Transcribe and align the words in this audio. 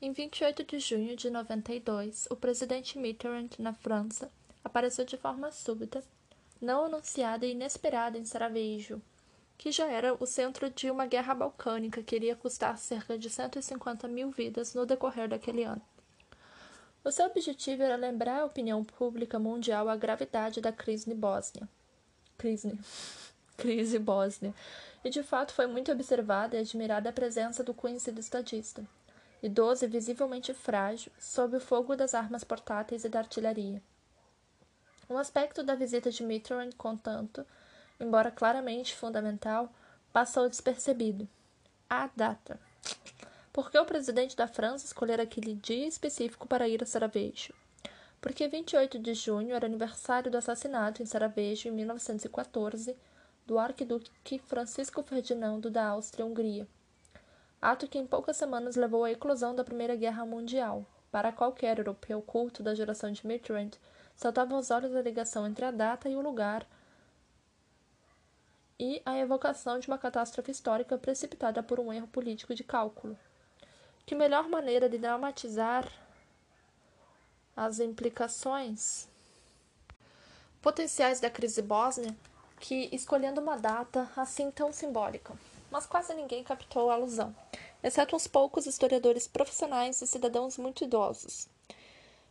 Em 0.00 0.12
28 0.12 0.62
de 0.62 0.78
junho 0.78 1.16
de 1.16 1.28
92, 1.28 2.28
o 2.30 2.36
presidente 2.36 2.96
Mitterrand, 2.96 3.48
na 3.58 3.72
França, 3.72 4.30
apareceu 4.62 5.04
de 5.04 5.16
forma 5.16 5.50
súbita, 5.50 6.04
não 6.60 6.84
anunciada 6.84 7.44
e 7.44 7.50
inesperada 7.50 8.16
em 8.16 8.24
Sarajevo, 8.24 9.02
que 9.56 9.72
já 9.72 9.90
era 9.90 10.14
o 10.14 10.24
centro 10.24 10.70
de 10.70 10.88
uma 10.88 11.04
guerra 11.06 11.34
balcânica 11.34 12.00
que 12.00 12.14
iria 12.14 12.36
custar 12.36 12.78
cerca 12.78 13.18
de 13.18 13.28
150 13.28 14.06
mil 14.06 14.30
vidas 14.30 14.72
no 14.72 14.86
decorrer 14.86 15.28
daquele 15.28 15.64
ano. 15.64 15.82
O 17.02 17.10
seu 17.10 17.26
objetivo 17.26 17.82
era 17.82 17.96
lembrar 17.96 18.42
à 18.42 18.44
opinião 18.44 18.84
pública 18.84 19.36
mundial 19.36 19.88
a 19.88 19.96
gravidade 19.96 20.60
da 20.60 20.70
crise 20.70 21.12
Bósnia. 21.12 21.68
Crise. 22.36 22.78
Crise 23.58 23.98
Bósnia. 23.98 24.54
E 25.04 25.10
de 25.10 25.24
fato 25.24 25.52
foi 25.52 25.66
muito 25.66 25.90
observada 25.90 26.56
e 26.56 26.60
admirada 26.60 27.10
a 27.10 27.12
presença 27.12 27.64
do 27.64 27.74
conhecido 27.74 28.20
estadista 28.20 28.86
idoso 29.42 29.84
e 29.84 29.88
visivelmente 29.88 30.52
frágil, 30.52 31.12
sob 31.18 31.56
o 31.56 31.60
fogo 31.60 31.94
das 31.94 32.14
armas 32.14 32.44
portáteis 32.44 33.04
e 33.04 33.08
da 33.08 33.20
artilharia. 33.20 33.82
Um 35.08 35.16
aspecto 35.16 35.62
da 35.62 35.74
visita 35.74 36.10
de 36.10 36.22
Mitterrand, 36.22 36.72
contanto, 36.76 37.46
embora 37.98 38.30
claramente 38.30 38.94
fundamental, 38.94 39.72
passou 40.12 40.48
despercebido. 40.48 41.28
A 41.88 42.10
data. 42.14 42.60
Por 43.52 43.70
que 43.70 43.78
o 43.78 43.86
presidente 43.86 44.36
da 44.36 44.46
França 44.46 44.84
escolher 44.84 45.20
aquele 45.20 45.54
dia 45.54 45.86
específico 45.86 46.46
para 46.46 46.68
ir 46.68 46.82
a 46.82 46.86
Sarajevo? 46.86 47.54
Porque 48.20 48.46
28 48.46 48.98
de 48.98 49.14
junho 49.14 49.54
era 49.54 49.66
aniversário 49.66 50.30
do 50.30 50.36
assassinato 50.36 51.02
em 51.02 51.06
Sarajevo, 51.06 51.68
em 51.68 51.70
1914, 51.70 52.94
do 53.46 53.58
arquiduque 53.58 54.38
Francisco 54.40 55.02
Ferdinando 55.02 55.70
da 55.70 55.86
Áustria-Hungria 55.86 56.68
ato 57.60 57.88
que 57.88 57.98
em 57.98 58.06
poucas 58.06 58.36
semanas 58.36 58.76
levou 58.76 59.04
à 59.04 59.10
eclosão 59.10 59.54
da 59.54 59.64
Primeira 59.64 59.96
Guerra 59.96 60.24
Mundial. 60.24 60.86
Para 61.10 61.32
qualquer 61.32 61.78
europeu 61.78 62.20
culto 62.22 62.62
da 62.62 62.74
geração 62.74 63.10
de 63.10 63.26
Mitterrand, 63.26 63.70
saltava 64.14 64.54
aos 64.54 64.70
olhos 64.70 64.94
a 64.94 65.02
ligação 65.02 65.46
entre 65.46 65.64
a 65.64 65.70
data 65.70 66.08
e 66.08 66.16
o 66.16 66.20
lugar 66.20 66.66
e 68.78 69.02
a 69.04 69.18
evocação 69.18 69.78
de 69.80 69.88
uma 69.88 69.98
catástrofe 69.98 70.52
histórica 70.52 70.96
precipitada 70.96 71.62
por 71.62 71.80
um 71.80 71.92
erro 71.92 72.06
político 72.06 72.54
de 72.54 72.62
cálculo. 72.62 73.18
Que 74.06 74.14
melhor 74.14 74.48
maneira 74.48 74.88
de 74.88 74.98
dramatizar 74.98 75.90
as 77.56 77.80
implicações 77.80 79.08
potenciais 80.62 81.18
da 81.20 81.28
crise 81.28 81.60
bósnia 81.60 82.14
que 82.60 82.88
escolhendo 82.92 83.40
uma 83.40 83.56
data 83.56 84.08
assim 84.16 84.50
tão 84.50 84.72
simbólica 84.72 85.34
mas 85.70 85.86
quase 85.86 86.14
ninguém 86.14 86.42
captou 86.42 86.90
a 86.90 86.94
alusão, 86.94 87.34
exceto 87.82 88.16
uns 88.16 88.26
poucos 88.26 88.66
historiadores 88.66 89.26
profissionais 89.26 90.00
e 90.02 90.06
cidadãos 90.06 90.58
muito 90.58 90.84
idosos. 90.84 91.48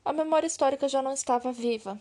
A 0.04 0.14
memória 0.14 0.48
histórica 0.48 0.88
já 0.88 1.02
não 1.02 1.12
estava 1.12 1.52
viva. 1.52 2.00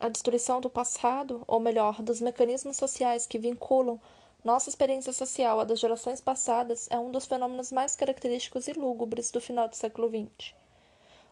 A 0.00 0.08
destruição 0.08 0.60
do 0.60 0.68
passado, 0.68 1.42
ou 1.46 1.60
melhor, 1.60 2.02
dos 2.02 2.20
mecanismos 2.20 2.76
sociais 2.76 3.26
que 3.26 3.38
vinculam 3.38 4.00
nossa 4.44 4.68
experiência 4.68 5.12
social 5.12 5.58
à 5.58 5.64
das 5.64 5.80
gerações 5.80 6.20
passadas, 6.20 6.86
é 6.90 6.98
um 6.98 7.10
dos 7.10 7.26
fenômenos 7.26 7.72
mais 7.72 7.96
característicos 7.96 8.68
e 8.68 8.72
lúgubres 8.74 9.30
do 9.30 9.40
final 9.40 9.68
do 9.68 9.74
século 9.74 10.08
XX. 10.08 10.54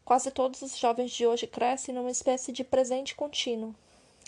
Quase 0.04 0.30
todos 0.30 0.62
os 0.62 0.76
jovens 0.76 1.12
de 1.12 1.26
hoje 1.26 1.46
crescem 1.46 1.94
numa 1.94 2.10
espécie 2.10 2.50
de 2.52 2.64
presente 2.64 3.14
contínuo, 3.14 3.74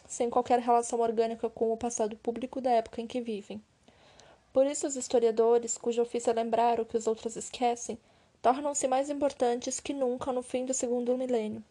sem 0.07 0.31
qualquer 0.31 0.61
relação 0.61 1.01
orgânica 1.01 1.51
com 1.51 1.73
o 1.73 1.77
passado 1.77 2.17
público 2.17 2.61
da 2.61 2.71
época 2.71 3.01
em 3.01 3.07
que 3.07 3.21
vivem. 3.21 3.61
Por 4.57 4.67
isso, 4.67 4.87
os 4.87 4.97
historiadores, 4.97 5.77
cujo 5.77 6.01
ofício 6.01 6.31
é 6.31 6.33
lembrar 6.33 6.81
o 6.81 6.87
que 6.87 6.97
os 6.97 7.07
outros 7.07 7.37
esquecem, 7.37 7.99
tornam-se 8.41 8.89
mais 8.89 9.11
importantes 9.11 9.81
que 9.81 9.93
nunca 9.93 10.33
no 10.33 10.43
fim 10.43 10.65
do 10.65 10.73
segundo 10.73 11.15
milênio. 11.15 11.63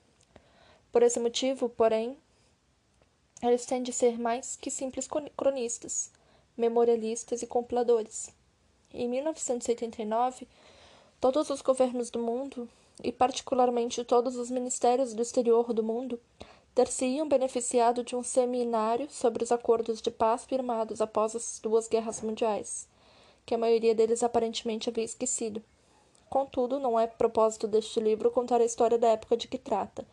Por 0.91 1.01
esse 1.01 1.19
motivo, 1.19 1.67
porém, 1.67 2.15
eles 3.41 3.65
têm 3.65 3.81
de 3.81 3.91
ser 3.91 4.19
mais 4.19 4.55
que 4.55 4.69
simples 4.69 5.09
cronistas, 5.35 6.11
memorialistas 6.55 7.41
e 7.41 7.47
compiladores. 7.47 8.29
Em 8.93 9.09
1989, 9.09 10.47
todos 11.19 11.49
os 11.49 11.63
governos 11.63 12.11
do 12.11 12.19
mundo, 12.19 12.69
e 13.03 13.11
particularmente 13.11 14.03
todos 14.03 14.35
os 14.35 14.51
ministérios 14.51 15.15
do 15.15 15.23
exterior 15.23 15.73
do 15.73 15.81
mundo, 15.81 16.19
ter-se-iam 16.75 17.25
beneficiado 17.25 18.03
de 18.03 18.17
um 18.17 18.21
seminário 18.21 19.07
sobre 19.09 19.45
os 19.45 19.51
acordos 19.51 20.01
de 20.01 20.11
paz 20.11 20.43
firmados 20.43 20.99
após 20.99 21.33
as 21.33 21.57
duas 21.63 21.87
guerras 21.87 22.19
mundiais, 22.21 22.85
que 23.45 23.55
a 23.55 23.57
maioria 23.57 23.95
deles 23.95 24.21
aparentemente 24.21 24.89
havia 24.89 25.05
esquecido. 25.05 25.63
Contudo, 26.29 26.77
não 26.77 26.99
é 26.99 27.07
propósito 27.07 27.65
deste 27.65 28.01
livro 28.01 28.29
contar 28.29 28.59
a 28.59 28.65
história 28.65 28.97
da 28.97 29.07
época 29.07 29.37
de 29.37 29.47
que 29.47 29.57
trata, 29.57 30.05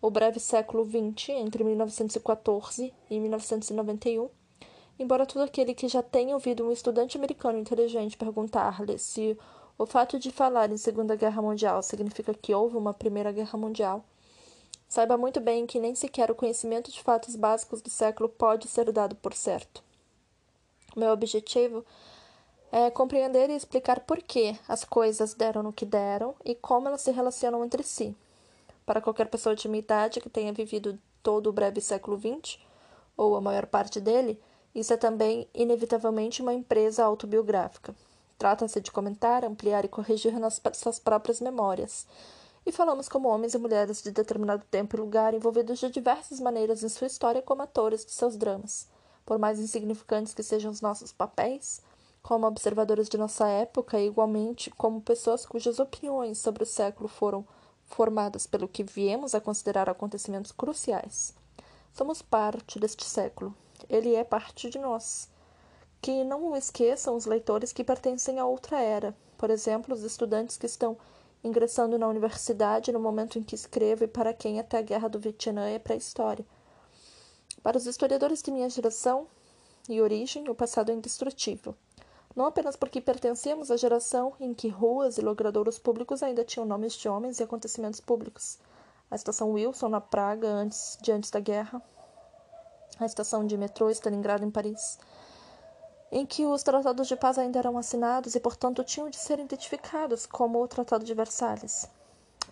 o 0.00 0.08
breve 0.08 0.38
século 0.38 0.84
XX, 0.84 1.30
entre 1.30 1.64
1914 1.64 2.94
e 3.10 3.18
1991, 3.18 4.30
embora 5.00 5.26
todo 5.26 5.42
aquele 5.42 5.74
que 5.74 5.88
já 5.88 6.00
tenha 6.00 6.34
ouvido 6.34 6.64
um 6.64 6.70
estudante 6.70 7.18
americano 7.18 7.58
inteligente 7.58 8.16
perguntar-lhe 8.16 8.98
se 8.98 9.36
o 9.76 9.84
fato 9.84 10.16
de 10.16 10.30
falar 10.30 10.70
em 10.70 10.76
Segunda 10.76 11.16
Guerra 11.16 11.42
Mundial 11.42 11.82
significa 11.82 12.32
que 12.34 12.54
houve 12.54 12.76
uma 12.76 12.94
Primeira 12.94 13.32
Guerra 13.32 13.58
Mundial, 13.58 14.04
Saiba 14.88 15.18
muito 15.18 15.38
bem 15.38 15.66
que 15.66 15.78
nem 15.78 15.94
sequer 15.94 16.30
o 16.30 16.34
conhecimento 16.34 16.90
de 16.90 17.02
fatos 17.02 17.36
básicos 17.36 17.82
do 17.82 17.90
século 17.90 18.26
pode 18.26 18.66
ser 18.66 18.90
dado 18.90 19.14
por 19.16 19.34
certo. 19.34 19.82
Meu 20.96 21.10
objetivo 21.10 21.84
é 22.72 22.90
compreender 22.90 23.50
e 23.50 23.54
explicar 23.54 24.00
por 24.00 24.22
que 24.22 24.58
as 24.66 24.84
coisas 24.84 25.34
deram 25.34 25.62
no 25.62 25.74
que 25.74 25.84
deram 25.84 26.34
e 26.42 26.54
como 26.54 26.88
elas 26.88 27.02
se 27.02 27.10
relacionam 27.10 27.62
entre 27.62 27.82
si. 27.82 28.16
Para 28.86 29.02
qualquer 29.02 29.28
pessoa 29.28 29.54
de 29.54 29.68
minha 29.68 29.80
idade 29.80 30.22
que 30.22 30.30
tenha 30.30 30.54
vivido 30.54 30.98
todo 31.22 31.48
o 31.48 31.52
breve 31.52 31.82
século 31.82 32.18
XX, 32.18 32.58
ou 33.14 33.36
a 33.36 33.40
maior 33.42 33.66
parte 33.66 34.00
dele, 34.00 34.40
isso 34.74 34.94
é 34.94 34.96
também, 34.96 35.46
inevitavelmente, 35.54 36.40
uma 36.40 36.54
empresa 36.54 37.04
autobiográfica. 37.04 37.94
Trata-se 38.38 38.80
de 38.80 38.90
comentar, 38.90 39.44
ampliar 39.44 39.84
e 39.84 39.88
corrigir 39.88 40.38
nas 40.38 40.60
suas 40.72 40.98
próprias 40.98 41.40
memórias 41.40 42.06
e 42.68 42.72
falamos 42.72 43.08
como 43.08 43.30
homens 43.30 43.54
e 43.54 43.58
mulheres 43.58 44.02
de 44.02 44.10
determinado 44.10 44.62
tempo 44.70 44.94
e 44.94 45.00
lugar 45.00 45.32
envolvidos 45.32 45.78
de 45.78 45.88
diversas 45.88 46.38
maneiras 46.38 46.82
em 46.82 46.88
sua 46.90 47.06
história 47.06 47.40
como 47.40 47.62
atores 47.62 48.04
de 48.04 48.12
seus 48.12 48.36
dramas. 48.36 48.86
Por 49.24 49.38
mais 49.38 49.58
insignificantes 49.58 50.34
que 50.34 50.42
sejam 50.42 50.70
os 50.70 50.82
nossos 50.82 51.10
papéis, 51.10 51.80
como 52.22 52.46
observadores 52.46 53.08
de 53.08 53.16
nossa 53.16 53.48
época 53.48 53.98
e 53.98 54.06
igualmente 54.06 54.68
como 54.68 55.00
pessoas 55.00 55.46
cujas 55.46 55.78
opiniões 55.78 56.36
sobre 56.36 56.62
o 56.62 56.66
século 56.66 57.08
foram 57.08 57.42
formadas 57.86 58.46
pelo 58.46 58.68
que 58.68 58.84
viemos 58.84 59.34
a 59.34 59.40
considerar 59.40 59.88
acontecimentos 59.88 60.52
cruciais. 60.52 61.32
Somos 61.94 62.20
parte 62.20 62.78
deste 62.78 63.06
século. 63.06 63.54
Ele 63.88 64.14
é 64.14 64.24
parte 64.24 64.68
de 64.68 64.78
nós. 64.78 65.30
Que 66.02 66.22
não 66.22 66.54
esqueçam 66.54 67.16
os 67.16 67.24
leitores 67.24 67.72
que 67.72 67.82
pertencem 67.82 68.38
a 68.38 68.44
outra 68.44 68.78
era, 68.78 69.16
por 69.38 69.48
exemplo, 69.48 69.94
os 69.94 70.02
estudantes 70.02 70.58
que 70.58 70.66
estão 70.66 70.98
ingressando 71.42 71.98
na 71.98 72.08
universidade 72.08 72.92
no 72.92 73.00
momento 73.00 73.38
em 73.38 73.42
que 73.42 73.54
escrevo 73.54 74.04
e 74.04 74.08
para 74.08 74.32
quem 74.32 74.58
até 74.58 74.78
a 74.78 74.82
guerra 74.82 75.08
do 75.08 75.18
Vietnã 75.18 75.68
é 75.68 75.78
pré-história. 75.78 76.44
Para 77.62 77.76
os 77.76 77.86
historiadores 77.86 78.42
de 78.42 78.50
minha 78.50 78.68
geração 78.68 79.26
e 79.88 80.00
origem, 80.00 80.48
o 80.48 80.54
passado 80.54 80.90
é 80.90 80.94
indestrutível. 80.94 81.74
Não 82.34 82.46
apenas 82.46 82.76
porque 82.76 83.00
pertencemos 83.00 83.70
à 83.70 83.76
geração 83.76 84.34
em 84.38 84.54
que 84.54 84.68
ruas 84.68 85.18
e 85.18 85.22
logradouros 85.22 85.78
públicos 85.78 86.22
ainda 86.22 86.44
tinham 86.44 86.66
nomes 86.66 86.92
de 86.94 87.08
homens 87.08 87.40
e 87.40 87.42
acontecimentos 87.42 88.00
públicos. 88.00 88.58
A 89.10 89.16
estação 89.16 89.52
Wilson 89.52 89.88
na 89.88 90.00
Praga 90.00 90.48
antes 90.48 90.98
de 91.00 91.10
antes 91.10 91.30
da 91.30 91.40
guerra, 91.40 91.82
a 93.00 93.06
estação 93.06 93.46
de 93.46 93.56
metrô 93.56 93.90
Stalingrado 93.90 94.44
em 94.44 94.50
Paris, 94.50 94.98
em 96.10 96.24
que 96.24 96.46
os 96.46 96.62
tratados 96.62 97.06
de 97.06 97.16
paz 97.16 97.38
ainda 97.38 97.58
eram 97.58 97.76
assinados 97.76 98.34
e, 98.34 98.40
portanto, 98.40 98.82
tinham 98.82 99.10
de 99.10 99.16
ser 99.16 99.38
identificados 99.38 100.24
como 100.26 100.62
o 100.62 100.68
Tratado 100.68 101.04
de 101.04 101.12
Versalhes. 101.12 101.88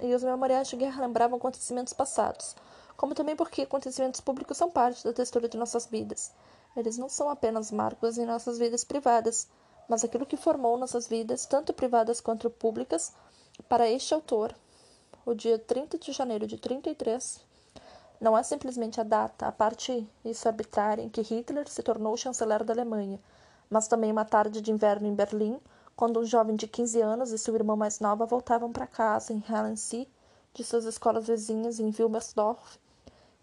E 0.01 0.15
os 0.15 0.23
memoriais 0.23 0.69
de 0.69 0.77
guerra 0.77 1.07
lembravam 1.07 1.39
acontecimentos 1.39 1.93
passados, 1.93 2.55
como 2.97 3.15
também 3.15 3.35
porque 3.35 3.63
acontecimentos 3.63 4.21
públicos 4.21 4.57
são 4.57 4.71
parte 4.71 5.03
da 5.03 5.13
textura 5.13 5.49
de 5.49 5.57
nossas 5.57 5.87
vidas. 5.87 6.33
Eles 6.77 6.99
não 6.99 7.09
são 7.09 7.31
apenas 7.31 7.71
marcos 7.73 8.19
em 8.19 8.27
nossas 8.27 8.59
vidas 8.59 8.85
privadas, 8.85 9.49
mas 9.89 10.05
aquilo 10.05 10.27
que 10.27 10.37
formou 10.37 10.77
nossas 10.77 11.09
vidas, 11.09 11.47
tanto 11.47 11.73
privadas 11.73 12.21
quanto 12.21 12.51
públicas, 12.51 13.13
para 13.69 13.89
este 13.89 14.13
autor, 14.13 14.55
o 15.25 15.33
dia 15.33 15.59
30 15.59 15.99
de 15.99 16.13
janeiro 16.13 16.47
de 16.47 16.59
33, 16.59 17.41
não 18.21 18.37
é 18.37 18.43
simplesmente 18.43 19.01
a 19.01 19.05
data, 19.05 19.47
a 19.47 19.53
parte 19.53 20.07
isso 20.25 20.47
arbitrária 20.47 21.03
em 21.03 21.09
que 21.09 21.23
Hitler 21.23 21.69
se 21.69 21.83
tornou 21.83 22.17
chanceler 22.17 22.63
da 22.63 22.75
Alemanha, 22.75 23.19
mas 23.71 23.89
também 23.89 24.13
uma 24.13 24.25
tarde 24.25 24.61
de 24.61 24.71
inverno 24.71 25.07
em 25.07 25.15
Berlim, 25.15 25.61
quando 25.97 26.21
um 26.21 26.25
jovem 26.25 26.57
de 26.57 26.67
15 26.67 27.01
anos 27.01 27.33
e 27.33 27.39
sua 27.39 27.55
irmã 27.55 27.75
mais 27.75 28.01
nova 28.01 28.27
voltavam 28.27 28.71
para 28.73 28.87
casa 28.87 29.33
em 29.33 29.43
Halensee, 29.49 30.09
de 30.53 30.65
suas 30.65 30.85
escolas 30.85 31.27
vizinhas 31.27 31.81
em 31.81 31.91
Wilmersdorf, 31.91 32.79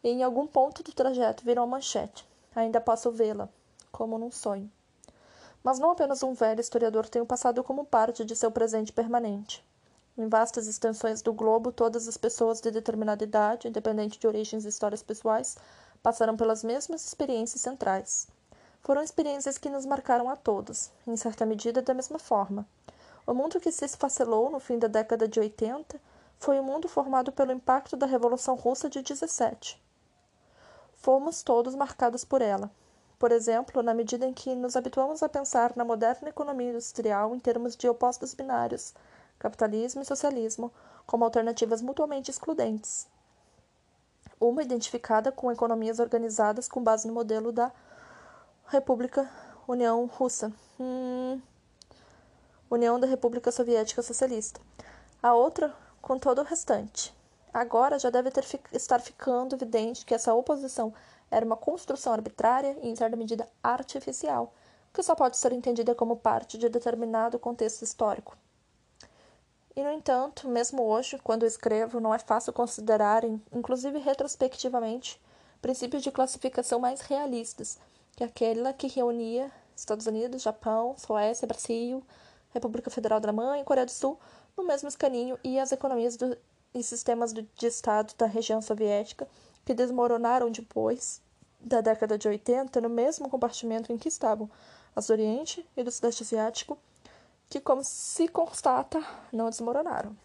e 0.03 0.09
em 0.09 0.23
algum 0.23 0.45
ponto 0.45 0.83
do 0.83 0.91
trajeto 0.91 1.43
viram 1.43 1.63
a 1.63 1.67
manchete. 1.67 2.27
Ainda 2.55 2.81
posso 2.81 3.11
vê-la, 3.11 3.49
como 3.91 4.17
num 4.17 4.31
sonho. 4.31 4.69
Mas 5.63 5.79
não 5.79 5.91
apenas 5.91 6.21
um 6.21 6.33
velho 6.33 6.59
historiador 6.59 7.07
tem 7.07 7.21
o 7.21 7.25
passado 7.25 7.63
como 7.63 7.85
parte 7.85 8.25
de 8.25 8.35
seu 8.35 8.51
presente 8.51 8.91
permanente. 8.91 9.63
Em 10.17 10.27
vastas 10.27 10.67
extensões 10.67 11.21
do 11.21 11.33
globo, 11.33 11.71
todas 11.71 12.07
as 12.07 12.17
pessoas 12.17 12.61
de 12.61 12.69
determinada 12.69 13.23
idade, 13.23 13.67
independente 13.67 14.19
de 14.19 14.27
origens 14.27 14.65
e 14.65 14.69
histórias 14.69 15.01
pessoais, 15.01 15.57
passaram 16.03 16.35
pelas 16.35 16.63
mesmas 16.63 17.03
experiências 17.05 17.61
centrais. 17.61 18.27
Foram 18.83 19.01
experiências 19.01 19.57
que 19.57 19.69
nos 19.69 19.85
marcaram 19.85 20.29
a 20.29 20.35
todos, 20.35 20.91
em 21.07 21.15
certa 21.15 21.45
medida 21.45 21.81
da 21.81 21.93
mesma 21.93 22.19
forma. 22.19 22.67
O 23.25 23.33
mundo 23.33 23.57
que 23.57 23.71
se 23.71 23.85
esfacelou 23.85 24.51
no 24.51 24.59
fim 24.59 24.77
da 24.77 24.89
década 24.89 25.25
de 25.25 25.39
80 25.39 25.97
foi 26.37 26.59
o 26.59 26.63
mundo 26.63 26.89
formado 26.89 27.31
pelo 27.31 27.53
impacto 27.53 27.95
da 27.95 28.05
Revolução 28.05 28.55
Russa 28.55 28.89
de 28.89 29.01
17. 29.01 29.81
Fomos 30.95 31.41
todos 31.41 31.75
marcados 31.75 32.25
por 32.25 32.41
ela. 32.41 32.69
Por 33.17 33.31
exemplo, 33.31 33.81
na 33.81 33.93
medida 33.93 34.25
em 34.25 34.33
que 34.33 34.53
nos 34.53 34.75
habituamos 34.75 35.23
a 35.23 35.29
pensar 35.29 35.71
na 35.77 35.85
moderna 35.85 36.27
economia 36.27 36.71
industrial 36.71 37.33
em 37.33 37.39
termos 37.39 37.77
de 37.77 37.87
opostos 37.87 38.33
binários, 38.33 38.93
capitalismo 39.39 40.01
e 40.01 40.05
socialismo, 40.05 40.73
como 41.07 41.23
alternativas 41.23 41.81
mutuamente 41.81 42.29
excludentes. 42.29 43.07
Uma 44.41 44.61
identificada 44.61 45.31
com 45.31 45.49
economias 45.49 45.99
organizadas 45.99 46.67
com 46.67 46.83
base 46.83 47.07
no 47.07 47.13
modelo 47.13 47.49
da 47.49 47.71
República 48.67 49.29
União 49.67 50.05
Russa. 50.05 50.51
Hum, 50.79 51.39
União 52.69 52.99
da 52.99 53.05
República 53.05 53.51
Soviética 53.51 54.01
Socialista. 54.01 54.59
A 55.21 55.33
outra 55.33 55.75
com 56.01 56.17
todo 56.17 56.41
o 56.41 56.43
restante. 56.43 57.13
Agora 57.53 57.99
já 57.99 58.09
deve 58.09 58.31
ter, 58.31 58.45
estar 58.71 58.99
ficando 58.99 59.55
evidente 59.55 60.05
que 60.05 60.13
essa 60.13 60.33
oposição 60.33 60.93
era 61.29 61.45
uma 61.45 61.55
construção 61.55 62.13
arbitrária 62.13 62.75
e, 62.81 62.89
em 62.89 62.95
certa 62.95 63.15
medida, 63.15 63.47
artificial, 63.61 64.51
que 64.91 65.03
só 65.03 65.13
pode 65.13 65.37
ser 65.37 65.51
entendida 65.51 65.93
como 65.93 66.17
parte 66.17 66.57
de 66.57 66.67
determinado 66.67 67.37
contexto 67.37 67.83
histórico. 67.83 68.35
E, 69.75 69.83
no 69.83 69.91
entanto, 69.91 70.47
mesmo 70.47 70.83
hoje, 70.83 71.19
quando 71.23 71.45
escrevo, 71.45 71.99
não 71.99 72.13
é 72.13 72.19
fácil 72.19 72.53
considerar, 72.53 73.23
inclusive 73.51 73.99
retrospectivamente, 73.99 75.21
princípios 75.61 76.01
de 76.01 76.11
classificação 76.11 76.79
mais 76.79 77.01
realistas 77.01 77.77
que 78.15 78.23
aquela 78.23 78.73
que 78.73 78.87
reunia 78.87 79.51
Estados 79.75 80.05
Unidos, 80.05 80.41
Japão, 80.41 80.95
Suécia, 80.97 81.47
Brasil, 81.47 82.03
República 82.53 82.89
Federal 82.89 83.19
da 83.19 83.29
Alemanha 83.29 83.61
e 83.61 83.65
Coreia 83.65 83.85
do 83.85 83.91
Sul 83.91 84.19
no 84.55 84.63
mesmo 84.63 84.87
escaninho 84.87 85.37
e 85.43 85.59
as 85.59 85.71
economias 85.71 86.15
do, 86.15 86.37
e 86.73 86.83
sistemas 86.83 87.33
de 87.33 87.67
Estado 87.67 88.13
da 88.17 88.25
região 88.25 88.61
soviética, 88.61 89.27
que 89.65 89.73
desmoronaram 89.73 90.51
depois 90.51 91.21
da 91.59 91.81
década 91.81 92.17
de 92.17 92.27
80 92.27 92.81
no 92.81 92.89
mesmo 92.89 93.29
compartimento 93.29 93.91
em 93.91 93.97
que 93.97 94.09
estavam 94.09 94.49
as 94.95 95.07
do 95.07 95.13
Oriente 95.13 95.65
e 95.75 95.83
do 95.83 95.91
Sudeste 95.91 96.23
Asiático, 96.23 96.77
que, 97.49 97.59
como 97.59 97.83
se 97.83 98.27
constata, 98.27 99.03
não 99.31 99.49
desmoronaram. 99.49 100.15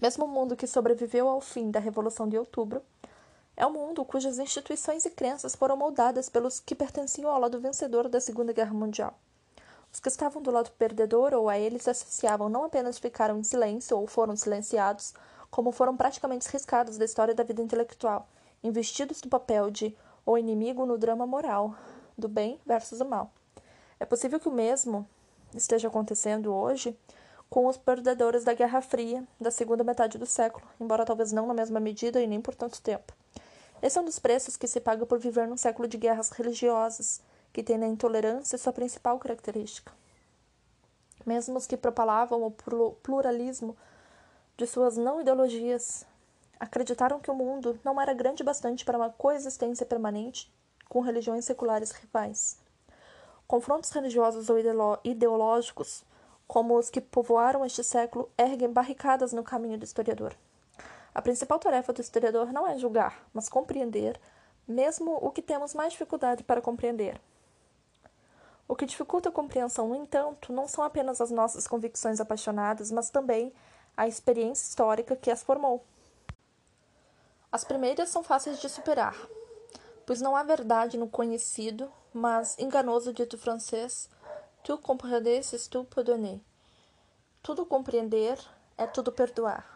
Mesmo 0.00 0.24
o 0.24 0.28
mundo 0.28 0.56
que 0.56 0.66
sobreviveu 0.66 1.28
ao 1.28 1.40
fim 1.40 1.70
da 1.70 1.78
Revolução 1.78 2.28
de 2.28 2.36
Outubro 2.36 2.82
é 3.56 3.64
um 3.66 3.72
mundo 3.72 4.04
cujas 4.04 4.38
instituições 4.38 5.04
e 5.04 5.10
crenças 5.10 5.54
foram 5.54 5.76
moldadas 5.76 6.28
pelos 6.28 6.58
que 6.58 6.74
pertenciam 6.74 7.30
ao 7.30 7.40
lado 7.40 7.60
vencedor 7.60 8.08
da 8.08 8.20
Segunda 8.20 8.52
Guerra 8.52 8.74
Mundial. 8.74 9.14
Os 9.92 10.00
que 10.00 10.08
estavam 10.08 10.42
do 10.42 10.50
lado 10.50 10.72
perdedor 10.72 11.32
ou 11.34 11.48
a 11.48 11.56
eles 11.56 11.86
associavam 11.86 12.48
não 12.48 12.64
apenas 12.64 12.98
ficaram 12.98 13.38
em 13.38 13.44
silêncio 13.44 13.96
ou 13.96 14.08
foram 14.08 14.34
silenciados, 14.34 15.14
como 15.52 15.70
foram 15.70 15.96
praticamente 15.96 16.48
riscados 16.48 16.98
da 16.98 17.04
história 17.04 17.32
da 17.32 17.44
vida 17.44 17.62
intelectual, 17.62 18.26
investidos 18.62 19.20
do 19.20 19.28
papel 19.28 19.70
de 19.70 19.96
o 20.26 20.36
inimigo 20.36 20.84
no 20.84 20.98
drama 20.98 21.24
moral, 21.24 21.76
do 22.18 22.28
bem 22.28 22.58
versus 22.66 23.00
o 23.00 23.04
mal. 23.04 23.30
É 24.00 24.04
possível 24.04 24.40
que 24.40 24.48
o 24.48 24.52
mesmo 24.52 25.06
esteja 25.54 25.86
acontecendo 25.86 26.52
hoje 26.52 26.98
com 27.48 27.66
os 27.66 27.76
perdedores 27.76 28.42
da 28.42 28.52
Guerra 28.52 28.80
Fria 28.80 29.22
da 29.40 29.52
segunda 29.52 29.84
metade 29.84 30.18
do 30.18 30.26
século, 30.26 30.66
embora 30.80 31.04
talvez 31.04 31.30
não 31.30 31.46
na 31.46 31.54
mesma 31.54 31.78
medida 31.78 32.20
e 32.20 32.26
nem 32.26 32.40
por 32.40 32.56
tanto 32.56 32.82
tempo. 32.82 33.12
Esse 33.84 33.98
é 33.98 34.00
um 34.00 34.06
dos 34.06 34.18
preços 34.18 34.56
que 34.56 34.66
se 34.66 34.80
paga 34.80 35.04
por 35.04 35.18
viver 35.18 35.46
num 35.46 35.58
século 35.58 35.86
de 35.86 35.98
guerras 35.98 36.30
religiosas, 36.30 37.20
que 37.52 37.62
tem 37.62 37.76
na 37.76 37.86
intolerância 37.86 38.56
sua 38.56 38.72
principal 38.72 39.18
característica. 39.18 39.92
Mesmo 41.26 41.58
os 41.58 41.66
que 41.66 41.76
propalavam 41.76 42.42
o 42.44 42.50
pluralismo 42.50 43.76
de 44.56 44.66
suas 44.66 44.96
não 44.96 45.20
ideologias 45.20 46.06
acreditaram 46.58 47.20
que 47.20 47.30
o 47.30 47.34
mundo 47.34 47.78
não 47.84 48.00
era 48.00 48.14
grande 48.14 48.42
bastante 48.42 48.86
para 48.86 48.96
uma 48.96 49.10
coexistência 49.10 49.84
permanente 49.84 50.50
com 50.88 51.00
religiões 51.00 51.44
seculares 51.44 51.90
rivais. 51.90 52.56
Confrontos 53.46 53.90
religiosos 53.90 54.48
ou 54.48 54.56
ideológicos, 55.04 56.02
como 56.48 56.78
os 56.78 56.88
que 56.88 57.02
povoaram 57.02 57.62
este 57.66 57.84
século, 57.84 58.30
erguem 58.38 58.72
barricadas 58.72 59.34
no 59.34 59.44
caminho 59.44 59.76
do 59.76 59.84
historiador. 59.84 60.34
A 61.14 61.22
principal 61.22 61.58
tarefa 61.60 61.92
do 61.92 62.00
historiador 62.00 62.52
não 62.52 62.66
é 62.66 62.76
julgar, 62.76 63.24
mas 63.32 63.48
compreender, 63.48 64.20
mesmo 64.66 65.16
o 65.22 65.30
que 65.30 65.40
temos 65.40 65.72
mais 65.72 65.92
dificuldade 65.92 66.42
para 66.42 66.60
compreender. 66.60 67.20
O 68.66 68.74
que 68.74 68.86
dificulta 68.86 69.28
a 69.28 69.32
compreensão, 69.32 69.88
no 69.88 69.94
entanto, 69.94 70.52
não 70.52 70.66
são 70.66 70.82
apenas 70.82 71.20
as 71.20 71.30
nossas 71.30 71.68
convicções 71.68 72.18
apaixonadas, 72.18 72.90
mas 72.90 73.10
também 73.10 73.52
a 73.96 74.08
experiência 74.08 74.66
histórica 74.66 75.14
que 75.14 75.30
as 75.30 75.42
formou. 75.42 75.84
As 77.52 77.62
primeiras 77.62 78.08
são 78.08 78.24
fáceis 78.24 78.58
de 78.58 78.68
superar, 78.68 79.16
pois 80.04 80.20
não 80.20 80.34
há 80.34 80.42
verdade 80.42 80.98
no 80.98 81.08
conhecido, 81.08 81.92
mas 82.12 82.58
enganoso 82.58 83.12
dito 83.12 83.38
francês 83.38 84.08
tu 84.64 84.78
comprender 84.78 85.44
c'est 85.44 85.68
tout 85.68 85.84
pardonner. 85.94 86.40
Tudo 87.42 87.66
compreender 87.66 88.38
é 88.76 88.86
tudo 88.86 89.12
perdoar. 89.12 89.73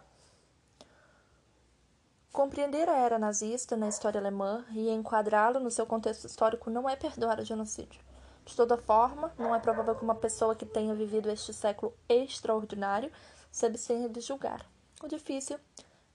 Compreender 2.39 2.89
a 2.89 2.97
era 2.97 3.19
nazista 3.19 3.77
na 3.77 3.89
história 3.89 4.21
alemã 4.21 4.65
e 4.71 4.89
enquadrá-lo 4.91 5.59
no 5.59 5.73
seu 5.73 5.85
contexto 5.85 6.25
histórico 6.29 6.71
não 6.71 6.89
é 6.89 6.95
perdoar 6.95 7.41
o 7.41 7.45
genocídio. 7.45 8.01
De 8.45 8.55
toda 8.55 8.77
forma, 8.77 9.35
não 9.37 9.53
é 9.53 9.59
provável 9.59 9.97
que 9.97 10.05
uma 10.05 10.15
pessoa 10.15 10.55
que 10.55 10.65
tenha 10.65 10.95
vivido 10.95 11.29
este 11.33 11.53
século 11.53 11.93
extraordinário 12.09 13.11
se 13.51 13.67
abstenha 13.67 14.09
de 14.09 14.21
julgar. 14.21 14.65
O 15.03 15.09
difícil 15.09 15.59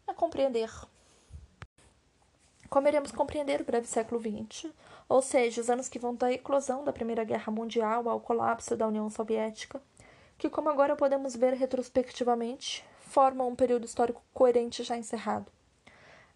é 0.07 0.13
compreender. 0.13 0.71
Como 2.69 2.87
iremos 2.87 3.11
compreender 3.11 3.59
o 3.59 3.65
breve 3.65 3.87
século 3.87 4.21
XX, 4.21 4.71
ou 5.09 5.21
seja, 5.21 5.59
os 5.59 5.69
anos 5.69 5.89
que 5.89 5.99
vão 5.99 6.15
da 6.15 6.31
eclosão 6.31 6.85
da 6.85 6.93
Primeira 6.93 7.25
Guerra 7.25 7.51
Mundial 7.51 8.07
ao 8.07 8.21
colapso 8.21 8.77
da 8.77 8.87
União 8.87 9.09
Soviética, 9.09 9.81
que, 10.37 10.49
como 10.49 10.69
agora 10.69 10.95
podemos 10.95 11.35
ver 11.35 11.53
retrospectivamente, 11.53 12.81
formam 13.01 13.49
um 13.49 13.55
período 13.57 13.83
histórico 13.83 14.23
coerente 14.33 14.83
já 14.83 14.95
encerrado. 14.95 15.51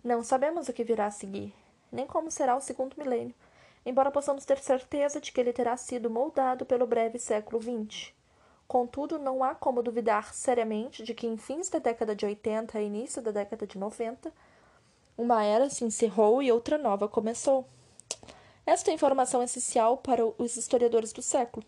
Não 0.04 0.24
sabemos 0.24 0.70
o 0.70 0.74
que 0.74 0.84
virá 0.84 1.08
a 1.08 1.12
seguir, 1.12 1.54
nem 1.92 2.06
como 2.06 2.30
será 2.30 2.56
o 2.56 2.62
segundo 2.62 2.96
milênio, 2.98 3.34
embora 3.86 4.12
possamos 4.12 4.46
ter 4.46 4.60
certeza 4.60 5.20
de 5.20 5.32
que 5.32 5.42
ele 5.42 5.52
terá 5.52 5.76
sido 5.76 6.10
moldado 6.10 6.66
pelo 6.66 6.86
breve 6.86 7.18
século 7.18 7.62
XX. 7.62 8.14
Contudo, 8.68 9.18
não 9.18 9.44
há 9.44 9.56
como 9.56 9.82
duvidar 9.82 10.34
seriamente 10.34 11.04
de 11.04 11.14
que 11.14 11.26
em 11.26 11.38
fins 11.38 11.70
da 11.70 11.80
década 11.80 12.16
de 12.16 12.26
80 12.26 12.80
e 12.80 12.86
início 12.86 13.22
da 13.22 13.32
década 13.32 13.66
de 13.66 13.78
90, 13.78 14.32
uma 15.18 15.44
era 15.44 15.70
se 15.70 15.84
encerrou 15.84 16.44
e 16.44 16.52
outra 16.52 16.78
nova 16.78 17.08
começou. 17.08 17.66
Esta 18.66 18.92
é 18.92 18.94
informação 18.94 19.42
essencial 19.42 19.98
para 19.98 20.24
os 20.38 20.58
historiadores 20.58 21.12
do 21.12 21.22
século, 21.22 21.66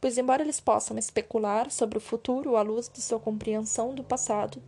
pois, 0.00 0.18
embora 0.18 0.42
eles 0.42 0.60
possam 0.60 0.98
especular 0.98 1.70
sobre 1.70 1.96
o 1.96 2.00
futuro 2.00 2.56
à 2.56 2.62
luz 2.62 2.88
de 2.88 3.00
sua 3.00 3.20
compreensão 3.20 3.94
do 3.94 4.04
passado, 4.04 4.60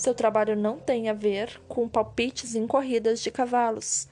seu 0.00 0.14
trabalho 0.14 0.56
não 0.56 0.78
tem 0.78 1.08
a 1.08 1.12
ver 1.12 1.60
com 1.68 1.88
palpites 1.88 2.54
em 2.54 2.66
corridas 2.66 3.20
de 3.20 3.30
cavalos, 3.30 4.08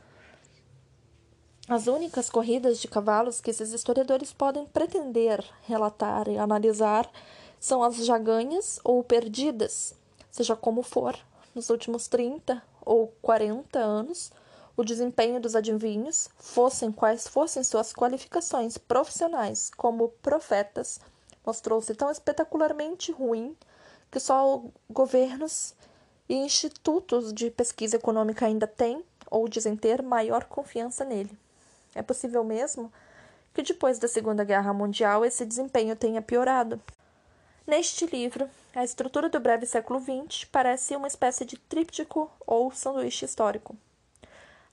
as 1.68 1.86
únicas 1.86 2.30
corridas 2.30 2.80
de 2.80 2.88
cavalos 2.88 3.42
que 3.42 3.50
esses 3.50 3.74
historiadores 3.74 4.32
podem 4.32 4.64
pretender 4.64 5.44
relatar 5.66 6.26
e 6.26 6.38
analisar 6.38 7.06
são 7.60 7.82
as 7.82 7.96
já 8.06 8.16
ganhas 8.16 8.80
ou 8.82 9.04
perdidas, 9.04 9.94
seja 10.30 10.56
como 10.56 10.82
for, 10.82 11.14
nos 11.54 11.68
últimos 11.68 12.08
30 12.08 12.62
ou 12.80 13.08
40 13.20 13.78
anos, 13.78 14.32
o 14.78 14.82
desempenho 14.82 15.38
dos 15.38 15.54
adivinhos, 15.54 16.30
fossem 16.38 16.90
quais 16.90 17.28
fossem 17.28 17.62
suas 17.62 17.92
qualificações 17.92 18.78
profissionais 18.78 19.70
como 19.76 20.08
profetas, 20.22 20.98
mostrou-se 21.44 21.94
tão 21.94 22.10
espetacularmente 22.10 23.12
ruim 23.12 23.54
que 24.10 24.20
só 24.20 24.62
governos 24.90 25.74
e 26.28 26.34
institutos 26.34 27.32
de 27.32 27.50
pesquisa 27.50 27.96
econômica 27.96 28.46
ainda 28.46 28.66
têm 28.66 29.02
ou 29.30 29.48
dizem 29.48 29.76
ter 29.76 30.02
maior 30.02 30.44
confiança 30.44 31.04
nele. 31.04 31.30
É 31.94 32.02
possível 32.02 32.44
mesmo 32.44 32.92
que 33.54 33.62
depois 33.62 33.98
da 33.98 34.06
Segunda 34.06 34.44
Guerra 34.44 34.72
Mundial 34.72 35.24
esse 35.24 35.44
desempenho 35.44 35.96
tenha 35.96 36.22
piorado. 36.22 36.80
Neste 37.66 38.06
livro, 38.06 38.48
a 38.74 38.84
estrutura 38.84 39.28
do 39.28 39.40
breve 39.40 39.66
século 39.66 40.00
XX 40.00 40.44
parece 40.44 40.96
uma 40.96 41.08
espécie 41.08 41.44
de 41.44 41.58
tríptico 41.58 42.30
ou 42.46 42.70
sanduíche 42.72 43.24
histórico. 43.24 43.76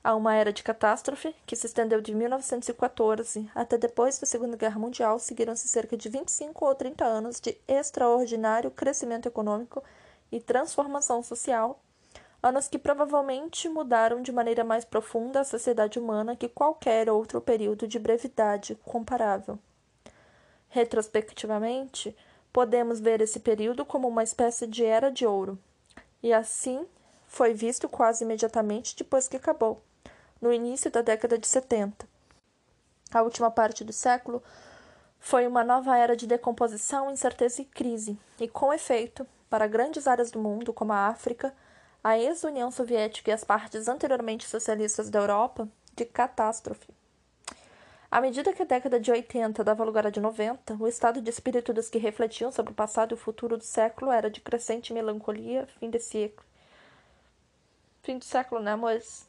A 0.06 0.14
uma 0.14 0.36
era 0.36 0.52
de 0.52 0.62
catástrofe 0.62 1.34
que 1.44 1.56
se 1.56 1.66
estendeu 1.66 2.00
de 2.00 2.14
1914 2.14 3.50
até 3.52 3.76
depois 3.76 4.16
da 4.20 4.24
Segunda 4.24 4.56
Guerra 4.56 4.78
Mundial, 4.78 5.18
seguiram-se 5.18 5.66
cerca 5.66 5.96
de 5.96 6.08
25 6.08 6.64
ou 6.64 6.72
30 6.76 7.04
anos 7.04 7.40
de 7.40 7.58
extraordinário 7.66 8.70
crescimento 8.70 9.26
econômico 9.26 9.82
e 10.30 10.38
transformação 10.38 11.24
social, 11.24 11.80
anos 12.40 12.68
que 12.68 12.78
provavelmente 12.78 13.68
mudaram 13.68 14.22
de 14.22 14.30
maneira 14.30 14.62
mais 14.62 14.84
profunda 14.84 15.40
a 15.40 15.44
sociedade 15.44 15.98
humana 15.98 16.36
que 16.36 16.48
qualquer 16.48 17.10
outro 17.10 17.40
período 17.40 17.88
de 17.88 17.98
brevidade 17.98 18.76
comparável. 18.84 19.58
Retrospectivamente, 20.68 22.16
podemos 22.52 23.00
ver 23.00 23.20
esse 23.20 23.40
período 23.40 23.84
como 23.84 24.06
uma 24.06 24.22
espécie 24.22 24.68
de 24.68 24.84
era 24.84 25.10
de 25.10 25.26
ouro, 25.26 25.58
e 26.22 26.32
assim 26.32 26.86
foi 27.26 27.52
visto 27.52 27.88
quase 27.88 28.22
imediatamente 28.22 28.94
depois 28.96 29.26
que 29.26 29.36
acabou 29.36 29.82
no 30.40 30.52
início 30.52 30.90
da 30.90 31.02
década 31.02 31.38
de 31.38 31.46
70. 31.46 32.06
A 33.12 33.22
última 33.22 33.50
parte 33.50 33.84
do 33.84 33.92
século 33.92 34.42
foi 35.18 35.46
uma 35.46 35.64
nova 35.64 35.96
era 35.96 36.16
de 36.16 36.26
decomposição, 36.26 37.10
incerteza 37.10 37.62
e 37.62 37.64
crise, 37.64 38.18
e 38.38 38.46
com 38.46 38.72
efeito, 38.72 39.26
para 39.48 39.66
grandes 39.66 40.06
áreas 40.06 40.30
do 40.30 40.38
mundo, 40.38 40.72
como 40.72 40.92
a 40.92 41.08
África, 41.08 41.54
a 42.02 42.18
ex-União 42.18 42.70
Soviética 42.70 43.30
e 43.30 43.34
as 43.34 43.42
partes 43.42 43.88
anteriormente 43.88 44.46
socialistas 44.46 45.10
da 45.10 45.18
Europa, 45.18 45.68
de 45.94 46.04
catástrofe. 46.04 46.88
À 48.10 48.20
medida 48.20 48.52
que 48.52 48.62
a 48.62 48.66
década 48.66 49.00
de 49.00 49.10
80 49.10 49.64
dava 49.64 49.84
lugar 49.84 50.06
à 50.06 50.10
de 50.10 50.20
90, 50.20 50.76
o 50.78 50.86
estado 50.86 51.20
de 51.20 51.28
espírito 51.28 51.72
dos 51.72 51.90
que 51.90 51.98
refletiam 51.98 52.52
sobre 52.52 52.72
o 52.72 52.74
passado 52.76 53.12
e 53.12 53.14
o 53.14 53.18
futuro 53.18 53.56
do 53.56 53.64
século 53.64 54.12
era 54.12 54.30
de 54.30 54.40
crescente 54.40 54.92
melancolia, 54.92 55.66
fim 55.80 55.90
de 55.90 55.98
século. 55.98 56.46
Fim 58.02 58.18
do 58.18 58.24
século, 58.24 58.62
né, 58.62 58.72
amores? 58.72 59.28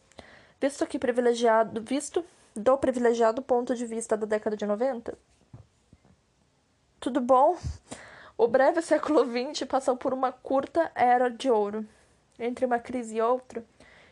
Visto 0.59 0.85
que 0.85 0.99
privilegiado, 0.99 1.81
visto 1.81 2.25
do 2.55 2.77
privilegiado 2.77 3.41
ponto 3.41 3.75
de 3.75 3.85
vista 3.85 4.17
da 4.17 4.25
década 4.25 4.57
de 4.57 4.65
90. 4.65 5.17
Tudo 6.99 7.21
bom? 7.21 7.57
O 8.37 8.47
breve 8.47 8.81
século 8.81 9.23
XX 9.25 9.67
passou 9.67 9.95
por 9.95 10.13
uma 10.13 10.31
curta 10.31 10.91
era 10.95 11.29
de 11.29 11.49
ouro, 11.49 11.87
entre 12.39 12.65
uma 12.65 12.79
crise 12.79 13.17
e 13.17 13.21
outra, 13.21 13.63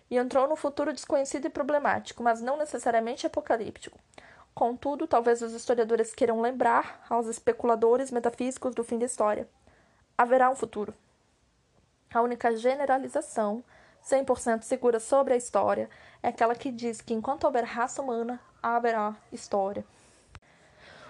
e 0.09 0.17
entrou 0.17 0.47
no 0.47 0.55
futuro 0.55 0.93
desconhecido 0.93 1.45
e 1.45 1.49
problemático, 1.49 2.23
mas 2.23 2.41
não 2.41 2.57
necessariamente 2.57 3.25
apocalíptico. 3.25 3.99
Contudo, 4.53 5.05
talvez 5.05 5.41
os 5.41 5.53
historiadores 5.53 6.13
queiram 6.13 6.41
lembrar 6.41 7.05
aos 7.09 7.27
especuladores 7.27 8.09
metafísicos 8.09 8.73
do 8.73 8.83
fim 8.83 8.97
da 8.97 9.05
história. 9.05 9.47
Haverá 10.17 10.49
um 10.49 10.55
futuro. 10.55 10.93
A 12.13 12.21
única 12.21 12.55
generalização 12.55 13.63
100% 14.05 14.61
segura 14.61 14.99
sobre 14.99 15.33
a 15.33 15.37
história 15.37 15.89
é 16.21 16.29
aquela 16.29 16.55
que 16.55 16.71
diz 16.71 17.01
que 17.01 17.13
enquanto 17.13 17.45
houver 17.45 17.63
raça 17.63 18.01
humana, 18.01 18.39
haverá 18.61 19.15
história. 19.31 19.83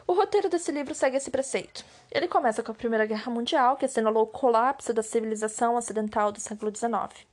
O 0.07 0.13
roteiro 0.13 0.49
desse 0.49 0.71
livro 0.71 0.93
segue 0.93 1.17
esse 1.17 1.31
preceito. 1.31 1.83
Ele 2.11 2.27
começa 2.27 2.61
com 2.61 2.71
a 2.71 2.75
Primeira 2.75 3.05
Guerra 3.05 3.31
Mundial, 3.31 3.75
que 3.75 3.85
assinalou 3.85 4.23
o 4.23 4.27
colapso 4.27 4.93
da 4.93 5.01
civilização 5.01 5.75
ocidental 5.75 6.31
do 6.31 6.39
século 6.39 6.73
XIX. 6.73 7.25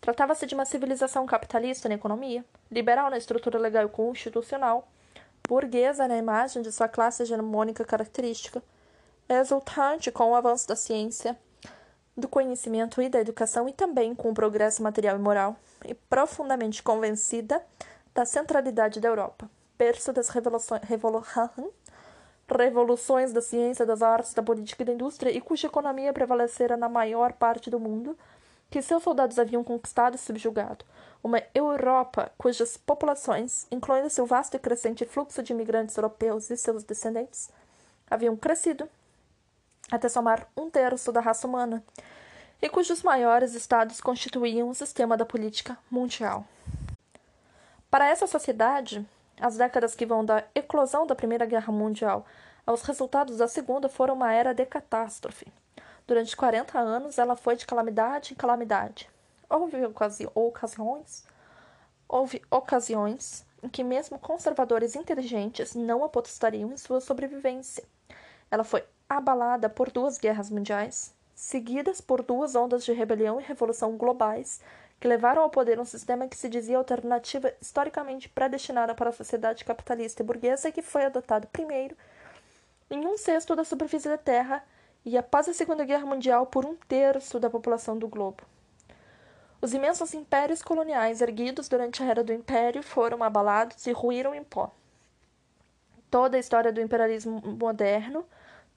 Tratava-se 0.00 0.46
de 0.46 0.54
uma 0.54 0.64
civilização 0.64 1.26
capitalista 1.26 1.88
na 1.88 1.94
economia, 1.94 2.44
liberal 2.70 3.10
na 3.10 3.18
estrutura 3.18 3.58
legal 3.58 3.86
e 3.86 3.88
constitucional, 3.88 4.86
burguesa 5.48 6.06
na 6.06 6.16
imagem 6.16 6.62
de 6.62 6.70
sua 6.70 6.88
classe 6.88 7.22
hegemônica 7.22 7.84
característica, 7.84 8.62
exultante 9.28 10.10
com 10.10 10.30
o 10.30 10.34
avanço 10.34 10.68
da 10.68 10.76
ciência, 10.76 11.36
do 12.20 12.28
conhecimento 12.28 13.02
e 13.02 13.08
da 13.08 13.20
educação 13.20 13.68
e 13.68 13.72
também 13.72 14.14
com 14.14 14.30
o 14.30 14.34
progresso 14.34 14.82
material 14.82 15.16
e 15.16 15.18
moral, 15.18 15.56
e 15.84 15.94
profundamente 15.94 16.82
convencida 16.82 17.60
da 18.14 18.24
centralidade 18.24 19.00
da 19.00 19.08
Europa, 19.08 19.50
berço 19.78 20.12
das 20.12 20.28
revoluções 20.28 20.82
da 23.32 23.40
ciência, 23.40 23.86
das 23.86 24.02
artes, 24.02 24.34
da 24.34 24.42
política 24.42 24.82
e 24.82 24.86
da 24.86 24.92
indústria, 24.92 25.30
e 25.30 25.40
cuja 25.40 25.66
economia 25.66 26.12
prevalecera 26.12 26.76
na 26.76 26.88
maior 26.88 27.32
parte 27.32 27.70
do 27.70 27.80
mundo, 27.80 28.16
que 28.68 28.82
seus 28.82 29.02
soldados 29.02 29.38
haviam 29.38 29.64
conquistado 29.64 30.14
e 30.14 30.18
subjugado. 30.18 30.84
Uma 31.22 31.42
Europa 31.54 32.32
cujas 32.38 32.76
populações, 32.76 33.66
incluindo-se 33.70 34.20
o 34.22 34.26
vasto 34.26 34.56
e 34.56 34.60
crescente 34.60 35.04
fluxo 35.04 35.42
de 35.42 35.52
imigrantes 35.52 35.96
europeus 35.96 36.50
e 36.50 36.56
seus 36.56 36.84
descendentes, 36.84 37.50
haviam 38.08 38.36
crescido 38.36 38.88
até 39.90 40.08
somar 40.08 40.46
um 40.56 40.70
terço 40.70 41.12
da 41.12 41.20
raça 41.20 41.46
humana, 41.46 41.82
e 42.62 42.68
cujos 42.68 43.02
maiores 43.02 43.54
estados 43.54 44.00
constituíam 44.00 44.68
o 44.68 44.74
sistema 44.74 45.16
da 45.16 45.24
política 45.24 45.78
mundial. 45.90 46.44
Para 47.90 48.06
essa 48.06 48.26
sociedade, 48.26 49.04
as 49.40 49.56
décadas 49.56 49.94
que 49.94 50.06
vão 50.06 50.24
da 50.24 50.44
eclosão 50.54 51.06
da 51.06 51.14
Primeira 51.14 51.46
Guerra 51.46 51.72
Mundial 51.72 52.26
aos 52.66 52.82
resultados 52.82 53.38
da 53.38 53.48
Segunda 53.48 53.88
foram 53.88 54.14
uma 54.14 54.32
era 54.32 54.52
de 54.52 54.64
catástrofe. 54.66 55.50
Durante 56.06 56.36
40 56.36 56.78
anos, 56.78 57.18
ela 57.18 57.34
foi 57.34 57.56
de 57.56 57.66
calamidade 57.66 58.32
em 58.32 58.36
calamidade. 58.36 59.08
Houve 59.48 59.84
ocasi 59.84 60.28
ocasiões, 60.34 61.24
houve 62.08 62.42
ocasiões 62.50 63.44
em 63.62 63.68
que 63.68 63.82
mesmo 63.82 64.18
conservadores 64.18 64.94
inteligentes 64.94 65.74
não 65.74 66.04
apostariam 66.04 66.72
em 66.72 66.76
sua 66.76 67.00
sobrevivência. 67.00 67.84
Ela 68.50 68.64
foi 68.64 68.84
abalada 69.10 69.68
por 69.68 69.90
duas 69.90 70.18
guerras 70.18 70.48
mundiais, 70.48 71.12
seguidas 71.34 72.00
por 72.00 72.22
duas 72.22 72.54
ondas 72.54 72.84
de 72.84 72.92
rebelião 72.92 73.40
e 73.40 73.44
revolução 73.44 73.96
globais 73.96 74.60
que 75.00 75.08
levaram 75.08 75.42
ao 75.42 75.50
poder 75.50 75.80
um 75.80 75.84
sistema 75.84 76.28
que 76.28 76.36
se 76.36 76.48
dizia 76.48 76.76
alternativa 76.78 77.52
historicamente 77.60 78.28
predestinada 78.28 78.94
para 78.94 79.10
a 79.10 79.12
sociedade 79.12 79.64
capitalista 79.64 80.22
e 80.22 80.26
burguesa 80.26 80.68
e 80.68 80.72
que 80.72 80.82
foi 80.82 81.06
adotado 81.06 81.48
primeiro 81.48 81.96
em 82.88 83.04
um 83.04 83.16
sexto 83.16 83.56
da 83.56 83.64
superfície 83.64 84.08
da 84.08 84.18
Terra 84.18 84.62
e 85.04 85.18
após 85.18 85.48
a 85.48 85.54
Segunda 85.54 85.84
Guerra 85.84 86.06
Mundial 86.06 86.46
por 86.46 86.64
um 86.64 86.76
terço 86.76 87.40
da 87.40 87.50
população 87.50 87.98
do 87.98 88.06
globo. 88.06 88.44
Os 89.60 89.74
imensos 89.74 90.14
impérios 90.14 90.62
coloniais 90.62 91.20
erguidos 91.20 91.68
durante 91.68 92.02
a 92.02 92.06
era 92.06 92.22
do 92.22 92.32
Império 92.32 92.82
foram 92.82 93.24
abalados 93.24 93.86
e 93.86 93.92
ruíram 93.92 94.34
em 94.34 94.44
pó. 94.44 94.70
Toda 96.10 96.36
a 96.36 96.40
história 96.40 96.72
do 96.72 96.80
imperialismo 96.80 97.40
moderno 97.40 98.24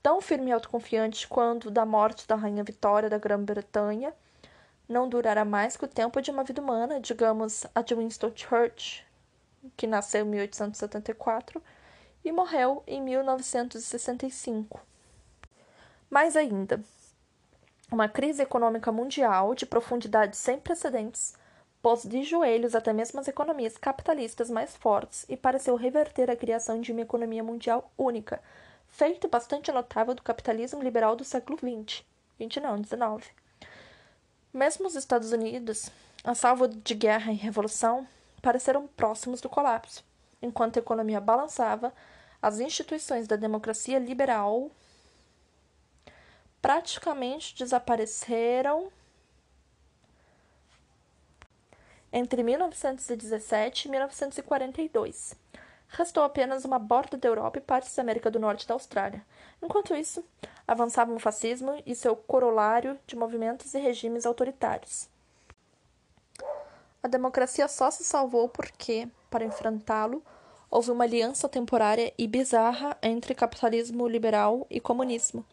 tão 0.03 0.21
firme 0.21 0.49
e 0.49 0.53
autoconfiante 0.53 1.27
quando 1.27 1.71
da 1.71 1.85
morte 1.85 2.27
da 2.27 2.35
rainha 2.35 2.63
Vitória 2.63 3.09
da 3.09 3.17
Grã-Bretanha, 3.17 4.13
não 4.87 5.07
durará 5.07 5.45
mais 5.45 5.77
que 5.77 5.85
o 5.85 5.87
tempo 5.87 6.21
de 6.21 6.29
uma 6.29 6.43
vida 6.43 6.61
humana, 6.61 6.99
digamos 6.99 7.65
a 7.73 7.81
de 7.81 7.95
Winston 7.95 8.31
Churchill, 8.35 9.05
que 9.77 9.87
nasceu 9.87 10.25
em 10.25 10.29
1874 10.29 11.63
e 12.25 12.31
morreu 12.33 12.83
em 12.85 13.01
1965. 13.01 14.81
Mais 16.09 16.35
ainda, 16.35 16.83
uma 17.89 18.09
crise 18.09 18.43
econômica 18.43 18.91
mundial 18.91 19.55
de 19.55 19.65
profundidade 19.65 20.35
sem 20.35 20.59
precedentes 20.59 21.33
pôs 21.81 22.03
de 22.03 22.23
joelhos 22.23 22.75
até 22.75 22.93
mesmo 22.93 23.19
as 23.19 23.27
economias 23.27 23.77
capitalistas 23.77 24.49
mais 24.49 24.75
fortes 24.75 25.25
e 25.27 25.35
pareceu 25.35 25.75
reverter 25.75 26.31
a 26.31 26.35
criação 26.35 26.79
de 26.79 26.93
uma 26.93 27.01
economia 27.01 27.43
mundial 27.43 27.91
única, 27.97 28.41
feito 28.93 29.27
bastante 29.27 29.71
notável 29.71 30.13
do 30.13 30.21
capitalismo 30.21 30.81
liberal 30.81 31.15
do 31.15 31.23
século 31.23 31.57
XX. 31.57 32.03
20 32.37 32.59
não, 32.59 32.79
19. 32.79 33.25
Mesmo 34.53 34.87
os 34.87 34.95
Estados 34.95 35.31
Unidos, 35.31 35.89
a 36.23 36.35
salvo 36.35 36.67
de 36.67 36.93
guerra 36.93 37.31
e 37.31 37.35
revolução, 37.35 38.07
pareceram 38.39 38.87
próximos 38.87 39.41
do 39.41 39.49
colapso. 39.49 40.05
Enquanto 40.41 40.77
a 40.77 40.79
economia 40.79 41.19
balançava, 41.19 41.91
as 42.39 42.59
instituições 42.59 43.27
da 43.27 43.35
democracia 43.35 43.97
liberal 43.97 44.69
praticamente 46.61 47.55
desapareceram 47.57 48.91
entre 52.11 52.43
1917 52.43 53.87
e 53.87 53.91
1942 53.91 55.42
restou 55.93 56.23
apenas 56.23 56.65
uma 56.65 56.79
borda 56.79 57.17
da 57.17 57.27
Europa 57.27 57.59
e 57.59 57.61
partes 57.61 57.95
da 57.95 58.01
América 58.01 58.29
do 58.29 58.39
Norte 58.39 58.63
e 58.63 58.67
da 58.67 58.73
Austrália. 58.73 59.23
Enquanto 59.61 59.95
isso, 59.95 60.23
avançavam 60.67 61.15
o 61.15 61.19
fascismo 61.19 61.81
e 61.85 61.95
seu 61.95 62.15
corolário 62.15 62.99
de 63.05 63.15
movimentos 63.15 63.73
e 63.73 63.79
regimes 63.79 64.25
autoritários. 64.25 65.07
A 67.01 67.07
democracia 67.07 67.67
só 67.67 67.91
se 67.91 68.03
salvou 68.03 68.49
porque, 68.49 69.07
para 69.29 69.45
enfrentá-lo, 69.45 70.23
houve 70.69 70.89
uma 70.89 71.03
aliança 71.03 71.47
temporária 71.47 72.11
e 72.17 72.27
bizarra 72.27 72.97
entre 73.01 73.35
capitalismo 73.35 74.07
liberal 74.07 74.65
e 74.69 74.79
comunismo. 74.79 75.45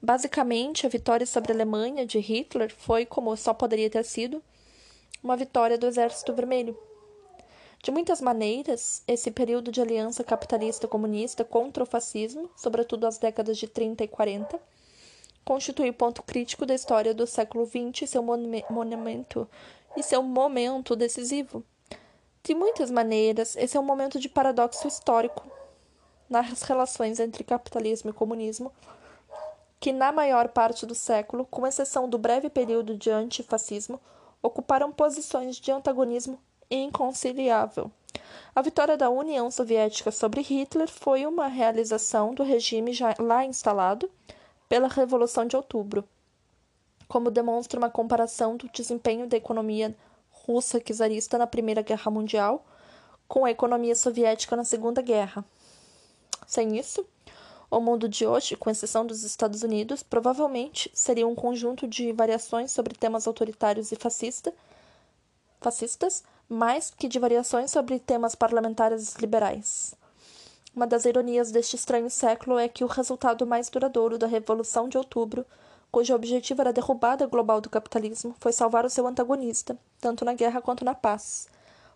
Basicamente, 0.00 0.86
a 0.86 0.88
vitória 0.88 1.26
sobre 1.26 1.52
a 1.52 1.54
Alemanha 1.54 2.06
de 2.06 2.18
Hitler 2.20 2.72
foi, 2.74 3.04
como 3.04 3.36
só 3.36 3.52
poderia 3.52 3.90
ter 3.90 4.04
sido, 4.04 4.42
uma 5.22 5.36
vitória 5.36 5.76
do 5.76 5.86
Exército 5.86 6.32
Vermelho. 6.32 6.78
De 7.82 7.90
muitas 7.90 8.20
maneiras, 8.20 9.02
esse 9.08 9.30
período 9.30 9.72
de 9.72 9.80
aliança 9.80 10.22
capitalista-comunista 10.22 11.46
contra 11.46 11.82
o 11.82 11.86
fascismo, 11.86 12.50
sobretudo 12.54 13.06
as 13.06 13.16
décadas 13.16 13.56
de 13.56 13.66
30 13.66 14.04
e 14.04 14.08
40, 14.08 14.60
constitui 15.46 15.88
o 15.88 15.94
ponto 15.94 16.22
crítico 16.22 16.66
da 16.66 16.74
história 16.74 17.14
do 17.14 17.26
século 17.26 17.64
XX 17.64 18.02
e 18.02 18.06
seu 18.06 18.22
monumento 18.22 19.48
e 19.96 20.02
seu 20.02 20.22
momento 20.22 20.94
decisivo. 20.94 21.64
De 22.42 22.54
muitas 22.54 22.90
maneiras, 22.90 23.56
esse 23.56 23.78
é 23.78 23.80
um 23.80 23.84
momento 23.84 24.20
de 24.20 24.28
paradoxo 24.28 24.86
histórico 24.86 25.50
nas 26.28 26.60
relações 26.62 27.18
entre 27.18 27.42
capitalismo 27.42 28.10
e 28.10 28.14
comunismo, 28.14 28.70
que 29.80 29.90
na 29.90 30.12
maior 30.12 30.50
parte 30.50 30.84
do 30.84 30.94
século, 30.94 31.46
com 31.46 31.66
exceção 31.66 32.06
do 32.10 32.18
breve 32.18 32.50
período 32.50 32.94
de 32.94 33.10
antifascismo, 33.10 33.98
ocuparam 34.42 34.92
posições 34.92 35.56
de 35.56 35.72
antagonismo 35.72 36.38
inconciliável. 36.70 37.90
A 38.54 38.62
vitória 38.62 38.96
da 38.96 39.08
União 39.10 39.50
Soviética 39.50 40.10
sobre 40.10 40.40
Hitler 40.40 40.88
foi 40.88 41.26
uma 41.26 41.46
realização 41.46 42.34
do 42.34 42.42
regime 42.42 42.92
já 42.92 43.14
lá 43.18 43.44
instalado 43.44 44.10
pela 44.68 44.88
Revolução 44.88 45.46
de 45.46 45.56
Outubro, 45.56 46.04
como 47.08 47.30
demonstra 47.30 47.78
uma 47.78 47.90
comparação 47.90 48.56
do 48.56 48.68
desempenho 48.68 49.26
da 49.26 49.36
economia 49.36 49.96
russa 50.30 50.80
czarista 50.80 51.38
na 51.38 51.46
Primeira 51.46 51.82
Guerra 51.82 52.10
Mundial 52.10 52.64
com 53.28 53.44
a 53.44 53.50
economia 53.50 53.94
soviética 53.94 54.56
na 54.56 54.64
Segunda 54.64 55.00
Guerra. 55.00 55.44
Sem 56.46 56.76
isso, 56.76 57.06
o 57.70 57.78
mundo 57.78 58.08
de 58.08 58.26
hoje, 58.26 58.56
com 58.56 58.68
exceção 58.68 59.06
dos 59.06 59.22
Estados 59.22 59.62
Unidos, 59.62 60.02
provavelmente 60.02 60.90
seria 60.92 61.28
um 61.28 61.36
conjunto 61.36 61.86
de 61.86 62.10
variações 62.12 62.72
sobre 62.72 62.94
temas 62.94 63.28
autoritários 63.28 63.92
e 63.92 63.96
fascista, 63.96 64.52
fascistas, 65.60 66.24
mais 66.50 66.90
que 66.90 67.06
de 67.06 67.20
variações 67.20 67.70
sobre 67.70 68.00
temas 68.00 68.34
parlamentares 68.34 69.14
liberais. 69.14 69.94
Uma 70.74 70.84
das 70.84 71.04
ironias 71.04 71.52
deste 71.52 71.76
estranho 71.76 72.10
século 72.10 72.58
é 72.58 72.68
que 72.68 72.82
o 72.82 72.88
resultado 72.88 73.46
mais 73.46 73.70
duradouro 73.70 74.18
da 74.18 74.26
Revolução 74.26 74.88
de 74.88 74.98
Outubro, 74.98 75.46
cujo 75.92 76.12
objetivo 76.12 76.60
era 76.60 76.70
a 76.70 76.72
derrubada 76.72 77.24
global 77.26 77.60
do 77.60 77.70
capitalismo, 77.70 78.34
foi 78.40 78.52
salvar 78.52 78.84
o 78.84 78.90
seu 78.90 79.06
antagonista, 79.06 79.78
tanto 80.00 80.24
na 80.24 80.34
guerra 80.34 80.60
quanto 80.60 80.84
na 80.84 80.92
paz, 80.92 81.46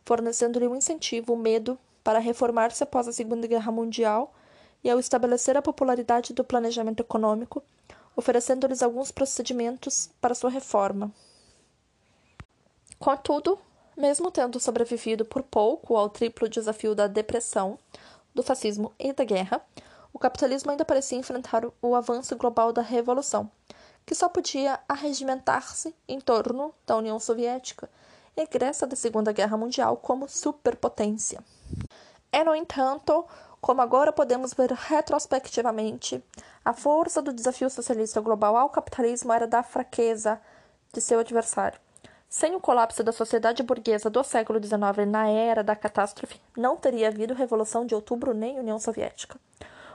fornecendo-lhe 0.05 0.69
um 0.69 0.77
incentivo, 0.77 1.33
o 1.33 1.37
medo, 1.37 1.77
para 2.05 2.21
reformar-se 2.21 2.85
após 2.85 3.09
a 3.09 3.13
Segunda 3.13 3.49
Guerra 3.49 3.73
Mundial 3.73 4.33
e 4.85 4.91
ao 4.91 5.01
estabelecer 5.01 5.57
a 5.57 5.63
popularidade 5.63 6.33
do 6.33 6.45
planejamento 6.45 7.01
econômico, 7.01 7.61
oferecendo-lhes 8.15 8.85
alguns 8.85 9.11
procedimentos 9.11 10.11
para 10.21 10.35
sua 10.35 10.51
reforma. 10.51 11.11
Contudo, 13.01 13.59
mesmo 13.97 14.31
tendo 14.31 14.61
sobrevivido 14.61 15.25
por 15.25 15.43
pouco 15.43 15.97
ao 15.97 16.09
triplo 16.09 16.49
desafio 16.49 16.95
da 16.95 17.07
depressão, 17.07 17.79
do 18.35 18.43
fascismo 18.43 18.93
e 18.99 19.13
da 19.13 19.25
guerra, 19.25 19.61
o 20.13 20.19
capitalismo 20.19 20.71
ainda 20.71 20.85
parecia 20.85 21.19
enfrentar 21.19 21.65
o 21.81 21.95
avanço 21.95 22.37
global 22.37 22.73
da 22.73 22.83
revolução, 22.83 23.51
que 24.07 24.15
só 24.15 24.29
podia 24.29 24.79
arregimentar-se 24.89 25.95
em 26.07 26.21
torno 26.21 26.75
da 26.87 26.97
União 26.97 27.19
Soviética, 27.19 27.89
egressa 28.37 28.87
da 28.87 28.97
Segunda 28.97 29.33
Guerra 29.33 29.57
Mundial 29.57 29.97
como 29.97 30.29
superpotência. 30.29 31.43
É, 32.33 32.43
no 32.43 32.55
entanto, 32.55 33.25
como 33.61 33.81
agora 33.81 34.13
podemos 34.13 34.53
ver 34.53 34.73
retrospectivamente, 34.73 36.23
a 36.65 36.73
força 36.73 37.23
do 37.23 37.33
desafio 37.33 37.71
socialista 37.71 38.21
global 38.21 38.57
ao 38.57 38.69
capitalismo 38.69 39.33
era 39.33 39.47
da 39.47 39.63
fraqueza 39.63 40.41
de 40.93 41.01
seu 41.01 41.21
adversário. 41.21 41.81
Sem 42.37 42.53
o 42.57 42.61
colapso 42.61 43.05
da 43.05 43.13
sociedade 43.13 43.63
burguesa 43.63 44.11
do 44.11 44.25
século 44.25 44.61
XIX 44.61 45.07
na 45.07 45.29
era 45.29 45.63
da 45.63 45.77
catástrofe, 45.77 46.41
não 46.57 46.77
teria 46.77 47.07
havido 47.07 47.33
Revolução 47.33 47.87
de 47.87 47.95
Outubro 47.95 48.35
nem 48.35 48.59
União 48.59 48.77
Soviética. 48.77 49.39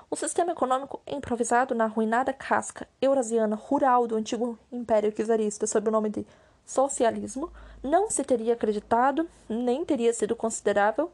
O 0.10 0.16
sistema 0.16 0.54
econômico 0.54 1.02
improvisado 1.06 1.76
na 1.76 1.84
arruinada 1.84 2.32
casca 2.32 2.88
eurasiana 3.02 3.58
rural 3.58 4.08
do 4.08 4.16
antigo 4.16 4.58
Império 4.72 5.12
Czarista 5.12 5.68
sob 5.68 5.90
o 5.90 5.92
nome 5.92 6.10
de 6.10 6.26
socialismo 6.66 7.52
não 7.84 8.10
se 8.10 8.24
teria 8.24 8.54
acreditado 8.54 9.28
nem 9.50 9.84
teria 9.84 10.14
sido 10.14 10.34
considerável, 10.34 11.12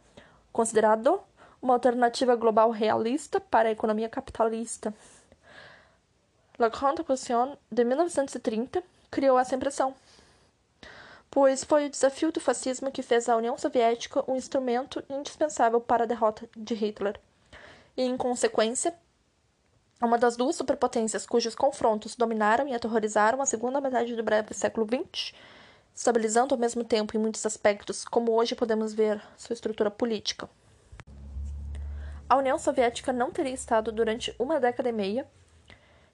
considerado 0.53 1.19
uma 1.59 1.73
alternativa 1.73 2.35
global 2.35 2.69
realista 2.69 3.39
para 3.39 3.69
a 3.69 3.71
economia 3.71 4.07
capitalista. 4.07 4.93
La 6.59 6.69
Grande 6.69 7.01
Pression 7.01 7.57
de 7.71 7.83
1930 7.83 8.83
criou 9.09 9.39
essa 9.39 9.55
impressão 9.55 9.95
pois 11.35 11.65
foi 11.65 11.87
o 11.87 11.89
desafio 11.89 12.31
do 12.31 12.39
fascismo 12.39 12.89
que 12.89 13.03
fez 13.03 13.27
a 13.27 13.35
União 13.35 13.57
Soviética 13.57 14.23
um 14.25 14.37
instrumento 14.37 15.03
indispensável 15.09 15.81
para 15.81 16.05
a 16.05 16.07
derrota 16.07 16.47
de 16.55 16.73
Hitler. 16.73 17.19
E, 17.97 18.03
em 18.03 18.15
consequência, 18.15 18.95
uma 20.01 20.17
das 20.17 20.37
duas 20.37 20.55
superpotências 20.55 21.25
cujos 21.25 21.53
confrontos 21.53 22.15
dominaram 22.15 22.69
e 22.69 22.73
aterrorizaram 22.73 23.41
a 23.41 23.45
segunda 23.45 23.81
metade 23.81 24.15
do 24.15 24.23
breve 24.23 24.53
século 24.53 24.87
XX, 24.87 25.33
estabilizando 25.93 26.55
ao 26.55 26.59
mesmo 26.59 26.85
tempo 26.85 27.17
em 27.17 27.19
muitos 27.19 27.45
aspectos, 27.45 28.05
como 28.05 28.31
hoje 28.31 28.55
podemos 28.55 28.93
ver 28.93 29.21
sua 29.35 29.55
estrutura 29.55 29.91
política. 29.91 30.49
A 32.29 32.37
União 32.37 32.57
Soviética 32.57 33.11
não 33.11 33.29
teria 33.29 33.53
estado 33.53 33.91
durante 33.91 34.33
uma 34.39 34.57
década 34.57 34.87
e 34.87 34.93
meia 34.93 35.27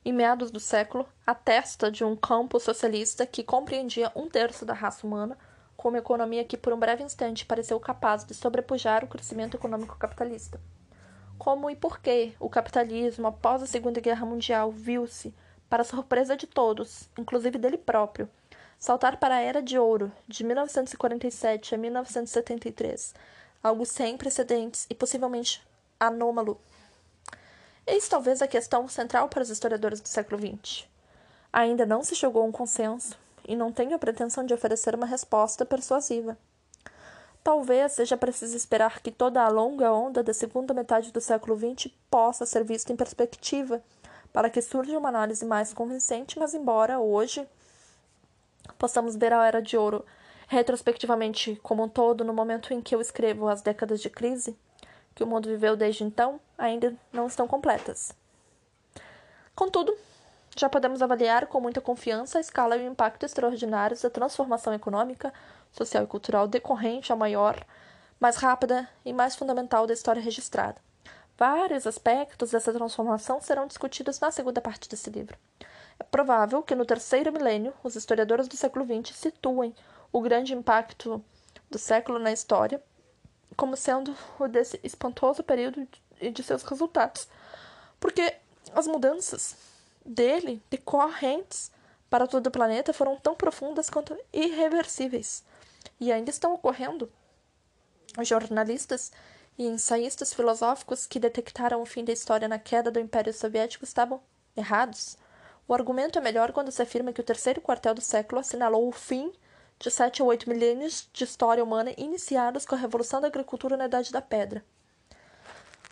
em 0.04 0.12
meados 0.12 0.50
do 0.50 0.60
século, 0.60 1.08
a 1.26 1.36
testa 1.36 1.92
de 1.92 2.04
um 2.04 2.16
campo 2.16 2.60
socialista 2.60 3.26
que 3.26 3.44
compreendia 3.44 4.12
um 4.16 4.28
terço 4.28 4.66
da 4.66 4.74
raça 4.74 5.06
humana, 5.06 5.38
com 5.78 5.90
uma 5.90 6.00
economia 6.00 6.44
que 6.44 6.58
por 6.58 6.74
um 6.74 6.80
breve 6.80 7.04
instante 7.04 7.46
pareceu 7.46 7.80
capaz 7.80 8.26
de 8.26 8.34
sobrepujar 8.34 9.04
o 9.04 9.08
crescimento 9.08 9.56
econômico 9.56 9.98
capitalista. 9.98 10.60
Como 11.38 11.70
e 11.70 11.76
por 11.76 12.00
que 12.00 12.34
o 12.40 12.50
capitalismo, 12.50 13.28
após 13.28 13.62
a 13.62 13.68
Segunda 13.68 14.00
Guerra 14.00 14.26
Mundial, 14.26 14.72
viu-se, 14.72 15.34
para 15.70 15.84
surpresa 15.84 16.36
de 16.36 16.46
todos, 16.46 17.08
inclusive 17.18 17.58
dele 17.58 17.78
próprio, 17.78 18.30
saltar 18.78 19.18
para 19.18 19.36
a 19.36 19.40
Era 19.40 19.62
de 19.62 19.78
Ouro, 19.78 20.12
de 20.28 20.44
1947 20.44 21.76
a 21.76 21.78
1973, 21.78 23.14
algo 23.64 23.86
sem 23.86 24.18
precedentes 24.18 24.88
e 24.90 24.96
possivelmente 24.96 25.66
anômalo 26.00 26.60
Eis 27.92 28.08
talvez 28.08 28.42
a 28.42 28.48
questão 28.48 28.88
central 28.88 29.28
para 29.28 29.44
os 29.44 29.50
historiadores 29.50 30.00
do 30.00 30.08
século 30.08 30.40
XX. 30.40 30.86
Ainda 31.52 31.86
não 31.86 32.02
se 32.06 32.16
chegou 32.16 32.42
a 32.42 32.46
um 32.46 32.52
consenso 32.52 33.18
e 33.46 33.54
não 33.54 33.70
tenho 33.70 33.94
a 33.94 34.00
pretensão 34.00 34.46
de 34.46 34.54
oferecer 34.54 34.96
uma 34.96 35.06
resposta 35.06 35.66
persuasiva. 35.66 36.38
Talvez 37.44 37.92
seja 37.92 38.16
preciso 38.16 38.56
esperar 38.56 39.02
que 39.02 39.12
toda 39.12 39.42
a 39.42 39.50
longa 39.50 39.92
onda 39.92 40.24
da 40.24 40.34
segunda 40.34 40.74
metade 40.74 41.12
do 41.12 41.20
século 41.20 41.54
XX 41.58 41.92
possa 42.10 42.46
ser 42.46 42.64
vista 42.64 42.94
em 42.94 42.96
perspectiva, 42.96 43.84
para 44.32 44.50
que 44.50 44.62
surja 44.62 44.98
uma 44.98 45.10
análise 45.10 45.44
mais 45.44 45.74
convincente, 45.74 46.40
mas 46.40 46.54
embora 46.54 46.98
hoje 46.98 47.46
possamos 48.80 49.18
ver 49.18 49.34
a 49.34 49.46
Era 49.46 49.62
de 49.62 49.76
Ouro 49.76 50.06
retrospectivamente 50.48 51.60
como 51.62 51.84
um 51.84 51.90
todo 51.90 52.24
no 52.24 52.34
momento 52.34 52.74
em 52.74 52.80
que 52.80 52.96
eu 52.96 53.02
escrevo 53.02 53.50
as 53.50 53.62
décadas 53.62 54.00
de 54.00 54.10
crise, 54.10 54.56
que 55.16 55.24
o 55.24 55.28
mundo 55.28 55.48
viveu 55.50 55.76
desde 55.76 56.04
então 56.04 56.40
ainda 56.58 56.96
não 57.12 57.28
estão 57.28 57.48
completas. 57.48 58.14
Contudo, 59.56 59.96
já 60.56 60.70
podemos 60.70 61.02
avaliar 61.02 61.48
com 61.48 61.62
muita 61.62 61.82
confiança 61.82 62.38
a 62.38 62.42
escala 62.42 62.76
e 62.76 62.88
o 62.88 62.92
impacto 62.92 63.26
extraordinários 63.26 64.02
da 64.02 64.10
transformação 64.10 64.74
econômica, 64.74 65.34
social 65.72 66.04
e 66.04 66.08
cultural 66.08 66.48
decorrente 66.48 67.14
a 67.14 67.16
maior, 67.16 67.64
mais 68.20 68.36
rápida 68.36 68.88
e 69.06 69.14
mais 69.14 69.36
fundamental 69.36 69.88
da 69.88 69.94
história 69.94 70.22
registrada. 70.22 70.82
Vários 71.38 71.88
aspectos 71.88 72.52
dessa 72.52 72.72
transformação 72.72 73.42
serão 73.42 73.66
discutidos 73.66 74.20
na 74.20 74.30
segunda 74.30 74.62
parte 74.62 74.88
desse 74.88 75.10
livro. 75.10 75.38
É 75.98 76.04
provável 76.04 76.62
que 76.62 76.76
no 76.76 76.86
terceiro 76.86 77.32
milênio 77.32 77.74
os 77.84 77.96
historiadores 77.96 78.48
do 78.48 78.58
século 78.58 78.86
XX 78.86 79.16
situem 79.16 79.74
o 80.12 80.22
grande 80.22 80.54
impacto 80.54 81.24
do 81.70 81.80
século 81.80 82.20
na 82.20 82.32
história 82.32 82.82
como 83.56 83.76
sendo 83.76 84.16
o 84.40 84.48
desse 84.48 84.80
espantoso 84.84 85.44
período 85.44 85.88
e 86.20 86.30
de 86.30 86.44
seus 86.44 86.64
resultados. 86.64 87.28
Porque 88.00 88.36
as 88.74 88.88
mudanças 88.88 89.56
dele, 90.06 90.62
decorrentes 90.70 91.72
para 92.10 92.28
todo 92.28 92.48
o 92.48 92.52
planeta, 92.52 92.94
foram 92.94 93.16
tão 93.18 93.36
profundas 93.36 93.90
quanto 93.90 94.18
irreversíveis 94.34 95.44
e 96.00 96.12
ainda 96.12 96.30
estão 96.30 96.54
ocorrendo. 96.54 97.12
Jornalistas 98.24 99.12
e 99.58 99.66
ensaístas 99.66 100.34
filosóficos 100.34 101.06
que 101.06 101.20
detectaram 101.20 101.82
o 101.82 101.86
fim 101.86 102.04
da 102.04 102.12
história 102.12 102.48
na 102.48 102.60
queda 102.60 102.92
do 102.92 103.00
Império 103.00 103.34
Soviético 103.34 103.86
estavam 103.86 104.22
errados. 104.56 105.18
O 105.68 105.74
argumento 105.74 106.18
é 106.18 106.22
melhor 106.22 106.52
quando 106.52 106.72
se 106.72 106.82
afirma 106.82 107.14
que 107.14 107.22
o 107.22 107.24
terceiro 107.24 107.62
quartel 107.62 107.94
do 107.94 108.02
século 108.02 108.42
assinalou 108.42 108.88
o 108.88 108.92
fim 108.92 109.32
de 109.82 109.90
sete 109.90 110.22
a 110.22 110.26
oito 110.26 110.48
milênios 110.48 111.10
de 111.12 111.24
história 111.24 111.64
humana 111.64 111.92
iniciados 111.98 112.68
com 112.68 112.76
a 112.76 112.78
revolução 112.78 113.20
da 113.20 113.26
agricultura 113.26 113.76
na 113.76 113.86
Idade 113.86 114.12
da 114.12 114.22
Pedra. 114.22 114.64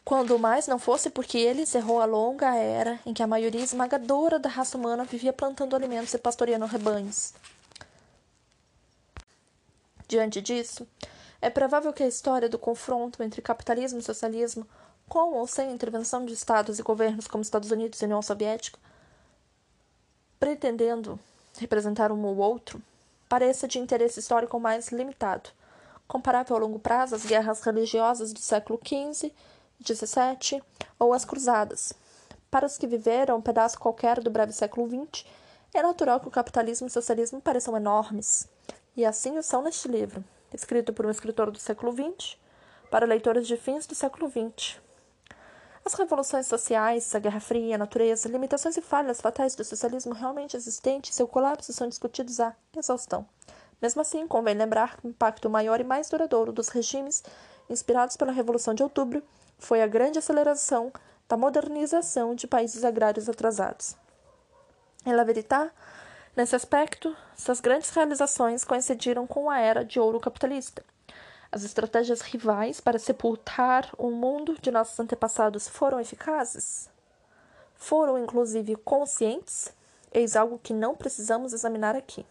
Quando 0.06 0.38
mais 0.38 0.68
não 0.68 0.78
fosse 0.78 1.10
porque 1.10 1.40
ele 1.40 1.64
encerrou 1.64 2.00
a 2.00 2.06
longa 2.06 2.56
era 2.56 3.00
em 3.04 3.16
que 3.16 3.24
a 3.24 3.28
maioria 3.28 3.64
esmagadora 3.64 4.38
da 4.38 4.48
raça 4.48 4.78
humana 4.78 5.06
vivia 5.06 5.34
plantando 5.34 5.76
alimentos 5.76 6.14
e 6.14 6.20
pastoreando 6.20 6.68
rebanhos. 6.68 7.34
Diante 10.08 10.40
disso, 10.40 10.88
é 11.42 11.50
provável 11.50 11.92
que 11.92 12.04
a 12.04 12.08
história 12.08 12.48
do 12.48 12.60
confronto 12.60 13.24
entre 13.24 13.42
capitalismo 13.42 14.00
e 14.00 14.04
socialismo, 14.04 14.68
com 15.08 15.34
ou 15.34 15.48
sem 15.48 15.72
intervenção 15.72 16.26
de 16.26 16.34
estados 16.34 16.78
e 16.78 16.84
governos 16.84 17.26
como 17.26 17.42
Estados 17.42 17.72
Unidos 17.72 18.00
e 18.00 18.06
União 18.06 18.22
Soviética, 18.22 18.78
pretendendo 20.40 21.20
representar 21.58 22.12
um 22.12 22.24
ou 22.24 22.38
outro, 22.38 22.82
pareça 23.30 23.68
de 23.68 23.78
interesse 23.78 24.20
histórico 24.20 24.60
mais 24.60 24.90
limitado, 24.90 25.52
comparável 26.08 26.56
a 26.56 26.60
longo 26.60 26.80
prazo 26.80 27.14
às 27.14 27.24
guerras 27.24 27.62
religiosas 27.62 28.34
do 28.34 28.40
século 28.40 28.80
XV, 28.84 29.32
XVII 29.86 30.64
ou 30.98 31.14
às 31.14 31.24
cruzadas. 31.24 31.94
Para 32.50 32.66
os 32.66 32.76
que 32.76 32.88
viveram 32.88 33.38
um 33.38 33.42
pedaço 33.42 33.80
qualquer 33.80 34.20
do 34.20 34.32
breve 34.32 34.52
século 34.52 34.90
XX, 34.90 35.24
é 35.72 35.84
natural 35.84 36.20
que 36.20 36.28
o 36.28 36.32
capitalismo 36.32 36.88
e 36.88 36.90
o 36.90 36.92
socialismo 36.92 37.40
pareçam 37.40 37.78
enormes, 37.78 38.50
e 38.98 39.06
assim 39.06 39.38
o 39.38 39.44
são 39.44 39.62
neste 39.62 39.88
livro, 39.88 40.24
escrito 40.52 40.92
por 40.92 41.06
um 41.06 41.12
escritor 41.12 41.52
do 41.52 41.60
século 41.60 41.94
XX, 41.94 42.36
para 42.90 43.06
leitores 43.06 43.48
de 43.48 43.56
fins 43.56 43.86
do 43.86 43.94
século 43.94 44.28
XX. 44.28 44.82
As 45.86 45.94
revoluções 45.94 46.46
sociais, 46.48 47.16
a 47.16 47.20
Guerra 47.20 47.40
Fria, 47.40 47.76
a 47.76 47.78
natureza, 47.78 48.30
limitações 48.30 48.78
e 48.78 48.82
falhas 48.82 49.22
fatais 49.22 49.56
do 49.56 49.64
socialismo 49.64 50.14
realmente 50.14 50.56
existente 50.56 51.12
e 51.12 51.14
seu 51.16 51.28
colapso 51.28 51.74
são 51.74 51.88
discutidos 51.88 52.40
à 52.40 52.56
exaustão. 52.78 53.26
Mesmo 53.82 54.02
assim, 54.02 54.28
convém 54.28 54.56
lembrar 54.56 54.98
que 54.98 55.08
o 55.08 55.10
impacto 55.10 55.50
maior 55.50 55.80
e 55.80 55.86
mais 55.86 56.10
duradouro 56.10 56.52
dos 56.52 56.70
regimes 56.70 57.24
inspirados 57.70 58.18
pela 58.18 58.32
Revolução 58.32 58.74
de 58.74 58.84
Outubro 58.84 59.24
foi 59.58 59.82
a 59.82 59.88
grande 59.88 60.20
aceleração 60.20 60.92
da 61.28 61.38
modernização 61.38 62.36
de 62.36 62.48
países 62.48 62.84
agrários 62.84 63.30
atrasados. 63.30 63.96
Em 65.06 65.14
La 65.14 65.24
Verità, 65.24 65.72
nesse 66.36 66.56
aspecto, 66.56 67.16
suas 67.38 67.62
grandes 67.62 67.90
realizações 67.92 68.64
coincidiram 68.64 69.26
com 69.26 69.50
a 69.50 69.60
era 69.60 69.86
de 69.86 70.00
ouro 70.00 70.20
capitalista. 70.20 70.84
As 71.52 71.64
estratégias 71.64 72.22
rivais 72.22 72.80
para 72.80 73.00
sepultar 73.00 73.90
o 73.98 74.12
mundo 74.12 74.56
de 74.62 74.70
nossos 74.70 75.00
antepassados 75.00 75.68
foram 75.68 76.00
eficazes? 76.00 76.90
Foram, 77.74 78.20
inclusive, 78.20 78.76
conscientes? 78.76 79.74
Eis 80.12 80.36
algo 80.36 80.60
que 80.60 80.74
não 80.74 80.96
precisamos 80.96 81.52
examinar 81.52 81.96
aqui. 81.96 82.24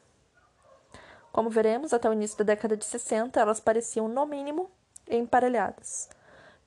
Como 1.33 1.51
veremos, 1.51 1.93
até 1.93 2.09
o 2.09 2.13
início 2.13 2.39
da 2.39 2.45
década 2.45 2.77
de 2.77 2.85
60, 2.85 3.41
elas 3.41 3.59
pareciam, 3.59 4.09
no 4.09 4.25
mínimo, 4.25 4.71
emparelhadas. 5.09 6.09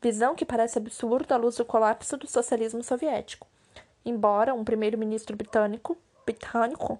Visão 0.02 0.36
que 0.36 0.46
parece 0.46 0.78
absurda 0.78 1.36
à 1.36 1.38
luz 1.38 1.56
do 1.56 1.64
colapso 1.64 2.18
do 2.18 2.28
socialismo 2.28 2.84
soviético. 2.84 3.48
Embora 4.04 4.54
um 4.54 4.64
primeiro-ministro 4.64 5.38
britânico, 5.38 5.98
britânico, 6.26 7.00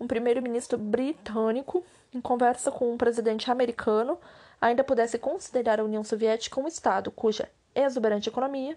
um 0.00 0.06
primeiro-ministro 0.06 0.78
britânico, 0.78 1.84
em 2.12 2.20
conversa 2.20 2.70
com 2.72 2.92
um 2.92 2.96
presidente 2.96 3.50
americano, 3.50 4.18
ainda 4.60 4.84
pudesse 4.84 5.18
considerar 5.18 5.80
a 5.80 5.84
União 5.84 6.04
Soviética 6.04 6.60
um 6.60 6.68
Estado 6.68 7.10
cuja 7.10 7.48
exuberante 7.74 8.28
economia 8.28 8.76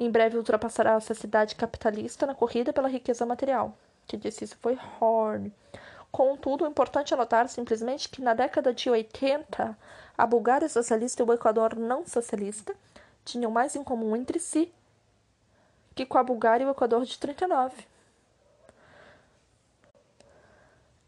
em 0.00 0.10
breve 0.10 0.38
ultrapassará 0.38 0.96
a 0.96 1.00
sociedade 1.00 1.54
capitalista 1.54 2.26
na 2.26 2.34
corrida 2.34 2.72
pela 2.72 2.88
riqueza 2.88 3.26
material. 3.26 3.76
Que 4.06 4.16
disse 4.16 4.44
isso 4.44 4.56
foi 4.58 4.78
Horn. 4.98 5.52
Contudo, 6.10 6.64
é 6.64 6.68
importante 6.68 7.12
anotar 7.12 7.48
simplesmente 7.50 8.08
que 8.08 8.22
na 8.22 8.32
década 8.32 8.72
de 8.72 8.88
80, 8.88 9.76
a 10.16 10.26
Bulgária 10.26 10.68
socialista 10.70 11.22
e 11.22 11.26
o 11.26 11.32
Equador 11.32 11.76
não 11.76 12.06
socialista 12.06 12.74
tinham 13.26 13.50
mais 13.50 13.76
em 13.76 13.84
comum 13.84 14.16
entre 14.16 14.40
si 14.40 14.72
que 15.94 16.06
com 16.06 16.16
a 16.16 16.22
Bulgária 16.22 16.64
e 16.64 16.66
o 16.66 16.70
Equador 16.70 17.04
de 17.04 17.18
39. 17.18 17.89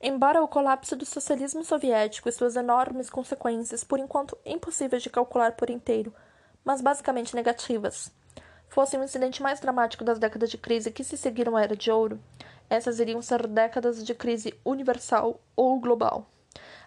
Embora 0.05 0.43
o 0.43 0.49
colapso 0.49 0.97
do 0.97 1.07
socialismo 1.07 1.63
soviético 1.63 2.29
e 2.29 2.33
suas 2.33 2.57
enormes 2.57 3.09
consequências, 3.09 3.85
por 3.85 4.01
enquanto 4.01 4.37
impossíveis 4.45 5.01
de 5.01 5.09
calcular 5.09 5.53
por 5.53 5.71
inteiro, 5.71 6.13
mas 6.65 6.81
basicamente 6.81 7.37
negativas, 7.37 8.13
fossem 8.67 8.99
o 8.99 9.05
incidente 9.05 9.41
mais 9.41 9.61
dramático 9.61 10.03
das 10.03 10.19
décadas 10.19 10.51
de 10.51 10.59
crise 10.59 10.91
que 10.91 11.05
se 11.05 11.17
seguiram 11.17 11.57
à 11.57 11.63
Era 11.63 11.77
de 11.77 11.89
Ouro, 11.89 12.21
essas 12.69 12.99
iriam 12.99 13.23
ser 13.23 13.47
décadas 13.47 14.03
de 14.03 14.13
crise 14.13 14.59
universal 14.65 15.41
ou 15.55 15.79
global. 15.79 16.27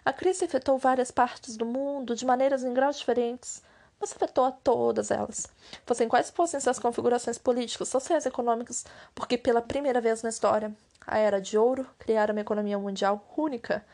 A 0.04 0.12
crise 0.12 0.44
afetou 0.44 0.76
várias 0.76 1.10
partes 1.10 1.56
do 1.56 1.64
mundo 1.64 2.14
de 2.14 2.26
maneiras 2.26 2.64
em 2.64 2.74
graus 2.74 2.98
diferentes, 2.98 3.62
mas 4.00 4.12
afetou 4.12 4.44
a 4.44 4.52
todas 4.52 5.10
elas. 5.10 5.46
Fossem 5.84 6.08
quais 6.08 6.30
fossem 6.30 6.60
suas 6.60 6.78
configurações 6.78 7.38
políticas, 7.38 7.88
sociais 7.88 8.24
e 8.24 8.28
econômicas, 8.28 8.84
porque 9.14 9.38
pela 9.38 9.62
primeira 9.62 10.00
vez 10.00 10.22
na 10.22 10.28
história, 10.28 10.72
a 11.06 11.18
Era 11.18 11.40
de 11.40 11.56
Ouro 11.56 11.86
criara 11.98 12.32
uma 12.32 12.40
economia 12.40 12.78
mundial 12.78 13.24
única, 13.36 13.84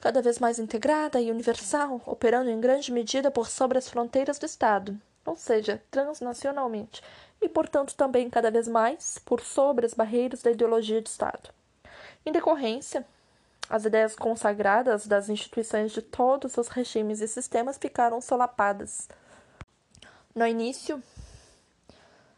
cada 0.00 0.20
vez 0.20 0.38
mais 0.38 0.58
integrada 0.58 1.20
e 1.20 1.30
universal, 1.30 2.00
operando 2.04 2.50
em 2.50 2.60
grande 2.60 2.92
medida 2.92 3.30
por 3.30 3.46
sobre 3.46 3.78
as 3.78 3.88
fronteiras 3.88 4.38
do 4.38 4.46
Estado, 4.46 5.00
ou 5.24 5.36
seja, 5.36 5.82
transnacionalmente, 5.90 7.02
e, 7.40 7.48
portanto, 7.48 7.94
também 7.94 8.28
cada 8.28 8.50
vez 8.50 8.68
mais 8.68 9.18
por 9.18 9.40
sobre 9.40 9.86
as 9.86 9.94
barreiras 9.94 10.42
da 10.42 10.50
ideologia 10.50 11.00
de 11.00 11.08
Estado. 11.08 11.50
Em 12.26 12.32
decorrência, 12.32 13.06
as 13.68 13.84
ideias 13.84 14.14
consagradas 14.14 15.06
das 15.06 15.28
instituições 15.28 15.92
de 15.92 16.02
todos 16.02 16.56
os 16.58 16.68
regimes 16.68 17.20
e 17.20 17.28
sistemas 17.28 17.78
ficaram 17.78 18.20
solapadas. 18.20 19.08
No 20.34 20.44
início, 20.44 21.00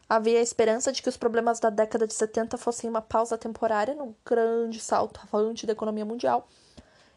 havia 0.07 0.37
a 0.37 0.43
esperança 0.43 0.91
de 0.91 1.01
que 1.01 1.09
os 1.09 1.17
problemas 1.17 1.59
da 1.59 1.71
década 1.71 2.05
de 2.05 2.13
70 2.13 2.55
fossem 2.55 2.87
uma 2.87 3.01
pausa 3.01 3.39
temporária 3.39 3.95
no 3.95 4.15
grande 4.23 4.79
salto 4.79 5.19
avante 5.23 5.65
da 5.65 5.73
economia 5.73 6.05
mundial 6.05 6.47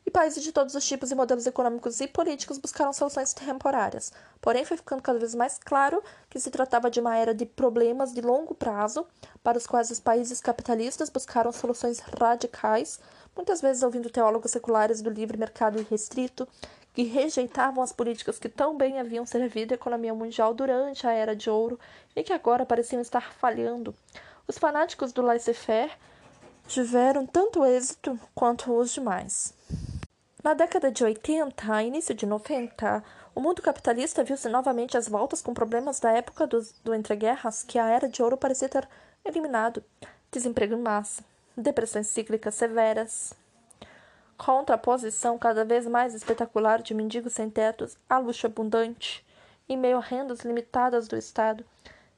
e 0.07 0.11
países 0.11 0.43
de 0.43 0.53
todos 0.53 0.75
os 0.75 0.87
tipos 0.87 1.11
e 1.11 1.15
modelos 1.15 1.47
econômicos 1.47 2.01
e 2.01 2.09
políticos 2.09 2.57
buscaram 2.57 2.93
soluções 2.93 3.35
temporárias. 3.35 4.11
Porém, 4.41 4.65
foi 4.65 4.79
ficando 4.79 5.03
cada 5.03 5.19
vez 5.19 5.35
mais 5.35 5.59
claro 5.59 6.03
que 6.31 6.41
se 6.41 6.51
tratava 6.51 6.91
de 6.91 6.99
uma 6.99 7.15
era 7.15 7.35
de 7.35 7.45
problemas 7.45 8.13
de 8.15 8.23
longo 8.23 8.55
prazo, 8.55 9.07
para 9.43 9.59
os 9.59 9.67
quais 9.67 9.91
os 9.91 10.01
países 10.01 10.41
capitalistas 10.41 11.11
buscaram 11.11 11.53
soluções 11.53 12.01
radicais, 12.19 12.99
muitas 13.37 13.61
vezes 13.61 13.83
ouvindo 13.83 14.09
teólogos 14.09 14.51
seculares 14.51 15.03
do 15.03 15.11
livre 15.11 15.37
mercado 15.37 15.79
irrestrito, 15.79 16.49
que 16.93 17.03
rejeitavam 17.03 17.83
as 17.83 17.93
políticas 17.93 18.39
que 18.39 18.49
tão 18.49 18.77
bem 18.77 18.99
haviam 18.99 19.25
servido 19.25 19.73
a 19.73 19.77
economia 19.77 20.15
mundial 20.15 20.53
durante 20.53 21.07
a 21.07 21.13
Era 21.13 21.37
de 21.37 21.49
Ouro 21.49 21.79
e 22.15 22.23
que 22.23 22.33
agora 22.33 22.67
pareciam 22.67 23.01
estar 23.01 23.33
falhando. 23.33 23.95
Os 24.47 24.59
fanáticos 24.59 25.13
do 25.13 25.23
laissez-faire 25.23 25.93
tiveram 26.67 27.27
tanto 27.27 27.65
êxito 27.65 28.19
quanto 28.35 28.73
os 28.73 28.93
demais. 28.93 29.55
Na 30.43 30.55
década 30.55 30.91
de 30.91 31.05
80 31.05 31.73
a 31.73 31.83
início 31.83 32.15
de 32.15 32.27
90, 32.27 33.05
o 33.35 33.41
mundo 33.41 33.63
capitalista 33.63 34.25
viu-se 34.25 34.49
novamente 34.49 34.97
às 34.97 35.07
voltas 35.09 35.43
com 35.43 35.55
problemas 35.55 36.01
da 36.01 36.11
época 36.13 36.47
do, 36.47 36.67
do 36.83 36.95
entreguerras 36.95 37.63
que 37.63 37.79
a 37.79 37.87
era 37.87 38.09
de 38.09 38.23
ouro 38.23 38.37
parecia 38.37 38.69
ter 38.69 38.89
eliminado. 39.25 39.85
Desemprego 40.33 40.75
em 40.75 40.81
massa, 40.81 41.23
depressões 41.57 42.07
cíclicas 42.07 42.55
severas, 42.55 43.35
contraposição 44.41 45.37
cada 45.37 45.67
vez 45.67 45.87
mais 45.87 46.15
espetacular 46.15 46.81
de 46.81 46.95
mendigos 46.95 47.35
sem 47.35 47.51
tetos 47.51 47.99
a 48.09 48.17
luxo 48.17 48.47
abundante, 48.47 49.23
em 49.69 49.77
meio 49.77 49.99
a 49.99 50.01
rendas 50.01 50.41
limitadas 50.41 51.07
do 51.07 51.15
Estado 51.15 51.63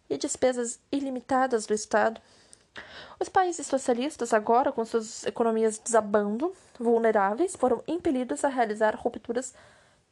e 0.09 0.17
despesas 0.17 0.79
ilimitadas 0.93 1.67
do 1.67 1.75
Estado. 1.75 2.21
Os 3.19 3.29
países 3.29 3.67
socialistas, 3.67 4.33
agora 4.33 4.71
com 4.71 4.85
suas 4.85 5.27
economias 5.27 5.79
desabando, 5.79 6.55
vulneráveis, 6.79 7.57
foram 7.57 7.83
impelidos 7.89 8.45
a 8.45 8.49
realizar 8.49 8.95
rupturas 8.95 9.53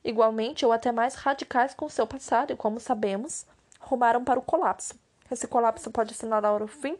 igualmente 0.03 0.67
ou 0.67 0.73
até 0.73 0.91
mais 0.91 1.15
radicais 1.15 1.75
com 1.75 1.87
o 1.87 1.91
seu 1.91 2.09
passado 2.09 2.53
e, 2.53 2.57
como 2.57 2.81
sabemos, 2.81 3.47
rumaram 3.79 4.25
para 4.25 4.41
o 4.41 4.43
colapso. 4.43 4.95
Esse 5.31 5.47
colapso 5.47 5.93
pode 5.93 6.13
assinalar 6.13 6.61
o 6.61 6.67
fim 6.67 6.97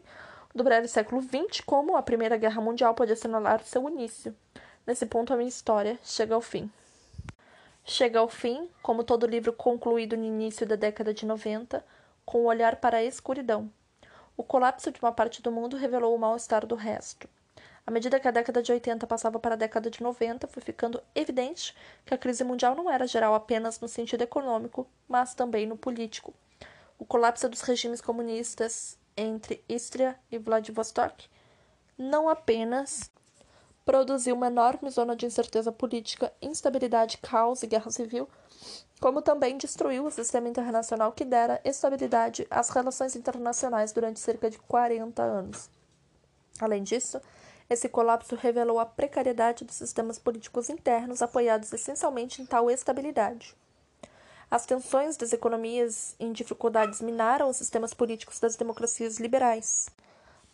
do 0.55 0.63
breve 0.63 0.87
século 0.87 1.21
XX, 1.21 1.59
como 1.65 1.97
a 1.97 2.01
Primeira 2.01 2.37
Guerra 2.37 2.61
Mundial 2.61 2.93
pode 2.93 3.11
assinalar 3.11 3.61
seu 3.65 3.89
início. 3.89 4.33
Nesse 4.85 5.05
ponto, 5.05 5.33
a 5.33 5.37
minha 5.37 5.49
história 5.49 5.99
chega 6.03 6.35
ao 6.35 6.41
fim. 6.41 6.71
Chega 7.83 8.19
ao 8.19 8.27
fim, 8.27 8.69
como 8.81 9.03
todo 9.03 9.25
livro 9.25 9.53
concluído 9.53 10.15
no 10.17 10.23
início 10.23 10.65
da 10.65 10.75
década 10.75 11.13
de 11.13 11.25
90, 11.25 11.83
com 12.25 12.39
o 12.39 12.41
um 12.43 12.45
olhar 12.45 12.75
para 12.77 12.97
a 12.97 13.03
escuridão 13.03 13.71
o 14.41 14.43
colapso 14.43 14.91
de 14.91 14.99
uma 14.99 15.11
parte 15.11 15.39
do 15.39 15.51
mundo 15.51 15.77
revelou 15.77 16.15
o 16.15 16.17
mal-estar 16.17 16.65
do 16.65 16.73
resto. 16.73 17.29
À 17.85 17.91
medida 17.91 18.19
que 18.19 18.27
a 18.27 18.31
década 18.31 18.63
de 18.63 18.71
80 18.71 19.05
passava 19.05 19.39
para 19.39 19.53
a 19.53 19.57
década 19.57 19.87
de 19.87 20.01
90, 20.01 20.47
foi 20.47 20.63
ficando 20.63 20.99
evidente 21.13 21.75
que 22.03 22.13
a 22.13 22.17
crise 22.17 22.43
mundial 22.43 22.75
não 22.75 22.89
era 22.89 23.05
geral 23.05 23.35
apenas 23.35 23.79
no 23.79 23.87
sentido 23.87 24.23
econômico, 24.23 24.87
mas 25.07 25.35
também 25.35 25.67
no 25.67 25.77
político. 25.77 26.33
O 26.97 27.05
colapso 27.05 27.47
dos 27.47 27.61
regimes 27.61 28.01
comunistas 28.01 28.97
entre 29.15 29.63
Istria 29.69 30.17
e 30.31 30.39
Vladivostok 30.39 31.29
não 31.95 32.27
apenas 32.27 33.10
produziu 33.85 34.35
uma 34.35 34.47
enorme 34.47 34.89
zona 34.89 35.15
de 35.15 35.25
incerteza 35.25 35.71
política, 35.71 36.31
instabilidade, 36.41 37.17
caos 37.17 37.63
e 37.63 37.67
guerra 37.67 37.89
civil, 37.91 38.27
como 38.99 39.21
também 39.21 39.57
destruiu 39.57 40.05
o 40.05 40.11
sistema 40.11 40.47
internacional 40.47 41.11
que 41.11 41.25
dera 41.25 41.59
estabilidade 41.65 42.45
às 42.49 42.69
relações 42.69 43.15
internacionais 43.15 43.91
durante 43.91 44.19
cerca 44.19 44.49
de 44.49 44.59
40 44.59 45.21
anos. 45.23 45.69
Além 46.59 46.83
disso, 46.83 47.19
esse 47.69 47.89
colapso 47.89 48.35
revelou 48.35 48.79
a 48.79 48.85
precariedade 48.85 49.65
dos 49.65 49.75
sistemas 49.75 50.19
políticos 50.19 50.69
internos 50.69 51.21
apoiados 51.21 51.71
essencialmente 51.73 52.41
em 52.41 52.45
tal 52.45 52.69
estabilidade. 52.69 53.55
As 54.51 54.65
tensões 54.65 55.15
das 55.15 55.31
economias 55.31 56.13
em 56.19 56.33
dificuldades 56.33 56.99
minaram 56.99 57.49
os 57.49 57.55
sistemas 57.55 57.93
políticos 57.93 58.39
das 58.39 58.57
democracias 58.57 59.17
liberais, 59.17 59.87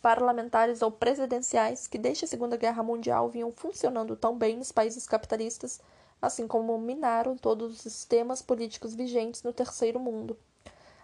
parlamentares 0.00 0.82
ou 0.82 0.90
presidenciais 0.90 1.86
que 1.86 1.98
desde 1.98 2.24
a 2.24 2.28
Segunda 2.28 2.56
Guerra 2.56 2.82
Mundial 2.82 3.28
vinham 3.28 3.52
funcionando 3.52 4.16
tão 4.16 4.36
bem 4.36 4.56
nos 4.56 4.72
países 4.72 5.06
capitalistas 5.06 5.80
assim 6.20 6.46
como 6.46 6.76
minaram 6.78 7.36
todos 7.36 7.74
os 7.74 7.80
sistemas 7.80 8.42
políticos 8.42 8.94
vigentes 8.94 9.42
no 9.42 9.52
terceiro 9.52 10.00
mundo. 10.00 10.36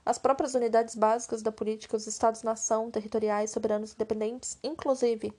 As 0.04 0.18
próprias 0.18 0.54
unidades 0.54 0.94
básicas 0.94 1.40
da 1.40 1.50
política, 1.50 1.96
os 1.96 2.06
estados-nação, 2.06 2.90
territoriais, 2.90 3.50
soberanos 3.50 3.94
independentes, 3.94 4.58
inclusive 4.62 5.32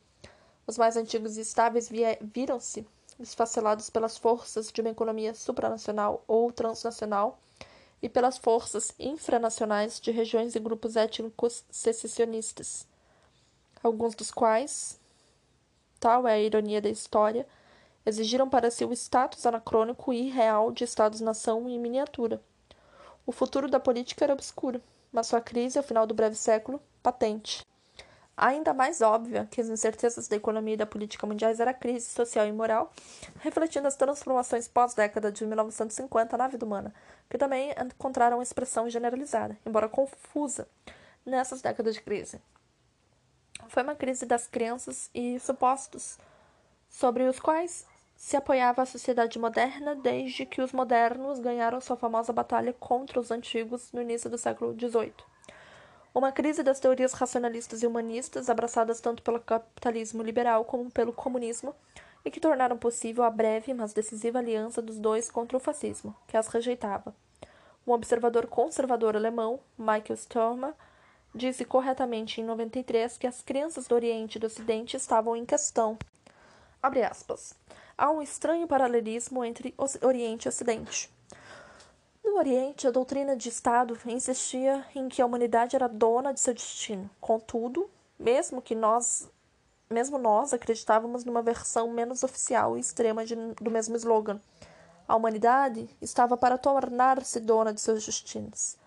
os 0.65 0.77
mais 0.77 0.97
antigos 0.97 1.37
e 1.37 1.41
estáveis, 1.41 1.89
viram-se 2.21 2.87
esfacelados 3.19 3.89
pelas 3.89 4.17
forças 4.17 4.71
de 4.71 4.81
uma 4.81 4.89
economia 4.89 5.33
supranacional 5.35 6.23
ou 6.27 6.51
transnacional 6.51 7.39
e 8.01 8.09
pelas 8.09 8.37
forças 8.37 8.91
infranacionais 8.99 9.99
de 9.99 10.11
regiões 10.11 10.55
e 10.55 10.59
grupos 10.59 10.95
étnicos 10.95 11.63
secessionistas, 11.69 12.87
alguns 13.85 14.15
dos 14.15 14.31
quais, 14.31 14.99
tal 15.99 16.27
é 16.27 16.33
a 16.33 16.39
ironia 16.39 16.81
da 16.81 16.89
história, 16.89 17.47
exigiram 18.05 18.49
para 18.49 18.69
si 18.69 18.85
o 18.85 18.93
status 18.93 19.45
anacrônico 19.45 20.13
e 20.13 20.27
irreal 20.27 20.71
de 20.71 20.83
estados-nação 20.83 21.67
em 21.69 21.79
miniatura. 21.79 22.41
O 23.25 23.31
futuro 23.31 23.67
da 23.67 23.79
política 23.79 24.23
era 24.23 24.33
obscuro, 24.33 24.81
mas 25.11 25.27
sua 25.27 25.41
crise, 25.41 25.77
ao 25.77 25.83
final 25.83 26.05
do 26.05 26.13
breve 26.13 26.35
século, 26.35 26.79
patente. 27.01 27.65
Ainda 28.37 28.73
mais 28.73 29.01
óbvia 29.01 29.47
que 29.49 29.61
as 29.61 29.69
incertezas 29.69 30.27
da 30.27 30.35
economia 30.35 30.73
e 30.73 30.77
da 30.77 30.85
política 30.85 31.25
mundiais 31.25 31.59
era 31.59 31.71
a 31.71 31.73
crise 31.73 32.07
social 32.07 32.45
e 32.45 32.51
moral, 32.51 32.91
refletindo 33.39 33.87
as 33.87 33.95
transformações 33.95 34.67
pós-década 34.67 35.31
de 35.31 35.45
1950 35.45 36.37
na 36.37 36.47
vida 36.47 36.65
humana, 36.65 36.93
que 37.29 37.37
também 37.37 37.73
encontraram 37.81 38.41
expressão 38.41 38.89
generalizada, 38.89 39.57
embora 39.65 39.87
confusa, 39.87 40.67
nessas 41.25 41.61
décadas 41.61 41.95
de 41.95 42.01
crise. 42.01 42.41
Foi 43.67 43.83
uma 43.83 43.95
crise 43.95 44.25
das 44.25 44.47
crenças 44.47 45.09
e 45.13 45.39
supostos 45.39 46.17
sobre 46.89 47.23
os 47.23 47.39
quais 47.39 47.85
se 48.15 48.37
apoiava 48.37 48.81
a 48.81 48.85
sociedade 48.85 49.37
moderna 49.37 49.95
desde 49.95 50.45
que 50.45 50.61
os 50.61 50.71
modernos 50.71 51.39
ganharam 51.39 51.81
sua 51.81 51.97
famosa 51.97 52.31
batalha 52.31 52.73
contra 52.73 53.19
os 53.19 53.31
antigos 53.31 53.91
no 53.91 54.01
início 54.01 54.29
do 54.29 54.37
século 54.37 54.73
XVIII. 54.73 55.13
Uma 56.13 56.31
crise 56.31 56.63
das 56.63 56.79
teorias 56.79 57.11
racionalistas 57.11 57.83
e 57.83 57.87
humanistas, 57.87 58.49
abraçadas 58.49 59.01
tanto 59.01 59.21
pelo 59.21 59.41
capitalismo 59.41 60.23
liberal 60.23 60.63
como 60.63 60.89
pelo 60.89 61.11
comunismo, 61.11 61.75
e 62.23 62.31
que 62.31 62.39
tornaram 62.39 62.77
possível 62.77 63.23
a 63.23 63.29
breve, 63.29 63.73
mas 63.73 63.93
decisiva 63.93 64.39
aliança 64.39 64.81
dos 64.81 64.97
dois 64.97 65.29
contra 65.29 65.57
o 65.57 65.59
fascismo, 65.59 66.15
que 66.27 66.37
as 66.37 66.47
rejeitava. 66.47 67.13
Um 67.85 67.91
observador 67.91 68.47
conservador 68.47 69.15
alemão, 69.15 69.59
Michael 69.77 70.17
Sturmer, 70.17 70.73
disse 71.35 71.65
corretamente 71.65 72.39
em 72.39 72.45
93 72.45 73.17
que 73.17 73.27
as 73.27 73.41
crenças 73.41 73.87
do 73.87 73.93
Oriente 73.93 74.37
e 74.37 74.39
do 74.39 74.47
Ocidente 74.47 74.95
estavam 74.95 75.35
em 75.35 75.45
questão. 75.45 75.97
Há 77.97 78.09
um 78.09 78.21
estranho 78.21 78.67
paralelismo 78.67 79.43
entre 79.43 79.75
Oriente 80.01 80.45
e 80.45 80.49
Ocidente. 80.49 81.13
No 82.23 82.37
Oriente, 82.37 82.87
a 82.87 82.91
doutrina 82.91 83.35
de 83.35 83.49
Estado 83.49 83.97
insistia 84.05 84.85
em 84.95 85.09
que 85.09 85.21
a 85.21 85.25
humanidade 85.25 85.75
era 85.75 85.87
dona 85.87 86.33
de 86.33 86.39
seu 86.39 86.53
destino. 86.53 87.09
Contudo, 87.19 87.89
mesmo 88.17 88.61
que 88.61 88.73
nós, 88.73 89.29
mesmo 89.89 90.17
nós 90.17 90.53
acreditávamos 90.53 91.25
numa 91.25 91.41
versão 91.41 91.89
menos 91.89 92.23
oficial 92.23 92.77
e 92.77 92.79
extrema 92.79 93.25
de, 93.25 93.35
do 93.35 93.69
mesmo 93.69 93.95
slogan, 93.95 94.39
a 95.07 95.15
humanidade 95.15 95.87
estava 96.01 96.35
para 96.35 96.57
tornar-se 96.57 97.39
dona 97.39 97.73
de 97.73 97.81
seus 97.81 98.05
destinos. 98.05 98.77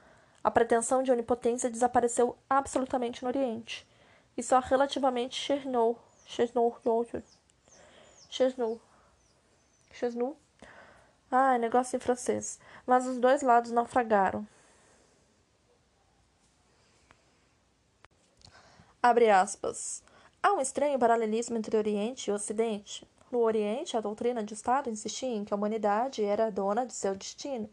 A 0.42 0.51
pretensão 0.51 1.03
de 1.03 1.11
onipotência 1.11 1.70
desapareceu 1.70 2.37
absolutamente 2.48 3.22
no 3.22 3.29
Oriente, 3.29 3.87
e 4.37 4.42
só 4.42 4.61
relativamente 4.61 5.35
Chernow, 5.35 5.98
Chernow, 6.27 6.77
Chernow, 8.31 8.81
Chernow, 9.92 10.37
ah, 11.31 11.55
é 11.55 11.59
negócio 11.59 11.96
em 11.96 12.01
francês. 12.01 12.59
Mas 12.87 13.07
os 13.07 13.18
dois 13.18 13.42
lados 13.42 13.70
naufragaram. 13.70 14.46
Abre 19.03 19.31
aspas. 19.31 20.03
Há 20.42 20.53
um 20.53 20.61
estranho 20.61 20.98
paralelismo 20.98 21.57
entre 21.57 21.77
Oriente 21.77 22.31
e 22.31 22.33
Ocidente. 22.33 23.07
No 23.31 23.40
Oriente, 23.40 23.96
a 23.96 24.01
doutrina 24.01 24.42
de 24.42 24.55
Estado 24.55 24.88
insistia 24.88 25.29
em 25.29 25.44
que 25.44 25.53
a 25.53 25.57
humanidade 25.57 26.24
era 26.24 26.51
dona 26.51 26.87
de 26.87 26.94
seu 26.94 27.14
destino. 27.14 27.68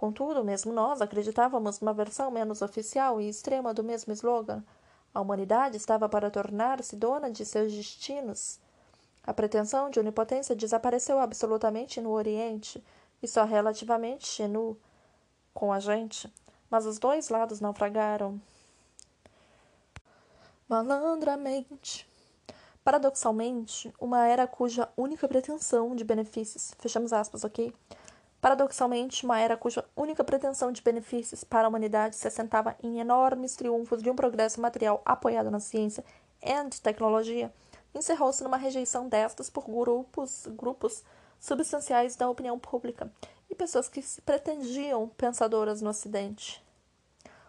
Contudo, 0.00 0.42
mesmo 0.42 0.72
nós 0.72 1.02
acreditávamos 1.02 1.78
numa 1.78 1.92
versão 1.92 2.30
menos 2.30 2.62
oficial 2.62 3.20
e 3.20 3.28
extrema 3.28 3.74
do 3.74 3.84
mesmo 3.84 4.14
slogan. 4.14 4.64
A 5.12 5.20
humanidade 5.20 5.76
estava 5.76 6.08
para 6.08 6.30
tornar-se 6.30 6.96
dona 6.96 7.30
de 7.30 7.44
seus 7.44 7.70
destinos. 7.70 8.58
A 9.22 9.34
pretensão 9.34 9.90
de 9.90 10.00
onipotência 10.00 10.56
desapareceu 10.56 11.18
absolutamente 11.18 12.00
no 12.00 12.12
Oriente 12.12 12.82
e 13.22 13.28
só 13.28 13.44
relativamente 13.44 14.48
no 14.48 14.74
com 15.52 15.70
a 15.70 15.78
gente, 15.78 16.32
mas 16.70 16.86
os 16.86 16.98
dois 16.98 17.28
lados 17.28 17.60
naufragaram. 17.60 18.40
Malandramente. 20.66 22.08
Paradoxalmente, 22.82 23.92
uma 24.00 24.26
era 24.26 24.46
cuja 24.46 24.88
única 24.96 25.28
pretensão 25.28 25.94
de 25.94 26.04
benefícios, 26.04 26.72
fechamos 26.78 27.12
aspas, 27.12 27.44
ok? 27.44 27.70
Paradoxalmente, 28.40 29.24
uma 29.24 29.38
era 29.38 29.56
cuja 29.56 29.84
única 29.94 30.24
pretensão 30.24 30.72
de 30.72 30.80
benefícios 30.80 31.44
para 31.44 31.66
a 31.66 31.68
humanidade 31.68 32.16
se 32.16 32.26
assentava 32.26 32.74
em 32.82 32.98
enormes 32.98 33.54
triunfos 33.54 34.02
de 34.02 34.08
um 34.08 34.16
progresso 34.16 34.60
material 34.60 35.02
apoiado 35.04 35.50
na 35.50 35.60
ciência 35.60 36.02
e 36.42 36.80
tecnologia, 36.80 37.52
encerrou-se 37.94 38.42
numa 38.42 38.56
rejeição 38.56 39.08
destas 39.08 39.50
por 39.50 39.68
grupos, 39.68 40.46
grupos 40.56 41.04
substanciais 41.38 42.16
da 42.16 42.30
opinião 42.30 42.58
pública 42.58 43.12
e 43.50 43.54
pessoas 43.54 43.88
que 43.88 44.00
se 44.00 44.22
pretendiam 44.22 45.08
pensadoras 45.18 45.82
no 45.82 45.90
Ocidente. 45.90 46.64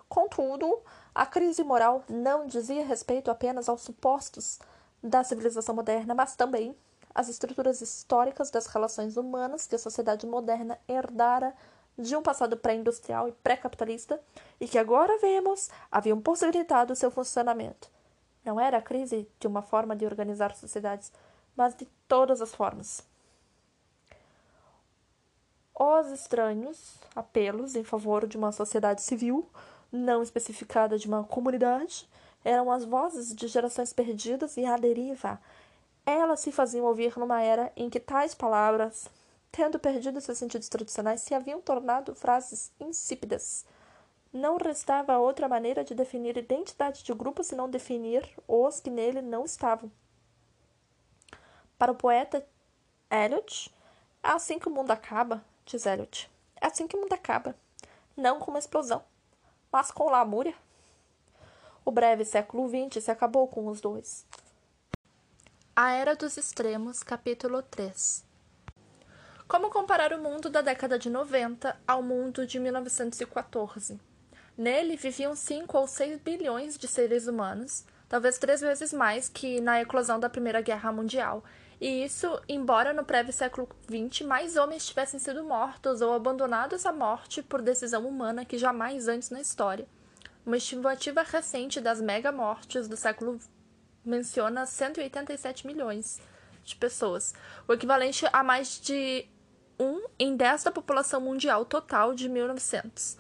Contudo, 0.10 0.80
a 1.16 1.26
crise 1.26 1.64
moral 1.64 2.04
não 2.10 2.46
dizia 2.46 2.86
respeito 2.86 3.32
apenas 3.32 3.70
aos 3.70 3.82
supostos 3.82 4.60
da 5.02 5.24
civilização 5.24 5.74
moderna, 5.74 6.14
mas 6.14 6.36
também 6.36 6.76
às 7.14 7.30
estruturas 7.30 7.82
históricas 7.82 8.50
das 8.50 8.68
relações 8.68 9.18
humanas 9.18 9.68
que 9.68 9.76
a 9.76 9.80
sociedade 9.80 10.26
moderna 10.26 10.78
herdara 10.88 11.54
de 11.98 12.16
um 12.16 12.22
passado 12.22 12.58
pré-industrial 12.58 13.28
e 13.28 13.32
pré-capitalista 13.32 14.20
e 14.60 14.68
que 14.68 14.78
agora 14.78 15.18
vemos 15.20 15.70
haviam 15.92 16.22
possibilitado 16.22 16.96
seu 16.96 17.12
funcionamento. 17.12 17.90
Não 18.44 18.60
era 18.60 18.78
a 18.78 18.82
crise 18.82 19.28
de 19.40 19.48
uma 19.48 19.62
forma 19.62 19.96
de 19.96 20.06
organizar 20.06 20.56
sociedades, 20.56 21.12
mas 21.56 21.76
de 21.76 21.86
todas 22.08 22.42
as 22.42 22.54
formas. 22.54 23.04
Os 25.76 26.08
estranhos 26.12 26.96
apelos 27.16 27.76
em 27.76 27.84
favor 27.84 28.28
de 28.28 28.38
uma 28.38 28.52
sociedade 28.52 29.02
civil, 29.02 29.48
não 29.92 30.24
especificada 30.24 30.98
de 30.98 31.08
uma 31.08 31.24
comunidade, 31.24 32.08
eram 32.44 32.72
as 32.72 32.86
vozes 32.86 33.36
de 33.36 33.48
gerações 33.48 33.94
perdidas 33.94 34.58
e 34.58 34.66
à 34.66 34.78
deriva. 34.78 35.40
Elas 36.06 36.40
se 36.40 36.52
faziam 36.52 36.86
ouvir 36.86 37.18
numa 37.18 37.42
era 37.42 37.72
em 37.76 37.90
que 37.90 38.00
tais 38.00 38.34
palavras, 38.34 39.08
tendo 39.52 39.80
perdido 39.80 40.22
seus 40.22 40.38
sentidos 40.38 40.70
tradicionais, 40.70 41.22
se 41.22 41.34
haviam 41.34 41.62
tornado 41.62 42.16
frases 42.16 42.72
insípidas 42.80 43.66
não 44.34 44.56
restava 44.58 45.18
outra 45.18 45.48
maneira 45.48 45.84
de 45.84 45.94
definir 45.94 46.38
identidade 46.38 47.04
de 47.04 47.14
grupo 47.14 47.44
senão 47.44 47.70
definir 47.70 48.24
os 48.48 48.80
que 48.80 48.90
nele 48.90 49.22
não 49.22 49.44
estavam. 49.44 49.92
Para 51.78 51.92
o 51.92 51.96
poeta 51.96 52.46
Eliot, 53.10 53.74
é 54.24 54.30
assim 54.30 54.58
que 54.58 54.70
o 54.70 54.72
mundo 54.72 54.92
acaba, 54.92 55.44
diz 55.66 55.86
Eliot. 55.86 56.32
É 56.62 56.68
assim 56.68 56.88
que 56.88 56.96
o 56.96 57.02
mundo 57.02 57.14
acaba. 57.14 57.56
Não 58.16 58.40
com 58.40 58.52
uma 58.52 58.60
explosão, 58.60 59.04
mas 59.72 59.92
com 59.92 60.10
lamúria. 60.10 60.56
O 61.84 61.92
breve 61.92 62.24
século 62.24 62.70
XX 62.70 63.04
se 63.04 63.12
acabou 63.12 63.48
com 63.48 63.68
os 63.68 63.82
dois. 63.82 64.26
A 65.74 65.92
Era 65.92 66.18
dos 66.18 66.36
Extremos, 66.36 67.02
capítulo 67.02 67.62
3 67.62 68.26
Como 69.48 69.70
comparar 69.70 70.12
o 70.12 70.22
mundo 70.22 70.50
da 70.50 70.62
década 70.62 71.00
de 71.00 71.10
90 71.10 71.80
ao 71.88 72.04
mundo 72.04 72.46
de 72.46 72.60
1914? 72.60 73.98
Nele 74.58 74.98
viviam 74.98 75.34
5 75.34 75.78
ou 75.78 75.88
6 75.88 76.20
bilhões 76.20 76.78
de 76.78 76.90
seres 76.90 77.26
humanos, 77.26 77.86
talvez 78.10 78.38
três 78.38 78.60
vezes 78.60 78.92
mais 78.92 79.30
que 79.30 79.62
na 79.62 79.82
eclosão 79.82 80.20
da 80.20 80.30
Primeira 80.30 80.60
Guerra 80.60 80.92
Mundial. 80.92 81.42
E 81.80 82.04
isso, 82.04 82.28
embora 82.50 82.92
no 82.92 83.04
breve 83.04 83.32
século 83.32 83.70
XX 83.90 84.28
mais 84.28 84.58
homens 84.58 84.86
tivessem 84.86 85.22
sido 85.22 85.42
mortos 85.42 86.02
ou 86.02 86.12
abandonados 86.12 86.86
à 86.86 86.92
morte 86.92 87.42
por 87.42 87.62
decisão 87.62 88.06
humana 88.06 88.44
que 88.44 88.58
jamais 88.58 89.08
antes 89.08 89.30
na 89.30 89.40
história. 89.40 89.88
Uma 90.46 90.58
estimativa 90.58 91.24
recente 91.24 91.80
das 91.80 92.02
mega-mortes 92.02 92.90
do 92.90 92.98
século 92.98 93.40
menciona 94.04 94.66
187 94.66 95.66
milhões 95.68 96.20
de 96.64 96.76
pessoas, 96.76 97.34
o 97.68 97.74
equivalente 97.74 98.26
a 98.32 98.44
mais 98.44 98.80
de 98.80 99.28
1 99.80 100.06
em 100.20 100.36
10 100.36 100.64
da 100.64 100.72
população 100.72 101.20
mundial 101.20 101.66
total 101.66 102.14
de 102.14 102.30
1900. 102.30 103.18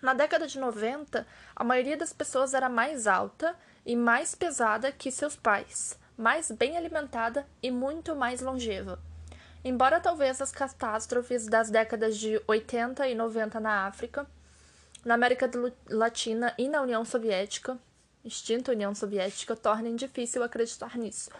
Na 0.00 0.14
década 0.14 0.46
de 0.46 0.58
90, 0.58 1.26
a 1.56 1.64
maioria 1.64 1.96
das 1.96 2.12
pessoas 2.12 2.54
era 2.54 2.68
mais 2.68 3.06
alta 3.06 3.56
e 3.84 3.96
mais 3.96 4.34
pesada 4.34 4.92
que 4.92 5.10
seus 5.10 5.34
pais, 5.34 5.98
mais 6.16 6.50
bem 6.50 6.76
alimentada 6.76 7.46
e 7.62 7.70
muito 7.70 8.14
mais 8.14 8.40
longeva. 8.40 9.00
Embora 9.64 9.98
talvez 9.98 10.40
as 10.40 10.52
catástrofes 10.52 11.46
das 11.46 11.68
décadas 11.68 12.16
de 12.16 12.40
80 12.46 13.08
e 13.08 13.14
90 13.14 13.58
na 13.58 13.86
África, 13.86 14.26
na 15.04 15.14
América 15.14 15.50
Latina 15.88 16.54
e 16.56 16.68
na 16.68 16.82
União 16.82 17.04
Soviética, 17.04 17.76
extinta 18.24 18.72
União 18.72 18.94
Soviética, 18.94 19.56
tornem 19.56 19.96
difícil 19.96 20.42
acreditar 20.42 20.96
nisso. 20.96 21.30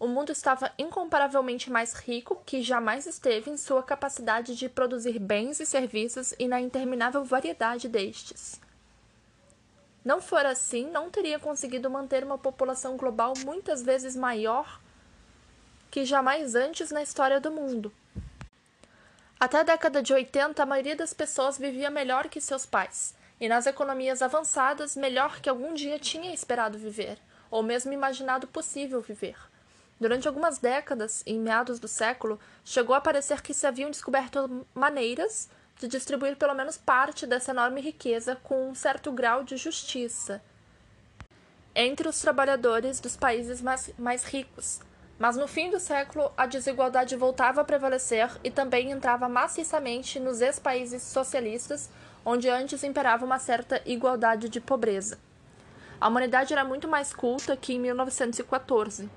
O 0.00 0.06
mundo 0.06 0.30
estava 0.30 0.70
incomparavelmente 0.78 1.70
mais 1.70 1.92
rico 1.94 2.40
que 2.46 2.62
jamais 2.62 3.06
esteve 3.06 3.50
em 3.50 3.56
sua 3.56 3.82
capacidade 3.82 4.54
de 4.54 4.68
produzir 4.68 5.18
bens 5.18 5.58
e 5.58 5.66
serviços 5.66 6.32
e 6.38 6.46
na 6.46 6.60
interminável 6.60 7.24
variedade 7.24 7.88
destes. 7.88 8.60
Não 10.04 10.22
for 10.22 10.46
assim, 10.46 10.88
não 10.88 11.10
teria 11.10 11.38
conseguido 11.38 11.90
manter 11.90 12.22
uma 12.22 12.38
população 12.38 12.96
global 12.96 13.34
muitas 13.44 13.82
vezes 13.82 14.14
maior 14.14 14.80
que 15.90 16.04
jamais 16.04 16.54
antes 16.54 16.90
na 16.90 17.02
história 17.02 17.40
do 17.40 17.50
mundo. 17.50 17.92
Até 19.40 19.60
a 19.60 19.62
década 19.62 20.02
de 20.02 20.12
80, 20.12 20.62
a 20.62 20.66
maioria 20.66 20.96
das 20.96 21.12
pessoas 21.12 21.58
vivia 21.58 21.90
melhor 21.90 22.28
que 22.28 22.40
seus 22.40 22.66
pais, 22.66 23.14
e 23.40 23.48
nas 23.48 23.66
economias 23.66 24.22
avançadas, 24.22 24.96
melhor 24.96 25.40
que 25.40 25.48
algum 25.48 25.74
dia 25.74 25.98
tinha 25.98 26.34
esperado 26.34 26.78
viver, 26.78 27.18
ou 27.50 27.62
mesmo 27.62 27.92
imaginado 27.92 28.46
possível 28.46 29.00
viver. 29.00 29.36
Durante 30.00 30.28
algumas 30.28 30.58
décadas, 30.58 31.22
em 31.26 31.38
meados 31.38 31.78
do 31.80 31.88
século, 31.88 32.38
chegou 32.64 32.94
a 32.94 33.00
parecer 33.00 33.42
que 33.42 33.54
se 33.54 33.66
haviam 33.66 33.90
descoberto 33.90 34.66
maneiras 34.74 35.48
de 35.78 35.88
distribuir 35.88 36.36
pelo 36.36 36.54
menos 36.54 36.76
parte 36.76 37.26
dessa 37.26 37.50
enorme 37.50 37.80
riqueza 37.80 38.36
com 38.36 38.70
um 38.70 38.74
certo 38.74 39.12
grau 39.12 39.44
de 39.44 39.56
justiça 39.56 40.42
entre 41.74 42.08
os 42.08 42.20
trabalhadores 42.20 42.98
dos 42.98 43.16
países 43.16 43.62
mais, 43.62 43.90
mais 43.96 44.24
ricos. 44.24 44.80
Mas 45.16 45.36
no 45.36 45.46
fim 45.46 45.70
do 45.70 45.78
século, 45.78 46.32
a 46.36 46.44
desigualdade 46.44 47.14
voltava 47.14 47.60
a 47.60 47.64
prevalecer 47.64 48.30
e 48.42 48.50
também 48.50 48.90
entrava 48.90 49.28
maciçamente 49.28 50.18
nos 50.18 50.40
ex-países 50.40 51.02
socialistas, 51.04 51.88
onde 52.24 52.48
antes 52.48 52.84
imperava 52.84 53.24
uma 53.24 53.38
certa 53.38 53.82
igualdade 53.86 54.48
de 54.48 54.60
pobreza. 54.60 55.18
A 56.00 56.08
humanidade 56.08 56.52
era 56.52 56.64
muito 56.64 56.86
mais 56.86 57.12
culta 57.12 57.56
que 57.56 57.72
em 57.74 57.80
1914. 57.80 59.10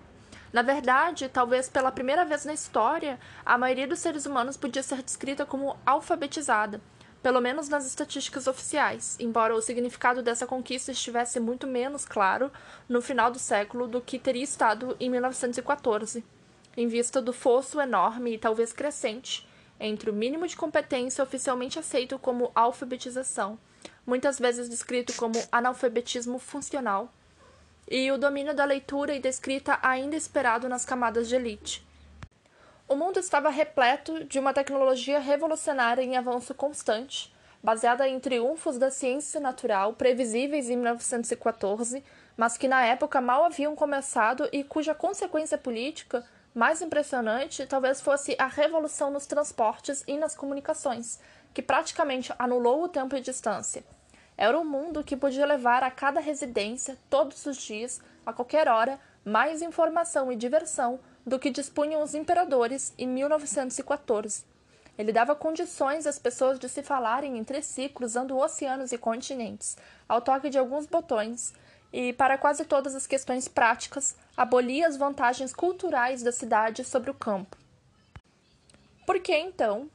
Na 0.52 0.62
verdade, 0.62 1.30
talvez 1.30 1.70
pela 1.70 1.92
primeira 1.92 2.26
vez 2.26 2.44
na 2.44 2.54
história, 2.54 3.20
a 3.46 3.58
maioria 3.58 3.88
dos 3.88 4.00
seres 4.00 4.26
humanos 4.26 4.58
podia 4.58 4.84
ser 4.84 5.02
descrita 5.02 5.46
como 5.46 5.78
alfabetizada, 5.86 6.82
pelo 7.22 7.40
menos 7.40 7.70
nas 7.70 7.86
estatísticas 7.86 8.48
oficiais, 8.48 9.16
embora 9.20 9.56
o 9.56 9.62
significado 9.62 10.24
dessa 10.24 10.48
conquista 10.48 10.92
estivesse 10.92 11.40
muito 11.40 11.68
menos 11.68 12.04
claro 12.04 12.52
no 12.90 13.02
final 13.02 13.32
do 13.32 13.40
século 13.40 13.88
do 13.88 14.02
que 14.02 14.18
teria 14.18 14.44
estado 14.44 14.98
em 15.00 15.10
1914, 15.10 16.24
em 16.76 16.88
vista 16.88 17.22
do 17.22 17.32
fosso 17.32 17.80
enorme 17.80 18.34
e 18.34 18.38
talvez 18.38 18.74
crescente 18.74 19.48
entre 19.82 20.12
o 20.12 20.14
mínimo 20.14 20.48
de 20.48 20.56
competência 20.56 21.24
oficialmente 21.24 21.80
aceito 21.80 22.20
como 22.20 22.52
alfabetização, 22.54 23.58
muitas 24.06 24.38
vezes 24.40 24.70
descrito 24.70 25.12
como 25.14 25.42
analfabetismo 25.52 26.38
funcional, 26.38 27.12
e 27.90 28.10
o 28.12 28.18
domínio 28.18 28.54
da 28.54 28.64
leitura 28.64 29.14
e 29.14 29.20
da 29.20 29.28
escrita 29.28 29.80
ainda 29.82 30.16
esperado 30.16 30.70
nas 30.70 30.86
camadas 30.86 31.28
de 31.28 31.36
elite. 31.36 31.86
O 32.88 32.96
mundo 32.96 33.20
estava 33.20 33.50
repleto 33.50 34.24
de 34.24 34.38
uma 34.38 34.54
tecnologia 34.54 35.20
revolucionária 35.20 36.04
em 36.04 36.16
avanço 36.16 36.54
constante, 36.54 37.34
baseada 37.64 38.08
em 38.08 38.20
triunfos 38.20 38.78
da 38.78 38.92
ciência 38.92 39.40
natural 39.40 39.94
previsíveis 39.94 40.70
em 40.70 40.76
1914, 40.76 42.04
mas 42.38 42.58
que 42.58 42.68
na 42.68 42.86
época 42.86 43.20
mal 43.20 43.46
haviam 43.46 43.76
começado 43.76 44.48
e 44.52 44.64
cuja 44.64 44.94
consequência 44.94 45.58
política 45.58 46.26
mais 46.54 46.82
impressionante 46.82 47.66
talvez 47.66 48.02
fosse 48.02 48.36
a 48.38 48.48
revolução 48.48 49.10
nos 49.10 49.26
transportes 49.26 50.04
e 50.08 50.18
nas 50.18 50.36
comunicações, 50.36 51.20
que 51.54 51.62
praticamente 51.62 52.34
anulou 52.38 52.84
o 52.84 52.90
tempo 52.90 53.16
e 53.16 53.22
distância. 53.22 53.84
Era 54.38 54.60
um 54.60 54.66
mundo 54.66 55.04
que 55.04 55.16
podia 55.16 55.46
levar 55.46 55.84
a 55.84 55.92
cada 55.92 56.20
residência, 56.20 56.98
todos 57.10 57.46
os 57.46 57.58
dias, 57.58 58.02
a 58.26 58.34
qualquer 58.34 58.68
hora, 58.68 59.00
mais 59.24 59.62
informação 59.62 60.32
e 60.32 60.36
diversão 60.36 61.00
do 61.26 61.38
que 61.38 61.50
dispunham 61.50 62.02
os 62.02 62.16
imperadores 62.16 62.94
em 62.98 63.08
1914. 63.08 64.44
Ele 64.98 65.12
dava 65.12 65.36
condições 65.36 66.06
às 66.06 66.20
pessoas 66.20 66.60
de 66.60 66.68
se 66.68 66.84
falarem 66.84 67.38
entre 67.38 67.62
si, 67.62 67.88
cruzando 67.88 68.38
oceanos 68.38 68.92
e 68.92 68.98
continentes, 68.98 69.78
ao 70.08 70.22
toque 70.22 70.50
de 70.50 70.58
alguns 70.58 70.86
botões, 70.86 71.54
e, 71.92 72.14
para 72.14 72.38
quase 72.38 72.66
todas 72.66 72.96
as 72.96 73.06
questões 73.06 73.48
práticas, 73.48 74.16
abolia 74.36 74.88
as 74.88 74.98
vantagens 74.98 75.54
culturais 75.54 76.24
da 76.24 76.32
cidade 76.32 76.84
sobre 76.84 77.12
o 77.12 77.14
campo. 77.14 77.58
Por 79.06 79.20
que, 79.20 79.36
então, 79.36 79.90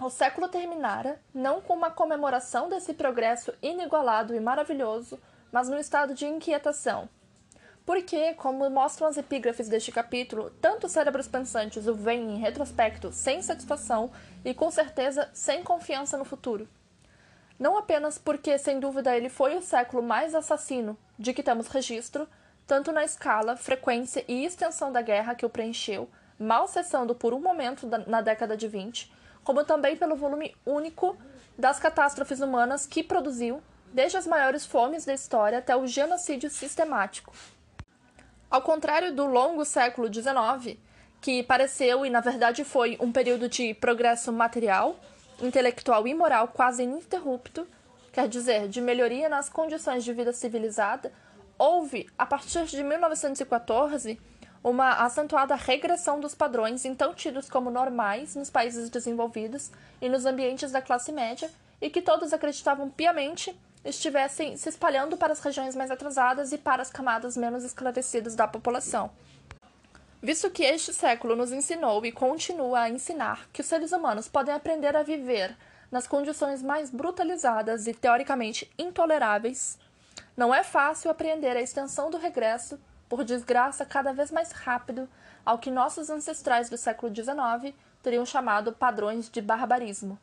o 0.00 0.08
século 0.10 0.48
terminara 0.48 1.20
não 1.34 1.60
com 1.60 1.74
uma 1.74 1.90
comemoração 1.90 2.68
desse 2.68 2.94
progresso 2.94 3.52
inigualado 3.62 4.34
e 4.34 4.40
maravilhoso, 4.40 5.18
mas 5.52 5.68
num 5.68 5.78
estado 5.78 6.14
de 6.14 6.26
inquietação. 6.26 7.08
Porque, 7.84 8.32
como 8.34 8.68
mostram 8.70 9.08
as 9.08 9.16
epígrafes 9.16 9.68
deste 9.68 9.92
capítulo, 9.92 10.50
tanto 10.60 10.88
cérebros 10.88 11.28
pensantes 11.28 11.86
o 11.86 11.94
veem 11.94 12.34
em 12.34 12.38
retrospecto 12.38 13.12
sem 13.12 13.42
satisfação 13.42 14.10
e, 14.44 14.54
com 14.54 14.70
certeza, 14.70 15.28
sem 15.32 15.62
confiança 15.62 16.16
no 16.16 16.24
futuro. 16.24 16.68
Não 17.62 17.78
apenas 17.78 18.18
porque, 18.18 18.58
sem 18.58 18.80
dúvida, 18.80 19.16
ele 19.16 19.28
foi 19.28 19.54
o 19.54 19.62
século 19.62 20.02
mais 20.02 20.34
assassino 20.34 20.98
de 21.16 21.32
que 21.32 21.44
temos 21.44 21.68
registro, 21.68 22.28
tanto 22.66 22.90
na 22.90 23.04
escala, 23.04 23.56
frequência 23.56 24.24
e 24.26 24.44
extensão 24.44 24.90
da 24.90 25.00
guerra 25.00 25.36
que 25.36 25.46
o 25.46 25.48
preencheu, 25.48 26.08
mal 26.36 26.66
cessando 26.66 27.14
por 27.14 27.32
um 27.32 27.40
momento 27.40 27.88
na 28.08 28.20
década 28.20 28.56
de 28.56 28.66
20, 28.66 29.12
como 29.44 29.62
também 29.62 29.96
pelo 29.96 30.16
volume 30.16 30.56
único 30.66 31.16
das 31.56 31.78
catástrofes 31.78 32.40
humanas 32.40 32.84
que 32.84 33.00
produziu, 33.00 33.62
desde 33.92 34.16
as 34.16 34.26
maiores 34.26 34.66
fomes 34.66 35.04
da 35.04 35.14
história 35.14 35.58
até 35.58 35.76
o 35.76 35.86
genocídio 35.86 36.50
sistemático. 36.50 37.32
Ao 38.50 38.60
contrário 38.60 39.14
do 39.14 39.24
longo 39.24 39.64
século 39.64 40.12
XIX, 40.12 40.80
que 41.20 41.44
pareceu 41.44 42.04
e 42.04 42.10
na 42.10 42.18
verdade 42.18 42.64
foi 42.64 42.98
um 43.00 43.12
período 43.12 43.48
de 43.48 43.72
progresso 43.74 44.32
material, 44.32 44.96
intelectual 45.42 46.06
e 46.06 46.14
moral 46.14 46.48
quase 46.48 46.84
ininterrupto, 46.84 47.66
quer 48.12 48.28
dizer, 48.28 48.68
de 48.68 48.80
melhoria 48.80 49.28
nas 49.28 49.48
condições 49.48 50.04
de 50.04 50.12
vida 50.12 50.32
civilizada, 50.32 51.12
houve, 51.58 52.08
a 52.16 52.24
partir 52.24 52.64
de 52.64 52.82
1914, 52.82 54.18
uma 54.62 55.04
acentuada 55.04 55.56
regressão 55.56 56.20
dos 56.20 56.34
padrões 56.34 56.84
então 56.84 57.12
tidos 57.12 57.50
como 57.50 57.70
normais 57.70 58.36
nos 58.36 58.48
países 58.48 58.88
desenvolvidos 58.88 59.72
e 60.00 60.08
nos 60.08 60.24
ambientes 60.24 60.70
da 60.70 60.80
classe 60.80 61.10
média 61.10 61.50
e 61.80 61.90
que 61.90 62.00
todos 62.00 62.32
acreditavam 62.32 62.88
piamente 62.88 63.58
estivessem 63.84 64.56
se 64.56 64.68
espalhando 64.68 65.16
para 65.16 65.32
as 65.32 65.40
regiões 65.40 65.74
mais 65.74 65.90
atrasadas 65.90 66.52
e 66.52 66.58
para 66.58 66.82
as 66.82 66.90
camadas 66.90 67.36
menos 67.36 67.64
esclarecidas 67.64 68.36
da 68.36 68.46
população. 68.46 69.10
Visto 70.24 70.48
que 70.50 70.62
este 70.62 70.92
século 70.92 71.34
nos 71.34 71.50
ensinou 71.50 72.06
e 72.06 72.12
continua 72.12 72.82
a 72.82 72.88
ensinar 72.88 73.48
que 73.52 73.60
os 73.60 73.66
seres 73.66 73.90
humanos 73.90 74.28
podem 74.28 74.54
aprender 74.54 74.96
a 74.96 75.02
viver 75.02 75.56
nas 75.90 76.06
condições 76.06 76.62
mais 76.62 76.90
brutalizadas 76.90 77.88
e 77.88 77.92
teoricamente 77.92 78.70
intoleráveis, 78.78 79.76
não 80.36 80.54
é 80.54 80.62
fácil 80.62 81.10
apreender 81.10 81.56
a 81.56 81.60
extensão 81.60 82.08
do 82.08 82.18
regresso 82.18 82.78
por 83.08 83.24
desgraça 83.24 83.84
cada 83.84 84.12
vez 84.12 84.30
mais 84.30 84.52
rápido 84.52 85.08
ao 85.44 85.58
que 85.58 85.72
nossos 85.72 86.08
ancestrais 86.08 86.70
do 86.70 86.78
século 86.78 87.12
XIX 87.12 87.74
teriam 88.00 88.24
chamado 88.24 88.72
padrões 88.72 89.28
de 89.28 89.42
barbarismo. 89.42 90.16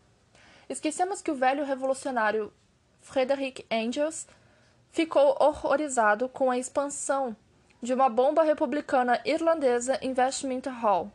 Esquecemos 0.69 1.21
que 1.21 1.29
o 1.29 1.35
velho 1.35 1.65
revolucionário 1.65 2.53
Frederick 3.01 3.65
Engels 3.69 4.25
ficou 4.91 5.35
horrorizado 5.41 6.29
com 6.29 6.49
a 6.49 6.57
expansão 6.57 7.35
de 7.81 7.93
uma 7.93 8.09
bomba 8.09 8.43
republicana 8.43 9.21
irlandesa 9.25 9.97
em 10.01 10.13
Westminster 10.17 10.73
Hall, 10.73 11.11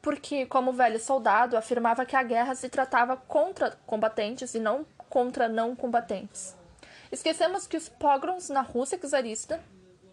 porque, 0.00 0.46
como 0.46 0.72
velho 0.72 0.98
soldado, 0.98 1.56
afirmava 1.56 2.06
que 2.06 2.16
a 2.16 2.22
guerra 2.22 2.54
se 2.54 2.68
tratava 2.68 3.16
contra 3.16 3.76
combatentes 3.86 4.54
e 4.54 4.60
não 4.60 4.86
contra 5.08 5.48
não 5.48 5.74
combatentes. 5.74 6.54
Esquecemos 7.10 7.66
que 7.66 7.76
os 7.76 7.88
pogroms 7.88 8.50
na 8.50 8.60
Rússia 8.60 8.98
czarista 8.98 9.60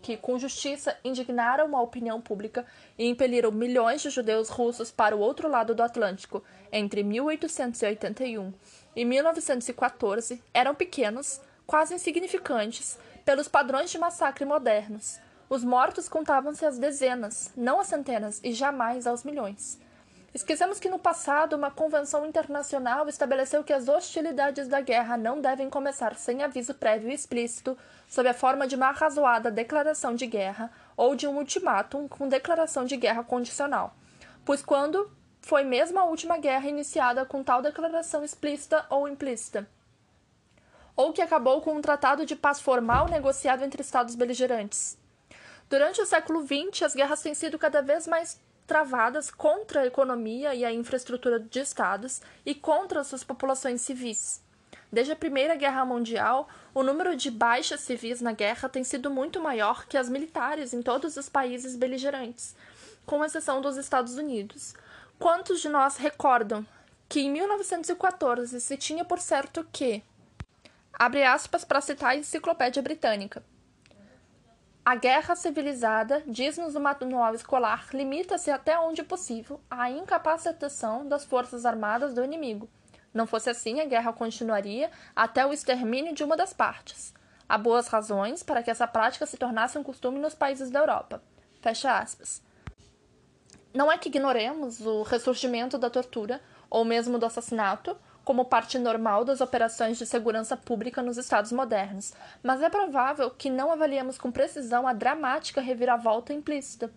que, 0.06 0.16
com 0.16 0.38
justiça, 0.38 0.96
indignaram 1.04 1.76
a 1.76 1.82
opinião 1.82 2.22
pública 2.22 2.64
e 2.96 3.08
impeliram 3.08 3.52
milhões 3.52 4.04
de 4.04 4.12
judeus 4.12 4.50
russos 4.50 4.92
para 4.92 5.16
o 5.16 5.20
outro 5.20 5.50
lado 5.50 5.74
do 5.74 5.82
Atlântico 5.82 6.44
entre 6.72 7.02
1881 7.02 8.54
e 8.96 9.04
1914, 9.04 10.44
eram 10.54 10.76
pequenos, 10.76 11.42
quase 11.66 11.96
insignificantes, 11.96 13.00
pelos 13.26 13.48
padrões 13.48 13.90
de 13.90 13.98
massacre 13.98 14.46
modernos. 14.46 15.20
Os 15.48 15.64
mortos 15.64 16.10
contavam-se 16.10 16.66
às 16.66 16.80
dezenas, 16.80 17.52
não 17.56 17.80
às 17.80 17.88
centenas 17.88 18.42
e 18.44 18.52
jamais 18.52 19.06
aos 19.06 19.24
milhões. 19.24 19.80
Esquecemos 20.34 20.80
que 20.82 20.90
no 20.90 21.00
passado 21.00 21.56
uma 21.56 21.72
convenção 21.72 22.26
internacional 22.26 23.08
estabeleceu 23.08 23.64
que 23.64 23.72
as 23.72 23.88
hostilidades 23.88 24.68
da 24.68 24.82
guerra 24.82 25.16
não 25.16 25.40
devem 25.40 25.70
começar 25.70 26.16
sem 26.16 26.44
aviso 26.44 26.74
prévio 26.74 27.10
explícito, 27.10 27.78
sob 28.10 28.28
a 28.28 28.34
forma 28.34 28.68
de 28.68 28.76
uma 28.76 28.88
arrazoada 28.88 29.50
declaração 29.50 30.14
de 30.14 30.26
guerra 30.26 30.72
ou 30.98 31.16
de 31.16 31.26
um 31.26 31.38
ultimátum 31.38 32.08
com 32.08 32.28
declaração 32.28 32.84
de 32.84 32.98
guerra 32.98 33.24
condicional. 33.24 33.96
pois 34.44 34.62
quando 34.62 35.10
foi 35.42 35.64
mesmo 35.64 36.00
a 36.00 36.04
última 36.06 36.38
guerra 36.38 36.68
iniciada 36.68 37.24
com 37.24 37.44
tal 37.44 37.62
declaração 37.62 38.24
explícita 38.24 38.86
ou 38.90 39.08
implícita? 39.08 39.66
Ou 40.96 41.14
que 41.14 41.22
acabou 41.22 41.62
com 41.62 41.76
um 41.76 41.82
tratado 41.82 42.26
de 42.26 42.36
paz 42.36 42.60
formal 42.60 43.08
negociado 43.08 43.64
entre 43.64 43.82
estados 43.82 44.16
beligerantes? 44.16 44.98
Durante 45.70 46.02
o 46.02 46.06
século 46.06 46.46
XX, 46.46 46.84
as 46.84 46.96
guerras 46.96 47.22
têm 47.22 47.34
sido 47.34 47.58
cada 47.58 47.82
vez 47.82 48.08
mais 48.08 48.40
travadas 48.68 49.32
contra 49.32 49.82
a 49.82 49.86
economia 49.86 50.54
e 50.54 50.64
a 50.64 50.72
infraestrutura 50.72 51.40
de 51.40 51.60
estados 51.60 52.22
e 52.46 52.54
contra 52.54 53.04
suas 53.04 53.24
populações 53.24 53.82
civis. 53.82 54.44
Desde 54.92 55.12
a 55.12 55.16
Primeira 55.16 55.56
Guerra 55.56 55.84
Mundial, 55.84 56.48
o 56.74 56.84
número 56.84 57.16
de 57.16 57.30
baixas 57.32 57.82
civis 57.82 58.22
na 58.22 58.32
guerra 58.32 58.70
tem 58.70 58.84
sido 58.84 59.10
muito 59.10 59.42
maior 59.42 59.88
que 59.88 59.98
as 59.98 60.08
militares 60.08 60.74
em 60.74 60.82
todos 60.82 61.18
os 61.18 61.28
países 61.28 61.76
beligerantes, 61.76 62.56
com 63.06 63.26
exceção 63.26 63.60
dos 63.60 63.78
Estados 63.78 64.16
Unidos. 64.18 64.74
Quantos 65.20 65.62
de 65.62 65.70
nós 65.70 65.98
recordam 65.98 66.66
que 67.10 67.22
em 67.22 67.32
1914 67.32 68.62
se 68.62 68.78
tinha 68.78 69.04
por 69.04 69.20
certo 69.20 69.68
que, 69.72 70.04
abre 70.94 71.24
aspas 71.24 71.66
para 71.66 71.82
citar 71.82 72.12
a 72.12 72.16
Enciclopédia 72.16 72.82
Britânica, 72.82 73.44
a 74.86 74.94
guerra 74.94 75.36
civilizada, 75.36 76.22
diz-nos 76.28 76.76
o 76.76 76.80
manual 76.80 77.34
escolar, 77.34 77.88
limita-se 77.92 78.52
até 78.52 78.78
onde 78.78 79.02
possível 79.02 79.60
à 79.68 79.90
incapacitação 79.90 81.08
das 81.08 81.26
forças 81.26 81.66
armadas 81.66 82.14
do 82.14 82.24
inimigo. 82.24 82.70
Não 83.12 83.26
fosse 83.26 83.50
assim, 83.50 83.82
a 83.82 83.86
guerra 83.86 84.14
continuaria 84.14 84.92
até 85.16 85.44
o 85.44 85.52
extermínio 85.52 86.14
de 86.14 86.24
uma 86.24 86.38
das 86.38 86.54
partes. 86.54 87.16
Há 87.50 87.58
boas 87.58 87.88
razões 87.88 88.44
para 88.44 88.62
que 88.62 88.70
essa 88.70 88.86
prática 88.86 89.26
se 89.26 89.38
tornasse 89.38 89.76
um 89.76 89.84
costume 89.84 90.20
nos 90.20 90.36
países 90.36 90.70
da 90.70 90.82
Europa. 90.82 91.24
Fecha 91.62 91.98
aspas. 91.98 92.44
Não 93.74 93.92
é 93.92 93.98
que 93.98 94.10
ignoremos 94.10 94.86
o 94.86 95.02
ressurgimento 95.02 95.80
da 95.80 95.90
tortura 95.90 96.40
ou 96.70 96.86
mesmo 96.86 97.18
do 97.18 97.26
assassinato 97.26 97.98
como 98.26 98.44
parte 98.44 98.80
normal 98.80 99.24
das 99.24 99.40
operações 99.40 100.00
de 100.00 100.06
segurança 100.06 100.58
pública 100.58 101.02
nos 101.04 101.16
Estados 101.16 101.52
modernos, 101.52 102.12
mas 102.42 102.62
é 102.64 102.70
provável 102.70 103.30
que 103.30 103.52
não 103.52 103.72
avaliemos 103.72 104.18
com 104.18 104.32
precisão 104.32 104.88
a 104.88 104.94
dramática 104.94 105.62
reviravolta 105.62 106.34
implícita, 106.34 106.92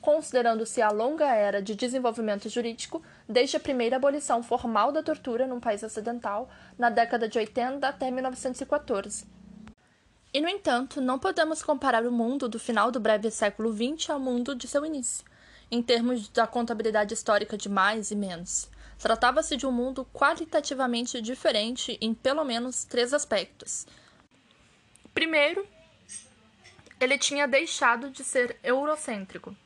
considerando-se 0.00 0.82
a 0.82 0.90
longa 0.90 1.32
era 1.32 1.62
de 1.62 1.76
desenvolvimento 1.76 2.48
jurídico 2.48 3.00
desde 3.28 3.56
a 3.56 3.60
primeira 3.60 3.94
abolição 3.94 4.42
formal 4.42 4.90
da 4.90 5.04
tortura 5.04 5.46
num 5.46 5.60
país 5.60 5.84
ocidental, 5.84 6.50
na 6.76 6.90
década 6.90 7.28
de 7.28 7.38
80 7.38 7.86
até 7.86 8.10
1914. 8.10 9.24
E, 10.34 10.40
no 10.40 10.48
entanto, 10.48 11.00
não 11.00 11.18
podemos 11.18 11.62
comparar 11.62 12.04
o 12.04 12.10
mundo 12.10 12.48
do 12.48 12.58
final 12.58 12.90
do 12.90 12.98
breve 12.98 13.30
século 13.30 13.72
XX 13.72 14.10
ao 14.10 14.18
mundo 14.18 14.56
de 14.56 14.66
seu 14.66 14.84
início, 14.84 15.24
em 15.70 15.80
termos 15.80 16.28
da 16.28 16.46
contabilidade 16.46 17.14
histórica 17.14 17.56
de 17.56 17.68
mais 17.68 18.10
e 18.10 18.16
menos. 18.16 18.71
Tratava-se 19.02 19.56
de 19.56 19.66
um 19.66 19.72
mundo 19.72 20.06
qualitativamente 20.12 21.20
diferente 21.20 21.98
em 22.00 22.14
pelo 22.14 22.44
menos 22.44 22.84
três 22.84 23.12
aspectos. 23.12 23.84
Primeiro, 25.12 25.66
ele 27.00 27.18
tinha 27.18 27.48
deixado 27.48 28.10
de 28.10 28.22
ser 28.22 28.56
eurocêntrico. 28.62 29.56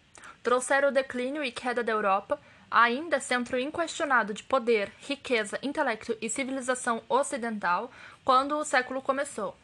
Trouxeram 0.43 0.89
o 0.89 0.93
declínio 0.93 1.45
e 1.45 1.53
queda 1.53 1.85
da 1.85 1.93
Europa, 1.93 2.41
ainda 2.71 3.21
centro 3.21 3.59
inquestionado 3.59 4.33
de 4.33 4.43
poder, 4.43 4.91
riqueza, 5.07 5.59
intelecto 5.63 6.17
e 6.19 6.31
civilização 6.31 7.03
ocidental, 7.07 7.91
quando 8.25 8.57
o 8.57 8.65
século 8.65 9.03
começou. 9.03 9.55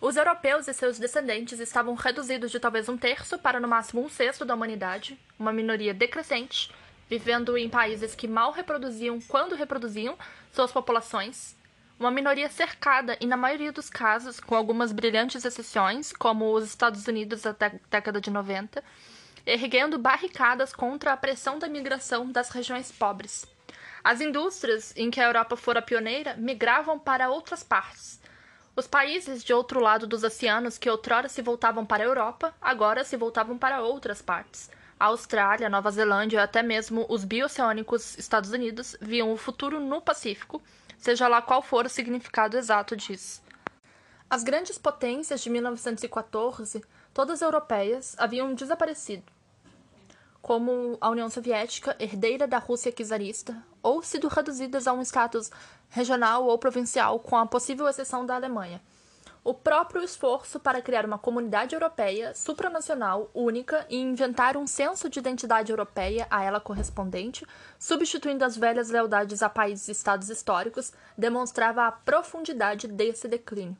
Os 0.00 0.16
europeus 0.16 0.68
e 0.68 0.72
seus 0.72 1.00
descendentes 1.00 1.58
estavam 1.58 1.94
reduzidos 1.94 2.52
de 2.52 2.60
talvez 2.60 2.88
um 2.88 2.96
terço 2.96 3.40
para 3.40 3.58
no 3.58 3.66
máximo 3.66 4.04
um 4.04 4.08
sexto 4.08 4.44
da 4.44 4.54
humanidade, 4.54 5.18
uma 5.36 5.52
minoria 5.52 5.92
decrescente, 5.92 6.70
vivendo 7.08 7.56
em 7.56 7.68
países 7.68 8.14
que 8.14 8.26
mal 8.26 8.52
reproduziam, 8.52 9.20
quando 9.28 9.54
reproduziam, 9.54 10.16
suas 10.52 10.72
populações, 10.72 11.56
uma 11.98 12.10
minoria 12.10 12.48
cercada 12.48 13.16
e, 13.20 13.26
na 13.26 13.36
maioria 13.36 13.72
dos 13.72 13.88
casos, 13.88 14.38
com 14.38 14.54
algumas 14.54 14.92
brilhantes 14.92 15.44
exceções, 15.44 16.12
como 16.12 16.52
os 16.52 16.64
Estados 16.64 17.06
Unidos 17.06 17.42
da 17.42 17.54
década 17.90 18.20
de 18.20 18.30
90, 18.30 18.84
erguendo 19.46 19.98
barricadas 19.98 20.72
contra 20.72 21.12
a 21.12 21.16
pressão 21.16 21.58
da 21.58 21.68
migração 21.68 22.30
das 22.30 22.50
regiões 22.50 22.92
pobres. 22.92 23.46
As 24.04 24.20
indústrias 24.20 24.92
em 24.96 25.10
que 25.10 25.20
a 25.20 25.24
Europa 25.24 25.56
fora 25.56 25.80
pioneira 25.80 26.36
migravam 26.36 26.98
para 26.98 27.30
outras 27.30 27.62
partes. 27.62 28.20
Os 28.76 28.86
países 28.86 29.42
de 29.42 29.54
outro 29.54 29.80
lado 29.80 30.06
dos 30.06 30.22
oceanos 30.22 30.76
que 30.76 30.90
outrora 30.90 31.28
se 31.28 31.40
voltavam 31.40 31.86
para 31.86 32.04
a 32.04 32.06
Europa, 32.06 32.54
agora 32.60 33.04
se 33.04 33.16
voltavam 33.16 33.56
para 33.56 33.80
outras 33.80 34.20
partes. 34.20 34.70
A 34.98 35.06
Austrália, 35.06 35.68
Nova 35.68 35.90
Zelândia 35.90 36.38
e 36.38 36.40
até 36.40 36.62
mesmo 36.62 37.04
os 37.10 37.22
bioceânicos 37.22 38.16
Estados 38.16 38.50
Unidos 38.50 38.96
viam 38.98 39.30
o 39.30 39.36
futuro 39.36 39.78
no 39.78 40.00
Pacífico, 40.00 40.62
seja 40.96 41.28
lá 41.28 41.42
qual 41.42 41.60
for 41.60 41.84
o 41.84 41.90
significado 41.90 42.56
exato 42.56 42.96
disso. 42.96 43.42
As 44.28 44.42
grandes 44.42 44.78
potências 44.78 45.42
de 45.42 45.50
1914, 45.50 46.82
todas 47.12 47.42
europeias, 47.42 48.16
haviam 48.18 48.54
desaparecido, 48.54 49.24
como 50.40 50.96
a 50.98 51.10
União 51.10 51.28
Soviética, 51.28 51.94
herdeira 51.98 52.46
da 52.46 52.56
Rússia 52.56 52.90
czarista, 52.90 53.62
ou 53.82 54.02
sido 54.02 54.28
reduzidas 54.28 54.86
a 54.86 54.94
um 54.94 55.02
status 55.02 55.50
regional 55.90 56.46
ou 56.46 56.56
provincial, 56.56 57.20
com 57.20 57.36
a 57.36 57.46
possível 57.46 57.86
exceção 57.86 58.24
da 58.24 58.34
Alemanha 58.34 58.80
o 59.46 59.54
próprio 59.54 60.02
esforço 60.02 60.58
para 60.58 60.82
criar 60.82 61.06
uma 61.06 61.20
comunidade 61.20 61.72
europeia 61.72 62.34
supranacional 62.34 63.30
única 63.32 63.86
e 63.88 63.96
inventar 63.96 64.56
um 64.56 64.66
senso 64.66 65.08
de 65.08 65.20
identidade 65.20 65.70
europeia 65.70 66.26
a 66.28 66.42
ela 66.42 66.58
correspondente, 66.58 67.46
substituindo 67.78 68.44
as 68.44 68.56
velhas 68.56 68.90
lealdades 68.90 69.44
a 69.44 69.48
países 69.48 69.86
e 69.86 69.92
estados 69.92 70.30
históricos, 70.30 70.92
demonstrava 71.16 71.86
a 71.86 71.92
profundidade 71.92 72.88
desse 72.88 73.28
declínio. 73.28 73.76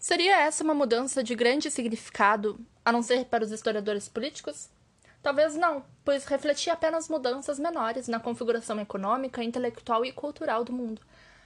Seria 0.00 0.40
essa 0.40 0.64
uma 0.64 0.72
mudança 0.72 1.22
de 1.22 1.34
grande 1.34 1.70
significado, 1.70 2.58
a 2.82 2.90
não 2.90 3.02
ser 3.02 3.26
para 3.26 3.44
os 3.44 3.52
historiadores 3.52 4.08
políticos? 4.08 4.70
Talvez 5.22 5.54
não, 5.56 5.84
pois 6.02 6.24
refletia 6.24 6.72
apenas 6.72 7.06
mudanças 7.06 7.58
menores 7.58 8.08
na 8.08 8.18
configuração 8.18 8.80
econômica, 8.80 9.44
intelectual 9.44 10.06
e 10.06 10.10
cultural 10.10 10.64
do 10.64 10.72
mundo 10.72 11.02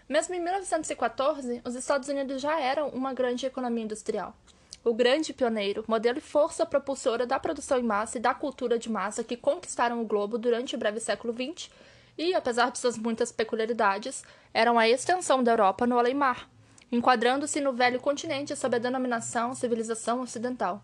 mesmo 0.08 0.34
em 0.34 0.40
1914, 0.40 1.60
os 1.64 1.74
Estados 1.74 2.08
Unidos 2.08 2.40
já 2.40 2.60
eram 2.60 2.88
uma 2.90 3.12
grande 3.12 3.44
economia 3.44 3.84
industrial. 3.84 4.36
O 4.84 4.94
grande 4.94 5.32
pioneiro, 5.32 5.84
modelo 5.88 6.18
e 6.18 6.20
força 6.20 6.64
propulsora 6.64 7.26
da 7.26 7.40
produção 7.40 7.76
em 7.76 7.82
massa 7.82 8.18
e 8.18 8.20
da 8.20 8.32
cultura 8.32 8.78
de 8.78 8.88
massa 8.88 9.24
que 9.24 9.36
conquistaram 9.36 10.00
o 10.00 10.04
globo 10.06 10.38
durante 10.38 10.76
o 10.76 10.78
breve 10.78 11.00
século 11.00 11.34
XX 11.34 11.68
e, 12.16 12.32
apesar 12.34 12.70
de 12.70 12.78
suas 12.78 12.96
muitas 12.96 13.32
peculiaridades, 13.32 14.22
eram 14.54 14.78
a 14.78 14.88
extensão 14.88 15.42
da 15.42 15.50
Europa 15.50 15.88
no 15.88 15.98
além-mar, 15.98 16.48
enquadrando-se 16.92 17.60
no 17.60 17.72
velho 17.72 17.98
continente 17.98 18.54
sob 18.54 18.76
a 18.76 18.78
denominação 18.78 19.56
civilização 19.56 20.20
ocidental. 20.20 20.80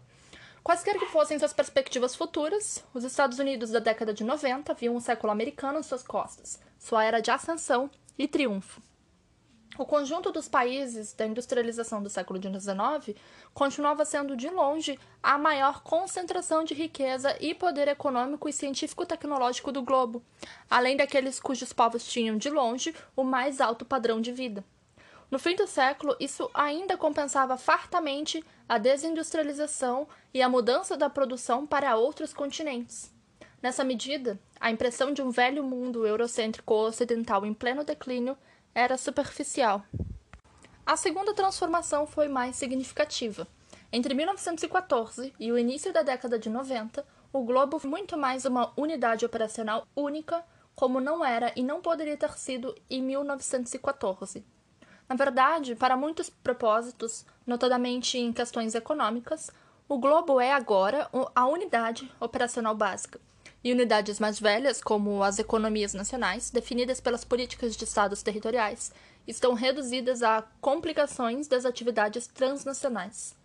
Quaisquer 0.64 0.99
que 0.99 1.07
fossem 1.07 1.39
suas 1.39 1.53
perspectivas 1.53 2.16
futuras, 2.16 2.85
os 2.93 3.05
Estados 3.05 3.39
Unidos 3.39 3.70
da 3.70 3.79
década 3.79 4.12
de 4.12 4.25
90 4.25 4.75
viam 4.75 4.97
o 4.97 5.01
século 5.01 5.33
americano 5.33 5.79
em 5.79 5.83
suas 5.83 6.03
costas, 6.03 6.61
sua 6.79 7.05
era 7.05 7.20
de 7.20 7.31
ascensão 7.31 7.89
e 8.18 8.27
triunfo. 8.29 8.83
O 9.79 9.87
conjunto 9.87 10.31
dos 10.31 10.49
países 10.49 11.14
da 11.14 11.27
industrialização 11.27 12.03
do 12.03 12.11
século 12.11 12.39
XIX 12.39 13.16
continuava 13.55 14.05
sendo, 14.05 14.37
de 14.37 14.51
longe, 14.51 14.99
a 15.23 15.39
maior 15.39 15.83
concentração 15.83 16.62
de 16.62 16.75
riqueza 16.75 17.35
e 17.41 17.55
poder 17.55 17.89
econômico 17.89 18.49
e 18.49 18.53
científico-tecnológico 18.53 19.73
do 19.73 19.83
globo, 19.83 20.23
além 20.68 20.95
daqueles 20.95 21.41
cujos 21.41 21.73
povos 21.73 22.05
tinham, 22.07 22.37
de 22.37 22.51
longe, 22.51 22.95
o 23.16 23.25
mais 23.25 23.62
alto 23.62 23.85
padrão 23.85 24.20
de 24.20 24.31
vida. 24.31 24.62
No 25.31 25.39
fim 25.39 25.57
do 25.57 25.66
século, 25.66 26.14
isso 26.20 26.51
ainda 26.53 26.99
compensava 26.99 27.57
fartamente 27.57 28.45
a 28.68 28.77
desindustrialização 28.77 30.07
e 30.35 30.43
a 30.43 30.49
mudança 30.51 30.99
da 30.99 31.09
produção 31.09 31.66
para 31.66 31.97
outros 31.97 32.35
continentes. 32.35 33.11
Nessa 33.62 33.83
medida, 33.83 34.39
a 34.61 34.70
impressão 34.70 35.14
de 35.14 35.23
um 35.23 35.31
velho 35.31 35.64
mundo 35.64 36.07
eurocêntrico 36.07 36.75
ocidental 36.75 37.47
em 37.47 37.55
pleno 37.55 37.83
declínio 37.83 38.37
era 38.75 38.97
superficial. 38.97 39.83
A 40.85 40.97
segunda 40.97 41.35
transformação 41.35 42.07
foi 42.07 42.29
mais 42.29 42.57
significativa. 42.57 43.47
Entre 43.93 44.14
1914 44.14 45.33
e 45.39 45.53
o 45.53 45.59
início 45.59 45.93
da 45.93 46.03
década 46.03 46.39
de 46.39 46.49
90, 46.49 47.05
o 47.33 47.43
globo 47.43 47.79
foi 47.79 47.91
muito 47.91 48.16
mais 48.16 48.45
uma 48.45 48.73
unidade 48.77 49.25
operacional 49.25 49.87
única, 49.95 50.45
como 50.75 51.01
não 51.01 51.25
era 51.25 51.53
e 51.55 51.62
não 51.62 51.81
poderia 51.83 52.16
ter 52.16 52.33
sido 52.39 52.75
em 52.89 53.03
1914. 53.03 54.45
Na 55.09 55.14
verdade, 55.14 55.75
para 55.75 55.97
muitos 55.97 56.31
propósitos, 56.31 57.27
notadamente 57.47 58.16
em 58.18 58.33
questões 58.33 58.75
econômicas, 58.75 59.51
o 59.89 59.99
globo 59.99 60.41
é 60.41 60.53
agora 60.53 61.11
a 61.35 61.47
unidade 61.47 62.11
operacional 62.18 62.75
básica 62.75 63.20
e 63.65 63.73
unidades 63.73 64.19
mais 64.19 64.41
velhas, 64.41 64.83
como 64.83 65.23
as 65.23 65.39
economias 65.39 65.95
nacionais, 65.95 66.51
definidas 66.51 67.01
pelas 67.01 67.25
políticas 67.25 67.77
de 67.77 67.85
estados 67.85 68.23
territoriais, 68.23 68.93
estão 69.27 69.55
reduzidas 69.55 70.23
a 70.23 70.43
complicações 70.61 71.47
das 71.47 71.65
atividades 71.65 72.27
transnacionais. 72.27 73.37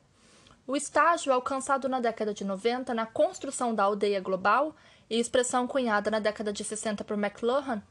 O 0.66 0.76
estágio 0.76 1.32
alcançado 1.32 1.88
na 1.88 2.00
década 2.00 2.34
de 2.34 2.44
90 2.44 2.94
na 2.94 3.06
construção 3.06 3.74
da 3.74 3.84
aldeia 3.84 4.20
global 4.20 4.76
e 5.10 5.20
expressão 5.20 5.68
cunhada 5.68 6.12
na 6.12 6.20
década 6.20 6.52
de 6.52 6.64
60 6.64 7.04
por 7.04 7.18
McLuhan, 7.18 7.82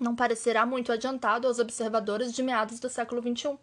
não 0.00 0.14
parecerá 0.14 0.66
muito 0.66 0.92
adiantado 0.92 1.46
aos 1.46 1.58
observadores 1.58 2.32
de 2.32 2.42
meados 2.42 2.80
do 2.80 2.88
século 2.88 3.22
XXI. 3.22 3.56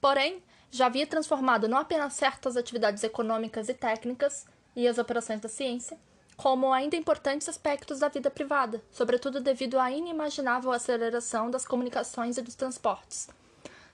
Porém, 0.00 0.42
já 0.70 0.86
havia 0.86 1.06
transformado 1.06 1.68
não 1.68 1.78
apenas 1.78 2.14
certas 2.14 2.56
atividades 2.56 3.02
econômicas 3.02 3.68
e 3.68 3.74
técnicas 3.74 4.46
e 4.74 4.86
as 4.86 4.98
operações 4.98 5.40
da 5.40 5.48
ciência, 5.48 5.98
como 6.36 6.72
ainda 6.72 6.96
importantes 6.96 7.48
aspectos 7.48 8.00
da 8.00 8.08
vida 8.08 8.30
privada, 8.30 8.82
sobretudo 8.90 9.40
devido 9.40 9.78
à 9.78 9.90
inimaginável 9.90 10.70
aceleração 10.70 11.50
das 11.50 11.66
comunicações 11.66 12.36
e 12.36 12.42
dos 12.42 12.54
transportes. 12.54 13.28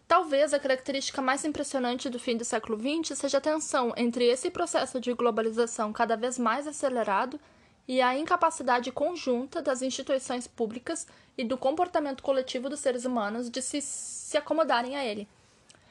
Talvez 0.09 0.53
a 0.53 0.59
característica 0.59 1.23
mais 1.23 1.45
impressionante 1.45 2.11
do 2.11 2.19
fim 2.19 2.37
do 2.37 2.45
século 2.45 2.79
XX 2.79 3.17
seja 3.17 3.39
a 3.39 3.41
tensão 3.41 3.93
entre 3.97 4.27
esse 4.27 4.51
processo 4.51 5.01
de 5.01 5.13
globalização 5.15 5.93
cada 5.93 6.17
vez 6.17 6.39
mais 6.39 6.67
acelerado 6.67 7.41
e 7.87 8.01
a 8.01 8.17
incapacidade 8.17 8.93
conjunta 8.93 9.63
das 9.63 9.81
instituições 9.81 10.47
públicas 10.47 11.07
e 11.37 11.45
do 11.45 11.57
comportamento 11.57 12.23
coletivo 12.23 12.69
dos 12.69 12.81
seres 12.81 13.05
humanos 13.05 13.49
de 13.49 13.63
se, 13.63 13.81
se 13.81 14.37
acomodarem 14.37 14.97
a 14.97 15.05
ele. 15.05 15.29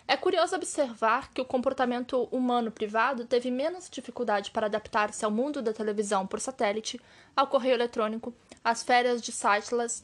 É 0.07 0.17
curioso 0.17 0.55
observar 0.55 1.31
que 1.31 1.41
o 1.41 1.45
comportamento 1.45 2.23
humano 2.31 2.71
privado 2.71 3.25
teve 3.25 3.49
menos 3.49 3.89
dificuldade 3.89 4.51
para 4.51 4.67
adaptar-se 4.67 5.23
ao 5.23 5.31
mundo 5.31 5.61
da 5.61 5.71
televisão 5.71 6.27
por 6.27 6.39
satélite, 6.39 6.99
ao 7.35 7.47
correio 7.47 7.75
eletrônico, 7.75 8.33
às 8.63 8.83
férias 8.83 9.21
de 9.21 9.31
Seychelles, 9.31 10.03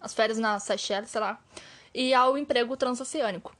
as 0.00 0.14
férias 0.14 0.38
na 0.38 0.58
Seychelles, 0.58 1.10
sei 1.10 1.20
lá, 1.20 1.38
e 1.94 2.14
ao 2.14 2.38
emprego 2.38 2.76
transoceânico. 2.76 3.54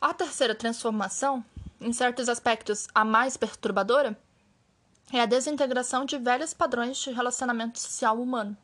A 0.00 0.12
terceira 0.12 0.54
transformação, 0.54 1.44
em 1.80 1.92
certos 1.92 2.28
aspectos 2.28 2.88
a 2.94 3.04
mais 3.04 3.36
perturbadora, 3.36 4.18
é 5.12 5.20
a 5.20 5.26
desintegração 5.26 6.04
de 6.04 6.18
velhos 6.18 6.52
padrões 6.52 6.98
de 6.98 7.12
relacionamento 7.12 7.78
social 7.78 8.20
humano, 8.20 8.56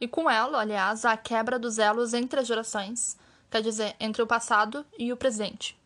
e 0.00 0.06
com 0.06 0.30
ela, 0.30 0.60
aliás, 0.60 1.04
a 1.04 1.16
quebra 1.16 1.58
dos 1.58 1.78
elos 1.78 2.14
entre 2.14 2.40
as 2.40 2.46
gerações, 2.46 3.16
quer 3.54 3.62
dizer, 3.62 3.94
entre 4.00 4.20
o 4.20 4.26
passado 4.26 4.84
e 4.98 5.12
o 5.12 5.16
presente. 5.16 5.78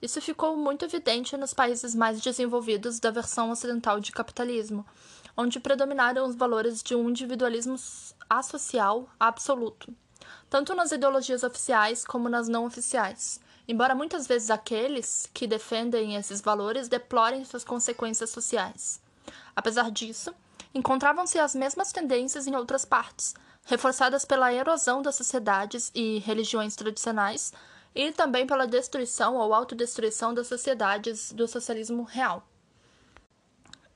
Isso 0.00 0.22
ficou 0.22 0.56
muito 0.56 0.86
evidente 0.86 1.36
nos 1.36 1.52
países 1.52 1.94
mais 1.94 2.18
desenvolvidos 2.18 2.98
da 2.98 3.10
versão 3.10 3.50
ocidental 3.50 4.00
de 4.00 4.10
capitalismo, 4.10 4.86
onde 5.36 5.60
predominaram 5.60 6.26
os 6.26 6.34
valores 6.34 6.82
de 6.82 6.94
um 6.94 7.10
individualismo 7.10 7.76
asocial 8.26 9.06
absoluto, 9.20 9.94
tanto 10.48 10.74
nas 10.74 10.92
ideologias 10.92 11.42
oficiais 11.42 12.06
como 12.06 12.26
nas 12.26 12.48
não 12.48 12.64
oficiais, 12.64 13.38
embora 13.68 13.94
muitas 13.94 14.26
vezes 14.26 14.48
aqueles 14.48 15.28
que 15.34 15.46
defendem 15.46 16.16
esses 16.16 16.40
valores 16.40 16.88
deplorem 16.88 17.44
suas 17.44 17.64
consequências 17.64 18.30
sociais. 18.30 18.98
Apesar 19.54 19.90
disso, 19.90 20.34
encontravam-se 20.74 21.38
as 21.38 21.54
mesmas 21.54 21.92
tendências 21.92 22.46
em 22.46 22.56
outras 22.56 22.86
partes, 22.86 23.34
reforçadas 23.70 24.24
pela 24.24 24.52
erosão 24.52 25.00
das 25.00 25.14
sociedades 25.14 25.92
e 25.94 26.18
religiões 26.18 26.74
tradicionais 26.74 27.52
e 27.94 28.10
também 28.10 28.44
pela 28.44 28.66
destruição 28.66 29.36
ou 29.36 29.54
autodestruição 29.54 30.34
das 30.34 30.48
sociedades 30.48 31.32
do 31.32 31.46
socialismo 31.46 32.02
real. 32.02 32.44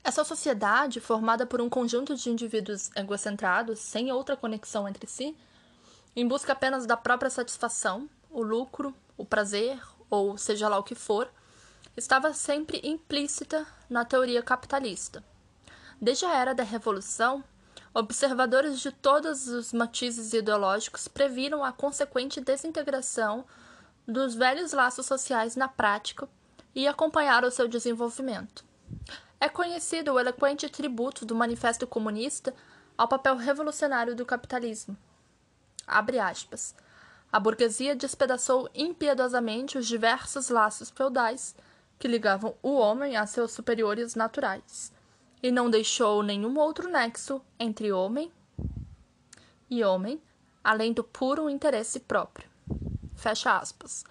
Essa 0.01 0.23
sociedade, 0.23 1.01
formada 1.01 1.45
por 1.45 1.59
um 1.59 1.67
conjunto 1.67 2.15
de 2.15 2.29
indivíduos 2.29 2.89
egocentrados, 2.95 3.79
sem 3.79 4.13
outra 4.13 4.37
conexão 4.37 4.87
entre 4.87 5.07
si, 5.07 5.35
em 6.15 6.25
busca 6.25 6.53
apenas 6.53 6.85
da 6.85 6.95
própria 6.95 7.29
satisfação, 7.29 8.09
o 8.31 8.41
lucro, 8.41 8.95
o 9.17 9.25
prazer, 9.25 9.77
ou 10.09 10.37
seja 10.37 10.69
lá 10.69 10.79
o 10.79 10.83
que 10.83 10.95
for, 10.95 11.29
estava 11.97 12.33
sempre 12.33 12.79
implícita 12.81 13.67
na 13.89 14.05
teoria 14.05 14.41
capitalista. 14.41 15.21
Desde 15.99 16.25
a 16.25 16.33
era 16.33 16.55
da 16.55 16.63
Revolução, 16.63 17.43
Observadores 17.97 18.81
de 18.81 18.91
todos 18.91 19.47
os 19.47 19.71
matizes 19.71 20.33
ideológicos 20.33 21.07
previram 21.07 21.63
a 21.63 21.71
consequente 21.71 22.41
desintegração 22.41 23.45
dos 24.05 24.35
velhos 24.35 24.73
laços 24.73 25.05
sociais 25.05 25.55
na 25.55 25.69
prática 25.69 26.27
e 26.75 26.89
acompanharam 26.89 27.49
seu 27.49 27.69
desenvolvimento. 27.69 28.65
É 29.39 29.47
conhecido 29.47 30.11
o 30.11 30.19
eloquente 30.19 30.67
tributo 30.67 31.25
do 31.25 31.33
Manifesto 31.33 31.87
Comunista 31.87 32.53
ao 32.97 33.07
papel 33.07 33.37
revolucionário 33.37 34.13
do 34.13 34.25
capitalismo. 34.25 34.97
Abre 35.87 36.19
aspas. 36.19 36.75
A 37.31 37.39
burguesia 37.39 37.95
despedaçou 37.95 38.69
impiedosamente 38.75 39.77
os 39.77 39.87
diversos 39.87 40.49
laços 40.49 40.89
feudais 40.89 41.55
que 41.97 42.09
ligavam 42.09 42.57
o 42.61 42.73
homem 42.73 43.15
a 43.15 43.25
seus 43.25 43.53
superiores 43.53 44.15
naturais 44.15 44.93
e 45.41 45.51
não 45.51 45.69
deixou 45.69 46.23
nenhum 46.23 46.57
outro 46.57 46.89
nexo 46.89 47.41
entre 47.59 47.91
homem 47.91 48.31
e 49.69 49.83
homem, 49.83 50.21
além 50.63 50.93
do 50.93 51.03
puro 51.03 51.49
interesse 51.49 51.99
próprio. 51.99 52.49
Fecha 53.15 53.57
aspas. 53.57 54.03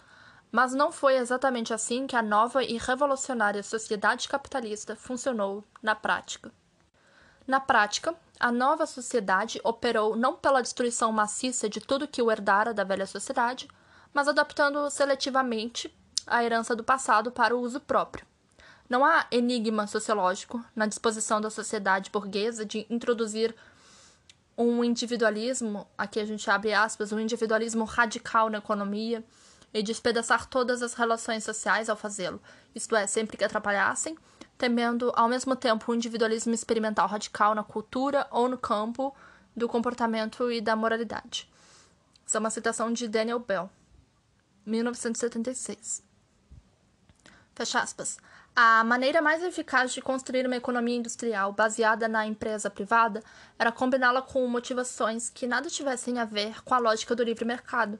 Mas 0.50 0.72
não 0.72 0.92
foi 0.92 1.16
exatamente 1.16 1.74
assim 1.74 2.06
que 2.06 2.14
a 2.14 2.22
nova 2.22 2.62
e 2.62 2.78
revolucionária 2.78 3.62
sociedade 3.62 4.28
capitalista 4.28 4.94
funcionou 4.94 5.64
na 5.82 5.94
prática. 5.94 6.52
Na 7.46 7.60
prática, 7.60 8.14
a 8.38 8.50
nova 8.50 8.86
sociedade 8.86 9.60
operou 9.64 10.16
não 10.16 10.34
pela 10.34 10.62
destruição 10.62 11.12
maciça 11.12 11.68
de 11.68 11.80
tudo 11.80 12.08
que 12.08 12.22
o 12.22 12.30
herdara 12.30 12.72
da 12.72 12.84
velha 12.84 13.06
sociedade, 13.06 13.68
mas 14.12 14.28
adaptando 14.28 14.88
seletivamente 14.90 15.94
a 16.26 16.42
herança 16.42 16.74
do 16.74 16.84
passado 16.84 17.30
para 17.30 17.54
o 17.54 17.60
uso 17.60 17.80
próprio. 17.80 18.26
Não 18.88 19.04
há 19.04 19.26
enigma 19.30 19.86
sociológico 19.86 20.64
na 20.76 20.86
disposição 20.86 21.40
da 21.40 21.50
sociedade 21.50 22.10
burguesa 22.10 22.64
de 22.64 22.86
introduzir 22.90 23.54
um 24.56 24.84
individualismo, 24.84 25.86
aqui 25.98 26.20
a 26.20 26.24
gente 26.24 26.48
abre 26.50 26.72
aspas, 26.72 27.12
um 27.12 27.18
individualismo 27.18 27.84
radical 27.84 28.48
na 28.48 28.58
economia 28.58 29.24
e 29.72 29.82
despedaçar 29.82 30.46
todas 30.46 30.82
as 30.82 30.94
relações 30.94 31.42
sociais 31.42 31.88
ao 31.88 31.96
fazê-lo, 31.96 32.40
isto 32.74 32.94
é, 32.94 33.06
sempre 33.06 33.36
que 33.36 33.44
atrapalhassem, 33.44 34.16
temendo 34.56 35.12
ao 35.16 35.28
mesmo 35.28 35.56
tempo 35.56 35.90
um 35.90 35.94
individualismo 35.94 36.54
experimental 36.54 37.08
radical 37.08 37.54
na 37.54 37.64
cultura 37.64 38.28
ou 38.30 38.48
no 38.48 38.56
campo 38.56 39.14
do 39.56 39.68
comportamento 39.68 40.50
e 40.52 40.60
da 40.60 40.76
moralidade. 40.76 41.50
Isso 42.24 42.36
é 42.36 42.40
uma 42.40 42.50
citação 42.50 42.92
de 42.92 43.08
Daniel 43.08 43.40
Bell, 43.40 43.68
1976. 44.64 46.02
Fecha 47.54 47.80
aspas. 47.80 48.18
A 48.56 48.84
maneira 48.84 49.20
mais 49.20 49.42
eficaz 49.42 49.92
de 49.92 50.00
construir 50.00 50.46
uma 50.46 50.54
economia 50.54 50.96
industrial 50.96 51.52
baseada 51.52 52.06
na 52.06 52.24
empresa 52.24 52.70
privada 52.70 53.20
era 53.58 53.72
combiná-la 53.72 54.22
com 54.22 54.46
motivações 54.46 55.28
que 55.28 55.44
nada 55.44 55.68
tivessem 55.68 56.20
a 56.20 56.24
ver 56.24 56.62
com 56.62 56.72
a 56.72 56.78
lógica 56.78 57.16
do 57.16 57.24
livre 57.24 57.44
mercado. 57.44 57.98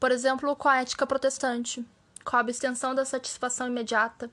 Por 0.00 0.10
exemplo, 0.10 0.56
com 0.56 0.66
a 0.66 0.78
ética 0.78 1.06
protestante, 1.06 1.86
com 2.24 2.36
a 2.36 2.40
abstenção 2.40 2.94
da 2.94 3.04
satisfação 3.04 3.66
imediata, 3.66 4.30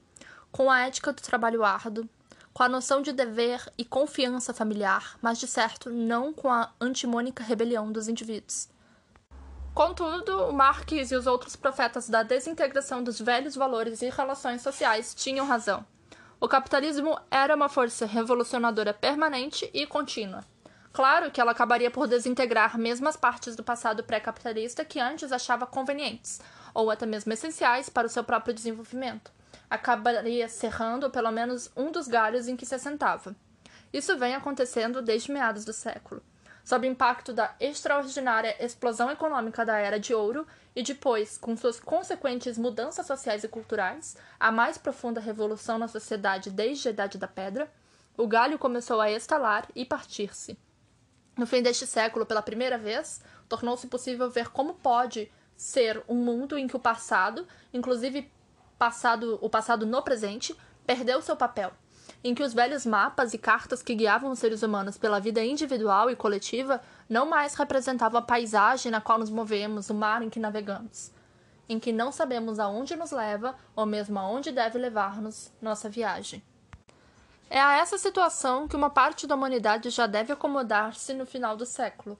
com 0.50 0.72
a 0.72 0.80
ética 0.80 1.12
do 1.12 1.22
trabalho 1.22 1.66
árduo, 1.66 2.08
com 2.54 2.64
a 2.64 2.70
noção 2.70 3.02
de 3.02 3.12
dever 3.12 3.70
e 3.78 3.84
confiança 3.84 4.54
familiar, 4.54 5.18
mas 5.22 5.39
de 5.39 5.48
certo 5.48 5.89
não 5.89 6.32
com 6.32 6.50
a 6.50 6.72
antimônica 6.80 7.44
rebelião 7.44 7.91
dos 7.91 8.08
indivíduos. 8.08 8.70
Contudo, 9.74 10.54
Marx 10.54 10.92
e 11.12 11.16
os 11.16 11.26
outros 11.26 11.56
profetas 11.56 12.08
da 12.08 12.22
desintegração 12.22 13.04
dos 13.04 13.20
velhos 13.20 13.56
valores 13.56 14.04
e 14.04 14.10
relações 14.10 14.62
sociais 14.62 15.16
tinham 15.16 15.48
razão. 15.48 15.84
O 16.40 16.48
capitalismo 16.48 17.20
era 17.32 17.56
uma 17.56 17.68
força 17.68 18.06
revolucionadora 18.06 18.94
permanente 18.94 19.68
e 19.74 19.88
contínua. 19.88 20.46
Claro 20.92 21.32
que 21.32 21.42
ela 21.42 21.54
acabaria 21.54 21.90
por 21.90 22.08
desintegrar 22.08 22.78
mesmo 22.78 23.10
as 23.10 23.18
partes 23.18 23.56
do 23.56 23.64
passado 23.64 24.04
pré-capitalista 24.04 24.86
que 24.86 25.00
antes 25.00 25.32
achava 25.32 25.66
convenientes, 25.66 26.40
ou 26.72 26.92
até 26.92 27.08
mesmo 27.08 27.34
essenciais 27.34 27.90
para 27.90 28.06
o 28.06 28.10
seu 28.12 28.24
próprio 28.24 28.54
desenvolvimento. 28.54 29.32
Acabaria 29.68 30.48
cerrando 30.48 31.10
pelo 31.10 31.32
menos 31.32 31.72
um 31.76 31.92
dos 31.92 32.08
galhos 32.08 32.48
em 32.48 32.56
que 32.56 32.66
se 32.66 32.76
assentava. 32.76 33.36
Isso 33.92 34.16
vem 34.20 34.36
acontecendo 34.36 35.02
desde 35.02 35.32
meados 35.32 35.66
do 35.66 35.74
século 35.74 36.22
sob 36.64 36.88
o 36.88 36.89
impacto 36.89 37.34
da 37.34 37.53
extraordinária 37.59 38.55
explosão 38.64 39.11
econômica 39.11 39.66
da 39.66 39.78
Era 39.78 39.99
de 39.99 40.14
Ouro 40.14 40.47
e 40.76 40.82
depois, 40.82 41.38
com 41.38 41.55
suas 41.57 41.80
consequentes 41.80 42.57
mudanças 42.57 43.05
sociais 43.05 43.43
e 43.43 43.47
culturais, 43.47 44.16
a 44.39 44.51
mais 44.51 44.78
profunda 44.78 45.20
revolução 45.20 45.78
na 45.78 45.88
sociedade 45.88 46.49
desde 46.49 46.88
a 46.88 46.91
Idade 46.91 47.18
da 47.18 47.28
Pedra, 47.28 47.72
o 48.18 48.28
galho 48.28 48.57
começou 48.57 49.01
a 49.01 49.11
estalar 49.11 49.68
e 49.76 49.84
partir-se. 49.84 50.57
No 51.38 51.45
fim 51.45 51.61
deste 51.61 51.86
século, 51.86 52.26
pela 52.26 52.41
primeira 52.41 52.78
vez, 52.78 53.22
tornou-se 53.49 53.88
possível 53.88 54.30
ver 54.30 54.49
como 54.49 54.76
pode 54.76 55.32
ser 55.57 56.03
um 56.07 56.16
mundo 56.16 56.57
em 56.57 56.68
que 56.68 56.76
o 56.76 56.80
passado, 56.80 57.47
inclusive 57.74 58.32
passado, 58.78 59.38
o 59.41 59.49
passado 59.49 59.86
no 59.86 60.01
presente, 60.01 60.55
perdeu 60.86 61.22
seu 61.22 61.36
papel 61.36 61.72
em 62.24 62.34
que 62.34 62.44
os 62.44 62.54
velhos 62.54 62.86
mapas 62.86 63.34
e 63.34 63.38
cartas 63.38 63.84
que 63.84 63.94
guiavam 63.94 64.32
os 64.32 64.40
seres 64.40 64.64
humanos 64.64 64.98
pela 64.98 65.20
vida 65.20 65.44
individual 65.44 66.10
e 66.10 66.16
coletiva 66.16 66.82
não 67.10 67.26
mais 67.26 67.54
representavam 67.54 68.20
a 68.20 68.24
paisagem 68.24 68.92
na 68.92 69.02
qual 69.02 69.20
nos 69.20 69.30
movemos, 69.30 69.90
o 69.90 69.94
mar 69.94 70.22
em 70.22 70.30
que 70.30 70.40
navegamos, 70.40 71.12
em 71.68 71.80
que 71.80 71.92
não 71.92 72.12
sabemos 72.12 72.60
aonde 72.60 72.96
nos 72.96 73.12
leva 73.12 73.56
ou 73.76 73.86
mesmo 73.86 74.18
aonde 74.18 74.52
deve 74.52 74.80
levar-nos 74.80 75.52
nossa 75.62 75.90
viagem. 75.90 76.42
É 77.50 77.60
a 77.60 77.78
essa 77.78 77.98
situação 77.98 78.68
que 78.68 78.76
uma 78.76 78.90
parte 78.90 79.28
da 79.28 79.36
humanidade 79.36 79.90
já 79.90 80.08
deve 80.08 80.32
acomodar-se 80.32 81.14
no 81.14 81.26
final 81.26 81.56
do 81.56 81.66
século. 81.66 82.18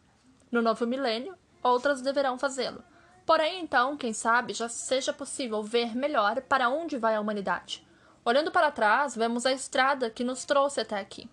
No 0.51 0.62
novo 0.62 0.86
milênio, 0.86 1.36
outras 1.64 2.01
deverão 2.01 2.38
fazê-lo. 2.38 2.84
Porém, 3.26 3.62
então, 3.62 3.95
quem 3.95 4.14
sabe, 4.14 4.54
já 4.54 4.68
seja 4.68 5.14
possível 5.14 5.64
ver 5.64 5.95
melhor 5.95 6.41
para 6.41 6.70
onde 6.70 6.97
vai 6.97 7.16
a 7.16 7.22
humanidade. 7.22 7.84
Olhando 8.26 8.51
para 8.51 8.71
trás, 8.71 9.17
vemos 9.17 9.45
a 9.45 9.51
estrada 9.51 10.09
que 10.09 10.24
nos 10.24 10.45
trouxe 10.45 10.80
até 10.80 10.97
aqui. 10.97 11.30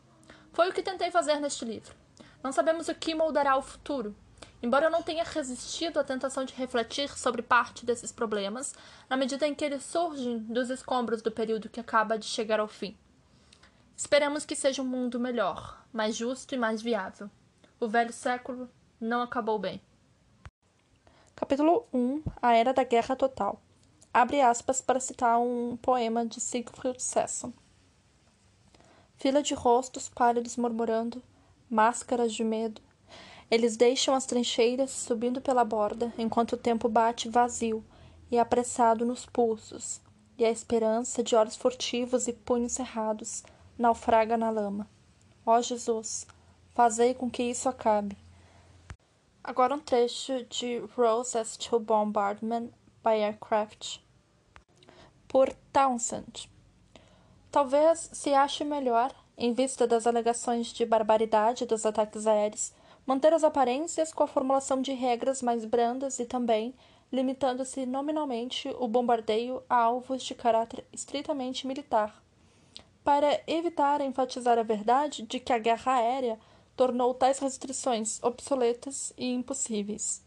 Foi 0.53 0.69
o 0.69 0.73
que 0.73 0.83
tentei 0.83 1.09
fazer 1.09 1.39
neste 1.39 1.65
livro. 1.65 1.95
Não 2.43 2.51
sabemos 2.51 2.89
o 2.89 2.95
que 2.95 3.15
moldará 3.15 3.57
o 3.57 3.63
futuro. 3.63 4.17
Embora 4.61 4.87
eu 4.87 4.91
não 4.91 5.01
tenha 5.01 5.23
resistido 5.23 6.01
à 6.01 6.05
tentação 6.05 6.45
de 6.45 6.53
refletir 6.55 7.09
sobre 7.17 7.43
parte 7.43 7.87
desses 7.87 8.11
problemas, 8.11 8.75
na 9.09 9.17
medida 9.17 9.47
em 9.47 9.55
que 9.55 9.65
eles 9.65 9.85
surgem 9.85 10.39
dos 10.39 10.69
escombros 10.69 11.23
do 11.23 11.31
período 11.31 11.69
que 11.69 11.79
acaba 11.79 12.19
de 12.19 12.27
chegar 12.27 12.59
ao 12.59 12.67
fim. 12.67 12.97
Esperamos 13.97 14.45
que 14.45 14.57
seja 14.57 14.83
um 14.83 14.87
mundo 14.87 15.21
melhor, 15.21 15.83
mais 15.93 16.17
justo 16.17 16.57
e 16.57 16.59
mais 16.59 16.83
viável. 16.83 17.31
O 17.79 17.87
velho 17.87 18.13
século 18.13 18.69
não 19.01 19.23
acabou 19.23 19.59
bem. 19.59 19.81
Capítulo 21.37 21.87
1 21.95 22.23
A 22.43 22.53
Era 22.53 22.75
da 22.75 22.83
Guerra 22.83 23.15
Total. 23.15 23.63
Abre 24.13 24.41
aspas 24.41 24.81
para 24.81 24.99
citar 24.99 25.39
um 25.39 25.77
poema 25.77 26.27
de 26.27 26.41
Siegfried 26.41 27.01
Sasson. 27.01 27.53
Fila 29.17 29.41
de 29.41 29.55
rostos 29.55 30.09
pálidos 30.09 30.57
murmurando, 30.57 31.23
máscaras 31.71 32.33
de 32.33 32.43
medo. 32.43 32.83
Eles 33.49 33.77
deixam 33.77 34.13
as 34.13 34.27
trincheiras 34.27 34.91
subindo 34.91 35.41
pela 35.41 35.65
borda, 35.65 36.13
enquanto 36.19 36.55
o 36.55 36.57
tempo 36.57 36.89
bate 36.89 37.29
vazio 37.29 37.85
e 38.33 38.39
apressado 38.39 39.07
nos 39.07 39.27
pulsos, 39.27 40.01
e 40.37 40.45
a 40.45 40.51
esperança 40.51 41.23
de 41.23 41.37
olhos 41.37 41.55
furtivos 41.55 42.27
e 42.27 42.33
punhos 42.33 42.73
cerrados 42.73 43.45
naufraga 43.79 44.37
na 44.37 44.51
lama. 44.51 44.91
Ó 45.47 45.61
Jesus, 45.63 46.27
fazei 46.75 47.15
com 47.15 47.31
que 47.31 47.45
isso 47.45 47.69
acabe. 47.69 48.19
Agora 49.43 49.75
um 49.75 49.81
trecho 49.81 50.45
de 50.47 50.79
Rose 50.97 51.39
as 51.39 51.57
to 51.57 51.79
Bombardment 51.79 52.71
by 53.03 53.23
Aircraft, 53.23 53.99
por 55.29 55.53
Townsend. 55.73 56.51
Talvez 57.51 58.11
se 58.13 58.33
ache 58.33 58.65
melhor, 58.65 59.13
em 59.37 59.53
vista 59.53 59.87
das 59.87 60.07
alegações 60.07 60.69
de 60.69 60.85
barbaridade 60.85 61.67
dos 61.67 61.87
ataques 61.87 62.27
aéreos, 62.27 62.73
manter 63.07 63.33
as 63.33 63.45
aparências 63.45 64.13
com 64.13 64.23
a 64.23 64.29
formulação 64.29 64.81
de 64.81 64.93
regras 64.93 65.43
mais 65.43 65.65
brandas 65.65 66.19
e 66.19 66.25
também 66.25 66.75
limitando-se 67.13 67.87
nominalmente 67.87 68.69
o 68.79 68.87
bombardeio 68.87 69.63
a 69.69 69.77
alvos 69.77 70.23
de 70.23 70.35
caráter 70.35 70.85
estritamente 70.93 71.67
militar 71.67 72.23
para 73.05 73.41
evitar 73.47 74.01
enfatizar 74.01 74.59
a 74.59 74.63
verdade 74.63 75.23
de 75.23 75.41
que 75.41 75.53
a 75.53 75.59
guerra 75.59 75.97
aérea 75.97 76.39
tornou 76.77 77.15
tais 77.15 77.39
restrições 77.39 78.23
obsoletas 78.23 79.13
e 79.17 79.33
impossíveis. 79.33 80.23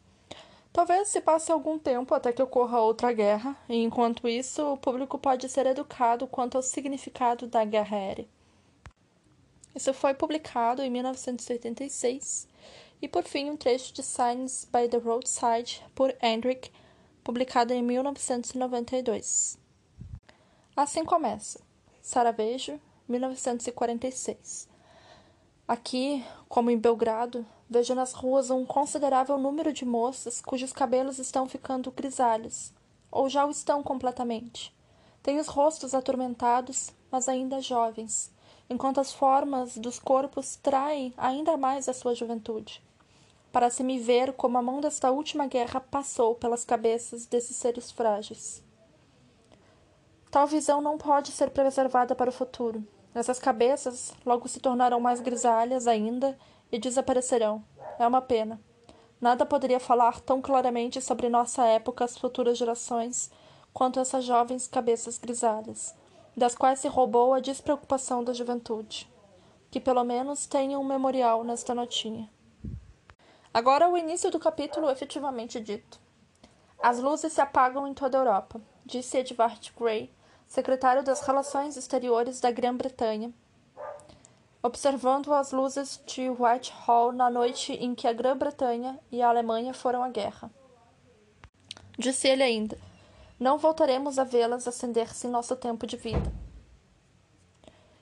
Talvez 0.73 1.09
se 1.09 1.21
passe 1.21 1.51
algum 1.51 1.77
tempo 1.77 2.15
até 2.15 2.33
que 2.33 2.41
ocorra 2.41 2.81
outra 2.81 3.13
guerra, 3.13 3.55
e 3.69 3.75
enquanto 3.75 4.27
isso, 4.27 4.73
o 4.73 4.77
público 4.77 5.19
pode 5.19 5.47
ser 5.47 5.67
educado 5.67 6.25
quanto 6.25 6.55
ao 6.55 6.63
significado 6.63 7.45
da 7.45 7.63
guerra 7.63 7.95
aérea. 7.95 8.27
Isso 9.75 9.93
foi 9.93 10.15
publicado 10.15 10.81
em 10.81 10.89
1986, 10.89 12.47
e 12.99 13.07
por 13.07 13.23
fim 13.23 13.51
um 13.51 13.55
trecho 13.55 13.93
de 13.93 14.01
Signs 14.01 14.65
by 14.65 14.89
the 14.89 14.97
Roadside 14.97 15.83
por 15.93 16.11
Hendrick, 16.19 16.71
publicado 17.23 17.71
em 17.71 17.83
1992. 17.83 19.59
Assim 20.75 21.05
começa. 21.05 21.61
Saravejo, 22.01 22.81
1946. 23.07 24.67
Aqui, 25.67 26.25
como 26.49 26.71
em 26.71 26.77
Belgrado, 26.77 27.45
vejo 27.73 27.95
nas 27.95 28.13
ruas 28.13 28.51
um 28.51 28.63
considerável 28.63 29.35
número 29.35 29.73
de 29.73 29.83
moças 29.83 30.39
cujos 30.39 30.71
cabelos 30.71 31.17
estão 31.17 31.49
ficando 31.49 31.91
grisalhos, 31.91 32.71
ou 33.11 33.27
já 33.27 33.43
o 33.45 33.49
estão 33.49 33.81
completamente. 33.81 34.71
Têm 35.23 35.39
os 35.39 35.47
rostos 35.47 35.95
atormentados, 35.95 36.91
mas 37.09 37.27
ainda 37.27 37.59
jovens, 37.61 38.31
enquanto 38.69 38.99
as 38.99 39.11
formas 39.11 39.75
dos 39.75 39.97
corpos 39.97 40.55
traem 40.55 41.15
ainda 41.17 41.57
mais 41.57 41.89
a 41.89 41.93
sua 41.93 42.13
juventude. 42.13 42.79
Para-se 43.51 43.83
me 43.83 43.99
ver 43.99 44.33
como 44.33 44.59
a 44.59 44.61
mão 44.61 44.79
desta 44.79 45.09
última 45.09 45.47
guerra 45.47 45.79
passou 45.79 46.35
pelas 46.35 46.63
cabeças 46.63 47.25
desses 47.25 47.55
seres 47.55 47.89
frágeis. 47.91 48.63
Tal 50.29 50.45
visão 50.45 50.79
não 50.79 50.97
pode 50.99 51.31
ser 51.31 51.49
preservada 51.49 52.13
para 52.13 52.29
o 52.29 52.33
futuro. 52.33 52.85
Essas 53.15 53.39
cabeças 53.39 54.13
logo 54.23 54.47
se 54.47 54.59
tornarão 54.59 54.99
mais 54.99 55.21
grisalhas 55.21 55.87
ainda 55.87 56.37
e 56.73 56.79
desaparecerão. 56.79 57.63
É 57.99 58.07
uma 58.07 58.19
pena. 58.19 58.59
Nada 59.21 59.45
poderia 59.45 59.79
falar 59.79 60.19
tão 60.19 60.41
claramente 60.41 60.99
sobre 60.99 61.29
nossa 61.29 61.63
época 61.65 62.03
às 62.03 62.17
futuras 62.17 62.57
gerações 62.57 63.31
quanto 63.71 63.99
essas 63.99 64.25
jovens 64.25 64.67
cabeças 64.67 65.19
grisalhas, 65.19 65.95
das 66.35 66.55
quais 66.55 66.79
se 66.79 66.87
roubou 66.87 67.33
a 67.33 67.39
despreocupação 67.39 68.23
da 68.23 68.33
juventude. 68.33 69.07
Que 69.69 69.79
pelo 69.79 70.03
menos 70.03 70.47
tenham 70.47 70.81
um 70.81 70.85
memorial 70.85 71.43
nesta 71.43 71.75
notinha. 71.75 72.27
Agora 73.53 73.87
o 73.87 73.95
início 73.95 74.31
do 74.31 74.39
capítulo 74.39 74.89
efetivamente 74.89 75.59
dito. 75.59 75.99
As 76.81 76.99
luzes 76.99 77.33
se 77.33 77.39
apagam 77.39 77.87
em 77.87 77.93
toda 77.93 78.17
a 78.17 78.21
Europa, 78.21 78.59
disse 78.83 79.19
Edvard 79.19 79.71
Gray, 79.79 80.11
secretário 80.47 81.03
das 81.03 81.21
Relações 81.21 81.77
Exteriores 81.77 82.39
da 82.39 82.51
Grã-Bretanha, 82.51 83.31
observando 84.63 85.33
as 85.33 85.51
luzes 85.51 86.01
de 86.05 86.29
Whitehall 86.29 87.11
na 87.11 87.29
noite 87.29 87.73
em 87.73 87.93
que 87.93 88.07
a 88.07 88.13
Grã-Bretanha 88.13 88.97
e 89.11 89.21
a 89.21 89.27
Alemanha 89.27 89.73
foram 89.73 90.01
à 90.01 90.07
guerra. 90.07 90.49
Disse 91.99 92.29
ele 92.29 92.41
ainda: 92.41 92.77
Não 93.37 93.57
voltaremos 93.57 94.17
a 94.17 94.23
vê-las 94.23 94.65
acender-se 94.65 95.27
em 95.27 95.29
nosso 95.29 95.55
tempo 95.57 95.85
de 95.85 95.97
vida. 95.97 96.31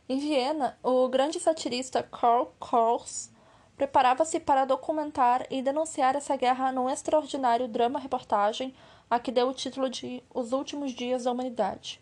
Em 0.07 0.20
Viena, 0.20 0.78
o 0.84 1.07
grande 1.07 1.39
satirista 1.39 2.03
Karl 2.03 2.53
Kraus 2.59 3.32
preparava-se 3.76 4.39
para 4.39 4.66
documentar 4.66 5.47
e 5.49 5.62
denunciar 5.62 6.16
essa 6.16 6.36
guerra 6.36 6.72
num 6.72 6.89
extraordinário 6.89 7.68
drama-reportagem 7.68 8.76
a 9.09 9.20
que 9.20 9.32
deu 9.32 9.47
o 9.49 9.53
título 9.53 9.89
de 9.89 10.22
Os 10.34 10.51
Últimos 10.51 10.91
Dias 10.91 11.24
da 11.24 11.32
Humanidade. 11.32 12.01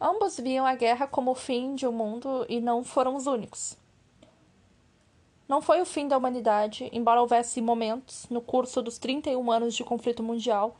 Ambos 0.00 0.38
viam 0.38 0.64
a 0.64 0.76
guerra 0.76 1.08
como 1.08 1.32
o 1.32 1.34
fim 1.34 1.74
de 1.74 1.84
um 1.84 1.90
mundo 1.90 2.46
e 2.48 2.60
não 2.60 2.84
foram 2.84 3.16
os 3.16 3.26
únicos. 3.26 3.76
Não 5.48 5.60
foi 5.60 5.80
o 5.80 5.84
fim 5.84 6.06
da 6.06 6.16
humanidade, 6.16 6.88
embora 6.92 7.20
houvesse 7.20 7.60
momentos, 7.60 8.28
no 8.30 8.40
curso 8.40 8.80
dos 8.80 8.96
31 8.96 9.50
anos 9.50 9.74
de 9.74 9.82
conflito 9.82 10.22
mundial, 10.22 10.76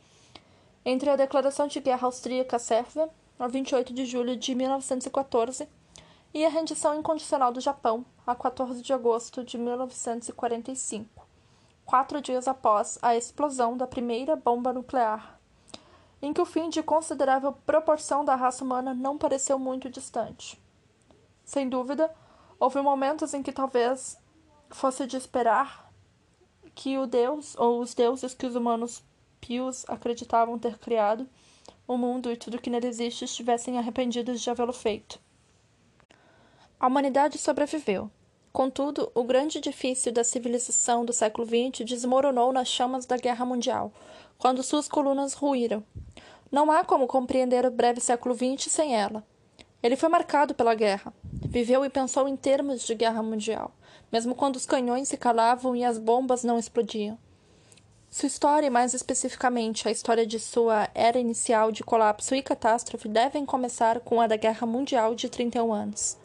entre 0.85 1.09
a 1.09 1.17
declaração 1.17 1.67
de 1.67 1.81
guerra 1.81 2.05
austríaca 2.05 2.57
Sérvia, 2.57 3.09
a 3.37 3.47
28 3.47 3.93
de 3.93 4.05
julho 4.05 4.37
de 4.37 4.55
1914, 4.55 5.67
e 6.33 6.45
a 6.45 6.49
rendição 6.49 6.97
incondicional 6.97 7.51
do 7.51 7.59
Japão, 7.59 8.05
a 8.25 8.33
14 8.33 8.81
de 8.81 8.93
agosto 8.93 9.43
de 9.43 9.57
1945, 9.57 11.27
quatro 11.85 12.21
dias 12.21 12.47
após 12.47 12.97
a 13.01 13.17
explosão 13.17 13.75
da 13.75 13.87
primeira 13.87 14.37
bomba 14.37 14.71
nuclear 14.71 15.38
em 16.21 16.33
que 16.33 16.41
o 16.41 16.45
fim 16.45 16.69
de 16.69 16.83
considerável 16.83 17.53
proporção 17.65 18.25
da 18.25 18.35
raça 18.35 18.63
humana 18.63 18.93
não 18.93 19.17
pareceu 19.17 19.57
muito 19.57 19.89
distante. 19.89 20.61
Sem 21.45 21.69
dúvida, 21.69 22.13
houve 22.59 22.81
momentos 22.81 23.33
em 23.33 23.41
que 23.41 23.51
talvez 23.51 24.19
fosse 24.69 25.07
de 25.07 25.17
esperar 25.17 25.91
que 26.75 26.97
o 26.97 27.07
Deus 27.07 27.55
ou 27.57 27.79
os 27.79 27.93
deuses 27.93 28.33
que 28.33 28.45
os 28.45 28.55
humanos 28.55 29.03
pios 29.39 29.85
acreditavam 29.87 30.59
ter 30.59 30.77
criado 30.77 31.27
o 31.87 31.97
mundo 31.97 32.31
e 32.31 32.37
tudo 32.37 32.61
que 32.61 32.69
nele 32.69 32.87
existe 32.87 33.25
estivessem 33.25 33.77
arrependidos 33.77 34.41
de 34.41 34.49
havê-lo 34.49 34.73
feito. 34.73 35.19
A 36.79 36.87
humanidade 36.87 37.37
sobreviveu. 37.37 38.11
Contudo, 38.51 39.11
o 39.13 39.23
grande 39.23 39.57
edifício 39.57 40.11
da 40.11 40.23
civilização 40.23 41.03
do 41.03 41.13
século 41.13 41.47
XX 41.47 41.85
desmoronou 41.85 42.51
nas 42.51 42.67
chamas 42.67 43.05
da 43.05 43.17
Guerra 43.17 43.45
Mundial, 43.45 43.91
quando 44.37 44.63
suas 44.63 44.87
colunas 44.87 45.33
ruíram. 45.33 45.83
Não 46.51 46.71
há 46.71 46.83
como 46.83 47.07
compreender 47.07 47.65
o 47.65 47.71
breve 47.71 48.01
século 48.01 48.35
XX 48.35 48.71
sem 48.71 48.95
ela. 48.95 49.23
Ele 49.81 49.95
foi 49.95 50.09
marcado 50.09 50.53
pela 50.53 50.73
guerra. 50.73 51.13
Viveu 51.31 51.85
e 51.85 51.89
pensou 51.89 52.27
em 52.27 52.35
termos 52.35 52.85
de 52.85 52.93
guerra 52.93 53.23
mundial, 53.23 53.71
mesmo 54.11 54.35
quando 54.35 54.55
os 54.55 54.65
canhões 54.65 55.07
se 55.07 55.17
calavam 55.17 55.75
e 55.75 55.83
as 55.83 55.97
bombas 55.97 56.43
não 56.43 56.59
explodiam. 56.59 57.17
Sua 58.11 58.27
história, 58.27 58.67
e 58.67 58.71
mais 58.71 58.95
especificamente 58.95 59.87
a 59.87 59.91
história 59.91 60.25
de 60.25 60.39
sua 60.39 60.89
era 60.95 61.19
inicial 61.19 61.71
de 61.71 61.83
colapso 61.83 62.33
e 62.33 62.41
catástrofe, 62.41 63.07
devem 63.07 63.45
começar 63.45 63.99
com 63.99 64.19
a 64.19 64.25
da 64.25 64.35
Guerra 64.35 64.65
Mundial 64.65 65.13
de 65.13 65.29
31 65.29 65.71
anos. 65.71 66.17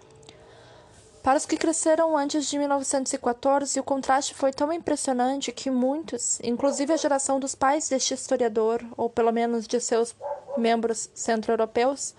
Para 1.25 1.39
os 1.39 1.47
que 1.47 1.57
cresceram 1.57 2.14
antes 2.18 2.51
de 2.51 2.59
1914, 2.59 3.81
o 3.81 3.83
contraste 3.83 4.35
foi 4.35 4.53
tão 4.53 4.70
impressionante 4.70 5.51
que 5.53 5.70
muitos, 5.70 6.39
inclusive 6.45 6.93
a 6.93 6.99
geração 6.99 7.41
dos 7.41 7.55
pais 7.55 7.89
deste 7.89 8.12
historiador, 8.12 8.85
ou 8.95 9.09
pelo 9.09 9.33
menos 9.33 9.66
de 9.66 9.81
seus 9.81 10.14
membros 10.59 11.09
centro-europeus, 11.14 12.14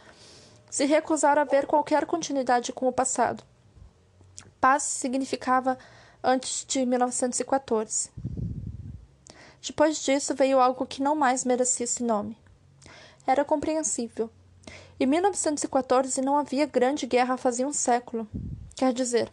se 0.71 0.85
recusaram 0.85 1.43
a 1.43 1.45
ver 1.45 1.67
qualquer 1.67 2.07
continuidade 2.07 2.73
com 2.73 2.87
o 2.87 2.91
passado, 2.91 3.43
paz 4.59 4.81
significava 4.81 5.77
antes 6.23 6.65
de 6.67 6.83
1914. 6.83 8.09
Depois 9.61 10.01
disso 10.01 10.33
veio 10.33 10.59
algo 10.59 10.83
que 10.83 11.03
não 11.03 11.15
mais 11.15 11.45
merecia 11.45 11.83
esse 11.83 12.01
nome. 12.01 12.35
Era 13.27 13.45
compreensível. 13.45 14.31
Em 14.99 15.05
1914 15.05 16.19
não 16.21 16.39
havia 16.39 16.65
grande 16.65 17.05
guerra 17.05 17.37
fazia 17.37 17.67
um 17.67 17.73
século. 17.73 18.27
Quer 18.75 18.91
dizer, 18.91 19.31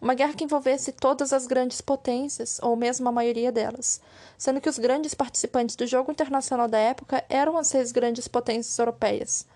uma 0.00 0.14
guerra 0.14 0.34
que 0.34 0.42
envolvesse 0.42 0.90
todas 0.90 1.32
as 1.32 1.46
grandes 1.46 1.80
potências, 1.80 2.58
ou 2.60 2.74
mesmo 2.74 3.08
a 3.08 3.12
maioria 3.12 3.52
delas, 3.52 4.00
sendo 4.36 4.60
que 4.60 4.68
os 4.68 4.80
grandes 4.80 5.14
participantes 5.14 5.76
do 5.76 5.86
jogo 5.86 6.10
internacional 6.10 6.66
da 6.66 6.78
época 6.78 7.24
eram 7.28 7.56
as 7.56 7.68
seis 7.68 7.92
grandes 7.92 8.26
potências 8.26 8.76
europeias, 8.76 9.46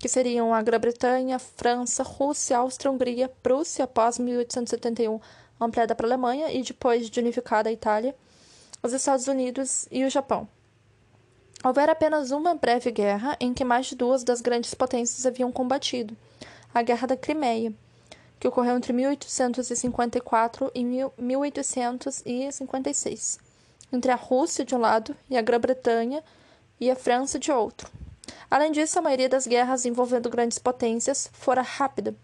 que 0.00 0.08
seriam 0.08 0.52
a 0.52 0.60
Grã-Bretanha, 0.60 1.38
França, 1.38 2.02
Rússia, 2.02 2.58
Áustria, 2.58 2.90
Hungria, 2.90 3.28
Prússia 3.42 3.84
após 3.84 4.18
1871, 4.18 5.20
ampliada 5.60 5.94
para 5.94 6.06
a 6.06 6.08
Alemanha 6.08 6.50
e 6.50 6.60
depois 6.60 7.08
de 7.08 7.20
unificada 7.20 7.68
a 7.68 7.72
Itália, 7.72 8.12
os 8.82 8.92
Estados 8.92 9.28
Unidos 9.28 9.86
e 9.88 10.04
o 10.04 10.10
Japão. 10.10 10.48
Houvera 11.64 11.92
apenas 11.92 12.32
uma 12.32 12.56
breve 12.56 12.90
guerra 12.90 13.36
em 13.38 13.54
que 13.54 13.64
mais 13.64 13.86
de 13.86 13.94
duas 13.94 14.24
das 14.24 14.40
grandes 14.40 14.74
potências 14.74 15.26
haviam 15.26 15.52
combatido, 15.52 16.16
a 16.74 16.82
Guerra 16.82 17.06
da 17.08 17.16
Crimeia, 17.16 17.72
que 18.38 18.46
ocorreu 18.46 18.76
entre 18.76 18.92
1854 18.92 20.70
e 20.74 20.84
1856, 20.84 23.38
entre 23.92 24.12
a 24.12 24.16
Rússia 24.16 24.64
de 24.64 24.74
um 24.74 24.78
lado 24.78 25.16
e 25.28 25.36
a 25.36 25.42
Grã-Bretanha 25.42 26.22
e 26.80 26.90
a 26.90 26.96
França 26.96 27.38
de 27.38 27.50
outro. 27.50 27.90
Além 28.50 28.72
disso, 28.72 28.98
a 28.98 29.02
maioria 29.02 29.28
das 29.28 29.46
guerras 29.46 29.84
envolvendo 29.84 30.30
grandes 30.30 30.58
potências 30.58 31.28
fora 31.32 31.62
rápida. 31.62 32.14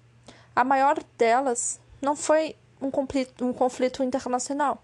A 0.55 0.65
maior 0.65 1.03
delas 1.19 1.81
não 2.01 2.15
foi 2.15 2.57
um 2.81 2.91
conflito, 2.91 3.45
um 3.45 3.53
conflito 3.53 4.03
internacional, 4.03 4.83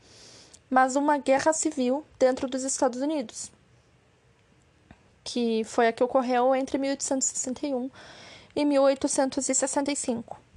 mas 0.68 0.96
uma 0.96 1.18
guerra 1.18 1.52
civil 1.52 2.04
dentro 2.18 2.48
dos 2.48 2.64
Estados 2.64 3.00
Unidos, 3.00 3.50
que 5.22 5.62
foi 5.64 5.88
a 5.88 5.92
que 5.92 6.02
ocorreu 6.02 6.54
entre 6.54 6.78
1861 6.78 7.90
e 8.56 8.64
1865. 8.64 10.49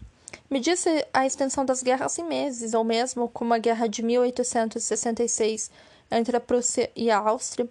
Media-se 0.49 1.05
a 1.13 1.25
extensão 1.25 1.65
das 1.65 1.81
guerras 1.81 2.17
em 2.19 2.23
meses, 2.23 2.73
ou 2.73 2.84
mesmo 2.84 3.27
como 3.29 3.53
a 3.53 3.57
Guerra 3.57 3.88
de 3.88 4.03
1866 4.03 5.71
entre 6.11 6.38
a 6.38 6.39
Prússia 6.39 6.91
e 6.95 7.09
a 7.09 7.17
Áustria, 7.17 7.67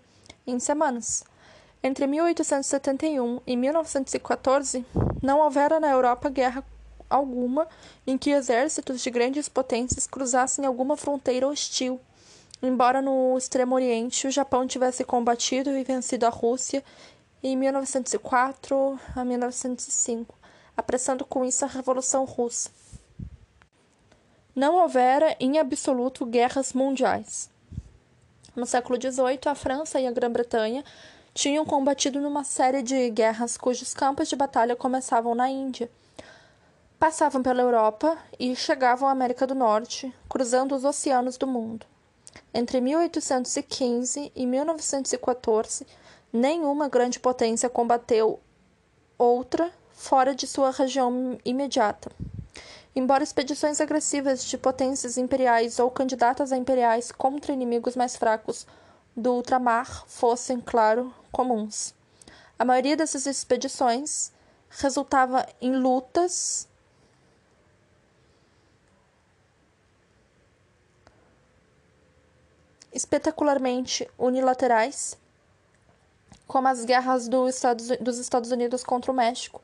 em 0.47 0.59
semanas. 0.59 1.25
Entre 1.83 2.07
1871 2.07 3.41
e 3.47 3.57
1914, 3.57 4.85
não 5.23 5.41
houvera 5.41 5.81
na 5.81 5.91
Europa 5.91 6.29
guerra 6.29 6.65
alguma 7.09 7.69
em 8.07 8.17
que 8.17 8.31
exércitos 8.31 9.03
de 9.03 9.11
grandes 9.11 9.49
potências 9.49 10.07
cruzassem 10.07 10.65
alguma 10.65 10.97
fronteira 10.97 11.47
hostil. 11.47 12.01
Embora 12.63 13.03
no 13.03 13.37
Extremo 13.37 13.75
Oriente 13.75 14.27
o 14.27 14.31
Japão 14.31 14.67
tivesse 14.67 15.05
combatido 15.05 15.77
e 15.77 15.85
vencido 15.85 16.27
a 16.27 16.31
Rússia 16.31 16.83
em 17.43 17.57
1904 17.57 18.99
a 19.17 19.25
1905 19.25 20.42
apressando 20.77 21.25
com 21.25 21.45
isso 21.45 21.65
a 21.65 21.69
Revolução 21.69 22.25
Russa. 22.25 22.71
Não 24.55 24.77
houvera, 24.77 25.35
em 25.41 25.59
absoluto, 25.59 26.27
guerras 26.27 26.73
mundiais. 26.73 27.51
No 28.55 28.67
século 28.67 29.01
XVIII, 29.01 29.41
a 29.47 29.55
França 29.55 29.99
e 29.99 30.07
a 30.07 30.13
Grã-Bretanha 30.13 30.85
tinham 31.33 31.65
combatido 31.65 32.21
numa 32.21 32.45
série 32.45 32.83
de 32.83 33.09
guerras 33.09 33.57
cujos 33.57 33.95
campos 33.95 34.29
de 34.29 34.37
batalha 34.37 34.77
começavam 34.77 35.35
na 35.35 35.49
Índia, 35.49 35.91
passavam 36.99 37.43
pela 37.43 37.63
Europa 37.63 38.19
e 38.39 38.55
chegavam 38.55 39.09
à 39.09 39.13
América 39.13 39.47
do 39.47 39.55
Norte, 39.55 40.15
cruzando 40.29 40.75
os 40.75 40.85
oceanos 40.85 41.39
do 41.39 41.47
mundo. 41.47 41.87
Entre 42.53 42.81
1815 42.81 44.31
e 44.37 44.47
1914, 44.47 45.87
nenhuma 46.31 46.89
grande 46.89 47.19
potência 47.19 47.71
combateu 47.71 48.39
outra 49.17 49.73
fora 50.03 50.35
de 50.35 50.49
sua 50.49 50.73
região 50.73 51.39
imediata. 51.45 52.11
Embora 52.95 53.23
expedições 53.23 53.81
agressivas 53.81 54.45
de 54.45 54.59
potências 54.59 55.17
imperiais 55.17 55.79
ou 55.79 55.93
candidatas 55.93 56.51
a 56.51 56.57
imperiais 56.57 57.13
contra 57.13 57.53
inimigos 57.53 57.95
mais 57.95 58.17
fracos 58.17 58.67
do 59.17 59.33
ultramar 59.35 60.05
fossem, 60.09 60.61
claro, 60.61 61.15
comuns. 61.31 61.95
A 62.59 62.65
maioria 62.65 62.97
dessas 62.97 63.27
expedições 63.27 64.33
resultava 64.69 65.47
em 65.61 65.77
lutas 65.77 66.69
espetacularmente 72.93 74.11
unilaterais, 74.19 75.17
como 76.49 76.67
as 76.67 76.85
guerras 76.85 77.29
do 77.29 77.49
Estados, 77.49 77.87
dos 78.01 78.19
Estados 78.19 78.51
Unidos 78.51 78.83
contra 78.83 79.13
o 79.13 79.15
México, 79.15 79.63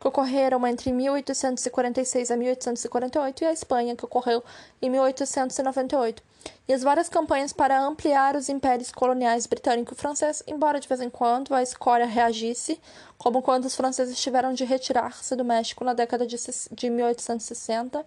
que 0.00 0.06
ocorreram 0.06 0.64
entre 0.66 0.92
1846 0.92 2.30
a 2.30 2.36
1848, 2.36 3.42
e 3.42 3.46
a 3.46 3.52
Espanha, 3.52 3.96
que 3.96 4.04
ocorreu 4.04 4.42
em 4.80 4.88
1898, 4.88 6.22
e 6.68 6.72
as 6.72 6.82
várias 6.82 7.08
campanhas 7.08 7.52
para 7.52 7.80
ampliar 7.80 8.36
os 8.36 8.48
impérios 8.48 8.92
coloniais 8.92 9.46
britânico 9.46 9.92
e 9.92 9.96
francês, 9.96 10.42
embora 10.46 10.78
de 10.78 10.86
vez 10.86 11.00
em 11.00 11.10
quando 11.10 11.54
a 11.54 11.62
escória 11.62 12.06
reagisse, 12.06 12.80
como 13.16 13.42
quando 13.42 13.64
os 13.64 13.74
franceses 13.74 14.20
tiveram 14.20 14.52
de 14.54 14.64
retirar-se 14.64 15.34
do 15.34 15.44
México 15.44 15.84
na 15.84 15.94
década 15.94 16.26
de, 16.26 16.36
de 16.72 16.90
1860 16.90 18.04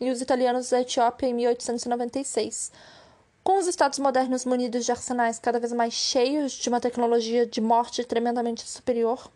e 0.00 0.10
os 0.10 0.20
italianos 0.20 0.70
da 0.70 0.80
Etiópia 0.80 1.26
em 1.26 1.34
1896. 1.34 2.72
Com 3.44 3.58
os 3.58 3.66
estados 3.66 3.98
modernos 3.98 4.44
munidos 4.44 4.84
de 4.84 4.90
arsenais 4.90 5.38
cada 5.38 5.60
vez 5.60 5.72
mais 5.72 5.92
cheios 5.94 6.52
de 6.52 6.68
uma 6.68 6.80
tecnologia 6.80 7.46
de 7.46 7.60
morte 7.60 8.02
tremendamente 8.04 8.68
superior, 8.68 9.30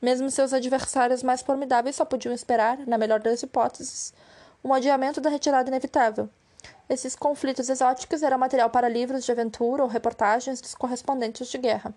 mesmo 0.00 0.30
seus 0.30 0.52
adversários 0.52 1.22
mais 1.22 1.42
formidáveis 1.42 1.96
só 1.96 2.04
podiam 2.04 2.32
esperar, 2.32 2.78
na 2.86 2.98
melhor 2.98 3.20
das 3.20 3.42
hipóteses, 3.42 4.12
um 4.62 4.72
adiamento 4.72 5.20
da 5.20 5.30
retirada 5.30 5.68
inevitável. 5.68 6.28
Esses 6.88 7.14
conflitos 7.14 7.68
exóticos 7.68 8.22
eram 8.22 8.38
material 8.38 8.70
para 8.70 8.88
livros 8.88 9.24
de 9.24 9.32
aventura 9.32 9.82
ou 9.82 9.88
reportagens 9.88 10.60
dos 10.60 10.74
correspondentes 10.74 11.48
de 11.48 11.58
guerra. 11.58 11.94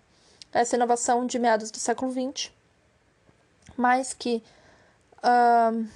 Essa 0.52 0.76
inovação 0.76 1.26
de 1.26 1.38
meados 1.38 1.70
do 1.70 1.78
século 1.78 2.12
XX, 2.12 2.52
mais 3.76 4.12
que 4.12 4.42
uh, 5.18 5.88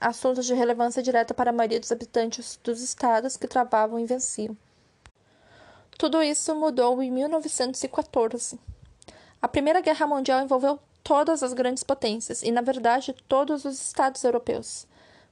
assuntos 0.00 0.46
de 0.46 0.54
relevância 0.54 1.02
direta 1.02 1.34
para 1.34 1.50
a 1.50 1.52
maioria 1.52 1.80
dos 1.80 1.90
habitantes 1.90 2.58
dos 2.62 2.80
estados 2.80 3.36
que 3.36 3.48
travavam 3.48 3.98
e 3.98 4.06
venciam. 4.06 4.56
Tudo 5.98 6.22
isso 6.22 6.54
mudou 6.54 7.02
em 7.02 7.10
1914. 7.10 8.58
A 9.40 9.48
Primeira 9.48 9.80
Guerra 9.80 10.06
Mundial 10.06 10.40
envolveu 10.40 10.78
todas 11.04 11.42
as 11.42 11.52
grandes 11.52 11.84
potências 11.84 12.42
e, 12.42 12.50
na 12.50 12.62
verdade, 12.62 13.14
todos 13.28 13.66
os 13.66 13.80
estados 13.80 14.24
europeus, 14.24 14.86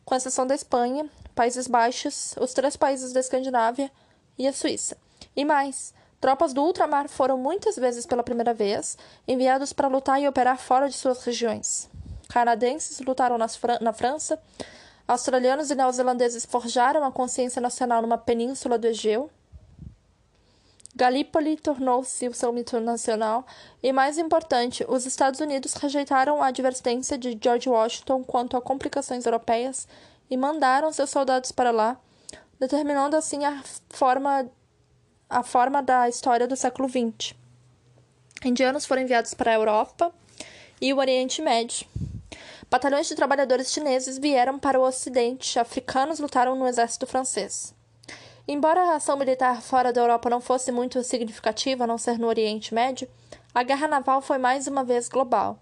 com 0.04 0.14
exceção 0.14 0.46
da 0.46 0.54
Espanha, 0.54 1.08
Países 1.34 1.66
Baixos, 1.66 2.34
os 2.38 2.52
três 2.52 2.76
países 2.76 3.12
da 3.12 3.20
Escandinávia 3.20 3.90
e 4.38 4.46
a 4.46 4.52
Suíça. 4.52 4.98
E 5.34 5.44
mais, 5.46 5.94
tropas 6.20 6.52
do 6.52 6.62
ultramar 6.62 7.08
foram 7.08 7.38
muitas 7.38 7.76
vezes 7.76 8.04
pela 8.04 8.22
primeira 8.22 8.52
vez 8.52 8.98
enviados 9.26 9.72
para 9.72 9.88
lutar 9.88 10.20
e 10.20 10.28
operar 10.28 10.58
fora 10.58 10.88
de 10.88 10.94
suas 10.94 11.24
regiões. 11.24 11.88
Canadenses 12.28 13.00
lutaram 13.00 13.38
na 13.38 13.92
França, 13.92 14.38
australianos 15.08 15.70
e 15.70 15.74
neozelandeses 15.74 16.44
forjaram 16.44 17.02
a 17.04 17.10
consciência 17.10 17.60
nacional 17.60 18.02
numa 18.02 18.18
península 18.18 18.78
do 18.78 18.86
Egeu, 18.86 19.30
Galípoli 20.94 21.56
tornou-se 21.56 22.28
o 22.28 22.34
seu 22.34 22.52
mito 22.52 22.78
nacional 22.78 23.46
e, 23.82 23.90
mais 23.92 24.18
importante, 24.18 24.84
os 24.86 25.06
Estados 25.06 25.40
Unidos 25.40 25.72
rejeitaram 25.74 26.42
a 26.42 26.48
advertência 26.48 27.16
de 27.16 27.38
George 27.42 27.68
Washington 27.68 28.22
quanto 28.22 28.58
a 28.58 28.60
complicações 28.60 29.24
europeias 29.24 29.88
e 30.30 30.36
mandaram 30.36 30.92
seus 30.92 31.08
soldados 31.08 31.50
para 31.50 31.70
lá, 31.70 31.98
determinando 32.60 33.16
assim 33.16 33.42
a 33.42 33.62
forma, 33.88 34.46
a 35.30 35.42
forma 35.42 35.82
da 35.82 36.10
história 36.10 36.46
do 36.46 36.56
século 36.56 36.88
XX. 36.88 37.34
Indianos 38.44 38.84
foram 38.84 39.02
enviados 39.02 39.32
para 39.32 39.50
a 39.50 39.54
Europa 39.54 40.12
e 40.78 40.92
o 40.92 40.98
Oriente 40.98 41.40
Médio. 41.40 41.86
Batalhões 42.70 43.08
de 43.08 43.14
trabalhadores 43.14 43.72
chineses 43.72 44.18
vieram 44.18 44.58
para 44.58 44.78
o 44.78 44.82
Ocidente, 44.82 45.58
africanos 45.58 46.18
lutaram 46.18 46.54
no 46.54 46.66
exército 46.66 47.06
francês. 47.06 47.74
Embora 48.46 48.82
a 48.82 48.96
ação 48.96 49.16
militar 49.16 49.62
fora 49.62 49.92
da 49.92 50.00
Europa 50.00 50.28
não 50.28 50.40
fosse 50.40 50.72
muito 50.72 51.02
significativa, 51.04 51.84
a 51.84 51.86
não 51.86 51.96
ser 51.96 52.18
no 52.18 52.26
Oriente 52.26 52.74
Médio, 52.74 53.08
a 53.54 53.62
guerra 53.62 53.86
naval 53.86 54.20
foi 54.20 54.36
mais 54.36 54.66
uma 54.66 54.82
vez 54.82 55.08
global. 55.08 55.58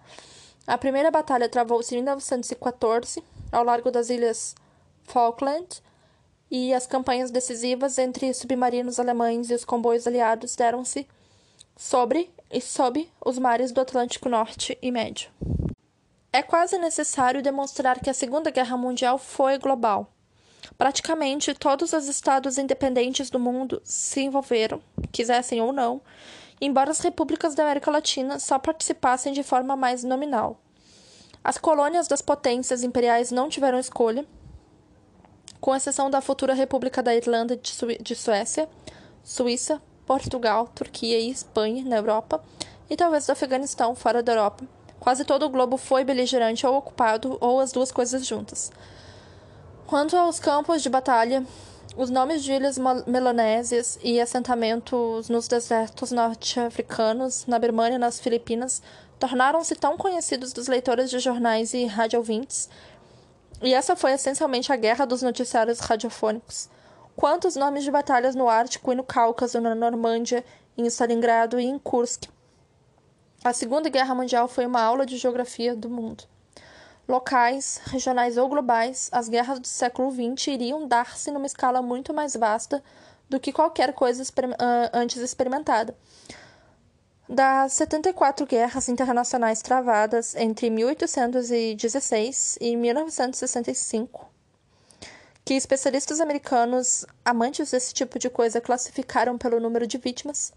A 0.67 0.79
primeira 0.79 1.11
batalha 1.11 1.49
travou-se 1.49 1.95
em 1.95 1.99
1914, 1.99 3.23
ao 3.53 3.65
largo 3.65 3.91
das 3.91 4.09
ilhas 4.09 4.55
Falkland, 5.05 5.83
e 6.51 6.73
as 6.73 6.87
campanhas 6.87 7.31
decisivas 7.31 7.99
entre 7.99 8.33
submarinos 8.33 8.99
alemães 8.99 9.51
e 9.51 9.55
os 9.55 9.65
comboios 9.65 10.07
aliados 10.07 10.57
deram-se 10.57 11.07
sobre 11.77 12.31
e 12.51 12.61
sob 12.61 13.09
os 13.25 13.39
mares 13.39 13.73
do 13.73 13.81
Atlântico 13.81 14.29
Norte 14.29 14.77
e 14.81 14.91
Médio. 14.91 15.31
É 16.33 16.43
quase 16.43 16.79
necessário 16.79 17.43
demonstrar 17.43 18.01
que 18.01 18.09
a 18.09 18.15
Segunda 18.15 18.51
Guerra 18.51 18.77
Mundial 18.77 19.19
foi 19.19 19.59
global 19.59 20.11
Praticamente 20.81 21.53
todos 21.53 21.93
os 21.93 22.09
estados 22.09 22.57
independentes 22.57 23.29
do 23.29 23.39
mundo 23.39 23.83
se 23.85 24.23
envolveram, 24.23 24.81
quisessem 25.13 25.61
ou 25.61 25.75
não, 25.75 26.01
embora 26.59 26.91
as 26.91 27.01
repúblicas 27.01 27.55
da 27.55 27.65
América 27.65 27.91
Latina 27.91 28.39
só 28.39 28.59
participassem 28.59 29.35
de 29.35 29.43
forma 29.43 29.77
mais 29.77 30.03
nominal. 30.03 30.59
As 31.45 31.59
colônias 31.59 32.09
das 32.09 32.23
potências 32.23 32.83
imperiais 32.83 33.31
não 33.31 33.51
tiveram 33.51 33.79
escolha, 33.79 34.25
com 35.61 35.77
exceção 35.77 36.09
da 36.09 36.23
futura 36.23 36.55
República 36.55 37.03
da 37.03 37.15
Irlanda 37.15 37.59
de, 37.59 37.69
Su 37.69 37.87
de 38.01 38.15
Suécia, 38.15 38.67
Suíça, 39.23 39.83
Portugal, 40.07 40.67
Turquia 40.75 41.21
e 41.21 41.31
Espanha 41.31 41.85
na 41.85 41.97
Europa, 41.97 42.43
e 42.89 42.97
talvez 42.97 43.27
do 43.27 43.33
Afeganistão 43.33 43.95
fora 43.95 44.23
da 44.23 44.33
Europa. 44.33 44.65
Quase 44.99 45.27
todo 45.27 45.45
o 45.45 45.51
globo 45.51 45.77
foi 45.77 46.05
beligerante 46.05 46.67
ou 46.67 46.75
ocupado, 46.75 47.37
ou 47.39 47.61
as 47.61 47.71
duas 47.71 47.93
coisas 47.93 48.27
juntas. 48.27 48.73
Quanto 49.91 50.17
aos 50.17 50.39
campos 50.39 50.83
de 50.83 50.89
batalha, 50.89 51.45
os 51.97 52.11
nomes 52.11 52.45
de 52.45 52.53
ilhas 52.53 52.79
melanésias 53.09 53.99
e 54.05 54.21
assentamentos 54.21 55.29
nos 55.29 55.49
desertos 55.49 56.13
norte-africanos, 56.13 57.45
na 57.47 57.59
Birmania 57.59 57.97
e 57.97 57.99
nas 57.99 58.21
Filipinas 58.21 58.81
tornaram-se 59.19 59.75
tão 59.75 59.97
conhecidos 59.97 60.53
dos 60.53 60.69
leitores 60.69 61.11
de 61.11 61.19
jornais 61.19 61.75
e 61.75 61.87
radiovintes, 61.87 62.71
e 63.61 63.75
essa 63.75 63.97
foi 63.97 64.13
essencialmente 64.13 64.73
a 64.73 64.77
guerra 64.77 65.05
dos 65.05 65.23
noticiários 65.23 65.81
radiofônicos, 65.81 66.71
quanto 67.17 67.49
os 67.49 67.57
nomes 67.57 67.83
de 67.83 67.91
batalhas 67.91 68.37
no 68.37 68.49
Ártico 68.49 68.93
e 68.93 68.95
no 68.95 69.03
Cáucaso, 69.03 69.61
na 69.61 69.75
Normândia, 69.75 70.45
em 70.79 70.87
Stalingrado 70.87 71.59
e 71.59 71.65
em 71.65 71.81
Kursk. 71.81 72.29
A 73.43 73.53
Segunda 73.53 73.89
Guerra 73.89 74.15
Mundial 74.15 74.47
foi 74.47 74.67
uma 74.67 74.83
aula 74.83 75.05
de 75.05 75.17
geografia 75.17 75.75
do 75.75 75.91
mundo 75.91 76.29
locais, 77.11 77.81
regionais 77.87 78.39
ou 78.39 78.49
globais, 78.49 79.11
as 79.13 79.29
guerras 79.29 79.59
do 79.59 79.67
século 79.67 80.11
XX 80.11 80.47
iriam 80.47 80.87
dar-se 80.87 81.31
numa 81.31 81.47
escala 81.47 81.83
muito 81.83 82.15
mais 82.15 82.37
vasta 82.37 82.83
do 83.29 83.41
que 83.41 83.53
qualquer 83.53 83.93
coisa 83.93 84.23
exper 84.23 84.45
antes 84.93 85.19
experimentada. 85.19 85.95
Das 87.29 87.75
74 87.75 88.47
guerras 88.47 88.89
internacionais 88.89 89.61
travadas 89.61 90.35
entre 90.35 90.71
1816 90.71 92.59
e 92.61 92.77
1965, 92.77 94.29
que 95.45 95.55
especialistas 95.55 96.21
americanos 96.21 97.07
amantes 97.25 97.71
desse 97.71 97.93
tipo 97.95 98.19
de 98.19 98.31
coisa 98.31 98.61
classificaram 98.61 99.37
pelo 99.39 99.61
número 99.61 99.87
de 99.87 99.99
vítimas, 99.99 100.53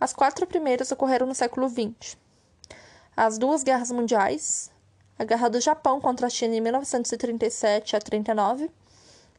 as 0.00 0.12
quatro 0.12 0.46
primeiras 0.46 0.90
ocorreram 0.90 1.26
no 1.26 1.34
século 1.34 1.68
XX. 1.68 2.16
As 3.16 3.38
duas 3.38 3.62
guerras 3.62 3.90
mundiais, 3.92 4.70
a 5.18 5.24
Guerra 5.24 5.48
do 5.48 5.60
Japão 5.60 6.00
contra 6.00 6.28
a 6.28 6.30
China 6.30 6.54
em 6.54 6.60
1937 6.60 7.96
a 7.96 8.00
39 8.00 8.70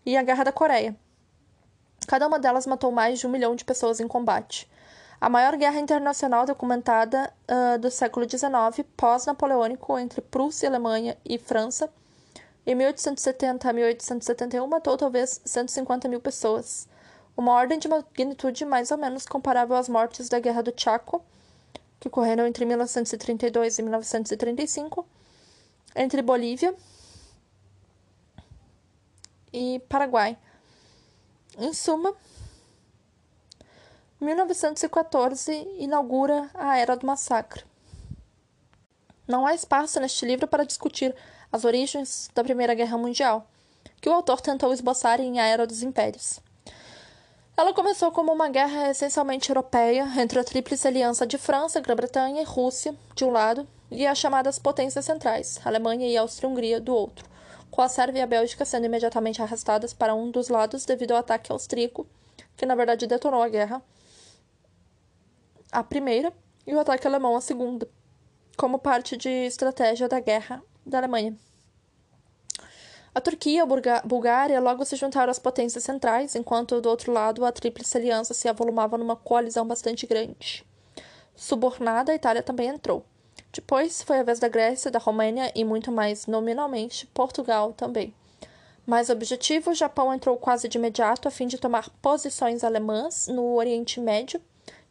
e 0.05 0.17
a 0.17 0.23
Guerra 0.23 0.43
da 0.43 0.51
Coreia. 0.51 0.95
Cada 2.07 2.27
uma 2.27 2.39
delas 2.39 2.67
matou 2.67 2.91
mais 2.91 3.19
de 3.19 3.27
um 3.27 3.29
milhão 3.29 3.55
de 3.55 3.63
pessoas 3.63 3.99
em 3.99 4.07
combate. 4.07 4.69
A 5.21 5.29
maior 5.29 5.55
guerra 5.57 5.79
internacional 5.79 6.45
documentada 6.45 7.31
uh, 7.47 7.77
do 7.77 7.91
século 7.91 8.27
XIX, 8.29 8.87
pós-napoleônico, 8.95 9.97
entre 9.97 10.21
Prússia, 10.21 10.69
Alemanha 10.69 11.17
e 11.25 11.37
França, 11.37 11.89
em 12.65 12.75
1870 12.75 13.69
a 13.69 13.73
1871, 13.73 14.67
matou 14.67 14.95
talvez 14.95 15.41
150 15.43 16.07
mil 16.07 16.21
pessoas. 16.21 16.87
Uma 17.35 17.53
ordem 17.53 17.79
de 17.79 17.87
magnitude 17.87 18.63
mais 18.63 18.91
ou 18.91 18.97
menos 18.97 19.25
comparável 19.25 19.75
às 19.75 19.89
mortes 19.89 20.29
da 20.29 20.39
Guerra 20.39 20.61
do 20.61 20.73
Chaco, 20.75 21.23
que 21.99 22.07
ocorreram 22.07 22.45
entre 22.45 22.65
1932 22.65 23.79
e 23.79 23.81
1935, 23.81 25.05
entre 25.95 26.21
Bolívia 26.21 26.73
e 29.51 29.79
Paraguai. 29.89 30.37
Em 31.57 31.73
suma, 31.73 32.13
1914 34.19 35.51
inaugura 35.77 36.49
a 36.53 36.77
Era 36.77 36.95
do 36.95 37.05
Massacre. 37.05 37.63
Não 39.27 39.45
há 39.45 39.53
espaço 39.53 39.99
neste 39.99 40.25
livro 40.25 40.47
para 40.47 40.65
discutir 40.65 41.15
as 41.51 41.63
origens 41.63 42.29
da 42.33 42.43
Primeira 42.43 42.73
Guerra 42.73 42.97
Mundial, 42.97 43.47
que 44.01 44.09
o 44.09 44.13
autor 44.13 44.41
tentou 44.41 44.73
esboçar 44.73 45.19
em 45.19 45.39
A 45.39 45.45
Era 45.45 45.67
dos 45.67 45.83
Impérios. 45.83 46.39
Ela 47.55 47.73
começou 47.73 48.11
como 48.11 48.31
uma 48.31 48.47
guerra 48.47 48.89
essencialmente 48.89 49.49
europeia 49.49 50.07
entre 50.17 50.39
a 50.39 50.43
Tríplice 50.43 50.87
Aliança 50.87 51.27
de 51.27 51.37
França, 51.37 51.81
Grã-Bretanha 51.81 52.41
e 52.41 52.45
Rússia, 52.45 52.95
de 53.13 53.25
um 53.25 53.31
lado, 53.31 53.67
e 53.91 54.05
as 54.05 54.17
chamadas 54.17 54.59
potências 54.59 55.05
centrais, 55.05 55.59
Alemanha 55.65 56.07
e 56.07 56.17
Áustria-Hungria, 56.17 56.79
do 56.79 56.93
outro, 56.93 57.25
com 57.71 57.81
a 57.81 57.89
Sérvia 57.89 58.19
e 58.19 58.23
a 58.23 58.27
Bélgica 58.27 58.65
sendo 58.65 58.85
imediatamente 58.85 59.41
arrastadas 59.41 59.93
para 59.93 60.13
um 60.13 60.31
dos 60.31 60.49
lados 60.49 60.85
devido 60.85 61.11
ao 61.11 61.17
ataque 61.17 61.51
austríaco, 61.51 62.07
que 62.55 62.65
na 62.65 62.75
verdade 62.75 63.07
detonou 63.07 63.41
a 63.41 63.49
guerra, 63.49 63.81
a 65.71 65.83
primeira, 65.83 66.33
e 66.65 66.73
o 66.73 66.79
ataque 66.79 67.07
alemão 67.07 67.35
a 67.35 67.41
segunda, 67.41 67.89
como 68.55 68.77
parte 68.77 69.17
de 69.17 69.29
estratégia 69.29 70.07
da 70.07 70.19
guerra 70.19 70.61
da 70.85 70.99
Alemanha. 70.99 71.35
A 73.13 73.19
Turquia 73.19 73.57
e 73.57 73.59
a 73.59 74.01
Bulgária 74.05 74.59
logo 74.59 74.85
se 74.85 74.95
juntaram 74.95 75.31
às 75.31 75.39
potências 75.39 75.83
centrais, 75.83 76.35
enquanto 76.35 76.79
do 76.79 76.89
outro 76.89 77.11
lado 77.11 77.43
a 77.43 77.51
Tríplice 77.51 77.97
Aliança 77.97 78.35
se 78.35 78.47
avolumava 78.47 78.97
numa 78.97 79.15
coalizão 79.15 79.67
bastante 79.67 80.05
grande. 80.05 80.63
Subornada, 81.35 82.11
a 82.11 82.15
Itália 82.15 82.43
também 82.43 82.67
entrou. 82.67 83.03
Depois 83.51 84.03
foi 84.03 84.19
a 84.19 84.23
vez 84.23 84.39
da 84.39 84.47
Grécia, 84.47 84.91
da 84.91 84.99
Romênia 84.99 85.51
e 85.55 85.63
muito 85.63 85.91
mais 85.91 86.27
nominalmente 86.27 87.07
Portugal 87.07 87.73
também. 87.73 88.13
Mais 88.85 89.09
objetivo, 89.09 89.71
o 89.71 89.75
Japão 89.75 90.13
entrou 90.13 90.37
quase 90.37 90.67
de 90.67 90.77
imediato 90.77 91.27
a 91.27 91.31
fim 91.31 91.47
de 91.47 91.57
tomar 91.57 91.89
posições 92.01 92.63
alemãs 92.63 93.27
no 93.27 93.55
Oriente 93.55 93.99
Médio 93.99 94.41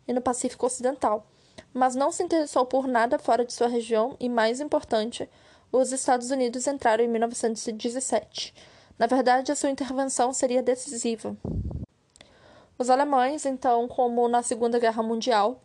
e 0.07 0.13
no 0.13 0.21
Pacífico 0.21 0.67
Ocidental, 0.67 1.27
mas 1.73 1.95
não 1.95 2.11
se 2.11 2.23
interessou 2.23 2.65
por 2.65 2.87
nada 2.87 3.19
fora 3.19 3.45
de 3.45 3.53
sua 3.53 3.69
região 3.69 4.17
e, 4.21 4.29
mais 4.29 4.61
importante, 4.61 5.29
os 5.71 5.93
Estados 5.93 6.31
Unidos 6.31 6.67
entraram 6.67 7.05
em 7.05 7.09
1917. 7.09 8.55
Na 8.99 9.07
verdade, 9.07 9.53
a 9.53 9.57
sua 9.57 9.71
intervenção 9.71 10.33
seria 10.33 10.63
decisiva. 10.63 11.37
Os 12.79 12.91
alemães, 12.91 13.45
então, 13.45 13.87
como 13.89 14.29
na 14.29 14.43
Segunda 14.43 14.79
Guerra 14.79 15.03
Mundial, 15.03 15.61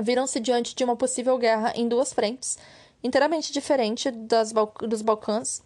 viram-se 0.00 0.40
diante 0.40 0.74
de 0.74 0.84
uma 0.84 0.96
possível 0.96 1.36
guerra 1.38 1.72
em 1.74 1.88
duas 1.88 2.12
frentes, 2.12 2.58
inteiramente 3.02 3.52
diferente 3.52 4.10
das 4.10 4.52
Bal 4.52 4.72
dos 4.80 5.02
Balcãs, 5.02 5.62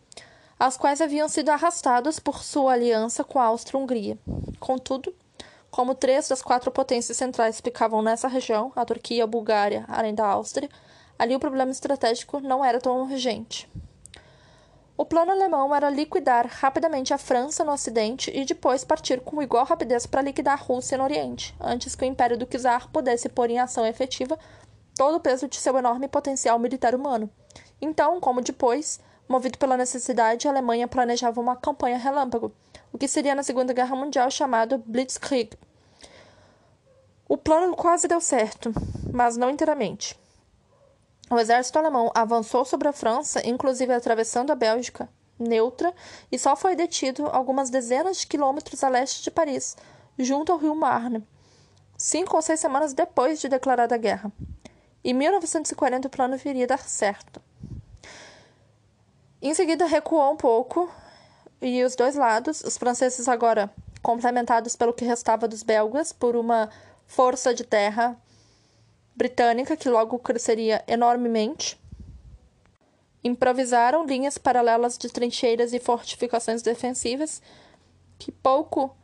as 0.58 0.76
quais 0.76 1.00
haviam 1.00 1.28
sido 1.28 1.50
arrastados 1.50 2.18
por 2.18 2.42
sua 2.42 2.72
aliança 2.72 3.22
com 3.22 3.38
a 3.38 3.44
Áustria-Hungria. 3.44 4.18
Contudo, 4.58 5.14
como 5.70 5.94
três 5.94 6.28
das 6.28 6.40
quatro 6.40 6.70
potências 6.70 7.16
centrais 7.16 7.60
ficavam 7.60 8.00
nessa 8.00 8.28
região, 8.28 8.72
a 8.74 8.84
Turquia, 8.84 9.24
a 9.24 9.26
Bulgária, 9.26 9.84
além 9.88 10.14
da 10.14 10.26
Áustria, 10.26 10.70
ali 11.18 11.36
o 11.36 11.40
problema 11.40 11.70
estratégico 11.70 12.40
não 12.40 12.64
era 12.64 12.80
tão 12.80 13.02
urgente. 13.02 13.68
O 14.98 15.04
plano 15.04 15.30
alemão 15.30 15.74
era 15.74 15.90
liquidar 15.90 16.46
rapidamente 16.46 17.12
a 17.12 17.18
França 17.18 17.62
no 17.62 17.72
Ocidente 17.72 18.30
e 18.34 18.46
depois 18.46 18.82
partir 18.82 19.20
com 19.20 19.42
igual 19.42 19.66
rapidez 19.66 20.06
para 20.06 20.22
liquidar 20.22 20.54
a 20.54 20.62
Rússia 20.62 20.96
no 20.96 21.04
Oriente, 21.04 21.54
antes 21.60 21.94
que 21.94 22.02
o 22.02 22.08
Império 22.08 22.38
do 22.38 22.46
Czar 22.46 22.88
pudesse 22.90 23.28
pôr 23.28 23.50
em 23.50 23.58
ação 23.58 23.84
efetiva 23.84 24.38
todo 24.96 25.16
o 25.16 25.20
peso 25.20 25.48
de 25.48 25.56
seu 25.56 25.76
enorme 25.76 26.08
potencial 26.08 26.58
militar 26.58 26.94
humano. 26.94 27.28
Então, 27.78 28.18
como 28.20 28.40
depois, 28.40 28.98
movido 29.28 29.58
pela 29.58 29.76
necessidade, 29.76 30.48
a 30.48 30.50
Alemanha 30.50 30.88
planejava 30.88 31.42
uma 31.42 31.56
campanha 31.56 31.98
relâmpago, 31.98 32.50
o 32.90 32.96
que 32.96 33.06
seria 33.06 33.34
na 33.34 33.42
Segunda 33.42 33.74
Guerra 33.74 33.94
Mundial 33.94 34.30
chamado 34.30 34.78
Blitzkrieg. 34.78 35.58
O 37.28 37.36
plano 37.36 37.76
quase 37.76 38.08
deu 38.08 38.20
certo, 38.20 38.72
mas 39.12 39.36
não 39.36 39.50
inteiramente. 39.50 40.18
O 41.28 41.38
exército 41.38 41.78
alemão 41.78 42.10
avançou 42.14 42.64
sobre 42.64 42.86
a 42.86 42.92
França, 42.92 43.44
inclusive 43.44 43.92
atravessando 43.92 44.52
a 44.52 44.54
Bélgica, 44.54 45.08
neutra, 45.36 45.92
e 46.30 46.38
só 46.38 46.54
foi 46.54 46.76
detido 46.76 47.26
algumas 47.26 47.68
dezenas 47.68 48.18
de 48.18 48.26
quilômetros 48.28 48.84
a 48.84 48.88
leste 48.88 49.24
de 49.24 49.30
Paris, 49.30 49.76
junto 50.16 50.52
ao 50.52 50.58
rio 50.58 50.74
Marne, 50.74 51.26
cinco 51.98 52.36
ou 52.36 52.42
seis 52.42 52.60
semanas 52.60 52.92
depois 52.92 53.40
de 53.40 53.48
declarada 53.48 53.94
a 53.94 53.98
guerra. 53.98 54.30
Em 55.02 55.12
1940, 55.12 56.06
o 56.06 56.10
plano 56.10 56.36
viria 56.36 56.66
dar 56.66 56.80
certo. 56.80 57.42
Em 59.42 59.52
seguida, 59.52 59.84
recuou 59.84 60.32
um 60.32 60.36
pouco 60.36 60.88
e 61.60 61.82
os 61.82 61.96
dois 61.96 62.14
lados, 62.14 62.62
os 62.62 62.76
franceses 62.76 63.28
agora 63.28 63.72
complementados 64.00 64.76
pelo 64.76 64.92
que 64.92 65.04
restava 65.04 65.48
dos 65.48 65.64
belgas 65.64 66.12
por 66.12 66.36
uma 66.36 66.70
força 67.06 67.52
de 67.52 67.64
terra 67.64 68.16
britânica, 69.16 69.76
que 69.76 69.88
logo 69.88 70.18
cresceria 70.18 70.84
enormemente. 70.86 71.80
Improvisaram 73.24 74.04
linhas 74.04 74.36
paralelas 74.38 74.98
de 74.98 75.08
trincheiras 75.08 75.72
e 75.72 75.80
fortificações 75.80 76.62
defensivas, 76.62 77.40
que 78.18 78.30
pouco 78.30 78.94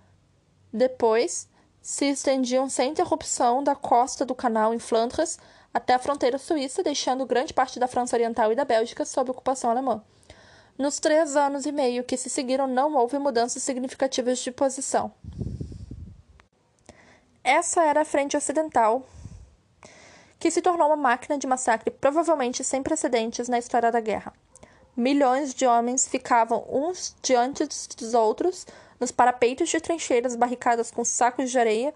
depois 0.72 1.48
se 1.80 2.04
estendiam 2.06 2.68
sem 2.68 2.90
interrupção 2.90 3.64
da 3.64 3.74
costa 3.74 4.24
do 4.24 4.34
canal 4.34 4.72
em 4.72 4.78
Flandres 4.78 5.38
até 5.74 5.94
a 5.94 5.98
fronteira 5.98 6.38
suíça, 6.38 6.82
deixando 6.82 7.26
grande 7.26 7.52
parte 7.52 7.80
da 7.80 7.88
França 7.88 8.14
Oriental 8.14 8.52
e 8.52 8.54
da 8.54 8.64
Bélgica 8.64 9.04
sob 9.04 9.30
ocupação 9.30 9.70
alemã. 9.70 10.02
Nos 10.78 11.00
três 11.00 11.34
anos 11.34 11.66
e 11.66 11.72
meio 11.72 12.04
que 12.04 12.16
se 12.16 12.30
seguiram, 12.30 12.66
não 12.66 12.94
houve 12.94 13.18
mudanças 13.18 13.62
significativas 13.62 14.38
de 14.38 14.52
posição. 14.52 15.12
Essa 17.42 17.82
era 17.82 18.02
a 18.02 18.04
Frente 18.04 18.36
Ocidental, 18.36 19.04
que 20.43 20.51
se 20.51 20.61
tornou 20.61 20.88
uma 20.88 20.97
máquina 20.97 21.38
de 21.38 21.47
massacre 21.47 21.88
provavelmente 21.88 22.64
sem 22.64 22.82
precedentes 22.82 23.49
na 23.49 23.61
história 23.61 23.93
da 23.93 24.01
guerra. 24.01 24.32
Milhões 24.97 25.55
de 25.55 25.64
homens 25.64 26.09
ficavam 26.09 26.66
uns 26.68 27.14
diante 27.22 27.64
dos 27.64 28.12
outros 28.12 28.66
nos 28.99 29.12
parapeitos 29.12 29.68
de 29.68 29.80
trincheiras 29.80 30.34
barricadas 30.34 30.90
com 30.90 31.05
sacos 31.05 31.49
de 31.49 31.57
areia, 31.61 31.95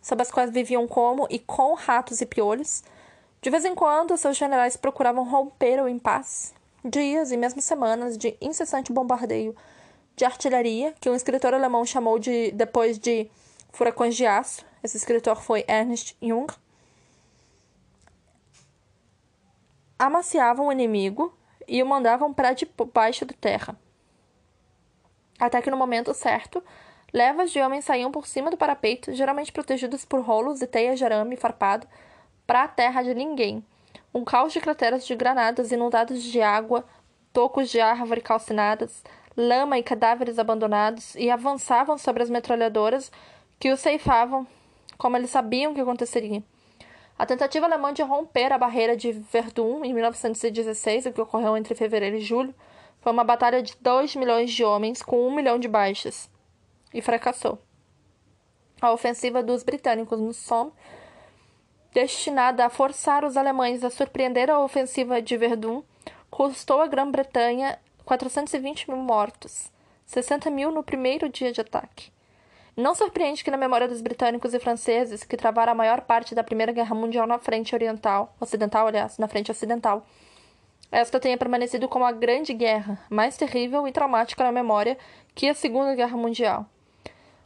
sob 0.00 0.22
as 0.22 0.30
quais 0.30 0.52
viviam 0.52 0.86
como 0.86 1.26
e 1.28 1.40
com 1.40 1.74
ratos 1.74 2.20
e 2.20 2.26
piolhos. 2.26 2.84
De 3.42 3.50
vez 3.50 3.64
em 3.64 3.74
quando, 3.74 4.16
seus 4.16 4.36
generais 4.36 4.76
procuravam 4.76 5.28
romper 5.28 5.82
o 5.82 5.88
impasse. 5.88 6.52
Dias 6.84 7.32
e 7.32 7.36
mesmo 7.36 7.60
semanas 7.60 8.16
de 8.16 8.36
incessante 8.40 8.92
bombardeio 8.92 9.56
de 10.14 10.24
artilharia, 10.24 10.94
que 11.00 11.10
um 11.10 11.16
escritor 11.16 11.52
alemão 11.52 11.84
chamou 11.84 12.16
de 12.16 12.52
depois 12.52 12.96
de 12.96 13.28
furacões 13.72 14.14
de 14.14 14.24
aço. 14.24 14.64
Esse 14.84 14.96
escritor 14.96 15.42
foi 15.42 15.64
Ernst 15.66 16.14
Jung. 16.22 16.46
Amaciavam 19.98 20.68
o 20.68 20.72
inimigo 20.72 21.36
e 21.66 21.82
o 21.82 21.86
mandavam 21.86 22.32
para 22.32 22.52
debaixo 22.52 23.24
da 23.24 23.34
terra. 23.34 23.76
Até 25.38 25.60
que 25.60 25.70
no 25.70 25.76
momento 25.76 26.14
certo, 26.14 26.62
levas 27.12 27.50
de 27.50 27.60
homens 27.60 27.84
saíam 27.84 28.12
por 28.12 28.26
cima 28.26 28.48
do 28.48 28.56
parapeito, 28.56 29.12
geralmente 29.12 29.52
protegidos 29.52 30.04
por 30.04 30.20
rolos 30.20 30.62
e 30.62 30.66
teias 30.68 30.98
de 30.98 31.04
arame 31.04 31.36
farpado, 31.36 31.86
para 32.46 32.62
a 32.62 32.68
terra 32.68 33.02
de 33.02 33.12
ninguém. 33.12 33.64
Um 34.14 34.24
caos 34.24 34.52
de 34.52 34.60
crateras 34.60 35.04
de 35.04 35.16
granadas 35.16 35.72
inundados 35.72 36.22
de 36.22 36.40
água, 36.40 36.84
tocos 37.32 37.68
de 37.68 37.80
árvore 37.80 38.20
calcinadas, 38.20 39.02
lama 39.36 39.78
e 39.78 39.82
cadáveres 39.82 40.38
abandonados, 40.38 41.16
e 41.16 41.28
avançavam 41.28 41.98
sobre 41.98 42.22
as 42.22 42.30
metralhadoras 42.30 43.10
que 43.58 43.70
os 43.72 43.80
ceifavam, 43.80 44.46
como 44.96 45.16
eles 45.16 45.30
sabiam 45.30 45.74
que 45.74 45.80
aconteceria. 45.80 46.42
A 47.18 47.26
tentativa 47.26 47.66
alemã 47.66 47.92
de 47.92 48.00
romper 48.00 48.52
a 48.52 48.58
barreira 48.58 48.96
de 48.96 49.10
Verdun 49.10 49.84
em 49.84 49.92
1916, 49.92 51.06
o 51.06 51.12
que 51.12 51.20
ocorreu 51.20 51.56
entre 51.56 51.74
fevereiro 51.74 52.14
e 52.14 52.20
julho, 52.20 52.54
foi 53.00 53.10
uma 53.10 53.24
batalha 53.24 53.60
de 53.60 53.74
2 53.80 54.14
milhões 54.14 54.52
de 54.52 54.62
homens 54.64 55.02
com 55.02 55.26
1 55.26 55.34
milhão 55.34 55.58
de 55.58 55.66
baixas 55.66 56.30
e 56.94 57.02
fracassou. 57.02 57.58
A 58.80 58.92
ofensiva 58.92 59.42
dos 59.42 59.64
britânicos 59.64 60.20
no 60.20 60.32
Somme, 60.32 60.70
destinada 61.92 62.64
a 62.64 62.70
forçar 62.70 63.24
os 63.24 63.36
alemães 63.36 63.82
a 63.82 63.90
surpreender 63.90 64.48
a 64.48 64.60
ofensiva 64.60 65.20
de 65.20 65.36
Verdun, 65.36 65.82
custou 66.30 66.80
à 66.80 66.86
Grã-Bretanha 66.86 67.80
420 68.04 68.88
mil 68.88 68.98
mortos, 68.98 69.72
60 70.06 70.50
mil 70.50 70.70
no 70.70 70.84
primeiro 70.84 71.28
dia 71.28 71.50
de 71.50 71.60
ataque. 71.60 72.12
Não 72.78 72.94
surpreende 72.94 73.42
que 73.42 73.50
na 73.50 73.56
memória 73.56 73.88
dos 73.88 74.00
britânicos 74.00 74.54
e 74.54 74.60
franceses, 74.60 75.24
que 75.24 75.36
travaram 75.36 75.72
a 75.72 75.74
maior 75.74 76.02
parte 76.02 76.32
da 76.32 76.44
Primeira 76.44 76.70
Guerra 76.70 76.94
Mundial 76.94 77.26
na 77.26 77.36
frente 77.36 77.74
oriental, 77.74 78.32
ocidental, 78.40 78.86
aliás, 78.86 79.18
na 79.18 79.26
frente 79.26 79.50
ocidental, 79.50 80.06
esta 80.92 81.18
tenha 81.18 81.36
permanecido 81.36 81.88
como 81.88 82.04
a 82.04 82.12
Grande 82.12 82.54
Guerra, 82.54 82.96
mais 83.10 83.36
terrível 83.36 83.88
e 83.88 83.90
traumática 83.90 84.44
na 84.44 84.52
memória 84.52 84.96
que 85.34 85.48
a 85.48 85.54
Segunda 85.54 85.92
Guerra 85.96 86.16
Mundial. 86.16 86.66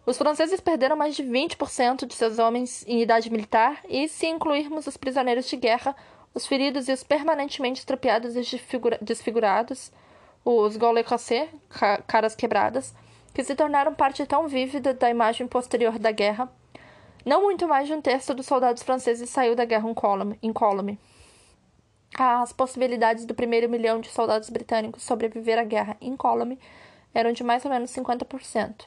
Os 0.05 0.19
franceses 0.19 0.61
perderam 0.61 0.97
mais 0.97 1.17
de 1.17 1.23
20% 1.23 2.05
de 2.05 2.13
seus 2.13 2.39
homens 2.39 2.87
em 2.87 3.01
idade 3.01 3.31
militar, 3.31 3.81
e 3.89 4.09
se 4.09 4.27
incluirmos 4.27 4.87
os 4.87 4.99
prisioneiros 4.99 5.49
de 5.49 5.57
guerra, 5.57 5.97
os 6.35 6.47
feridos 6.47 6.91
e 6.91 6.93
os 6.93 7.03
permanentemente 7.03 7.81
estropiados 7.81 8.37
e 8.37 8.43
desfigurados, 9.01 9.91
os 10.45 10.77
Gaules 10.77 11.07
caras 12.07 12.35
quebradas, 12.35 12.95
que 13.33 13.45
se 13.45 13.55
tornaram 13.55 13.95
parte 13.95 14.25
tão 14.27 14.49
vívida 14.49 14.95
da 14.95 15.11
imagem 15.11 15.47
posterior 15.47 15.99
da 15.99 16.11
guerra, 16.11 16.53
não 17.25 17.43
muito 17.43 17.67
mais 17.69 17.87
de 17.87 17.95
um 17.95 18.01
terço 18.01 18.35
dos 18.35 18.47
soldados 18.47 18.83
franceses 18.83 19.31
saiu 19.31 19.55
da 19.55 19.65
guerra 19.65 19.89
incólume 20.43 20.99
as 22.19 22.53
possibilidades 22.53 23.25
do 23.25 23.35
primeiro 23.35 23.69
milhão 23.69 24.01
de 24.01 24.11
soldados 24.11 24.51
britânicos 24.51 25.03
sobreviver 25.03 25.59
à 25.59 25.65
guerra 25.65 25.97
incólume 26.01 26.59
eram 27.15 27.33
de 27.33 27.43
mais 27.43 27.65
ou 27.65 27.71
menos 27.71 27.91
50%. 27.91 28.87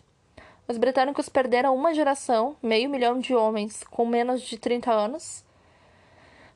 Os 0.67 0.77
britânicos 0.77 1.29
perderam 1.29 1.75
uma 1.75 1.93
geração, 1.93 2.55
meio 2.61 2.89
milhão 2.89 3.19
de 3.19 3.35
homens 3.35 3.83
com 3.83 4.05
menos 4.05 4.41
de 4.41 4.57
30 4.57 4.91
anos, 4.91 5.44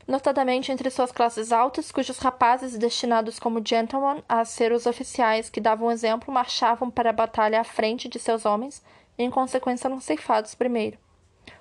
notadamente 0.09 0.71
entre 0.71 0.89
suas 0.89 1.11
classes 1.11 1.51
altas, 1.51 1.91
cujos 1.91 2.17
rapazes 2.17 2.75
destinados 2.75 3.39
como 3.39 3.61
gentlemen 3.63 4.23
a 4.27 4.43
ser 4.43 4.71
os 4.71 4.87
oficiais 4.87 5.51
que 5.51 5.61
davam 5.61 5.91
exemplo 5.91 6.33
marchavam 6.33 6.89
para 6.89 7.11
a 7.11 7.13
batalha 7.13 7.61
à 7.61 7.63
frente 7.63 8.09
de 8.09 8.17
seus 8.17 8.43
homens 8.43 8.83
e, 9.19 9.23
em 9.23 9.29
consequência, 9.29 9.87
eram 9.87 10.01
ceifados 10.01 10.55
primeiro. 10.55 10.97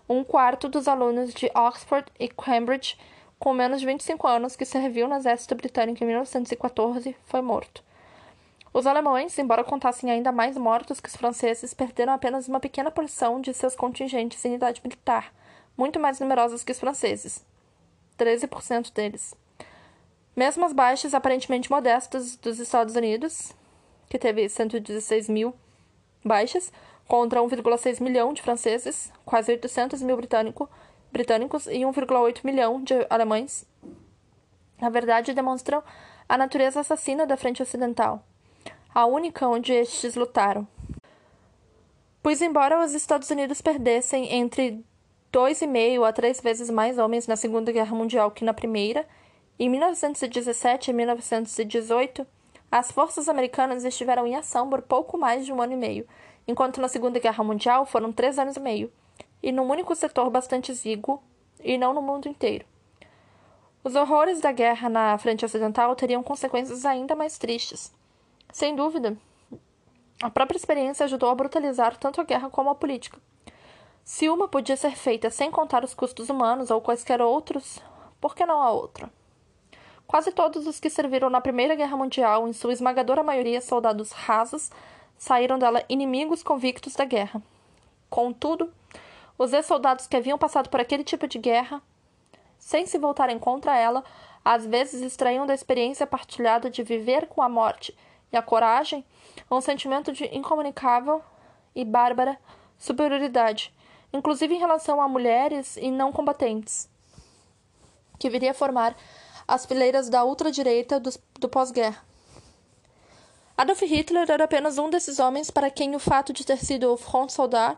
Um 0.08 0.24
quarto 0.24 0.66
dos 0.66 0.88
alunos 0.88 1.34
de 1.34 1.50
Oxford 1.54 2.10
e 2.18 2.26
Cambridge 2.26 2.96
com 3.38 3.52
menos 3.52 3.80
de 3.80 3.86
25 3.86 4.26
anos, 4.26 4.56
que 4.56 4.64
serviu 4.64 5.06
no 5.06 5.14
exército 5.14 5.54
britânico 5.54 6.02
em 6.02 6.06
1914, 6.06 7.14
foi 7.26 7.42
morto. 7.42 7.84
Os 8.72 8.86
alemães, 8.86 9.38
embora 9.38 9.62
contassem 9.62 10.10
ainda 10.10 10.32
mais 10.32 10.56
mortos 10.56 11.00
que 11.00 11.08
os 11.08 11.16
franceses, 11.16 11.74
perderam 11.74 12.14
apenas 12.14 12.48
uma 12.48 12.58
pequena 12.58 12.90
porção 12.90 13.40
de 13.40 13.52
seus 13.52 13.76
contingentes 13.76 14.42
em 14.44 14.54
idade 14.54 14.80
militar, 14.82 15.32
muito 15.76 16.00
mais 16.00 16.18
numerosos 16.18 16.64
que 16.64 16.72
os 16.72 16.80
franceses 16.80 17.46
13% 18.18 18.92
deles. 18.92 19.34
Mesmo 20.36 20.64
as 20.64 20.72
baixas 20.72 21.14
aparentemente 21.14 21.70
modestas 21.70 22.36
dos 22.36 22.58
Estados 22.58 22.94
Unidos, 22.94 23.52
que 24.08 24.18
teve 24.18 24.48
116 24.48 25.28
mil 25.28 25.54
baixas, 26.24 26.72
contra 27.06 27.40
1,6 27.40 28.00
milhão 28.02 28.32
de 28.32 28.42
franceses, 28.42 29.12
quase 29.24 29.52
800 29.52 30.02
mil 30.02 30.16
britânicos, 30.16 30.68
britânicos 31.10 31.66
e 31.66 31.80
1,8 31.80 32.44
milhão 32.44 32.82
de 32.82 32.94
alemães, 33.08 33.66
na 34.80 34.90
verdade 34.90 35.32
demonstram 35.32 35.82
a 36.28 36.36
natureza 36.36 36.80
assassina 36.80 37.26
da 37.26 37.36
frente 37.36 37.62
ocidental, 37.62 38.22
a 38.94 39.06
única 39.06 39.48
onde 39.48 39.72
estes 39.72 40.14
lutaram. 40.14 40.68
Pois, 42.22 42.42
embora 42.42 42.84
os 42.84 42.92
Estados 42.92 43.30
Unidos 43.30 43.62
perdessem 43.62 44.34
entre 44.34 44.84
dois 45.30 45.60
e 45.62 45.66
meio 45.66 46.04
a 46.04 46.12
três 46.12 46.40
vezes 46.40 46.70
mais 46.70 46.98
homens 46.98 47.26
na 47.26 47.36
Segunda 47.36 47.72
Guerra 47.72 47.94
Mundial 47.94 48.30
que 48.30 48.44
na 48.44 48.54
Primeira, 48.54 49.06
em 49.58 49.68
1917 49.68 50.90
e 50.90 50.94
1918, 50.94 52.26
as 52.70 52.92
forças 52.92 53.28
americanas 53.28 53.84
estiveram 53.84 54.26
em 54.26 54.36
ação 54.36 54.68
por 54.68 54.82
pouco 54.82 55.16
mais 55.18 55.44
de 55.44 55.52
um 55.52 55.60
ano 55.60 55.72
e 55.72 55.76
meio, 55.76 56.06
enquanto 56.46 56.80
na 56.80 56.88
Segunda 56.88 57.18
Guerra 57.18 57.42
Mundial 57.42 57.86
foram 57.86 58.12
três 58.12 58.38
anos 58.38 58.56
e 58.56 58.60
meio 58.60 58.92
e 59.42 59.52
num 59.52 59.68
único 59.70 59.94
setor 59.94 60.30
bastante 60.30 60.72
exíguo, 60.72 61.22
e 61.62 61.76
não 61.76 61.92
no 61.92 62.02
mundo 62.02 62.28
inteiro. 62.28 62.64
Os 63.82 63.94
horrores 63.94 64.40
da 64.40 64.52
guerra 64.52 64.88
na 64.88 65.16
frente 65.18 65.44
ocidental 65.44 65.94
teriam 65.96 66.22
consequências 66.22 66.84
ainda 66.84 67.16
mais 67.16 67.38
tristes. 67.38 67.92
Sem 68.52 68.74
dúvida, 68.76 69.16
a 70.22 70.30
própria 70.30 70.56
experiência 70.56 71.04
ajudou 71.04 71.30
a 71.30 71.34
brutalizar 71.34 71.96
tanto 71.96 72.20
a 72.20 72.24
guerra 72.24 72.50
como 72.50 72.70
a 72.70 72.74
política. 72.74 73.18
Se 74.10 74.26
uma 74.30 74.48
podia 74.48 74.74
ser 74.74 74.96
feita 74.96 75.28
sem 75.28 75.50
contar 75.50 75.84
os 75.84 75.92
custos 75.92 76.30
humanos 76.30 76.70
ou 76.70 76.80
quaisquer 76.80 77.20
outros, 77.20 77.78
por 78.18 78.34
que 78.34 78.46
não 78.46 78.62
a 78.62 78.70
outra? 78.70 79.10
Quase 80.06 80.32
todos 80.32 80.66
os 80.66 80.80
que 80.80 80.88
serviram 80.88 81.28
na 81.28 81.42
Primeira 81.42 81.74
Guerra 81.74 81.94
Mundial, 81.94 82.48
em 82.48 82.54
sua 82.54 82.72
esmagadora 82.72 83.22
maioria 83.22 83.60
soldados 83.60 84.10
rasos, 84.12 84.70
saíram 85.18 85.58
dela 85.58 85.84
inimigos 85.90 86.42
convictos 86.42 86.94
da 86.94 87.04
guerra. 87.04 87.42
Contudo, 88.08 88.72
os 89.36 89.52
ex-soldados 89.52 90.06
que 90.06 90.16
haviam 90.16 90.38
passado 90.38 90.70
por 90.70 90.80
aquele 90.80 91.04
tipo 91.04 91.28
de 91.28 91.38
guerra, 91.38 91.82
sem 92.58 92.86
se 92.86 92.96
voltarem 92.96 93.38
contra 93.38 93.76
ela, 93.76 94.02
às 94.42 94.64
vezes 94.64 95.02
extraíam 95.02 95.44
da 95.44 95.52
experiência 95.52 96.06
partilhada 96.06 96.70
de 96.70 96.82
viver 96.82 97.26
com 97.26 97.42
a 97.42 97.48
morte 97.48 97.94
e 98.32 98.38
a 98.38 98.42
coragem 98.42 99.04
um 99.50 99.60
sentimento 99.60 100.12
de 100.12 100.34
incomunicável 100.34 101.22
e 101.74 101.84
bárbara 101.84 102.38
superioridade, 102.78 103.70
inclusive 104.12 104.54
em 104.54 104.58
relação 104.58 105.00
a 105.00 105.08
mulheres 105.08 105.76
e 105.76 105.90
não 105.90 106.12
combatentes, 106.12 106.88
que 108.18 108.30
viria 108.30 108.50
a 108.52 108.54
formar 108.54 108.96
as 109.46 109.64
fileiras 109.64 110.08
da 110.08 110.24
ultradireita 110.24 111.00
do, 111.00 111.10
do 111.38 111.48
pós-guerra. 111.48 112.02
Adolf 113.56 113.82
Hitler 113.82 114.30
era 114.30 114.44
apenas 114.44 114.78
um 114.78 114.88
desses 114.88 115.18
homens 115.18 115.50
para 115.50 115.70
quem 115.70 115.96
o 115.96 115.98
fato 115.98 116.32
de 116.32 116.46
ter 116.46 116.58
sido 116.58 116.96
Front 116.96 117.30
Soldat 117.30 117.76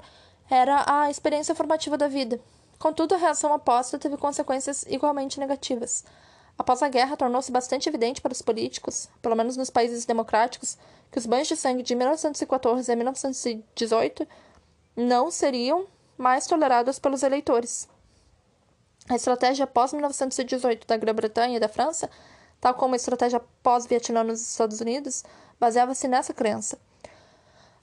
era 0.50 0.84
a 0.86 1.10
experiência 1.10 1.54
formativa 1.54 1.96
da 1.96 2.08
vida. 2.08 2.40
Contudo, 2.78 3.14
a 3.14 3.18
reação 3.18 3.54
oposta 3.54 3.98
teve 3.98 4.16
consequências 4.16 4.84
igualmente 4.88 5.38
negativas. 5.38 6.04
Após 6.58 6.82
a 6.82 6.88
guerra, 6.88 7.16
tornou-se 7.16 7.50
bastante 7.50 7.88
evidente 7.88 8.20
para 8.20 8.32
os 8.32 8.42
políticos, 8.42 9.08
pelo 9.22 9.34
menos 9.34 9.56
nos 9.56 9.70
países 9.70 10.04
democráticos, 10.04 10.76
que 11.10 11.18
os 11.18 11.24
banhos 11.24 11.48
de 11.48 11.56
sangue 11.56 11.82
de 11.82 11.94
1914 11.94 12.92
a 12.92 12.96
1918 12.96 14.28
não 14.94 15.30
seriam 15.30 15.86
mais 16.20 16.46
tolerados 16.46 16.98
pelos 16.98 17.22
eleitores. 17.22 17.88
A 19.08 19.16
estratégia 19.16 19.66
pós-1918 19.66 20.86
da 20.86 20.96
Grã-Bretanha 20.96 21.56
e 21.56 21.60
da 21.60 21.68
França, 21.68 22.10
tal 22.60 22.74
como 22.74 22.94
a 22.94 22.96
estratégia 22.96 23.42
pós-Vietnã 23.62 24.22
nos 24.22 24.40
Estados 24.40 24.80
Unidos, 24.80 25.24
baseava-se 25.58 26.06
nessa 26.06 26.34
crença. 26.34 26.78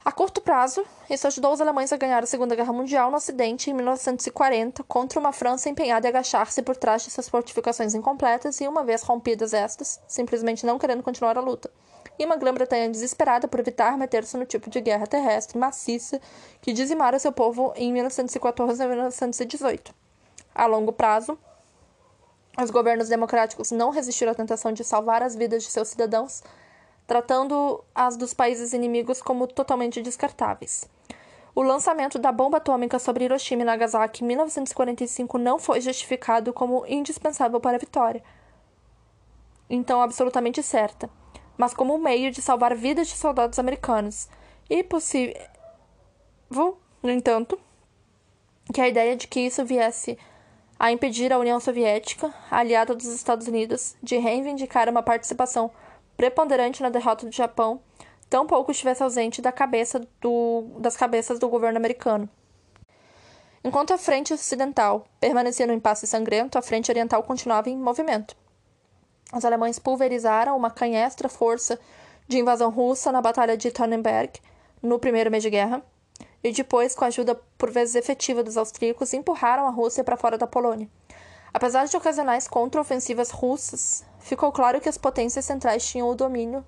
A 0.05 0.11
curto 0.11 0.39
prazo, 0.39 0.85
isso 1.09 1.27
ajudou 1.27 1.51
os 1.51 1.59
alemães 1.59 1.91
a 1.91 1.97
ganhar 1.97 2.23
a 2.23 2.27
Segunda 2.27 2.55
Guerra 2.55 2.71
Mundial 2.71 3.11
no 3.11 3.17
Ocidente 3.17 3.69
em 3.69 3.73
1940 3.73 4.83
contra 4.83 5.19
uma 5.19 5.33
França 5.33 5.67
empenhada 5.67 6.07
em 6.07 6.09
agachar-se 6.09 6.61
por 6.61 6.77
trás 6.77 7.03
de 7.03 7.11
suas 7.11 7.27
fortificações 7.27 7.93
incompletas 7.93 8.61
e, 8.61 8.67
uma 8.67 8.85
vez 8.85 9.01
rompidas 9.01 9.53
estas, 9.53 9.99
simplesmente 10.07 10.65
não 10.65 10.79
querendo 10.79 11.03
continuar 11.03 11.37
a 11.37 11.41
luta. 11.41 11.69
E 12.19 12.25
uma 12.25 12.35
Grã-Bretanha 12.35 12.89
desesperada 12.89 13.47
por 13.47 13.59
evitar 13.59 13.97
meter-se 13.97 14.35
no 14.37 14.45
tipo 14.45 14.69
de 14.69 14.81
guerra 14.81 15.05
terrestre 15.05 15.57
maciça 15.57 16.19
que 16.61 16.73
dizimara 16.73 17.19
seu 17.19 17.31
povo 17.31 17.73
em 17.75 17.93
1914 17.93 18.83
e 18.83 18.87
1918. 18.87 19.93
A 20.55 20.65
longo 20.65 20.91
prazo, 20.91 21.37
os 22.61 22.71
governos 22.71 23.09
democráticos 23.09 23.71
não 23.71 23.91
resistiram 23.91 24.31
à 24.31 24.35
tentação 24.35 24.71
de 24.71 24.83
salvar 24.83 25.21
as 25.21 25.35
vidas 25.35 25.63
de 25.63 25.69
seus 25.69 25.89
cidadãos 25.89 26.41
tratando 27.07 27.81
as 27.95 28.17
dos 28.17 28.33
países 28.33 28.73
inimigos 28.73 29.21
como 29.21 29.47
totalmente 29.47 30.01
descartáveis. 30.01 30.87
O 31.55 31.63
lançamento 31.63 32.19
da 32.19 32.31
bomba 32.31 32.57
atômica 32.57 32.99
sobre 32.99 33.23
Hiroshima 33.23 33.63
e 33.63 33.65
Nagasaki 33.65 34.23
em 34.23 34.27
1945 34.27 35.37
não 35.39 35.57
foi 35.57 35.81
justificado 35.81 36.53
como 36.53 36.85
indispensável 36.85 37.59
para 37.59 37.77
a 37.77 37.79
vitória, 37.79 38.21
então 39.69 40.01
absolutamente 40.01 40.61
certa, 40.61 41.09
mas 41.57 41.73
como 41.73 41.95
um 41.95 41.97
meio 41.97 42.31
de 42.31 42.41
salvar 42.41 42.75
vidas 42.75 43.07
de 43.07 43.15
soldados 43.15 43.57
americanos. 43.59 44.29
E 44.69 44.83
possível, 44.83 45.37
no 47.01 47.09
entanto, 47.09 47.59
que 48.73 48.81
a 48.81 48.87
ideia 48.87 49.15
de 49.15 49.27
que 49.27 49.39
isso 49.39 49.65
viesse 49.65 50.17
a 50.79 50.91
impedir 50.91 51.33
a 51.33 51.39
União 51.39 51.59
Soviética, 51.59 52.33
aliada 52.51 52.93
dos 52.93 53.07
Estados 53.07 53.47
Unidos, 53.47 53.95
de 54.03 54.17
reivindicar 54.17 54.87
uma 54.89 55.01
participação 55.01 55.71
preponderante 56.15 56.83
na 56.83 56.89
derrota 56.89 57.25
do 57.25 57.31
Japão, 57.31 57.81
tampouco 58.29 58.71
estivesse 58.71 59.01
ausente 59.01 59.41
da 59.41 59.51
cabeça 59.51 60.01
do, 60.21 60.65
das 60.79 60.95
cabeças 60.95 61.39
do 61.39 61.49
governo 61.49 61.77
americano. 61.77 62.29
Enquanto 63.63 63.93
a 63.93 63.97
frente 63.97 64.33
ocidental 64.33 65.07
permanecia 65.19 65.65
no 65.65 65.73
impasse 65.73 66.05
sangrento, 66.05 66.57
a 66.57 66.61
frente 66.61 66.91
oriental 66.91 67.23
continuava 67.23 67.69
em 67.69 67.77
movimento. 67.77 68.35
Os 69.33 69.43
alemães 69.43 69.77
pulverizaram 69.77 70.55
uma 70.55 70.71
canhestra 70.71 71.27
força 71.27 71.79
de 72.27 72.39
invasão 72.39 72.69
russa 72.69 73.11
na 73.11 73.21
Batalha 73.21 73.57
de 73.57 73.71
Tannenberg, 73.71 74.39
no 74.81 74.99
primeiro 74.99 75.29
mês 75.29 75.43
de 75.43 75.49
guerra, 75.49 75.81
e 76.43 76.51
depois, 76.51 76.95
com 76.95 77.03
a 77.03 77.07
ajuda 77.07 77.35
por 77.57 77.69
vezes 77.69 77.95
efetiva 77.95 78.43
dos 78.43 78.57
austríacos, 78.57 79.13
empurraram 79.13 79.67
a 79.67 79.71
Rússia 79.71 80.03
para 80.03 80.17
fora 80.17 80.37
da 80.37 80.47
Polônia. 80.47 80.89
Apesar 81.53 81.85
de 81.85 81.97
ocasionais 81.97 82.47
contraofensivas 82.47 83.31
russas, 83.31 84.05
ficou 84.19 84.51
claro 84.51 84.79
que 84.79 84.89
as 84.89 84.97
potências 84.97 85.45
centrais 85.45 85.85
tinham 85.85 86.07
o 86.07 86.15
domínio 86.15 86.63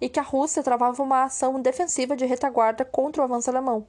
e 0.00 0.08
que 0.08 0.18
a 0.18 0.22
Rússia 0.22 0.62
travava 0.62 1.02
uma 1.02 1.24
ação 1.24 1.60
defensiva 1.60 2.16
de 2.16 2.24
retaguarda 2.24 2.84
contra 2.84 3.22
o 3.22 3.24
avanço 3.24 3.50
alemão. 3.50 3.86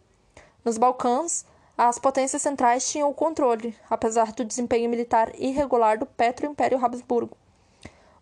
Nos 0.64 0.78
Balcãs, 0.78 1.46
as 1.78 1.98
potências 1.98 2.42
centrais 2.42 2.88
tinham 2.92 3.10
o 3.10 3.14
controle, 3.14 3.76
apesar 3.90 4.32
do 4.34 4.46
desempenho 4.46 4.90
militar 4.90 5.32
irregular 5.40 5.98
do 5.98 6.06
Petro-Império 6.06 6.84
Habsburgo. 6.84 7.38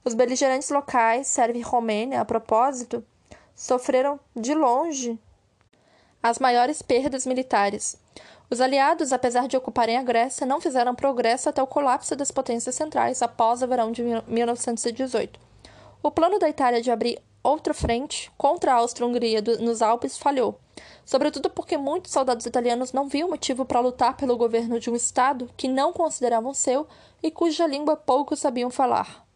Os 0.04 0.14
beligerantes 0.14 0.70
locais, 0.70 1.28
Sérvia 1.28 1.60
e 1.60 1.64
Romênia, 1.64 2.22
a 2.22 2.26
propósito, 2.26 3.04
sofreram 3.56 4.20
de 4.36 4.54
longe 4.54 5.20
as 6.22 6.40
maiores 6.40 6.82
perdas 6.82 7.26
militares, 7.26 7.98
os 8.52 8.60
aliados, 8.60 9.14
apesar 9.14 9.48
de 9.48 9.56
ocuparem 9.56 9.96
a 9.96 10.02
Grécia, 10.02 10.46
não 10.46 10.60
fizeram 10.60 10.96
progresso 10.96 11.48
até 11.48 11.62
o 11.62 11.68
colapso 11.68 12.16
das 12.16 12.32
potências 12.32 12.74
centrais 12.74 13.22
após 13.22 13.62
o 13.62 13.68
verão 13.68 13.92
de 13.92 14.02
1918. 14.28 15.40
O 16.02 16.10
plano 16.10 16.40
da 16.40 16.50
Itália 16.50 16.82
de 16.82 16.90
abrir 16.90 17.22
outra 17.44 17.76
frente 17.76 18.32
contra 18.36 18.74
a 18.74 18.78
Áustria-Hungria 18.78 19.44
nos 19.60 19.84
Alpes 19.84 20.18
falhou, 20.18 20.60
sobretudo 21.06 21.48
porque 21.52 21.78
muitos 21.78 22.12
soldados 22.12 22.48
italianos 22.48 22.92
não 22.92 23.08
viam 23.08 23.30
motivo 23.30 23.66
para 23.66 23.82
lutar 23.82 24.18
pelo 24.18 24.36
governo 24.36 24.80
de 24.80 24.90
um 24.90 24.96
Estado 24.96 25.48
que 25.56 25.68
não 25.68 25.94
consideravam 25.94 26.52
seu 26.52 26.88
e 27.22 27.30
cuja 27.30 27.68
língua 27.68 27.96
poucos 27.96 28.40
sabiam 28.40 28.72
falar. 28.72 29.29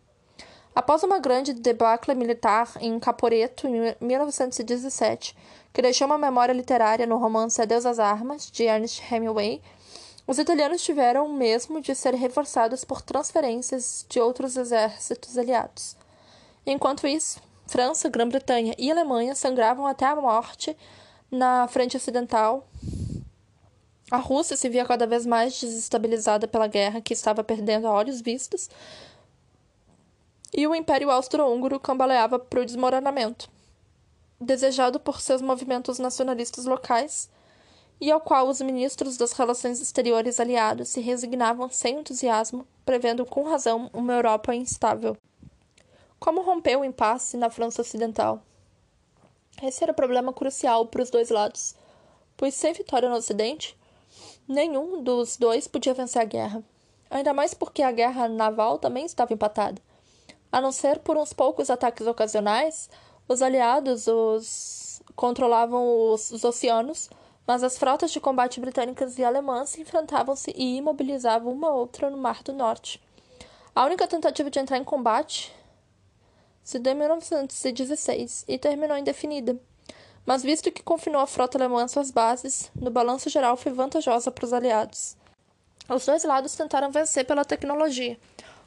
Após 0.75 1.03
uma 1.03 1.19
grande 1.19 1.53
debacle 1.53 2.15
militar 2.15 2.71
em 2.79 2.99
Caporeto, 2.99 3.67
em 3.67 3.95
1917, 4.01 5.35
que 5.71 5.81
deixou 5.81 6.07
uma 6.07 6.17
memória 6.17 6.53
literária 6.53 7.05
no 7.05 7.17
romance 7.17 7.61
Adeus 7.61 7.85
às 7.85 7.99
Armas, 7.99 8.49
de 8.49 8.63
Ernest 8.63 9.01
Hemingway, 9.11 9.61
os 10.25 10.39
italianos 10.39 10.81
tiveram 10.81 11.27
mesmo 11.31 11.81
de 11.81 11.93
ser 11.93 12.15
reforçados 12.15 12.83
por 12.83 13.01
transferências 13.01 14.05
de 14.09 14.19
outros 14.19 14.57
exércitos 14.57 15.37
aliados. 15.37 15.95
Enquanto 16.65 17.05
isso, 17.05 17.41
França, 17.67 18.09
Grã-Bretanha 18.09 18.73
e 18.77 18.89
Alemanha 18.89 19.35
sangravam 19.35 19.85
até 19.85 20.05
a 20.05 20.15
morte 20.15 20.75
na 21.29 21.67
frente 21.67 21.97
ocidental. 21.97 22.67
A 24.09 24.17
Rússia 24.17 24.55
se 24.55 24.69
via 24.69 24.85
cada 24.85 25.05
vez 25.05 25.25
mais 25.25 25.59
desestabilizada 25.59 26.47
pela 26.47 26.67
guerra 26.67 27.01
que 27.01 27.13
estava 27.13 27.43
perdendo 27.43 27.87
a 27.87 27.91
olhos 27.91 28.21
vistos, 28.21 28.69
e 30.53 30.67
o 30.67 30.75
Império 30.75 31.09
Austro-Húngaro 31.09 31.79
cambaleava 31.79 32.37
para 32.37 32.61
o 32.61 32.65
desmoronamento 32.65 33.49
desejado 34.43 34.99
por 34.99 35.21
seus 35.21 35.41
movimentos 35.41 35.99
nacionalistas 35.99 36.65
locais 36.65 37.29
e 37.99 38.11
ao 38.11 38.19
qual 38.19 38.47
os 38.47 38.61
ministros 38.61 39.17
das 39.17 39.31
relações 39.31 39.79
exteriores 39.79 40.39
aliados 40.39 40.89
se 40.89 40.99
resignavam 40.99 41.69
sem 41.69 41.99
entusiasmo, 41.99 42.67
prevendo 42.85 43.25
com 43.25 43.43
razão 43.43 43.89
uma 43.93 44.13
Europa 44.13 44.53
instável. 44.53 45.15
Como 46.19 46.41
romper 46.41 46.77
o 46.77 46.83
impasse 46.83 47.37
na 47.37 47.49
França 47.49 47.81
Ocidental? 47.81 48.41
Esse 49.61 49.83
era 49.83 49.91
o 49.91 49.95
problema 49.95 50.33
crucial 50.33 50.85
para 50.87 51.03
os 51.03 51.09
dois 51.09 51.29
lados, 51.29 51.75
pois 52.35 52.53
sem 52.53 52.73
vitória 52.73 53.09
no 53.09 53.15
Ocidente, 53.15 53.77
nenhum 54.47 55.01
dos 55.03 55.37
dois 55.37 55.67
podia 55.67 55.93
vencer 55.93 56.21
a 56.21 56.25
guerra. 56.25 56.63
Ainda 57.09 57.33
mais 57.33 57.53
porque 57.53 57.83
a 57.83 57.91
guerra 57.91 58.27
naval 58.27 58.79
também 58.79 59.05
estava 59.05 59.33
empatada. 59.33 59.81
A 60.53 60.61
não 60.61 60.71
ser 60.71 60.99
por 60.99 61.17
uns 61.17 61.33
poucos 61.33 61.71
ataques 61.71 62.05
ocasionais, 62.05 62.87
os 63.27 63.41
aliados 63.41 64.05
os 64.05 65.01
controlavam 65.15 66.11
os, 66.11 66.29
os 66.29 66.43
oceanos, 66.43 67.09
mas 67.47 67.63
as 67.63 67.75
frotas 67.75 68.11
de 68.11 68.19
combate 68.19 68.59
britânicas 68.59 69.17
e 69.17 69.23
alemãs 69.23 69.75
enfrentavam-se 69.79 70.53
e 70.55 70.77
imobilizavam 70.77 71.51
uma 71.51 71.73
outra 71.73 72.07
no 72.11 72.17
Mar 72.17 72.43
do 72.43 72.53
Norte. 72.53 73.01
A 73.73 73.83
única 73.83 74.07
tentativa 74.07 74.51
de 74.51 74.59
entrar 74.59 74.77
em 74.77 74.83
combate 74.83 75.51
se 76.63 76.77
deu 76.77 76.93
em 76.93 76.97
1916 76.97 78.45
e 78.47 78.59
terminou 78.59 78.95
indefinida. 78.95 79.59
Mas 80.23 80.43
visto 80.43 80.71
que 80.71 80.83
confinou 80.83 81.21
a 81.21 81.25
frota 81.25 81.57
alemã 81.57 81.83
às 81.83 81.91
suas 81.91 82.11
bases, 82.11 82.71
no 82.75 82.91
balanço 82.91 83.27
geral 83.27 83.57
foi 83.57 83.71
vantajosa 83.71 84.29
para 84.29 84.45
os 84.45 84.53
aliados. 84.53 85.17
Os 85.89 86.05
dois 86.05 86.23
lados 86.23 86.55
tentaram 86.55 86.91
vencer 86.91 87.25
pela 87.25 87.43
tecnologia. 87.43 88.19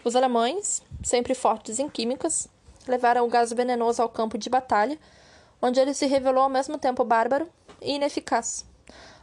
Os 0.06 0.14
alemães, 0.14 0.84
sempre 1.02 1.34
fortes 1.34 1.80
em 1.80 1.88
químicas, 1.88 2.46
levaram 2.86 3.26
o 3.26 3.28
gás 3.28 3.52
venenoso 3.52 4.00
ao 4.00 4.08
campo 4.08 4.38
de 4.38 4.48
batalha, 4.48 4.96
onde 5.60 5.80
ele 5.80 5.92
se 5.92 6.06
revelou 6.06 6.44
ao 6.44 6.48
mesmo 6.48 6.78
tempo 6.78 7.02
bárbaro 7.02 7.48
e 7.82 7.96
ineficaz, 7.96 8.64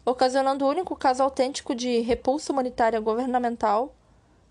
ocasionando 0.05 0.65
o 0.65 0.67
único 0.67 0.93
caso 0.93 1.23
autêntico 1.23 1.73
de 1.73 2.01
repulsa 2.01 2.51
humanitária 2.51 2.99
governamental 2.99 3.95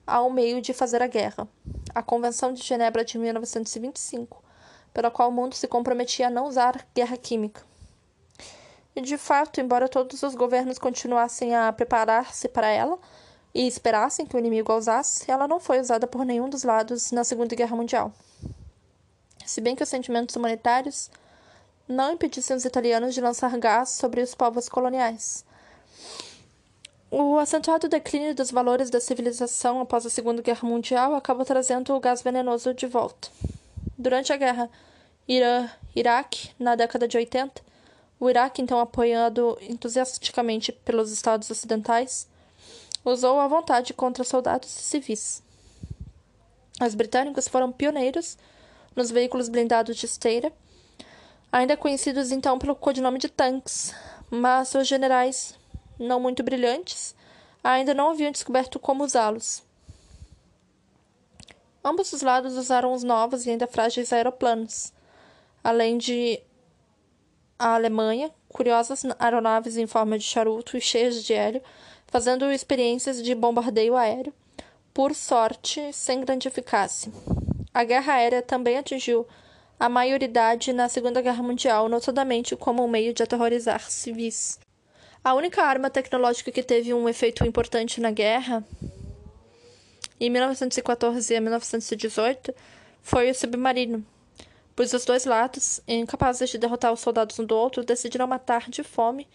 ao 0.06 0.30
meio 0.30 0.62
de 0.62 0.72
fazer 0.72 1.02
a 1.02 1.06
guerra, 1.06 1.46
a 1.94 2.02
Convenção 2.02 2.54
de 2.54 2.62
Genebra 2.62 3.04
de 3.04 3.18
1925, 3.18 4.42
pela 4.94 5.10
qual 5.10 5.28
o 5.28 5.32
mundo 5.32 5.54
se 5.54 5.68
comprometia 5.68 6.28
a 6.28 6.30
não 6.30 6.46
usar 6.46 6.88
guerra 6.94 7.18
química. 7.18 7.60
E 8.96 9.02
de 9.02 9.18
fato, 9.18 9.60
embora 9.60 9.86
todos 9.86 10.22
os 10.22 10.34
governos 10.34 10.78
continuassem 10.78 11.54
a 11.54 11.70
preparar-se 11.74 12.48
para 12.48 12.70
ela 12.70 12.98
e 13.54 13.66
esperassem 13.66 14.26
que 14.26 14.36
o 14.36 14.38
inimigo 14.38 14.72
a 14.72 14.76
usasse, 14.76 15.30
ela 15.30 15.46
não 15.46 15.60
foi 15.60 15.80
usada 15.80 16.06
por 16.06 16.24
nenhum 16.24 16.48
dos 16.48 16.62
lados 16.62 17.12
na 17.12 17.24
Segunda 17.24 17.54
Guerra 17.54 17.76
Mundial 17.76 18.12
se 19.46 19.60
bem 19.60 19.76
que 19.76 19.82
os 19.82 19.88
sentimentos 19.88 20.34
humanitários 20.36 21.10
não 21.88 22.12
impedissem 22.12 22.56
os 22.56 22.64
italianos 22.64 23.14
de 23.14 23.20
lançar 23.20 23.56
gás 23.58 23.90
sobre 23.90 24.22
os 24.22 24.34
povos 24.34 24.68
coloniais. 24.68 25.44
O 27.10 27.36
acentuado 27.38 27.88
declínio 27.88 28.34
dos 28.34 28.50
valores 28.50 28.88
da 28.88 29.00
civilização 29.00 29.80
após 29.80 30.06
a 30.06 30.10
Segunda 30.10 30.40
Guerra 30.40 30.66
Mundial 30.66 31.14
acabou 31.14 31.44
trazendo 31.44 31.94
o 31.94 32.00
gás 32.00 32.22
venenoso 32.22 32.72
de 32.72 32.86
volta. 32.86 33.28
Durante 33.98 34.32
a 34.32 34.36
guerra 34.36 34.70
Irã-Iraque, 35.28 36.50
na 36.58 36.74
década 36.74 37.06
de 37.06 37.18
80, 37.18 37.60
o 38.18 38.30
Iraque, 38.30 38.62
então 38.62 38.80
apoiado 38.80 39.58
entusiasticamente 39.60 40.72
pelos 40.72 41.12
Estados 41.12 41.50
Ocidentais, 41.50 42.26
usou 43.04 43.40
à 43.40 43.48
vontade 43.48 43.92
contra 43.92 44.24
soldados 44.24 44.70
civis. 44.70 45.42
Os 46.80 46.94
britânicos 46.94 47.48
foram 47.48 47.72
pioneiros 47.72 48.36
nos 48.94 49.10
veículos 49.10 49.48
blindados 49.48 49.96
de 49.96 50.06
esteira, 50.06 50.52
ainda 51.50 51.76
conhecidos 51.76 52.30
então 52.30 52.58
pelo 52.58 52.74
codinome 52.74 53.18
de 53.18 53.28
tanques, 53.28 53.94
mas 54.30 54.68
seus 54.68 54.86
generais, 54.86 55.58
não 55.98 56.18
muito 56.18 56.42
brilhantes, 56.42 57.14
ainda 57.62 57.94
não 57.94 58.10
haviam 58.10 58.32
descoberto 58.32 58.78
como 58.78 59.04
usá-los. 59.04 59.62
Ambos 61.84 62.12
os 62.12 62.22
lados 62.22 62.56
usaram 62.56 62.92
os 62.92 63.02
novos 63.02 63.44
e 63.44 63.50
ainda 63.50 63.66
frágeis 63.66 64.12
aeroplanos, 64.12 64.92
além 65.62 65.98
de 65.98 66.40
a 67.58 67.74
Alemanha, 67.74 68.30
curiosas 68.48 69.02
aeronaves 69.18 69.76
em 69.76 69.86
forma 69.86 70.18
de 70.18 70.24
charuto 70.24 70.76
e 70.76 70.80
cheias 70.80 71.22
de 71.22 71.32
hélio, 71.32 71.62
fazendo 72.12 72.52
experiências 72.52 73.22
de 73.22 73.34
bombardeio 73.34 73.96
aéreo, 73.96 74.34
por 74.92 75.14
sorte, 75.14 75.90
sem 75.94 76.20
grande 76.20 76.46
eficácia. 76.46 77.10
A 77.72 77.84
guerra 77.84 78.12
aérea 78.12 78.42
também 78.42 78.76
atingiu 78.76 79.26
a 79.80 79.88
maioridade 79.88 80.74
na 80.74 80.90
Segunda 80.90 81.22
Guerra 81.22 81.42
Mundial, 81.42 81.88
notadamente 81.88 82.54
como 82.54 82.84
um 82.84 82.88
meio 82.88 83.14
de 83.14 83.22
aterrorizar 83.22 83.90
civis. 83.90 84.60
A 85.24 85.32
única 85.32 85.62
arma 85.62 85.88
tecnológica 85.88 86.52
que 86.52 86.62
teve 86.62 86.92
um 86.92 87.08
efeito 87.08 87.46
importante 87.46 87.98
na 87.98 88.10
guerra, 88.10 88.62
em 90.20 90.28
1914 90.28 91.34
a 91.34 91.40
1918, 91.40 92.54
foi 93.00 93.30
o 93.30 93.34
submarino, 93.34 94.04
pois 94.76 94.92
os 94.92 95.06
dois 95.06 95.24
lados, 95.24 95.80
incapazes 95.88 96.50
de 96.50 96.58
derrotar 96.58 96.92
os 96.92 97.00
soldados 97.00 97.38
um 97.38 97.44
do 97.46 97.56
outro, 97.56 97.82
decidiram 97.82 98.26
matar 98.26 98.68
de 98.68 98.82
fome 98.82 99.26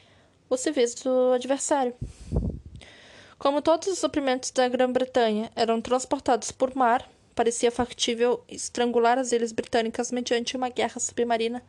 os 0.48 0.60
civis 0.60 0.94
do 0.94 1.34
adversário. 1.34 1.95
Como 3.38 3.61
todos 3.61 3.88
os 3.88 3.99
suprimentos 3.99 4.49
da 4.49 4.68
Grã-Bretanha 4.68 5.51
eram 5.55 5.80
transportados 5.80 6.51
por 6.51 6.76
mar, 6.76 7.07
parecia 7.35 7.72
factível 7.72 8.43
estrangular 8.49 9.19
as 9.19 9.31
ilhas 9.31 9.51
britânicas 9.51 10.11
mediante 10.11 10.57
uma 10.57 10.69
guerra 10.69 10.99
submarina 10.99 11.64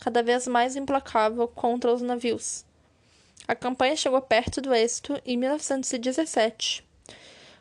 cada 0.00 0.22
vez 0.22 0.48
mais 0.48 0.74
implacável 0.74 1.46
contra 1.46 1.92
os 1.92 2.00
navios. 2.00 2.64
A 3.46 3.54
campanha 3.54 3.94
chegou 3.94 4.22
perto 4.22 4.62
do 4.62 4.72
êxito 4.72 5.20
em 5.26 5.36
1917, 5.36 6.82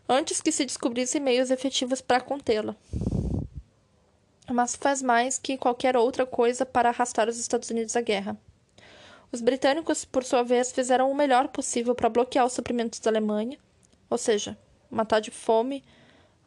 antes 0.07 0.39
que 0.39 0.51
se 0.51 0.65
descobrissem 0.65 1.19
meios 1.19 1.51
efetivos 1.51 1.99
para 1.99 2.21
contê-la. 2.21 2.75
Mas 4.49 4.75
faz 4.75 5.01
mais 5.01 5.37
que 5.37 5.57
qualquer 5.57 5.97
outra 5.97 6.25
coisa 6.25 6.65
para 6.65 6.89
arrastar 6.89 7.27
os 7.27 7.37
Estados 7.37 7.69
Unidos 7.69 7.95
à 7.97 8.01
guerra. 8.01 8.37
Os 9.31 9.39
britânicos, 9.39 10.03
por 10.03 10.23
sua 10.23 10.43
vez, 10.43 10.71
fizeram 10.71 11.09
o 11.09 11.15
melhor 11.15 11.47
possível 11.47 11.95
para 11.95 12.09
bloquear 12.09 12.45
os 12.45 12.53
suprimentos 12.53 12.99
da 12.99 13.09
Alemanha, 13.09 13.57
ou 14.09 14.17
seja, 14.17 14.57
matar 14.89 15.21
de 15.21 15.31
fome 15.31 15.83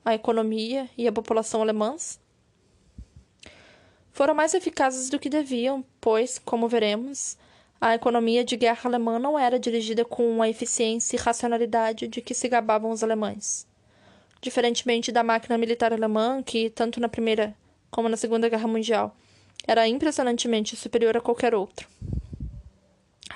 a 0.05 0.15
economia 0.15 0.89
e 0.99 1.09
a 1.09 1.13
população 1.13 1.63
alemãs. 1.63 2.21
Foram 4.13 4.35
mais 4.35 4.53
eficazes 4.53 5.09
do 5.09 5.19
que 5.19 5.31
deviam, 5.31 5.83
pois, 5.99 6.39
como 6.39 6.69
veremos, 6.69 7.39
a 7.81 7.95
economia 7.95 8.45
de 8.45 8.57
guerra 8.57 8.83
alemã 8.85 9.19
não 9.19 9.39
era 9.39 9.59
dirigida 9.59 10.05
com 10.05 10.43
a 10.43 10.49
eficiência 10.49 11.17
e 11.17 11.19
racionalidade 11.19 12.07
de 12.07 12.21
que 12.21 12.35
se 12.35 12.49
gabavam 12.49 12.91
os 12.91 13.03
alemães. 13.03 13.67
Diferentemente 14.43 15.11
da 15.11 15.23
máquina 15.23 15.57
militar 15.57 15.93
alemã, 15.93 16.43
que, 16.43 16.69
tanto 16.69 17.01
na 17.01 17.09
Primeira 17.09 17.57
como 17.91 18.09
na 18.09 18.17
Segunda 18.17 18.49
Guerra 18.49 18.69
Mundial, 18.69 19.17
era 19.67 19.89
impressionantemente 19.89 20.77
superior 20.77 21.17
a 21.17 21.21
qualquer 21.21 21.55
outro. 21.55 21.89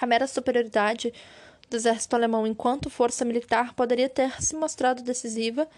A 0.01 0.07
mera 0.07 0.27
superioridade 0.27 1.12
do 1.69 1.77
exército 1.77 2.16
alemão 2.16 2.47
enquanto 2.47 2.91
força 2.91 3.25
militar 3.25 3.75
poderia 3.75 4.09
ter 4.09 4.43
se 4.43 4.57
mostrado 4.57 5.03
decisiva 5.03 5.69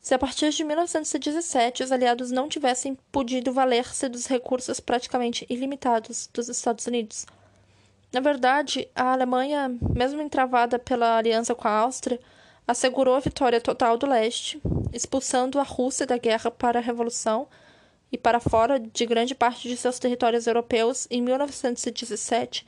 se 0.00 0.14
a 0.14 0.18
partir 0.18 0.50
de 0.50 0.64
1917 0.64 1.84
os 1.84 1.92
aliados 1.92 2.32
não 2.32 2.48
tivessem 2.48 2.98
podido 3.12 3.52
valer-se 3.52 4.08
dos 4.08 4.26
recursos 4.26 4.80
praticamente 4.80 5.46
ilimitados 5.48 6.28
dos 6.34 6.48
Estados 6.48 6.88
Unidos. 6.88 7.24
Na 8.12 8.18
verdade, 8.18 8.88
a 8.96 9.12
Alemanha, 9.12 9.74
mesmo 9.94 10.20
entravada 10.20 10.76
pela 10.76 11.18
aliança 11.18 11.54
com 11.54 11.68
a 11.68 11.78
Áustria, 11.78 12.18
assegurou 12.66 13.14
a 13.14 13.20
vitória 13.20 13.60
total 13.60 13.96
do 13.96 14.06
leste, 14.06 14.60
expulsando 14.92 15.60
a 15.60 15.62
Rússia 15.62 16.04
da 16.04 16.18
guerra 16.18 16.50
para 16.50 16.80
a 16.80 16.82
Revolução 16.82 17.46
e 18.10 18.18
para 18.18 18.40
fora 18.40 18.80
de 18.80 19.06
grande 19.06 19.36
parte 19.36 19.68
de 19.68 19.76
seus 19.76 20.00
territórios 20.00 20.48
europeus 20.48 21.06
em 21.10 21.22
1917 21.22 22.66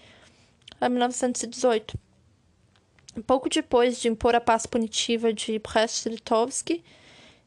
a 0.80 0.88
1918. 0.88 1.98
Pouco 3.26 3.48
depois 3.48 4.00
de 4.00 4.08
impor 4.08 4.34
a 4.34 4.40
paz 4.40 4.66
punitiva 4.66 5.32
de 5.32 5.58
Brest-Litovsk, 5.58 6.82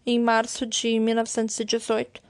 em 0.06 0.20
março 0.20 0.66
de 0.66 1.00
1918, 1.00 2.22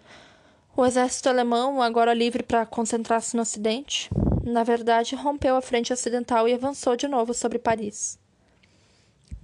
o 0.75 0.85
exército 0.85 1.29
alemão, 1.29 1.81
agora 1.81 2.13
livre 2.13 2.43
para 2.43 2.65
concentrar-se 2.65 3.35
no 3.35 3.41
Ocidente, 3.41 4.09
na 4.43 4.63
verdade, 4.63 5.15
rompeu 5.15 5.55
a 5.55 5.61
frente 5.61 5.91
ocidental 5.91 6.47
e 6.47 6.53
avançou 6.53 6.95
de 6.95 7.07
novo 7.07 7.33
sobre 7.33 7.59
Paris. 7.59 8.17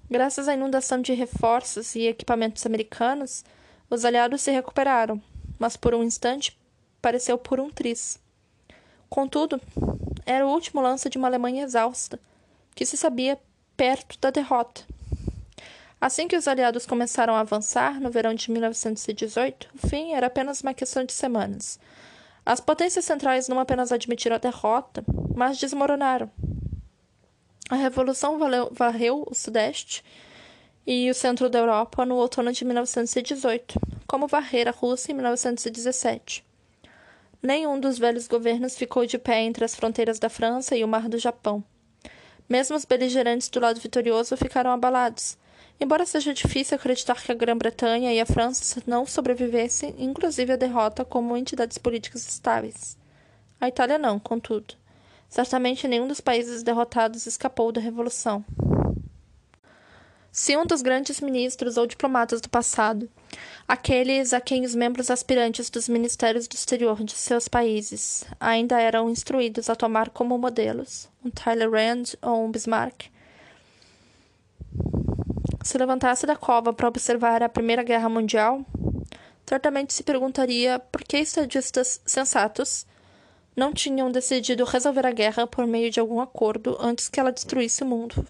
Graças 0.10 0.48
à 0.48 0.54
inundação 0.54 1.02
de 1.02 1.14
reforços 1.14 1.96
e 1.96 2.08
equipamentos 2.08 2.66
americanos, 2.66 3.44
os 3.90 4.06
aliados 4.06 4.42
se 4.42 4.52
recuperaram, 4.52 5.22
mas 5.58 5.76
por 5.76 5.94
um 5.94 6.04
instante 6.04 6.58
pareceu 7.02 7.38
por 7.38 7.60
um 7.60 7.70
triz. 7.70 8.20
Contudo, 9.10 9.60
era 10.26 10.46
o 10.46 10.50
último 10.50 10.82
lance 10.82 11.10
de 11.10 11.18
uma 11.18 11.28
Alemanha 11.28 11.64
exausta, 11.64 12.20
que 12.76 12.86
se 12.86 12.98
sabia 12.98 13.40
perto 13.76 14.18
da 14.20 14.30
derrota. 14.30 14.84
Assim 16.00 16.28
que 16.28 16.36
os 16.36 16.48
aliados 16.48 16.86
começaram 16.86 17.36
a 17.36 17.40
avançar, 17.40 18.00
no 18.00 18.12
verão 18.12 18.34
de 18.34 18.52
1918, 18.52 19.70
o 19.74 19.88
fim 19.88 20.14
era 20.14 20.28
apenas 20.28 20.62
uma 20.62 20.74
questão 20.74 21.06
de 21.06 21.14
semanas. 21.14 21.80
As 22.46 22.60
potências 22.60 23.06
centrais 23.06 23.48
não 23.48 23.60
apenas 23.60 23.92
admitiram 23.92 24.36
a 24.36 24.40
derrota, 24.40 25.04
mas 25.34 25.58
desmoronaram. 25.58 26.30
A 27.70 27.76
Revolução 27.76 28.38
varreu 28.72 29.26
o 29.26 29.34
Sudeste 29.34 30.04
e 30.86 31.10
o 31.10 31.14
centro 31.14 31.50
da 31.50 31.60
Europa 31.60 32.06
no 32.06 32.16
outono 32.16 32.52
de 32.52 32.66
1918, 32.66 33.80
como 34.06 34.28
varrer 34.28 34.68
a 34.68 34.72
Rússia 34.72 35.14
em 35.14 35.16
1917. 35.16 36.44
Nenhum 37.44 37.80
dos 37.80 38.00
velhos 38.00 38.28
governos 38.28 38.78
ficou 38.78 39.06
de 39.06 39.18
pé 39.20 39.42
entre 39.42 39.66
as 39.66 39.76
fronteiras 39.76 40.18
da 40.18 40.30
França 40.30 40.76
e 40.76 40.84
o 40.84 40.88
Mar 40.88 41.10
do 41.10 41.20
Japão. 41.20 41.64
Mesmo 42.48 42.76
os 42.76 42.86
beligerantes 42.86 43.50
do 43.50 43.60
lado 43.60 43.80
vitorioso 43.80 44.38
ficaram 44.38 44.72
abalados, 44.72 45.38
Embora 45.80 46.06
seja 46.06 46.34
difícil 46.34 46.76
acreditar 46.76 47.22
que 47.22 47.32
a 47.32 47.36
Grã-Bretanha 47.36 48.14
e 48.14 48.20
a 48.20 48.26
França 48.26 48.82
não 48.86 49.06
sobrevivessem, 49.06 49.94
inclusive 49.98 50.54
a 50.54 50.56
derrota, 50.56 51.04
como 51.04 51.36
entidades 51.36 51.78
políticas 51.78 52.28
estáveis. 52.28 52.98
A 53.60 53.68
Itália 53.68 53.98
não, 53.98 54.20
contudo. 54.20 54.76
Certamente 55.28 55.88
nenhum 55.88 56.08
dos 56.08 56.22
países 56.22 56.64
derrotados 56.64 57.26
escapou 57.26 57.72
da 57.72 57.82
Revolução. 57.82 58.46
Se 60.36 60.58
um 60.58 60.66
dos 60.66 60.82
grandes 60.82 61.22
ministros 61.22 61.78
ou 61.78 61.86
diplomatas 61.86 62.42
do 62.42 62.50
passado, 62.50 63.08
aqueles 63.68 64.34
a 64.34 64.42
quem 64.42 64.66
os 64.66 64.74
membros 64.74 65.12
aspirantes 65.12 65.70
dos 65.70 65.88
ministérios 65.88 66.48
do 66.48 66.56
exterior 66.56 67.04
de 67.04 67.14
seus 67.14 67.48
países 67.48 68.26
ainda 68.40 68.82
eram 68.82 69.12
instruídos 69.12 69.70
a 69.70 69.76
tomar 69.76 70.10
como 70.10 70.36
modelos, 70.36 71.08
um 71.24 71.30
Talleyrand 71.30 72.16
ou 72.20 72.46
um 72.46 72.52
Bismarck, 72.52 73.12
se 75.64 75.78
levantasse 75.78 76.26
da 76.26 76.36
cova 76.36 76.74
para 76.74 76.88
observar 76.88 77.44
a 77.44 77.48
Primeira 77.48 77.84
Guerra 77.84 78.10
Mundial, 78.10 78.66
certamente 79.46 79.94
se 79.94 80.02
perguntaria 80.02 80.80
por 80.80 81.04
que 81.04 81.18
estadistas 81.18 82.02
sensatos 82.08 82.88
não 83.56 83.72
tinham 83.72 84.12
decidido 84.12 84.66
resolver 84.66 85.06
a 85.06 85.12
guerra 85.12 85.46
por 85.46 85.68
meio 85.68 85.92
de 85.92 86.00
algum 86.00 86.20
acordo 86.20 86.76
antes 86.82 87.08
que 87.08 87.20
ela 87.20 87.32
destruísse 87.32 87.84
o 87.84 87.86
mundo, 87.86 88.26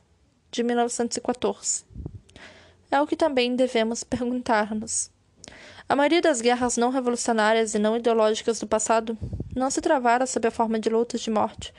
de 0.54 0.62
1914. 0.62 1.84
É 2.92 3.02
o 3.02 3.08
que 3.08 3.16
também 3.16 3.56
devemos 3.56 4.04
perguntar-nos. 4.04 5.10
A 5.90 5.96
maioria 5.96 6.22
das 6.22 6.42
guerras 6.42 6.78
não 6.78 6.92
revolucionárias 6.92 7.74
e 7.74 7.80
não 7.80 7.98
ideológicas 7.98 8.60
do 8.60 8.68
passado 8.68 9.18
não 9.56 9.72
se 9.72 9.82
travara 9.82 10.28
sob 10.28 10.48
a 10.48 10.52
forma 10.52 10.80
de 10.80 10.90
lutas 10.90 11.22
de 11.22 11.32
morte, 11.32 11.74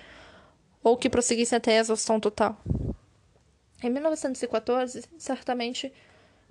ou 0.82 0.96
que 0.96 1.08
prosseguissem 1.08 1.56
até 1.56 1.78
a 1.78 1.80
exaustão 1.80 2.18
total. 2.18 2.60
Em 3.80 3.90
1914, 3.90 5.04
certamente 5.18 5.92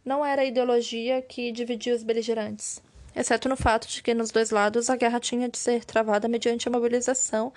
não 0.06 0.26
era 0.26 0.44
a 0.44 0.46
ideologia 0.46 1.22
que 1.22 1.52
dividia 1.52 1.94
os 1.94 2.04
beligerantes, 2.04 2.82
exceto 3.14 3.50
no 3.50 3.58
fato 3.58 3.86
de 3.88 4.02
que 4.02 4.14
nos 4.14 4.32
dois 4.32 4.50
lados 4.50 4.90
a 4.90 4.96
guerra 4.96 5.20
tinha 5.20 5.50
de 5.50 5.58
ser 5.58 5.84
travada 5.84 6.30
mediante 6.30 6.70
a 6.70 6.72
mobilização 6.72 7.52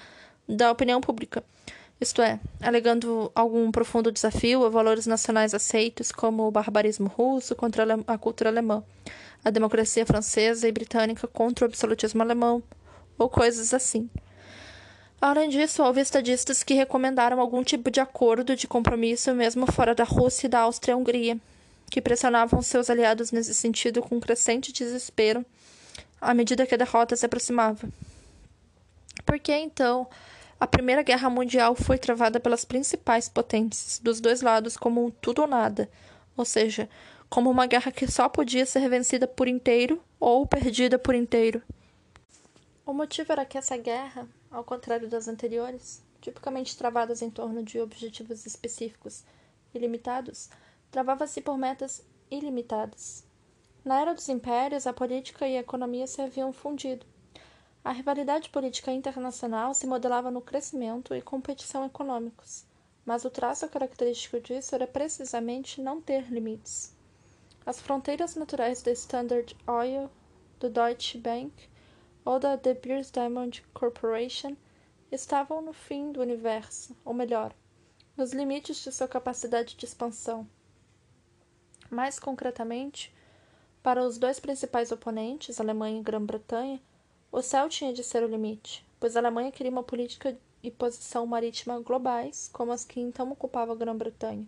da 0.48 0.72
opinião 0.72 1.00
pública, 1.00 1.44
isto 2.00 2.20
é, 2.20 2.38
alegando 2.60 3.30
algum 3.34 3.70
profundo 3.70 4.12
desafio 4.12 4.64
a 4.64 4.68
valores 4.68 5.06
nacionais 5.06 5.54
aceitos 5.54 6.12
como 6.12 6.46
o 6.46 6.50
barbarismo 6.50 7.08
russo 7.08 7.56
contra 7.56 7.84
a 8.06 8.18
cultura 8.18 8.50
alemã, 8.50 8.84
a 9.44 9.50
democracia 9.50 10.04
francesa 10.04 10.68
e 10.68 10.72
britânica 10.72 11.26
contra 11.26 11.64
o 11.64 11.68
absolutismo 11.68 12.22
alemão, 12.22 12.62
ou 13.18 13.30
coisas 13.30 13.72
assim. 13.72 14.10
Além 15.20 15.48
disso, 15.48 15.82
houve 15.82 16.02
estadistas 16.02 16.62
que 16.62 16.74
recomendaram 16.74 17.40
algum 17.40 17.64
tipo 17.64 17.90
de 17.90 18.00
acordo 18.00 18.54
de 18.54 18.68
compromisso 18.68 19.34
mesmo 19.34 19.70
fora 19.72 19.94
da 19.94 20.04
Rússia 20.04 20.46
e 20.46 20.50
da 20.50 20.60
Áustria-Hungria, 20.60 21.38
que 21.90 22.02
pressionavam 22.02 22.60
seus 22.60 22.90
aliados 22.90 23.32
nesse 23.32 23.54
sentido 23.54 24.02
com 24.02 24.20
crescente 24.20 24.72
desespero 24.72 25.44
à 26.20 26.34
medida 26.34 26.66
que 26.66 26.74
a 26.74 26.78
derrota 26.78 27.16
se 27.16 27.24
aproximava. 27.24 27.88
Por 29.24 29.38
que, 29.38 29.52
então, 29.52 30.06
a 30.58 30.66
Primeira 30.66 31.02
Guerra 31.02 31.28
Mundial 31.28 31.74
foi 31.74 31.98
travada 31.98 32.40
pelas 32.40 32.64
principais 32.64 33.28
potências 33.28 33.98
dos 33.98 34.20
dois 34.20 34.40
lados 34.40 34.76
como 34.76 35.04
um 35.04 35.10
tudo 35.10 35.42
ou 35.42 35.48
nada, 35.48 35.90
ou 36.36 36.44
seja, 36.44 36.88
como 37.28 37.50
uma 37.50 37.66
guerra 37.66 37.92
que 37.92 38.10
só 38.10 38.28
podia 38.28 38.64
ser 38.64 38.88
vencida 38.88 39.26
por 39.26 39.48
inteiro 39.48 40.02
ou 40.18 40.46
perdida 40.46 40.98
por 40.98 41.14
inteiro. 41.14 41.62
O 42.86 42.92
motivo 42.92 43.32
era 43.32 43.44
que 43.44 43.58
essa 43.58 43.76
guerra, 43.76 44.26
ao 44.50 44.64
contrário 44.64 45.08
das 45.08 45.28
anteriores, 45.28 46.02
tipicamente 46.20 46.76
travadas 46.76 47.20
em 47.20 47.30
torno 47.30 47.62
de 47.62 47.80
objetivos 47.80 48.46
específicos 48.46 49.24
e 49.74 49.78
limitados, 49.78 50.48
travava-se 50.90 51.40
por 51.40 51.58
metas 51.58 52.02
ilimitadas. 52.30 53.24
Na 53.84 54.00
era 54.00 54.14
dos 54.14 54.28
impérios, 54.28 54.86
a 54.86 54.92
política 54.92 55.46
e 55.46 55.56
a 55.56 55.60
economia 55.60 56.06
se 56.06 56.22
haviam 56.22 56.52
fundido. 56.52 57.04
A 57.86 57.92
rivalidade 57.92 58.50
política 58.50 58.90
internacional 58.90 59.72
se 59.72 59.86
modelava 59.86 60.28
no 60.28 60.40
crescimento 60.40 61.14
e 61.14 61.22
competição 61.22 61.86
econômicos, 61.86 62.66
mas 63.04 63.24
o 63.24 63.30
traço 63.30 63.68
característico 63.68 64.40
disso 64.40 64.74
era 64.74 64.88
precisamente 64.88 65.80
não 65.80 66.00
ter 66.00 66.22
limites. 66.28 66.92
As 67.64 67.80
fronteiras 67.80 68.34
naturais 68.34 68.82
da 68.82 68.90
Standard 68.90 69.56
Oil, 69.68 70.10
do 70.58 70.68
Deutsche 70.68 71.16
Bank 71.16 71.52
ou 72.24 72.40
da 72.40 72.56
De 72.56 72.74
Beers 72.74 73.08
Diamond 73.08 73.62
Corporation 73.72 74.56
estavam 75.12 75.62
no 75.62 75.72
fim 75.72 76.10
do 76.10 76.20
universo, 76.20 76.92
ou 77.04 77.14
melhor, 77.14 77.54
nos 78.16 78.32
limites 78.32 78.82
de 78.82 78.90
sua 78.90 79.06
capacidade 79.06 79.76
de 79.76 79.84
expansão. 79.84 80.44
Mais 81.88 82.18
concretamente, 82.18 83.14
para 83.80 84.04
os 84.04 84.18
dois 84.18 84.40
principais 84.40 84.90
oponentes, 84.90 85.60
Alemanha 85.60 86.00
e 86.00 86.02
Grã-Bretanha, 86.02 86.82
o 87.36 87.42
céu 87.42 87.68
tinha 87.68 87.92
de 87.92 88.02
ser 88.02 88.22
o 88.22 88.26
limite, 88.26 88.82
pois 88.98 89.14
a 89.14 89.20
Alemanha 89.20 89.52
queria 89.52 89.70
uma 89.70 89.82
política 89.82 90.34
e 90.62 90.70
posição 90.70 91.26
marítima 91.26 91.78
globais, 91.80 92.48
como 92.50 92.72
as 92.72 92.82
que 92.82 92.98
então 92.98 93.30
ocupava 93.30 93.72
a 93.72 93.76
Grã-Bretanha, 93.76 94.46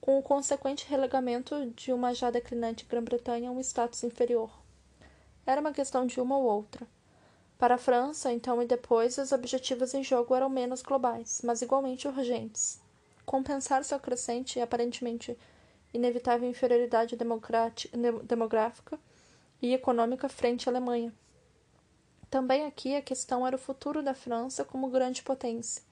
com 0.00 0.18
o 0.18 0.22
consequente 0.22 0.88
relegamento 0.88 1.66
de 1.66 1.92
uma 1.92 2.12
já 2.12 2.28
declinante 2.28 2.84
Grã-Bretanha 2.84 3.48
a 3.48 3.52
um 3.52 3.60
status 3.60 4.02
inferior. 4.02 4.50
Era 5.46 5.60
uma 5.60 5.72
questão 5.72 6.04
de 6.04 6.20
uma 6.20 6.36
ou 6.36 6.42
outra. 6.42 6.84
Para 7.56 7.76
a 7.76 7.78
França, 7.78 8.32
então 8.32 8.60
e 8.60 8.66
depois, 8.66 9.16
os 9.16 9.30
objetivos 9.30 9.94
em 9.94 10.02
jogo 10.02 10.34
eram 10.34 10.48
menos 10.48 10.82
globais, 10.82 11.40
mas 11.44 11.62
igualmente 11.62 12.08
urgentes. 12.08 12.80
Compensar 13.24 13.84
sua 13.84 14.00
crescente 14.00 14.58
e 14.58 14.62
aparentemente 14.62 15.38
inevitável 15.94 16.50
inferioridade 16.50 17.16
demográfica 18.24 18.98
e 19.62 19.72
econômica 19.72 20.28
frente 20.28 20.68
à 20.68 20.72
Alemanha. 20.72 21.14
Também 22.30 22.64
aqui 22.64 22.94
a 22.94 23.02
questão 23.02 23.44
era 23.44 23.56
o 23.56 23.58
futuro 23.58 24.04
da 24.04 24.14
França 24.14 24.64
como 24.64 24.88
grande 24.88 25.20
potência. 25.20 25.82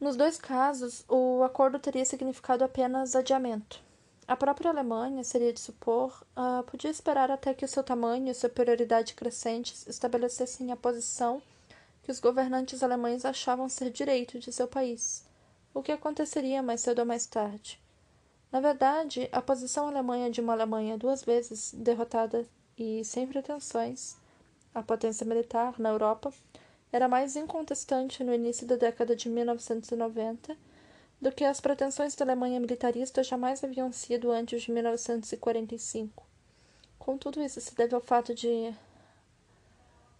Nos 0.00 0.16
dois 0.16 0.38
casos, 0.38 1.04
o 1.06 1.42
acordo 1.42 1.78
teria 1.78 2.04
significado 2.04 2.64
apenas 2.64 3.14
adiamento. 3.14 3.80
A 4.26 4.34
própria 4.34 4.70
Alemanha, 4.70 5.22
seria 5.22 5.52
de 5.52 5.60
supor, 5.60 6.24
uh, 6.34 6.62
podia 6.64 6.90
esperar 6.90 7.30
até 7.30 7.52
que 7.52 7.64
o 7.64 7.68
seu 7.68 7.84
tamanho 7.84 8.30
e 8.30 8.34
superioridade 8.34 9.14
crescentes 9.14 9.86
estabelecessem 9.86 10.72
a 10.72 10.76
posição 10.76 11.42
que 12.02 12.10
os 12.10 12.18
governantes 12.18 12.82
alemães 12.82 13.26
achavam 13.26 13.68
ser 13.68 13.90
direito 13.90 14.38
de 14.38 14.50
seu 14.50 14.66
país, 14.66 15.24
o 15.74 15.82
que 15.82 15.92
aconteceria 15.92 16.62
mais 16.62 16.80
cedo 16.80 17.00
ou 17.00 17.06
mais 17.06 17.26
tarde. 17.26 17.80
Na 18.50 18.60
verdade, 18.60 19.28
a 19.30 19.42
posição 19.42 19.88
alemã 19.88 20.30
de 20.30 20.40
uma 20.40 20.52
Alemanha 20.54 20.96
duas 20.96 21.22
vezes 21.22 21.72
derrotada 21.74 22.46
e 22.76 23.04
sem 23.04 23.26
pretensões 23.26 24.16
à 24.74 24.82
potência 24.82 25.26
militar 25.26 25.78
na 25.78 25.90
Europa 25.90 26.32
era 26.92 27.08
mais 27.08 27.36
incontestante 27.36 28.22
no 28.22 28.34
início 28.34 28.66
da 28.66 28.76
década 28.76 29.16
de 29.16 29.28
1990 29.28 30.56
do 31.20 31.30
que 31.30 31.44
as 31.44 31.60
pretensões 31.60 32.14
da 32.14 32.24
Alemanha 32.24 32.58
militarista 32.58 33.22
jamais 33.22 33.62
haviam 33.62 33.92
sido 33.92 34.32
antes 34.32 34.62
de 34.62 34.72
1945. 34.72 36.26
Contudo, 36.98 37.40
isso 37.40 37.60
se 37.60 37.74
deve 37.74 37.94
ao 37.94 38.00
fato 38.00 38.34
de 38.34 38.74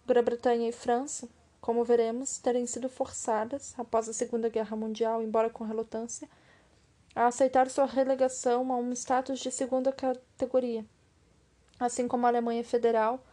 Grã-Bretanha 0.05 0.69
e 0.69 0.71
França, 0.71 1.27
como 1.59 1.83
veremos, 1.83 2.39
terem 2.39 2.65
sido 2.65 2.89
forçadas, 2.89 3.73
após 3.77 4.09
a 4.09 4.13
Segunda 4.13 4.49
Guerra 4.49 4.75
Mundial, 4.75 5.21
embora 5.21 5.49
com 5.49 5.63
relutância, 5.63 6.29
a 7.15 7.27
aceitar 7.27 7.69
sua 7.69 7.85
relegação 7.85 8.71
a 8.71 8.77
um 8.77 8.91
status 8.93 9.39
de 9.39 9.51
segunda 9.51 9.91
categoria. 9.91 10.85
Assim 11.79 12.07
como 12.07 12.25
a 12.25 12.29
Alemanha 12.29 12.63
Federal, 12.63 13.23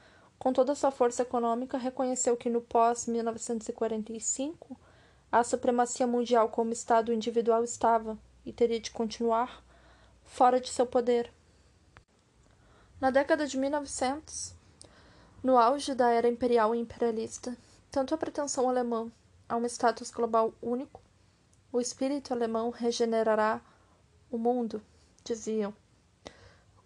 com 0.40 0.52
toda 0.54 0.74
sua 0.74 0.90
força 0.90 1.20
econômica, 1.20 1.76
reconheceu 1.76 2.34
que 2.34 2.48
no 2.48 2.62
pós-1945 2.62 4.74
a 5.30 5.44
supremacia 5.44 6.06
mundial 6.06 6.48
como 6.48 6.72
Estado 6.72 7.12
individual 7.12 7.62
estava, 7.62 8.16
e 8.44 8.50
teria 8.50 8.80
de 8.80 8.90
continuar, 8.90 9.62
fora 10.24 10.58
de 10.58 10.70
seu 10.70 10.86
poder. 10.86 11.30
Na 12.98 13.10
década 13.10 13.46
de 13.46 13.58
1900, 13.58 14.54
no 15.42 15.58
auge 15.58 15.94
da 15.94 16.08
era 16.08 16.26
imperial 16.26 16.74
e 16.74 16.78
imperialista, 16.78 17.54
tanto 17.90 18.14
a 18.14 18.18
pretensão 18.18 18.66
alemã 18.66 19.12
a 19.46 19.56
um 19.56 19.66
status 19.66 20.10
global 20.10 20.54
único, 20.62 21.02
o 21.70 21.82
espírito 21.82 22.32
alemão 22.32 22.70
regenerará 22.70 23.60
o 24.30 24.38
mundo, 24.38 24.82
diziam, 25.22 25.74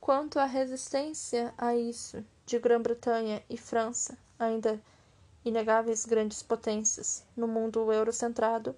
quanto 0.00 0.40
a 0.40 0.44
resistência 0.44 1.54
a 1.56 1.76
isso 1.76 2.24
de 2.46 2.58
Grã-Bretanha 2.58 3.42
e 3.48 3.56
França, 3.56 4.18
ainda 4.38 4.80
inegáveis 5.44 6.04
grandes 6.04 6.42
potências 6.42 7.24
no 7.36 7.46
mundo 7.46 7.92
eurocentrado, 7.92 8.74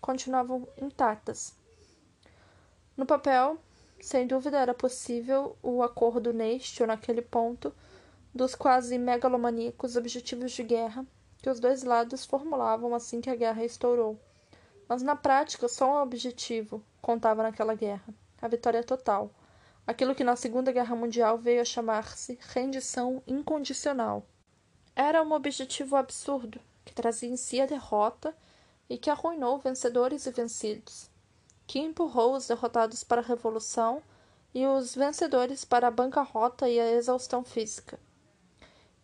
continuavam 0.00 0.66
intactas. 0.80 1.54
No 2.96 3.04
papel, 3.04 3.58
sem 4.00 4.26
dúvida 4.26 4.58
era 4.58 4.74
possível 4.74 5.56
o 5.62 5.82
acordo 5.82 6.32
neste 6.32 6.82
ou 6.82 6.86
naquele 6.86 7.22
ponto 7.22 7.74
dos 8.34 8.54
quase 8.54 8.98
megalomaníacos 8.98 9.96
objetivos 9.96 10.52
de 10.52 10.62
guerra 10.62 11.06
que 11.42 11.50
os 11.50 11.60
dois 11.60 11.82
lados 11.82 12.24
formulavam 12.24 12.94
assim 12.94 13.20
que 13.20 13.30
a 13.30 13.36
guerra 13.36 13.64
estourou. 13.64 14.18
Mas 14.88 15.02
na 15.02 15.16
prática, 15.16 15.68
só 15.68 15.90
um 15.90 16.02
objetivo 16.02 16.82
contava 17.00 17.42
naquela 17.42 17.74
guerra: 17.74 18.04
a 18.40 18.48
vitória 18.48 18.82
total. 18.82 19.30
Aquilo 19.86 20.16
que 20.16 20.24
na 20.24 20.34
Segunda 20.34 20.72
Guerra 20.72 20.96
Mundial 20.96 21.38
veio 21.38 21.60
a 21.60 21.64
chamar-se 21.64 22.36
rendição 22.48 23.22
incondicional. 23.24 24.26
Era 24.96 25.22
um 25.22 25.32
objetivo 25.32 25.94
absurdo, 25.94 26.60
que 26.84 26.92
trazia 26.92 27.28
em 27.28 27.36
si 27.36 27.60
a 27.60 27.66
derrota 27.66 28.36
e 28.90 28.98
que 28.98 29.10
arruinou 29.10 29.58
vencedores 29.58 30.26
e 30.26 30.32
vencidos, 30.32 31.08
que 31.66 31.78
empurrou 31.78 32.34
os 32.34 32.48
derrotados 32.48 33.04
para 33.04 33.20
a 33.20 33.24
revolução 33.24 34.02
e 34.52 34.66
os 34.66 34.94
vencedores 34.94 35.64
para 35.64 35.86
a 35.86 35.90
bancarrota 35.90 36.68
e 36.68 36.80
a 36.80 36.90
exaustão 36.92 37.44
física. 37.44 38.00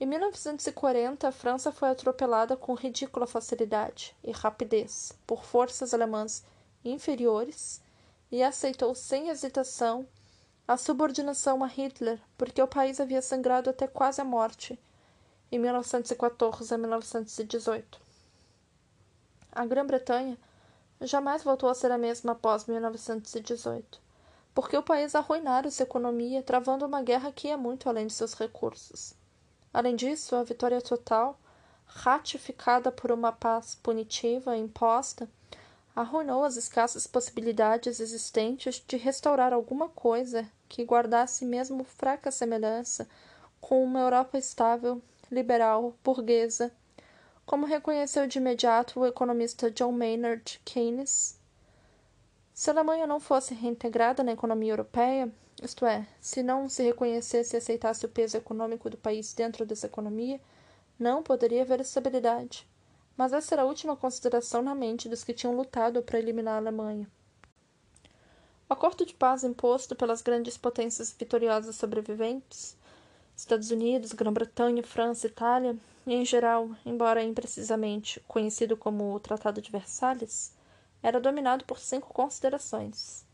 Em 0.01 0.07
1940, 0.07 1.29
a 1.29 1.33
França 1.33 1.71
foi 1.71 1.91
atropelada 1.91 2.57
com 2.57 2.75
ridícula 2.75 3.27
facilidade 3.27 4.17
e 4.25 4.33
rapidez 4.33 5.13
por 5.27 5.45
forças 5.45 5.95
alemãs 5.95 6.43
inferiores 6.85 7.81
e 8.33 8.43
aceitou 8.43 8.97
sem 8.97 9.29
hesitação 9.29 10.09
a 10.67 10.77
subordinação 10.77 11.63
a 11.63 11.67
Hitler, 11.67 12.21
porque 12.39 12.63
o 12.63 12.69
país 12.69 13.01
havia 13.01 13.21
sangrado 13.21 13.69
até 13.69 13.87
quase 13.87 14.21
a 14.21 14.25
morte 14.25 14.79
em 15.51 15.59
1914 15.59 16.73
a 16.73 16.79
1918. 16.79 18.01
A 19.51 19.67
Grã-Bretanha 19.67 20.39
jamais 21.01 21.43
voltou 21.43 21.69
a 21.69 21.75
ser 21.75 21.91
a 21.91 21.99
mesma 21.99 22.33
após 22.33 22.67
1918, 22.67 24.01
porque 24.55 24.77
o 24.77 24.83
país 24.83 25.15
arruinara 25.15 25.71
sua 25.71 25.83
economia, 25.83 26.43
travando 26.43 26.87
uma 26.87 27.03
guerra 27.03 27.33
que 27.33 27.49
ia 27.49 27.57
muito 27.57 27.89
além 27.89 28.07
de 28.07 28.13
seus 28.13 28.35
recursos. 28.35 29.15
Além 29.75 29.97
disso, 29.97 30.37
a 30.37 30.45
vitória 30.45 30.81
total, 30.81 31.39
ratificada 31.87 32.93
por 32.93 33.11
uma 33.11 33.33
paz 33.33 33.75
punitiva 33.75 34.57
imposta, 34.57 35.29
arruinou 35.95 36.45
as 36.45 36.57
escassas 36.57 37.07
possibilidades 37.07 38.01
existentes 38.01 38.83
de 38.87 38.97
restaurar 38.97 39.53
alguma 39.53 39.89
coisa 39.89 40.49
que 40.69 40.85
guardasse 40.85 41.45
mesmo 41.45 41.85
fraca 41.85 42.31
semelhança 42.31 43.09
com 43.61 43.85
uma 43.85 44.01
Europa 44.01 44.39
estável 44.39 45.01
liberal, 45.31 45.95
burguesa, 46.03 46.73
como 47.45 47.67
reconheceu 47.67 48.27
de 48.27 48.39
imediato 48.39 49.01
o 49.01 49.07
economista 49.07 49.71
John 49.71 49.93
Maynard 49.93 50.61
Keynes. 50.65 51.39
Se 52.55 52.71
a 52.71 52.73
Alemanha 52.73 53.07
não 53.07 53.21
fosse 53.21 53.55
reintegrada 53.55 54.23
na 54.23 54.33
economia 54.33 54.73
europeia, 54.73 55.33
isto 55.63 55.87
é, 55.87 56.07
se 56.21 56.43
não 56.43 56.69
se 56.69 56.83
reconhecesse 56.83 57.57
e 57.57 57.59
aceitasse 57.59 58.05
o 58.05 58.09
peso 58.09 58.37
econômico 58.37 58.91
do 58.91 58.97
país 58.97 59.33
dentro 59.33 59.65
dessa 59.65 59.87
economia, 59.87 60.41
não 60.99 61.23
poderia 61.23 61.63
haver 61.63 61.81
estabilidade. 61.81 62.67
Mas 63.17 63.33
essa 63.33 63.55
era 63.55 63.63
a 63.63 63.67
última 63.67 63.97
consideração 63.97 64.63
na 64.63 64.75
mente 64.75 65.09
dos 65.09 65.25
que 65.25 65.35
tinham 65.35 65.57
lutado 65.57 66.03
para 66.03 66.19
eliminar 66.19 66.55
a 66.55 66.59
Alemanha. 66.59 67.09
O 68.69 68.73
acordo 68.73 69.05
de 69.05 69.15
paz 69.15 69.45
imposto 69.45 69.95
pelas 69.95 70.23
grandes 70.23 70.57
potências 70.57 71.15
vitoriosas 71.19 71.77
sobreviventes 71.77 72.77
Estados 73.37 73.71
Unidos, 73.71 74.13
Grã-Bretanha, 74.13 74.83
França, 74.83 75.27
Itália, 75.27 75.77
e 76.07 76.15
em 76.15 76.25
geral, 76.25 76.71
embora 76.85 77.23
imprecisamente 77.23 78.21
conhecido 78.29 78.77
como 78.77 79.15
o 79.15 79.21
Tratado 79.21 79.61
de 79.61 79.71
Versalhes, 79.71 80.53
era 81.03 81.21
dominado 81.21 81.65
por 81.65 81.79
cinco 81.79 82.13
considerações. 82.13 83.25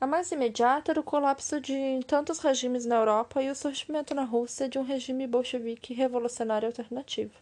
A 0.00 0.06
mais 0.06 0.30
imediata 0.30 0.92
era 0.92 1.00
o 1.00 1.04
colapso 1.04 1.60
de 1.60 2.00
tantos 2.06 2.38
regimes 2.38 2.84
na 2.84 2.96
Europa 2.96 3.42
e 3.42 3.50
o 3.50 3.54
surgimento 3.54 4.14
na 4.14 4.24
Rússia 4.24 4.68
de 4.68 4.78
um 4.78 4.82
regime 4.82 5.26
bolchevique 5.26 5.94
revolucionário 5.94 6.68
alternativo. 6.68 7.34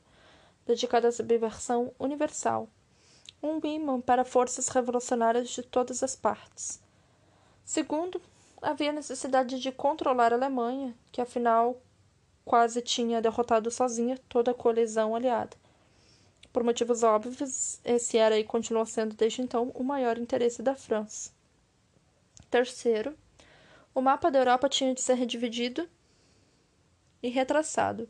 Dedicada 0.73 1.09
à 1.09 1.13
subversão 1.13 1.93
universal, 1.99 2.69
um 3.43 3.61
imã 3.65 4.01
para 4.01 4.25
forças 4.25 4.69
revolucionárias 4.69 5.51
de 5.51 5.63
todas 5.63 6.03
as 6.03 6.17
partes. 6.17 6.83
Segundo, 7.65 8.21
havia 8.61 8.93
necessidade 8.93 9.61
de 9.61 9.71
controlar 9.71 10.33
a 10.33 10.37
Alemanha, 10.37 10.97
que 11.11 11.21
afinal 11.21 11.81
quase 12.45 12.81
tinha 12.81 13.21
derrotado 13.21 13.71
sozinha 13.71 14.19
toda 14.29 14.53
a 14.53 14.55
coalizão 14.55 15.15
aliada. 15.15 15.57
Por 16.53 16.65
motivos 16.65 17.03
óbvios, 17.03 17.79
esse 17.85 18.17
era 18.17 18.39
e 18.39 18.45
continua 18.45 18.87
sendo 18.87 19.15
desde 19.15 19.43
então 19.43 19.71
o 19.75 19.85
maior 19.85 20.19
interesse 20.19 20.63
da 20.63 20.75
França. 20.75 21.31
Terceiro, 22.51 23.17
o 23.95 24.01
mapa 24.01 24.31
da 24.31 24.39
Europa 24.39 24.69
tinha 24.69 24.95
de 24.95 25.03
ser 25.03 25.15
redividido 25.15 25.89
e 27.23 27.29
retraçado. 27.29 28.09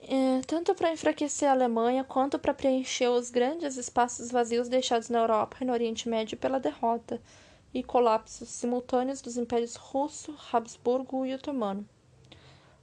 É, 0.00 0.40
tanto 0.46 0.74
para 0.74 0.92
enfraquecer 0.92 1.48
a 1.48 1.52
Alemanha 1.52 2.04
quanto 2.04 2.38
para 2.38 2.54
preencher 2.54 3.08
os 3.08 3.30
grandes 3.30 3.76
espaços 3.76 4.30
vazios 4.30 4.68
deixados 4.68 5.08
na 5.08 5.18
Europa 5.18 5.58
e 5.60 5.64
no 5.64 5.72
Oriente 5.72 6.08
Médio 6.08 6.38
pela 6.38 6.60
derrota 6.60 7.20
e 7.74 7.82
colapsos 7.82 8.48
simultâneos 8.48 9.20
dos 9.20 9.36
impérios 9.36 9.76
russo, 9.76 10.34
Habsburgo 10.52 11.26
e 11.26 11.34
otomano. 11.34 11.86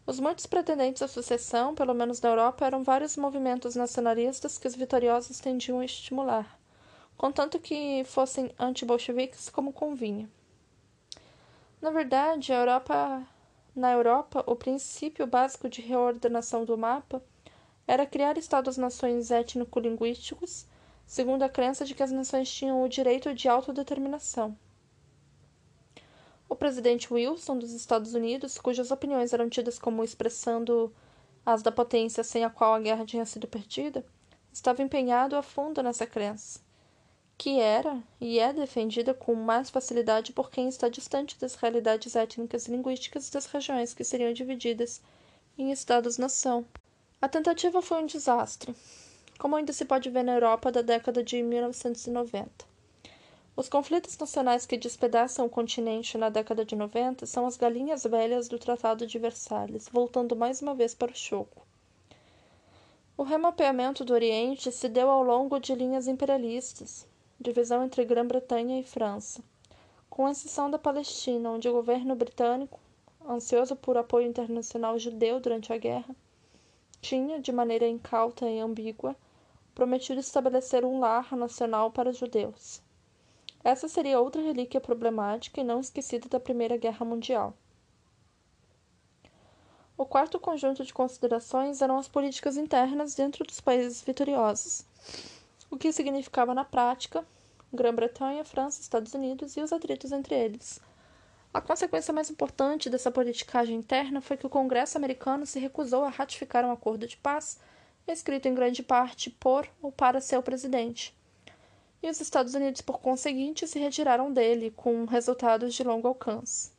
Os 0.06 0.20
muitos 0.20 0.46
pretendentes 0.46 1.02
à 1.02 1.08
sucessão, 1.08 1.74
pelo 1.74 1.96
menos 1.96 2.22
na 2.22 2.30
Europa, 2.30 2.66
eram 2.66 2.84
vários 2.84 3.18
movimentos 3.18 3.76
nacionalistas 3.76 4.58
que 4.60 4.68
os 4.68 4.76
vitoriosos 4.76 5.40
tendiam 5.40 5.80
a 5.80 5.86
estimular, 5.86 6.60
contanto 7.18 7.58
que 7.58 8.04
fossem 8.06 8.52
anti-bolcheviques 8.60 9.50
como 9.50 9.74
convinha. 9.74 10.30
Na 11.82 11.90
verdade, 11.90 12.54
a 12.54 12.60
Europa, 12.60 13.28
na 13.76 13.92
Europa, 13.92 14.44
o 14.48 14.56
princípio 14.56 15.28
básico 15.28 15.68
de 15.68 15.82
reordenação 15.82 16.64
do 16.64 16.78
mapa 16.78 17.22
era 17.86 18.06
criar 18.06 18.38
estados-nações 18.38 19.32
étnico-linguísticos, 19.32 20.66
segundo 21.06 21.44
a 21.44 21.50
crença 21.50 21.84
de 21.84 21.94
que 21.94 22.02
as 22.02 22.12
nações 22.12 22.50
tinham 22.52 22.82
o 22.82 22.90
direito 22.90 23.34
de 23.34 23.50
autodeterminação. 23.50 24.58
O 26.48 26.56
presidente 26.56 27.14
Wilson 27.14 27.58
dos 27.58 27.74
Estados 27.74 28.14
Unidos, 28.14 28.58
cujas 28.58 28.92
opiniões 28.92 29.34
eram 29.34 29.50
tidas 29.50 29.78
como 29.78 30.04
expressando 30.04 30.94
as 31.46 31.62
da 31.62 31.72
potência 31.72 32.24
sem 32.24 32.46
a 32.46 32.50
qual 32.50 32.74
a 32.74 32.80
guerra 32.80 33.06
tinha 33.06 33.26
sido 33.26 33.48
perdida, 33.48 34.06
estava 34.54 34.82
empenhado 34.82 35.36
a 35.36 35.42
fundo 35.42 35.84
nessa 35.84 36.08
crença, 36.08 36.62
que 37.38 37.60
era 37.60 38.02
e 38.20 38.40
é 38.40 38.54
defendida 38.54 39.14
com 39.14 39.36
mais 39.36 39.70
facilidade 39.70 40.32
por 40.32 40.50
quem 40.50 40.68
está 40.68 40.90
distante 40.90 41.38
das 41.40 41.56
realidades 41.56 42.16
étnicas 42.16 42.68
e 42.68 42.72
linguísticas 42.72 43.30
das 43.30 43.46
regiões 43.46 43.94
que 43.94 44.04
seriam 44.04 44.34
divididas 44.34 45.02
em 45.58 45.72
estados-nação. 45.72 46.66
A 47.22 47.28
tentativa 47.28 47.82
foi 47.82 48.04
um 48.04 48.06
desastre, 48.06 48.76
como 49.38 49.56
ainda 49.56 49.74
se 49.74 49.86
pode 49.86 50.10
ver 50.10 50.24
na 50.24 50.34
Europa 50.34 50.72
da 50.72 50.82
década 50.82 51.24
de 51.24 51.42
1990. 51.42 52.66
Os 53.58 53.70
conflitos 53.70 54.18
nacionais 54.18 54.66
que 54.66 54.78
despedaçam 54.78 55.46
o 55.46 55.50
continente 55.50 56.18
na 56.18 56.30
década 56.30 56.66
de 56.66 56.76
90 56.76 57.26
são 57.26 57.46
as 57.46 57.56
galinhas 57.56 58.04
velhas 58.04 58.50
do 58.50 58.60
Tratado 58.60 59.08
de 59.08 59.18
Versalhes, 59.18 59.88
voltando 59.90 60.36
mais 60.36 60.62
uma 60.62 60.76
vez 60.76 60.94
para 60.94 61.12
o 61.12 61.16
choco. 61.16 61.66
O 63.18 63.24
remapeamento 63.24 64.04
do 64.04 64.14
Oriente 64.14 64.72
se 64.74 64.90
deu 64.90 65.10
ao 65.10 65.24
longo 65.24 65.58
de 65.58 65.74
linhas 65.74 66.06
imperialistas, 66.06 67.08
divisão 67.40 67.84
entre 67.84 68.06
Grã-Bretanha 68.06 68.80
e 68.80 68.84
França, 68.84 69.44
com 70.10 70.30
exceção 70.30 70.70
da 70.72 70.80
Palestina, 70.80 71.52
onde 71.52 71.68
o 71.68 71.74
governo 71.74 72.16
britânico, 72.16 72.80
ansioso 73.28 73.76
por 73.76 73.98
apoio 73.98 74.28
internacional 74.28 74.98
judeu 74.98 75.40
durante 75.40 75.74
a 75.74 75.78
guerra, 75.78 76.16
tinha, 77.02 77.40
de 77.40 77.52
maneira 77.52 77.88
incauta 77.88 78.50
e 78.50 78.60
ambígua, 78.60 79.16
prometido 79.74 80.20
estabelecer 80.20 80.86
um 80.86 81.00
lar 81.00 81.36
nacional 81.36 81.92
para 81.92 82.10
os 82.10 82.18
judeus. 82.18 82.82
Essa 83.64 83.88
seria 83.88 84.20
outra 84.20 84.42
relíquia 84.42 84.80
problemática 84.80 85.60
e 85.60 85.64
não 85.64 85.80
esquecida 85.80 86.30
da 86.30 86.40
Primeira 86.40 86.78
Guerra 86.78 87.06
Mundial. 87.06 87.54
O 89.98 90.06
quarto 90.06 90.40
conjunto 90.40 90.84
de 90.84 90.94
considerações 90.94 91.82
eram 91.82 91.98
as 91.98 92.08
políticas 92.08 92.58
internas 92.58 93.16
dentro 93.16 93.46
dos 93.46 93.60
países 93.62 94.02
vitoriosos, 94.02 94.86
o 95.70 95.78
que 95.78 95.92
significava 95.92 96.54
na 96.54 96.64
prática 96.64 97.26
Grã-Bretanha, 97.74 98.46
França, 98.46 98.82
Estados 98.82 99.14
Unidos 99.14 99.56
e 99.58 99.62
os 99.62 99.74
atritos 99.74 100.12
entre 100.12 100.36
eles. 100.36 100.80
A 101.54 101.62
consequência 101.62 102.14
mais 102.14 102.30
importante 102.30 102.90
dessa 102.90 103.12
politicagem 103.12 103.76
interna 103.76 104.22
foi 104.22 104.38
que 104.38 104.46
o 104.46 104.50
Congresso 104.50 104.98
americano 104.98 105.46
se 105.46 105.60
recusou 105.60 106.04
a 106.04 106.10
ratificar 106.10 106.66
um 106.66 106.72
acordo 106.72 107.08
de 107.08 107.18
paz, 107.18 107.60
escrito 108.08 108.48
em 108.48 108.54
grande 108.54 108.84
parte 108.84 109.30
por 109.30 109.68
ou 109.82 109.92
para 109.92 110.22
seu 110.22 110.44
presidente 110.44 111.16
e 112.06 112.10
os 112.10 112.22
Estados 112.22 112.54
Unidos, 112.54 112.82
por 112.82 113.00
conseguinte, 113.00 113.68
se 113.68 113.80
retiraram 113.80 114.32
dele, 114.32 114.72
com 114.72 115.06
resultados 115.06 115.74
de 115.74 115.84
longo 115.84 116.08
alcance. 116.08 116.72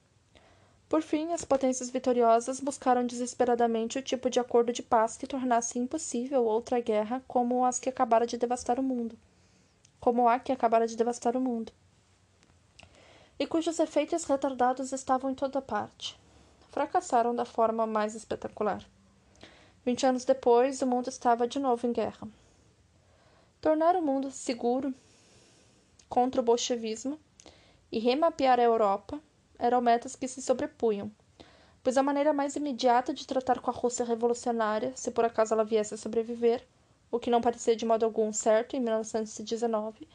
Por 0.88 1.02
fim, 1.02 1.32
as 1.32 1.44
potências 1.44 1.90
vitoriosas 1.90 2.60
buscaram 2.60 3.04
desesperadamente 3.04 3.98
o 3.98 4.02
tipo 4.02 4.30
de 4.30 4.38
acordo 4.38 4.72
de 4.72 4.84
paz 4.84 5.16
que 5.16 5.26
tornasse 5.26 5.80
impossível 5.80 6.44
outra 6.44 6.78
guerra 6.78 7.24
como 7.26 7.64
as 7.64 7.80
que 7.80 7.88
acabara 7.88 8.24
de 8.24 8.36
devastar 8.36 8.78
o 8.78 8.84
mundo. 8.84 9.18
Como 9.98 10.28
a 10.28 10.38
que 10.38 10.52
acabara 10.52 10.86
de 10.86 10.96
devastar 10.96 11.36
o 11.36 11.40
mundo. 11.40 11.72
E 13.36 13.46
cujos 13.46 13.80
efeitos 13.80 14.24
retardados 14.24 14.92
estavam 14.92 15.30
em 15.30 15.34
toda 15.34 15.60
parte. 15.60 16.16
Fracassaram 16.70 17.34
da 17.34 17.44
forma 17.44 17.84
mais 17.84 18.14
espetacular. 18.14 18.86
Vinte 19.84 20.06
anos 20.06 20.24
depois, 20.24 20.80
o 20.82 20.86
mundo 20.86 21.08
estava 21.08 21.48
de 21.48 21.58
novo 21.58 21.84
em 21.84 21.92
guerra. 21.92 22.28
Tornar 23.60 23.96
o 23.96 24.02
mundo 24.02 24.30
seguro 24.30 24.94
contra 26.08 26.40
o 26.40 26.44
bolchevismo 26.44 27.18
e 27.90 27.98
remapear 27.98 28.60
a 28.60 28.62
Europa 28.62 29.20
eram 29.58 29.80
metas 29.80 30.16
que 30.16 30.28
se 30.28 30.42
sobrepunham, 30.42 31.10
pois 31.82 31.96
a 31.96 32.02
maneira 32.02 32.32
mais 32.32 32.56
imediata 32.56 33.14
de 33.14 33.26
tratar 33.26 33.60
com 33.60 33.70
a 33.70 33.74
Rússia 33.74 34.04
revolucionária, 34.04 34.92
se 34.96 35.10
por 35.10 35.24
acaso 35.24 35.54
ela 35.54 35.64
viesse 35.64 35.94
a 35.94 35.96
sobreviver, 35.96 36.66
o 37.10 37.18
que 37.18 37.30
não 37.30 37.40
parecia 37.40 37.76
de 37.76 37.86
modo 37.86 38.04
algum 38.04 38.32
certo 38.32 38.76
em 38.76 38.80
1919, 38.80 40.08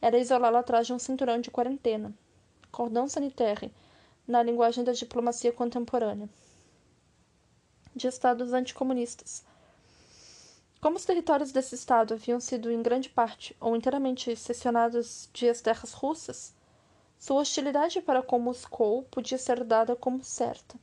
era 0.00 0.18
isolá-la 0.18 0.58
atrás 0.58 0.86
de 0.86 0.92
um 0.92 0.98
cinturão 0.98 1.40
de 1.40 1.50
quarentena, 1.50 2.12
cordão 2.70 3.08
sanitaire, 3.08 3.72
na 4.26 4.42
linguagem 4.42 4.84
da 4.84 4.92
diplomacia 4.92 5.52
contemporânea, 5.52 6.28
de 7.94 8.06
estados 8.06 8.52
anticomunistas, 8.52 9.44
como 10.82 10.96
os 10.96 11.04
territórios 11.04 11.52
desse 11.52 11.76
estado 11.76 12.14
haviam 12.14 12.40
sido 12.40 12.68
em 12.68 12.82
grande 12.82 13.08
parte 13.08 13.56
ou 13.60 13.76
inteiramente 13.76 14.34
cessionados 14.34 15.30
de 15.32 15.48
as 15.48 15.60
terras 15.60 15.92
russas, 15.92 16.52
sua 17.22 17.42
hostilidade 17.42 18.02
para 18.02 18.20
com 18.20 18.36
Moscou 18.36 19.04
podia 19.04 19.38
ser 19.38 19.62
dada 19.62 19.94
como 19.94 20.24
certa. 20.24 20.74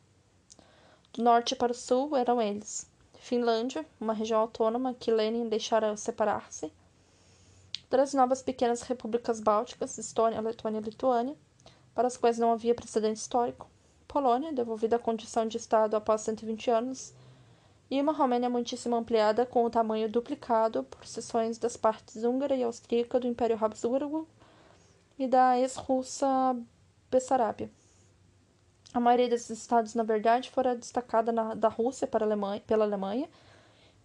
Do 1.12 1.22
norte 1.22 1.54
para 1.54 1.74
o 1.74 1.76
sul 1.76 2.16
eram 2.16 2.42
eles: 2.42 2.90
Finlândia, 3.16 3.86
uma 4.00 4.14
região 4.14 4.40
autônoma 4.40 4.94
que 4.94 5.12
Lenin 5.12 5.50
deixara 5.50 5.98
separar-se, 5.98 6.72
das 7.90 8.14
novas 8.14 8.42
pequenas 8.42 8.84
repúblicas 8.84 9.42
bálticas, 9.42 9.98
Estônia, 9.98 10.40
Letônia 10.40 10.80
e 10.80 10.84
Lituânia, 10.84 11.36
para 11.94 12.08
as 12.08 12.16
quais 12.16 12.40
não 12.40 12.54
havia 12.54 12.74
precedente 12.74 13.20
histórico, 13.20 13.70
Polônia, 14.08 14.54
devolvida 14.54 14.96
à 14.96 15.00
condição 15.00 15.46
de 15.46 15.58
Estado 15.58 15.98
após 15.98 16.22
120 16.22 16.72
anos, 16.72 17.14
e 17.92 18.00
uma 18.00 18.14
Romênia 18.14 18.50
muitíssimo 18.50 18.96
ampliada 18.96 19.46
com 19.46 19.66
o 19.66 19.70
tamanho 19.70 20.08
duplicado 20.08 20.84
por 20.86 21.06
seções 21.06 21.58
das 21.58 21.76
partes 21.76 22.24
húngara 22.24 22.56
e 22.56 22.64
austríaca 22.64 23.20
do 23.20 23.28
Império 23.28 23.62
Habsburgo 23.62 24.26
e 25.20 25.28
da 25.28 25.60
ex-russa 25.60 26.58
Bessarabia. 27.12 27.70
A 28.94 29.00
maioria 29.00 29.30
desses 29.30 29.60
estados, 29.60 29.94
na 29.94 30.02
verdade, 30.02 30.50
fora 30.50 30.76
destacada 30.76 31.32
na, 31.32 31.54
da 31.54 31.68
Rússia 31.68 32.08
para 32.08 32.26
Alemanha, 32.26 32.64
pela 32.66 32.86
Alemanha, 32.86 33.30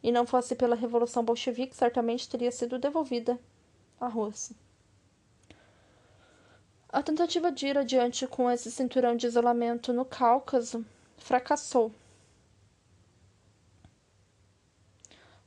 e 0.03 0.13
não 0.13 0.27
fosse 0.27 0.55
pela 0.55 0.77
Revolução 0.77 1.25
Bolchevique, 1.25 1.75
certamente 1.75 2.29
teria 2.29 2.53
sido 2.53 2.79
devolvida 2.79 3.39
à 3.99 4.09
Rússia. 4.09 4.55
A 6.89 7.03
tentativa 7.03 7.51
de 7.51 7.69
ir 7.69 7.79
adiante 7.79 8.27
com 8.27 8.51
esse 8.51 8.71
cinturão 8.71 9.17
de 9.17 9.27
isolamento 9.27 9.93
no 9.93 10.05
Cáucaso 10.05 10.85
fracassou 11.17 11.91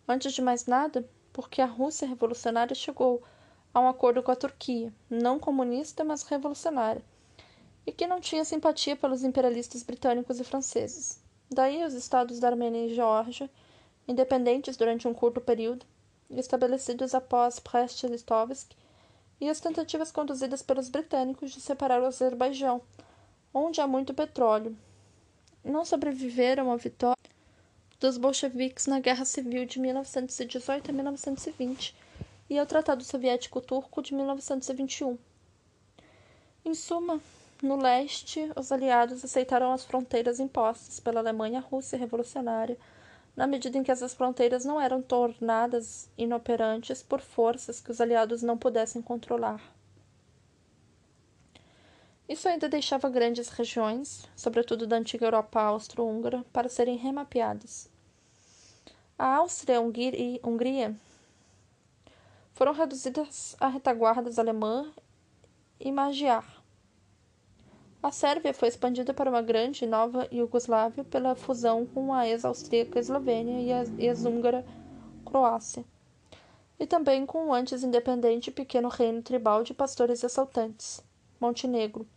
Antes 0.08 0.32
de 0.32 0.42
mais 0.42 0.66
nada, 0.66 1.08
porque 1.34 1.62
a 1.62 1.66
Rússia 1.66 2.08
revolucionária 2.08 2.74
chegou 2.74 3.22
a 3.78 3.80
um 3.80 3.88
acordo 3.88 4.24
com 4.24 4.32
a 4.32 4.36
Turquia, 4.36 4.92
não 5.08 5.38
comunista, 5.38 6.04
mas 6.04 6.24
revolucionária, 6.24 7.04
e 7.86 7.92
que 7.92 8.08
não 8.08 8.20
tinha 8.20 8.44
simpatia 8.44 8.96
pelos 8.96 9.24
imperialistas 9.24 9.84
britânicos 9.84 10.40
e 10.40 10.44
franceses. 10.44 11.22
Daí 11.48 11.84
os 11.84 11.94
estados 11.94 12.40
da 12.40 12.48
Armênia 12.48 12.88
e 12.88 12.96
Geórgia, 12.96 13.48
independentes 14.08 14.76
durante 14.78 15.08
um 15.08 15.14
curto 15.14 15.40
período, 15.40 15.86
estabelecidos 16.32 17.14
após 17.14 17.60
Brest-Litovsk, 17.60 18.72
e 19.40 19.48
as 19.48 19.60
tentativas 19.60 20.12
conduzidas 20.12 20.64
pelos 20.64 20.90
britânicos 20.90 21.52
de 21.52 21.62
separar 21.62 22.02
o 22.02 22.08
Azerbaijão, 22.08 22.82
onde 23.54 23.80
há 23.80 23.86
muito 23.86 24.12
petróleo. 24.12 24.76
Não 25.64 25.86
sobreviveram 25.86 26.72
à 26.72 26.78
vitória 26.78 27.16
dos 28.00 28.18
bolcheviques 28.18 28.88
na 28.88 29.00
Guerra 29.00 29.24
Civil 29.24 29.68
de 29.68 29.80
1918 29.80 30.90
a 30.90 30.94
1920 30.96 32.07
e 32.50 32.58
ao 32.58 32.66
Tratado 32.66 33.04
Soviético-Turco 33.04 34.02
de 34.02 34.14
1921. 34.14 35.18
Em 36.64 36.74
suma, 36.74 37.20
no 37.62 37.76
leste, 37.76 38.52
os 38.56 38.72
aliados 38.72 39.24
aceitaram 39.24 39.72
as 39.72 39.84
fronteiras 39.84 40.40
impostas 40.40 41.00
pela 41.00 41.20
Alemanha 41.20 41.60
Rússia 41.60 41.98
revolucionária, 41.98 42.78
na 43.36 43.48
medida 43.48 43.78
em 43.78 43.84
que 43.84 43.92
essas 43.92 44.14
fronteiras 44.14 44.66
não 44.66 44.80
eram 44.80 45.02
tornadas 45.02 46.10
inoperantes 46.18 47.04
por 47.04 47.20
forças 47.20 47.80
que 47.80 47.92
os 47.92 48.02
aliados 48.02 48.42
não 48.42 48.58
pudessem 48.58 49.02
controlar. 49.02 49.62
Isso 52.28 52.50
ainda 52.50 52.68
deixava 52.68 53.10
grandes 53.10 53.48
regiões, 53.50 54.28
sobretudo 54.36 54.86
da 54.86 54.98
antiga 54.98 55.26
Europa 55.26 55.62
austro-húngara, 55.62 56.44
para 56.52 56.68
serem 56.68 56.98
remapeadas. 56.98 57.90
A 59.18 59.36
Áustria 59.38 59.76
e 59.76 60.40
a 60.44 60.48
Hungria 60.48 60.96
foram 62.58 62.74
reduzidas 62.74 63.56
a 63.60 63.68
retaguardas 63.68 64.40
alemã 64.40 64.92
e 65.80 65.92
Magyar. 65.92 66.44
A 68.02 68.12
Sérvia 68.12 68.52
foi 68.52 68.68
expandida 68.68 69.14
para 69.14 69.30
uma 69.30 69.44
grande 69.44 69.86
e 69.86 69.88
nova 69.88 70.28
Iugoslávia 70.32 71.04
pela 71.04 71.36
fusão 71.36 71.86
com 71.86 72.12
a 72.12 72.28
ex-austríaca 72.28 72.98
Eslovênia 72.98 73.62
e 73.62 73.72
a 73.72 73.84
ex-húngara 74.00 74.66
Croácia, 75.24 75.86
e 76.80 76.88
também 76.88 77.28
com 77.28 77.46
o 77.46 77.54
antes 77.54 77.84
independente 77.84 78.50
pequeno 78.50 78.88
reino 78.88 79.22
tribal 79.22 79.64
de 79.64 79.76
pastores 79.76 80.24
e 80.24 80.26
assaltantes, 80.26 81.06
Montenegro, 81.40 82.08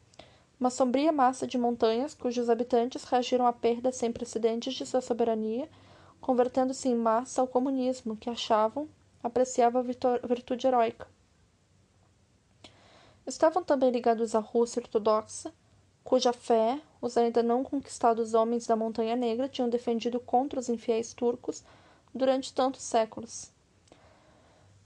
uma 0.58 0.70
sombria 0.70 1.12
massa 1.12 1.46
de 1.46 1.58
montanhas 1.58 2.14
cujos 2.14 2.48
habitantes 2.48 3.04
reagiram 3.04 3.46
à 3.46 3.52
perda 3.52 3.92
sem 3.92 4.10
precedentes 4.10 4.72
de 4.72 4.86
sua 4.86 5.02
soberania, 5.02 5.68
convertendo-se 6.18 6.88
em 6.88 6.94
massa 6.94 7.42
ao 7.42 7.46
comunismo, 7.46 8.16
que 8.16 8.30
achavam 8.30 8.88
apreciava 9.22 9.78
a 9.78 9.82
virtude 10.26 10.66
heróica. 10.66 11.06
Estavam 13.26 13.62
também 13.62 13.90
ligados 13.90 14.34
à 14.34 14.38
Rússia 14.38 14.80
ortodoxa, 14.80 15.52
cuja 16.02 16.32
fé 16.32 16.80
os 17.00 17.16
ainda 17.16 17.42
não 17.42 17.62
conquistados 17.62 18.34
homens 18.34 18.66
da 18.66 18.76
Montanha 18.76 19.14
Negra 19.14 19.48
tinham 19.48 19.68
defendido 19.68 20.18
contra 20.18 20.58
os 20.58 20.68
infiéis 20.68 21.12
turcos 21.12 21.62
durante 22.14 22.52
tantos 22.52 22.82
séculos. 22.82 23.50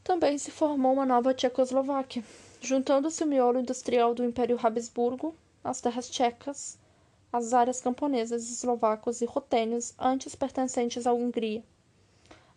Também 0.03 0.37
se 0.37 0.51
formou 0.51 0.93
uma 0.93 1.07
nova 1.07 1.33
Tchecoslováquia, 1.33 2.23
juntando-se 2.61 3.25
o 3.25 3.27
miolo 3.27 3.59
industrial 3.59 4.15
do 4.15 4.25
Império 4.25 4.59
Habsburgo 4.63 5.35
as 5.65 5.81
terras 5.81 6.11
tchecas, 6.11 6.79
as 7.33 7.55
áreas 7.55 7.81
camponesas 7.81 8.51
eslovacos 8.51 9.23
e 9.23 9.25
rotênios 9.25 9.95
antes 9.99 10.35
pertencentes 10.35 11.07
à 11.07 11.13
Hungria. 11.15 11.65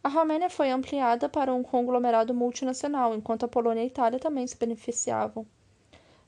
A 0.07 0.09
Romênia 0.09 0.49
foi 0.49 0.71
ampliada 0.71 1.27
para 1.27 1.53
um 1.53 1.61
conglomerado 1.61 2.33
multinacional, 2.33 3.13
enquanto 3.13 3.43
a 3.43 3.47
Polônia 3.49 3.81
e 3.81 3.83
a 3.83 3.87
Itália 3.87 4.17
também 4.17 4.47
se 4.47 4.55
beneficiavam. 4.55 5.45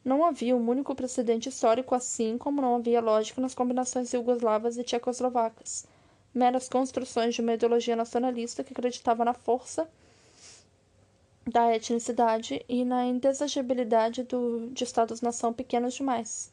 Não 0.04 0.26
havia 0.26 0.54
um 0.54 0.70
único 0.70 0.94
precedente 0.94 1.48
histórico, 1.48 1.96
assim 1.96 2.38
como 2.38 2.62
não 2.62 2.76
havia 2.76 3.00
lógica 3.00 3.40
nas 3.40 3.56
combinações 3.56 4.12
jugoslavas 4.12 4.76
e 4.76 4.84
tchecoslovacas, 4.84 5.88
meras 6.34 6.68
construções 6.68 7.34
de 7.34 7.40
uma 7.40 7.54
ideologia 7.54 7.96
nacionalista 7.96 8.66
que 8.66 8.74
acreditava 8.74 9.24
na 9.24 9.34
força 9.34 9.90
da 11.48 11.74
etnicidade 11.74 12.62
e 12.68 12.84
na 12.84 13.06
indesejabilidade 13.06 14.24
do, 14.24 14.72
de 14.72 14.84
estados-nação 14.84 15.54
pequenos 15.54 15.94
demais. 15.94 16.52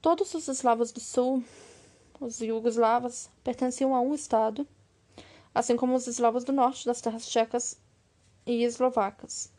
Todos 0.00 0.32
os 0.32 0.48
eslavos 0.48 0.90
do 0.90 1.00
sul, 1.00 1.44
os 2.18 2.40
iugoslavas, 2.40 3.28
pertenciam 3.44 3.94
a 3.94 4.00
um 4.00 4.14
estado, 4.14 4.66
assim 5.58 5.74
como 5.74 5.96
os 5.96 6.06
eslavos 6.06 6.44
do 6.44 6.52
norte 6.52 6.86
das 6.86 7.00
terras 7.00 7.26
tchecas 7.26 7.76
e 8.46 8.62
eslovacas. 8.62 9.50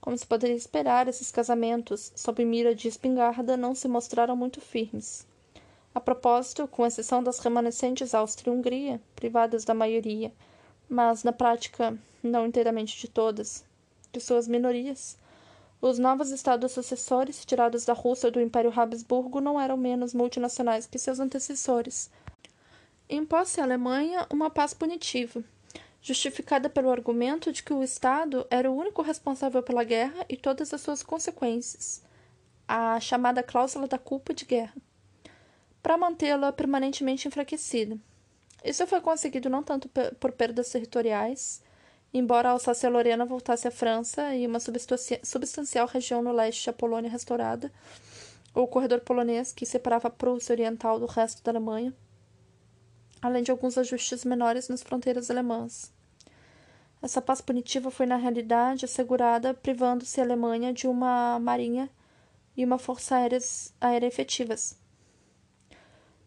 Como 0.00 0.16
se 0.16 0.24
poderia 0.24 0.54
esperar, 0.54 1.08
esses 1.08 1.32
casamentos, 1.32 2.12
sob 2.14 2.44
mira 2.44 2.76
de 2.76 2.86
espingarda, 2.86 3.56
não 3.56 3.74
se 3.74 3.88
mostraram 3.88 4.36
muito 4.36 4.60
firmes. 4.60 5.26
A 5.92 5.98
propósito, 5.98 6.68
com 6.68 6.86
exceção 6.86 7.24
das 7.24 7.40
remanescentes 7.40 8.14
Áustria 8.14 8.52
e 8.52 8.56
Hungria, 8.56 9.00
privadas 9.16 9.64
da 9.64 9.74
maioria, 9.74 10.32
mas 10.88 11.24
na 11.24 11.32
prática 11.32 11.98
não 12.22 12.46
inteiramente 12.46 12.96
de 12.96 13.08
todas, 13.08 13.64
de 14.12 14.20
suas 14.20 14.46
minorias, 14.46 15.18
os 15.80 15.98
novos 15.98 16.30
estados 16.30 16.70
sucessores, 16.70 17.44
tirados 17.44 17.84
da 17.84 17.94
Rússia 17.94 18.30
do 18.30 18.40
Império 18.40 18.72
Habsburgo, 18.72 19.40
não 19.40 19.60
eram 19.60 19.76
menos 19.76 20.14
multinacionais 20.14 20.86
que 20.86 21.00
seus 21.00 21.18
antecessores. 21.18 22.08
Impôs-se 23.14 23.60
à 23.60 23.64
Alemanha 23.64 24.26
uma 24.32 24.48
paz 24.48 24.72
punitiva, 24.72 25.44
justificada 26.00 26.70
pelo 26.70 26.90
argumento 26.90 27.52
de 27.52 27.62
que 27.62 27.74
o 27.74 27.82
Estado 27.82 28.46
era 28.50 28.70
o 28.70 28.74
único 28.74 29.02
responsável 29.02 29.62
pela 29.62 29.84
guerra 29.84 30.24
e 30.30 30.36
todas 30.36 30.72
as 30.72 30.80
suas 30.80 31.02
consequências, 31.02 32.02
a 32.66 32.98
chamada 33.00 33.42
cláusula 33.42 33.86
da 33.86 33.98
culpa 33.98 34.32
de 34.32 34.46
guerra, 34.46 34.74
para 35.82 35.98
mantê-la 35.98 36.54
permanentemente 36.54 37.28
enfraquecida. 37.28 37.98
Isso 38.64 38.86
foi 38.86 39.02
conseguido 39.02 39.50
não 39.50 39.62
tanto 39.62 39.90
por 40.18 40.32
perdas 40.32 40.70
territoriais, 40.70 41.62
Embora 42.14 42.50
a 42.50 42.52
Alsácia-Lorena 42.52 43.24
voltasse 43.24 43.66
à 43.66 43.70
França 43.70 44.34
e 44.34 44.46
uma 44.46 44.58
substancial 44.60 45.86
região 45.86 46.22
no 46.22 46.30
leste 46.30 46.68
a 46.68 46.72
Polônia 46.72 47.10
restaurada, 47.10 47.72
o 48.54 48.66
corredor 48.66 49.00
polonês 49.00 49.50
que 49.50 49.64
separava 49.64 50.08
a 50.08 50.10
Prússia 50.10 50.52
Oriental 50.52 51.00
do 51.00 51.06
resto 51.06 51.42
da 51.42 51.52
Alemanha, 51.52 51.94
além 53.22 53.42
de 53.44 53.52
alguns 53.52 53.78
ajustes 53.78 54.24
menores 54.24 54.68
nas 54.68 54.82
fronteiras 54.82 55.30
alemãs. 55.30 55.92
Essa 57.00 57.22
paz 57.22 57.40
punitiva 57.40 57.90
foi, 57.90 58.04
na 58.04 58.16
realidade, 58.16 58.84
assegurada 58.84 59.54
privando-se 59.54 60.20
a 60.20 60.24
Alemanha 60.24 60.72
de 60.72 60.86
uma 60.86 61.38
marinha 61.38 61.88
e 62.56 62.64
uma 62.64 62.78
força 62.78 63.16
aérea 63.16 64.06
efetivas, 64.06 64.76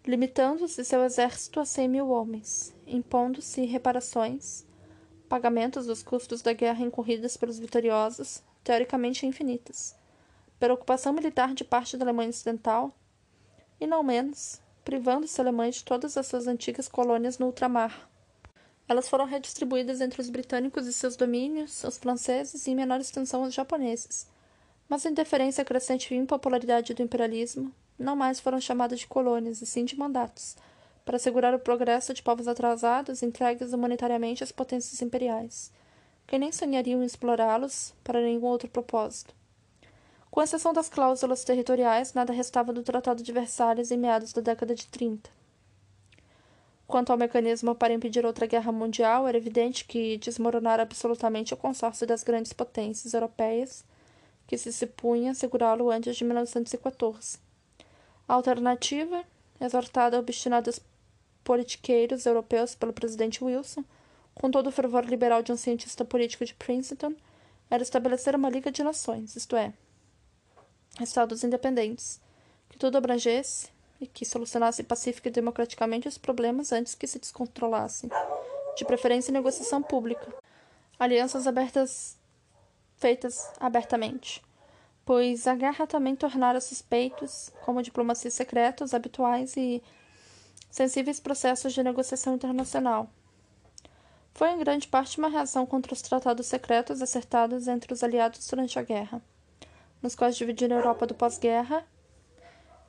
limitando-se 0.05 0.83
seu 0.83 1.03
exército 1.03 1.59
a 1.59 1.65
100 1.65 1.87
mil 1.87 2.09
homens, 2.09 2.73
impondo-se 2.87 3.65
reparações 3.65 4.65
pagamentos 5.25 5.85
dos 5.85 6.03
custos 6.03 6.41
da 6.41 6.53
guerra 6.53 6.85
incorridas 6.85 7.35
pelos 7.35 7.59
vitoriosos, 7.59 8.43
teoricamente 8.63 9.25
infinitas, 9.25 9.95
pela 10.59 10.73
ocupação 10.73 11.13
militar 11.13 11.53
de 11.53 11.63
parte 11.63 11.97
da 11.97 12.05
Alemanha 12.05 12.29
Ocidental, 12.29 12.95
e 13.79 13.87
não 13.87 14.03
menos, 14.03 14.61
privando-se 14.85 15.41
a 15.41 15.43
Alemanha 15.43 15.71
de 15.71 15.83
todas 15.83 16.15
as 16.15 16.27
suas 16.27 16.45
antigas 16.45 16.87
colônias 16.87 17.39
no 17.39 17.47
ultramar. 17.47 18.07
Elas 18.87 19.09
foram 19.09 19.25
redistribuídas 19.25 19.99
entre 19.99 20.21
os 20.21 20.29
britânicos 20.29 20.85
e 20.85 20.93
seus 20.93 21.15
domínios, 21.15 21.83
os 21.83 21.97
franceses 21.97 22.67
e, 22.67 22.71
em 22.71 22.75
menor 22.75 23.01
extensão, 23.01 23.41
os 23.41 23.53
japoneses. 23.53 24.27
Mas, 24.87 25.03
em 25.03 25.13
deferência 25.13 25.63
à 25.63 25.65
crescente 25.65 26.13
impopularidade 26.13 26.93
do 26.93 27.01
imperialismo, 27.01 27.73
não 27.97 28.15
mais 28.15 28.39
foram 28.39 28.61
chamadas 28.61 28.99
de 28.99 29.07
colônias, 29.07 29.59
e 29.59 29.65
sim 29.65 29.85
de 29.85 29.97
mandatos, 29.97 30.55
para 31.03 31.15
assegurar 31.15 31.55
o 31.55 31.59
progresso 31.59 32.13
de 32.13 32.21
povos 32.21 32.47
atrasados 32.47 33.23
entregues 33.23 33.73
humanitariamente 33.73 34.43
às 34.43 34.51
potências 34.51 35.01
imperiais, 35.01 35.71
que 36.27 36.37
nem 36.37 36.51
sonhariam 36.51 37.01
em 37.01 37.05
explorá-los 37.05 37.91
para 38.03 38.21
nenhum 38.21 38.43
outro 38.43 38.69
propósito. 38.69 39.33
Com 40.35 40.41
exceção 40.41 40.73
das 40.73 40.89
cláusulas 40.89 41.45
territoriais, 41.45 42.13
nada 42.13 42.33
restava 42.33 42.73
do 42.73 42.83
Tratado 42.83 43.23
de 43.23 43.31
Versalhes 43.31 43.89
em 43.89 43.95
meados 43.95 44.33
da 44.33 44.41
década 44.41 44.75
de 44.75 44.85
30. 44.85 45.29
Quanto 46.85 47.13
ao 47.13 47.17
mecanismo 47.17 47.73
para 47.73 47.93
impedir 47.93 48.25
outra 48.25 48.45
guerra 48.45 48.69
mundial, 48.69 49.29
era 49.29 49.37
evidente 49.37 49.85
que 49.85 50.17
desmoronar 50.17 50.81
absolutamente 50.81 51.53
o 51.53 51.57
consórcio 51.57 52.05
das 52.05 52.21
grandes 52.21 52.51
potências 52.51 53.13
europeias, 53.13 53.85
que 54.45 54.57
se 54.57 54.73
supunha 54.73 55.31
assegurá-lo 55.31 55.89
antes 55.89 56.17
de 56.17 56.25
1914. 56.25 57.39
A 58.27 58.33
alternativa, 58.33 59.23
exortada 59.61 60.17
a 60.17 60.19
obstinadas 60.19 60.81
politiqueiros 61.45 62.25
europeus 62.25 62.75
pelo 62.75 62.91
presidente 62.91 63.41
Wilson, 63.41 63.85
com 64.33 64.51
todo 64.51 64.67
o 64.67 64.71
fervor 64.73 65.05
liberal 65.05 65.41
de 65.41 65.53
um 65.53 65.55
cientista 65.55 66.03
político 66.03 66.43
de 66.43 66.53
Princeton, 66.55 67.13
era 67.69 67.81
estabelecer 67.81 68.35
uma 68.35 68.49
Liga 68.49 68.69
de 68.69 68.83
Nações, 68.83 69.37
isto 69.37 69.55
é, 69.55 69.71
Estados 71.01 71.43
independentes, 71.43 72.21
que 72.69 72.77
tudo 72.77 72.97
abrangesse 72.97 73.69
e 73.99 74.07
que 74.07 74.25
solucionasse 74.25 74.83
pacífica 74.83 75.29
e 75.29 75.31
democraticamente 75.31 76.07
os 76.07 76.17
problemas 76.17 76.71
antes 76.71 76.95
que 76.95 77.07
se 77.07 77.19
descontrolassem, 77.19 78.09
de 78.77 78.85
preferência 78.85 79.31
em 79.31 79.33
negociação 79.33 79.81
pública. 79.81 80.33
Alianças 80.97 81.47
abertas 81.47 82.17
feitas 82.97 83.49
abertamente, 83.59 84.41
pois 85.05 85.47
a 85.47 85.55
guerra 85.55 85.85
também 85.85 86.15
tornara 86.15 86.61
suspeitos, 86.61 87.51
como 87.63 87.83
diplomacia 87.83 88.31
secreta, 88.31 88.83
os 88.83 88.93
habituais 88.93 89.55
e 89.57 89.83
sensíveis 90.71 91.19
processos 91.19 91.73
de 91.73 91.83
negociação 91.83 92.35
internacional. 92.35 93.09
Foi 94.33 94.49
em 94.49 94.59
grande 94.59 94.87
parte 94.87 95.17
uma 95.17 95.29
reação 95.29 95.65
contra 95.65 95.93
os 95.93 96.01
tratados 96.01 96.47
secretos 96.47 97.01
acertados 97.01 97.67
entre 97.67 97.93
os 97.93 98.03
aliados 98.03 98.45
durante 98.47 98.77
a 98.77 98.81
guerra, 98.81 99.21
nos 100.05 100.13
quais 100.13 100.37
dividiram 100.37 100.75
a 100.75 100.79
Europa 100.81 101.07
do 101.07 101.15
pós-guerra 101.15 101.83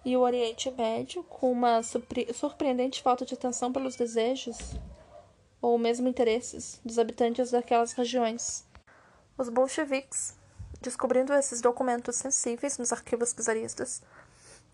e 0.05 0.15
o 0.19 0.21
Oriente 0.21 0.71
Médio, 0.71 1.25
com 1.25 1.51
uma 1.51 1.83
surpreendente 1.83 3.03
falta 3.03 3.25
de 3.25 3.33
atenção 3.33 3.73
pelos 3.73 3.97
desejos 3.97 4.59
ou 5.59 5.79
mesmo 5.79 6.07
interesses 6.09 6.79
dos 6.85 6.99
habitantes 6.99 7.51
daquelas 7.51 7.95
regiões. 7.95 8.69
Os 9.39 9.49
bolcheviques, 9.49 10.37
descobrindo 10.83 11.33
esses 11.33 11.63
documentos 11.63 12.17
sensíveis 12.17 12.77
nos 12.77 12.93
arquivos 12.93 13.33
czaristas, 13.33 14.03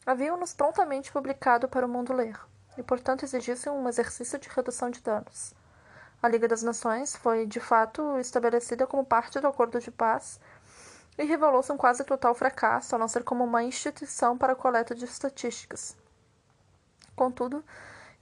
haviam-nos 0.05 0.53
prontamente 0.53 1.13
publicado 1.13 1.69
para 1.69 1.87
o 1.87 1.89
mundo 1.89 2.13
ler, 2.13 2.37
e 2.77 2.83
portanto 2.83 3.23
exigissem 3.23 3.73
um 3.73 3.89
exercício 3.89 4.37
de 4.37 4.49
redução 4.49 4.91
de 4.91 5.01
danos. 5.01 5.55
A 6.21 6.29
Liga 6.29 6.49
das 6.49 6.65
Nações 6.65 7.15
foi, 7.15 7.47
de 7.47 7.61
fato, 7.61 8.19
estabelecida 8.19 8.85
como 8.85 9.05
parte 9.05 9.39
do 9.39 9.47
acordo 9.47 9.79
de 9.79 9.93
paz 9.93 10.41
e 11.19 11.25
revelou-se 11.25 11.71
um 11.71 11.77
quase 11.77 12.05
total 12.05 12.35
fracasso, 12.35 12.95
a 12.95 12.99
não 12.99 13.09
ser 13.09 13.23
como 13.23 13.45
uma 13.45 13.63
instituição 13.63 14.37
para 14.37 14.53
a 14.53 14.57
coleta 14.57 14.95
de 14.95 15.05
estatísticas. 15.05 15.97
Contudo, 17.15 17.65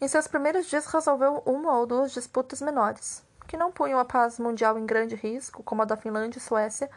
em 0.00 0.08
seus 0.08 0.26
primeiros 0.26 0.66
dias 0.66 0.86
resolveu 0.86 1.42
uma 1.46 1.76
ou 1.76 1.86
duas 1.86 2.12
disputas 2.12 2.60
menores, 2.60 3.22
que 3.46 3.56
não 3.56 3.70
punham 3.70 3.98
a 3.98 4.04
paz 4.04 4.38
mundial 4.38 4.78
em 4.78 4.86
grande 4.86 5.14
risco, 5.14 5.62
como 5.62 5.82
a 5.82 5.84
da 5.84 5.96
Finlândia 5.96 6.38
e 6.38 6.42
Suécia, 6.42 6.90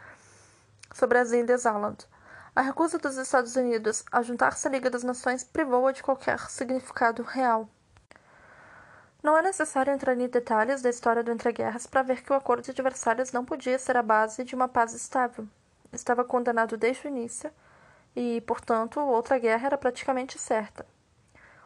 sobre 0.92 1.18
as 1.18 1.32
Ilhas 1.32 1.66
Åland. 1.66 2.06
A 2.56 2.62
recusa 2.62 2.98
dos 2.98 3.16
Estados 3.16 3.56
Unidos 3.56 4.04
a 4.12 4.22
juntar-se 4.22 4.66
à 4.66 4.70
Liga 4.70 4.88
das 4.88 5.02
Nações 5.02 5.42
privou-a 5.42 5.92
de 5.92 6.02
qualquer 6.02 6.38
significado 6.48 7.22
real. 7.22 7.68
Não 9.22 9.36
é 9.36 9.42
necessário 9.42 9.92
entrar 9.92 10.14
em 10.14 10.28
detalhes 10.28 10.82
da 10.82 10.90
história 10.90 11.22
do 11.24 11.32
entreguerras 11.32 11.86
para 11.86 12.02
ver 12.02 12.22
que 12.22 12.32
o 12.32 12.36
acordo 12.36 12.72
de 12.72 12.82
Versalhes 12.82 13.32
não 13.32 13.44
podia 13.44 13.78
ser 13.78 13.96
a 13.96 14.02
base 14.02 14.44
de 14.44 14.54
uma 14.54 14.68
paz 14.68 14.92
estável. 14.92 15.48
Estava 15.94 16.24
condenado 16.24 16.76
desde 16.76 17.06
o 17.06 17.08
início 17.08 17.50
e, 18.16 18.40
portanto, 18.42 19.00
outra 19.00 19.38
guerra 19.38 19.66
era 19.66 19.78
praticamente 19.78 20.38
certa. 20.38 20.84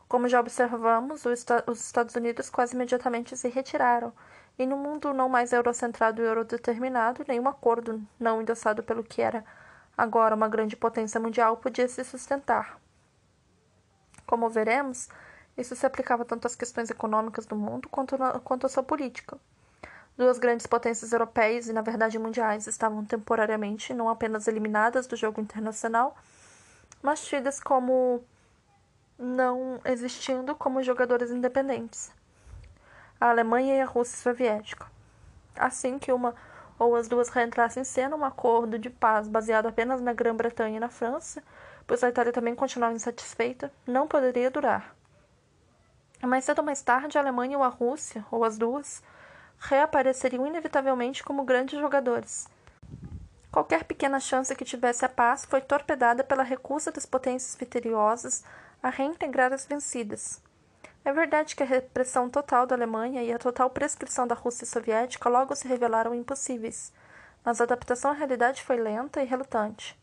Como 0.06 0.28
já 0.28 0.40
observamos, 0.40 1.24
os 1.26 1.80
Estados 1.80 2.14
Unidos 2.14 2.48
quase 2.48 2.74
imediatamente 2.74 3.36
se 3.36 3.48
retiraram, 3.48 4.12
e 4.58 4.66
no 4.66 4.76
mundo 4.76 5.12
não 5.14 5.28
mais 5.28 5.52
eurocentrado 5.52 6.20
e 6.20 6.24
eurodeterminado, 6.24 7.24
nenhum 7.28 7.48
acordo 7.48 8.02
não 8.18 8.40
endossado 8.42 8.82
pelo 8.82 9.04
que 9.04 9.22
era 9.22 9.44
agora 9.98 10.34
uma 10.36 10.48
grande 10.48 10.76
potência 10.76 11.20
mundial 11.20 11.56
podia 11.56 11.88
se 11.88 12.04
sustentar. 12.04 12.80
Como 14.24 14.48
veremos, 14.48 15.08
isso 15.56 15.74
se 15.74 15.84
aplicava 15.84 16.24
tanto 16.24 16.46
às 16.46 16.54
questões 16.54 16.88
econômicas 16.88 17.46
do 17.46 17.56
mundo 17.56 17.88
quanto, 17.88 18.16
na, 18.16 18.38
quanto 18.38 18.64
à 18.64 18.68
sua 18.68 18.82
política. 18.84 19.36
Duas 20.18 20.36
grandes 20.36 20.66
potências 20.66 21.12
europeias 21.12 21.68
e, 21.68 21.72
na 21.72 21.80
verdade, 21.80 22.18
mundiais 22.18 22.66
estavam 22.66 23.04
temporariamente 23.04 23.94
não 23.94 24.08
apenas 24.08 24.48
eliminadas 24.48 25.06
do 25.06 25.14
jogo 25.14 25.40
internacional, 25.40 26.16
mas 27.00 27.24
tidas 27.24 27.60
como 27.60 28.24
não 29.16 29.80
existindo 29.84 30.56
como 30.56 30.82
jogadores 30.82 31.30
independentes. 31.30 32.10
A 33.20 33.30
Alemanha 33.30 33.76
e 33.76 33.80
a 33.80 33.86
Rússia 33.86 34.18
Soviética. 34.18 34.86
Assim 35.54 36.00
que 36.00 36.10
uma 36.10 36.34
ou 36.80 36.96
as 36.96 37.06
duas 37.06 37.28
reentrassem 37.28 37.82
em 37.82 37.84
cena, 37.84 38.16
um 38.16 38.24
acordo 38.24 38.76
de 38.76 38.90
paz 38.90 39.28
baseado 39.28 39.66
apenas 39.66 40.00
na 40.00 40.12
Grã-Bretanha 40.12 40.78
e 40.78 40.80
na 40.80 40.88
França, 40.88 41.44
pois 41.86 42.02
a 42.02 42.08
Itália 42.08 42.32
também 42.32 42.56
continuava 42.56 42.94
insatisfeita, 42.94 43.72
não 43.86 44.08
poderia 44.08 44.50
durar. 44.50 44.96
Mais 46.22 46.44
cedo 46.44 46.58
ou 46.58 46.64
mais 46.64 46.82
tarde, 46.82 47.16
a 47.16 47.20
Alemanha 47.20 47.56
ou 47.56 47.62
a 47.62 47.68
Rússia, 47.68 48.24
ou 48.32 48.44
as 48.44 48.58
duas, 48.58 49.00
reapareceriam 49.58 50.46
inevitavelmente 50.46 51.22
como 51.22 51.44
grandes 51.44 51.78
jogadores. 51.78 52.48
Qualquer 53.50 53.84
pequena 53.84 54.20
chance 54.20 54.54
que 54.54 54.64
tivesse 54.64 55.04
a 55.04 55.08
paz 55.08 55.44
foi 55.44 55.60
torpedada 55.60 56.22
pela 56.22 56.42
recusa 56.42 56.92
das 56.92 57.06
potências 57.06 57.56
vitoriosas 57.56 58.44
a 58.82 58.90
reintegrar 58.90 59.52
as 59.52 59.66
vencidas. 59.66 60.42
É 61.04 61.12
verdade 61.12 61.56
que 61.56 61.62
a 61.62 61.66
repressão 61.66 62.28
total 62.28 62.66
da 62.66 62.76
Alemanha 62.76 63.22
e 63.22 63.32
a 63.32 63.38
total 63.38 63.70
prescrição 63.70 64.26
da 64.26 64.34
Rússia 64.34 64.66
soviética 64.66 65.28
logo 65.28 65.56
se 65.56 65.66
revelaram 65.66 66.14
impossíveis, 66.14 66.92
mas 67.42 67.60
a 67.60 67.64
adaptação 67.64 68.10
à 68.10 68.14
realidade 68.14 68.62
foi 68.62 68.76
lenta 68.76 69.22
e 69.22 69.24
relutante. 69.24 69.98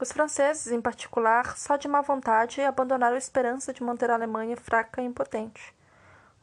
Os 0.00 0.10
franceses, 0.10 0.72
em 0.72 0.80
particular, 0.80 1.56
só 1.56 1.76
de 1.76 1.86
má 1.86 2.00
vontade 2.00 2.60
abandonaram 2.60 3.14
a 3.14 3.18
esperança 3.18 3.72
de 3.72 3.82
manter 3.82 4.10
a 4.10 4.14
Alemanha 4.14 4.56
fraca 4.56 5.00
e 5.00 5.04
impotente. 5.04 5.75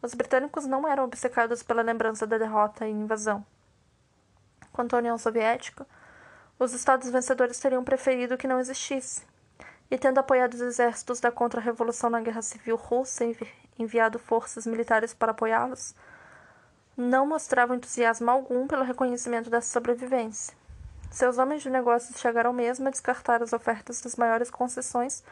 Os 0.03 0.13
britânicos 0.13 0.65
não 0.65 0.85
eram 0.85 1.05
obcecados 1.05 1.63
pela 1.63 1.81
lembrança 1.81 2.27
da 2.27 2.37
derrota 2.37 2.85
e 2.85 2.91
invasão. 2.91 3.45
Quanto 4.73 4.97
à 4.97 4.99
União 4.99 5.17
Soviética, 5.17 5.87
os 6.59 6.73
estados 6.73 7.09
vencedores 7.09 7.57
teriam 7.57 7.85
preferido 7.85 8.37
que 8.37 8.45
não 8.45 8.59
existisse, 8.59 9.25
e 9.89 9.97
tendo 9.97 10.17
apoiado 10.17 10.55
os 10.55 10.59
exércitos 10.59 11.21
da 11.21 11.31
contra-revolução 11.31 12.09
na 12.09 12.19
Guerra 12.19 12.41
Civil 12.41 12.75
Russa 12.75 13.23
e 13.23 13.37
enviado 13.79 14.19
forças 14.19 14.67
militares 14.67 15.13
para 15.13 15.31
apoiá-los, 15.31 15.95
não 16.97 17.25
mostravam 17.25 17.77
entusiasmo 17.77 18.29
algum 18.29 18.67
pelo 18.67 18.83
reconhecimento 18.83 19.49
dessa 19.49 19.71
sobrevivência. 19.71 20.53
Seus 21.11 21.37
homens 21.37 21.61
de 21.61 21.69
negócios 21.69 22.19
chegaram 22.19 22.51
mesmo 22.51 22.89
a 22.89 22.91
descartar 22.91 23.41
as 23.41 23.53
ofertas 23.53 24.01
das 24.01 24.17
maiores 24.17 24.51
concessões 24.51 25.23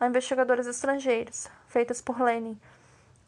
a 0.00 0.08
investigadores 0.08 0.66
estrangeiros, 0.66 1.46
feitas 1.68 2.02
por 2.02 2.20
Lenin, 2.20 2.58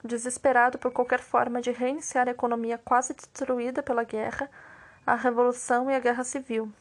desesperado 0.02 0.78
por 0.78 0.92
qualquer 0.92 1.20
forma 1.20 1.60
de 1.60 1.70
reiniciar 1.70 2.28
a 2.28 2.32
economia 2.32 2.78
quase 2.78 3.14
destruída 3.14 3.82
pela 3.82 4.04
guerra, 4.04 4.50
a 5.06 5.14
revolução 5.14 5.90
e 5.90 5.94
a 5.94 6.00
guerra 6.00 6.24
civil, 6.24 6.72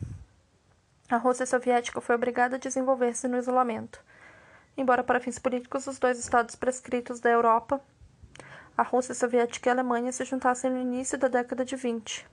a 1.10 1.16
Rússia 1.16 1.46
soviética 1.46 2.02
foi 2.02 2.16
obrigada 2.16 2.58
a 2.58 2.60
desenvolver-se 2.60 3.30
no 3.30 3.38
isolamento. 3.38 4.04
Embora 4.76 5.02
para 5.02 5.22
fins 5.22 5.40
políticos 5.40 5.88
os 5.88 5.98
dois 5.98 6.20
estados 6.20 6.54
prescritos 6.54 7.22
da 7.22 7.30
Europa, 7.30 7.80
a 8.78 8.84
Rússia 8.84 9.16
soviética 9.16 9.70
e 9.70 9.72
a 9.72 9.74
Alemanha 9.74 10.12
se 10.12 10.26
juntassem 10.26 10.70
no 10.70 10.82
início 10.82 11.18
da 11.18 11.30
década 11.30 11.64
de 11.64 11.78
20. 11.78 12.28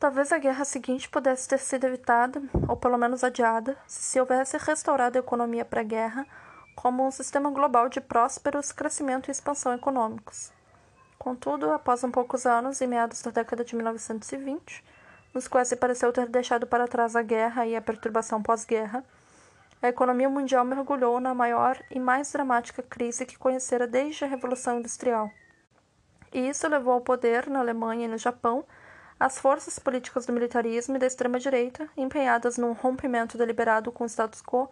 Talvez 0.00 0.32
a 0.32 0.38
guerra 0.38 0.64
seguinte 0.64 1.10
pudesse 1.10 1.46
ter 1.46 1.58
sido 1.58 1.84
evitada, 1.84 2.40
ou 2.66 2.74
pelo 2.74 2.96
menos 2.96 3.22
adiada, 3.22 3.76
se 3.86 4.00
se 4.00 4.20
houvesse 4.20 4.56
restaurado 4.56 5.18
a 5.18 5.20
economia 5.20 5.64
pré-guerra 5.64 6.26
como 6.80 7.04
um 7.04 7.10
sistema 7.10 7.50
global 7.50 7.88
de 7.88 8.00
prósperos 8.00 8.70
crescimento 8.70 9.26
e 9.26 9.32
expansão 9.32 9.74
econômicos. 9.74 10.52
Contudo, 11.18 11.72
após 11.72 12.04
um 12.04 12.10
poucos 12.10 12.46
anos, 12.46 12.80
em 12.80 12.86
meados 12.86 13.20
da 13.20 13.32
década 13.32 13.64
de 13.64 13.74
1920, 13.74 14.84
nos 15.34 15.48
quais 15.48 15.66
se 15.66 15.74
pareceu 15.74 16.12
ter 16.12 16.28
deixado 16.28 16.68
para 16.68 16.86
trás 16.86 17.16
a 17.16 17.22
guerra 17.22 17.66
e 17.66 17.74
a 17.74 17.82
perturbação 17.82 18.40
pós-guerra, 18.40 19.04
a 19.82 19.88
economia 19.88 20.28
mundial 20.28 20.64
mergulhou 20.64 21.18
na 21.18 21.34
maior 21.34 21.82
e 21.90 21.98
mais 21.98 22.30
dramática 22.30 22.80
crise 22.80 23.26
que 23.26 23.36
conhecera 23.36 23.84
desde 23.84 24.24
a 24.24 24.28
Revolução 24.28 24.78
Industrial. 24.78 25.28
E 26.32 26.48
isso 26.48 26.68
levou 26.68 26.92
ao 26.92 27.00
poder, 27.00 27.50
na 27.50 27.58
Alemanha 27.58 28.04
e 28.04 28.08
no 28.08 28.18
Japão, 28.18 28.64
as 29.18 29.40
forças 29.40 29.80
políticas 29.80 30.26
do 30.26 30.32
militarismo 30.32 30.94
e 30.94 31.00
da 31.00 31.08
extrema-direita, 31.08 31.88
empenhadas 31.96 32.56
num 32.56 32.72
rompimento 32.72 33.36
deliberado 33.36 33.90
com 33.90 34.04
o 34.04 34.08
status 34.08 34.40
quo, 34.40 34.70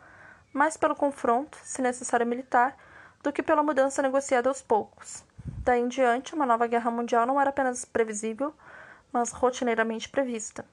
mais 0.56 0.76
pelo 0.76 0.96
confronto, 0.96 1.58
se 1.62 1.82
necessário 1.82 2.26
militar, 2.26 2.76
do 3.22 3.32
que 3.32 3.42
pela 3.42 3.62
mudança 3.62 4.00
negociada 4.00 4.48
aos 4.48 4.62
poucos. 4.62 5.22
Daí 5.62 5.80
em 5.80 5.88
diante, 5.88 6.34
uma 6.34 6.46
nova 6.46 6.66
guerra 6.66 6.90
mundial 6.90 7.26
não 7.26 7.40
era 7.40 7.50
apenas 7.50 7.84
previsível, 7.84 8.54
mas 9.12 9.32
rotineiramente 9.32 10.08
prevista. 10.08 10.64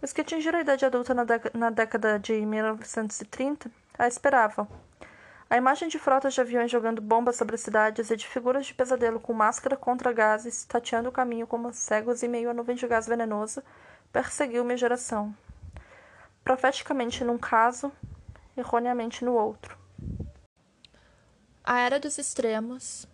Os 0.00 0.12
que 0.12 0.20
atingiram 0.20 0.58
a 0.58 0.62
idade 0.62 0.84
adulta 0.84 1.12
na, 1.14 1.24
na 1.52 1.70
década 1.70 2.18
de 2.18 2.34
1930 2.46 3.70
a 3.98 4.06
esperavam. 4.06 4.68
A 5.48 5.56
imagem 5.56 5.88
de 5.88 5.98
frotas 5.98 6.34
de 6.34 6.40
aviões 6.40 6.70
jogando 6.70 7.00
bombas 7.00 7.36
sobre 7.36 7.56
cidades 7.56 8.10
e 8.10 8.16
de 8.16 8.26
figuras 8.26 8.66
de 8.66 8.74
pesadelo 8.74 9.18
com 9.18 9.32
máscara 9.32 9.76
contra 9.76 10.12
gases, 10.12 10.64
tateando 10.64 11.08
o 11.08 11.12
caminho 11.12 11.46
como 11.46 11.72
cegos 11.72 12.22
em 12.22 12.28
meio 12.28 12.50
a 12.50 12.54
nuvem 12.54 12.76
de 12.76 12.86
gás 12.86 13.06
venenoso, 13.06 13.62
perseguiu 14.12 14.64
minha 14.64 14.76
geração. 14.76 15.34
Profeticamente 16.46 17.22
num 17.24 17.36
caso, 17.36 17.92
erroneamente 18.56 19.22
no 19.22 19.34
outro. 19.34 19.76
A 21.62 21.80
Era 21.80 22.00
dos 22.00 22.16
Extremos, 22.16 23.06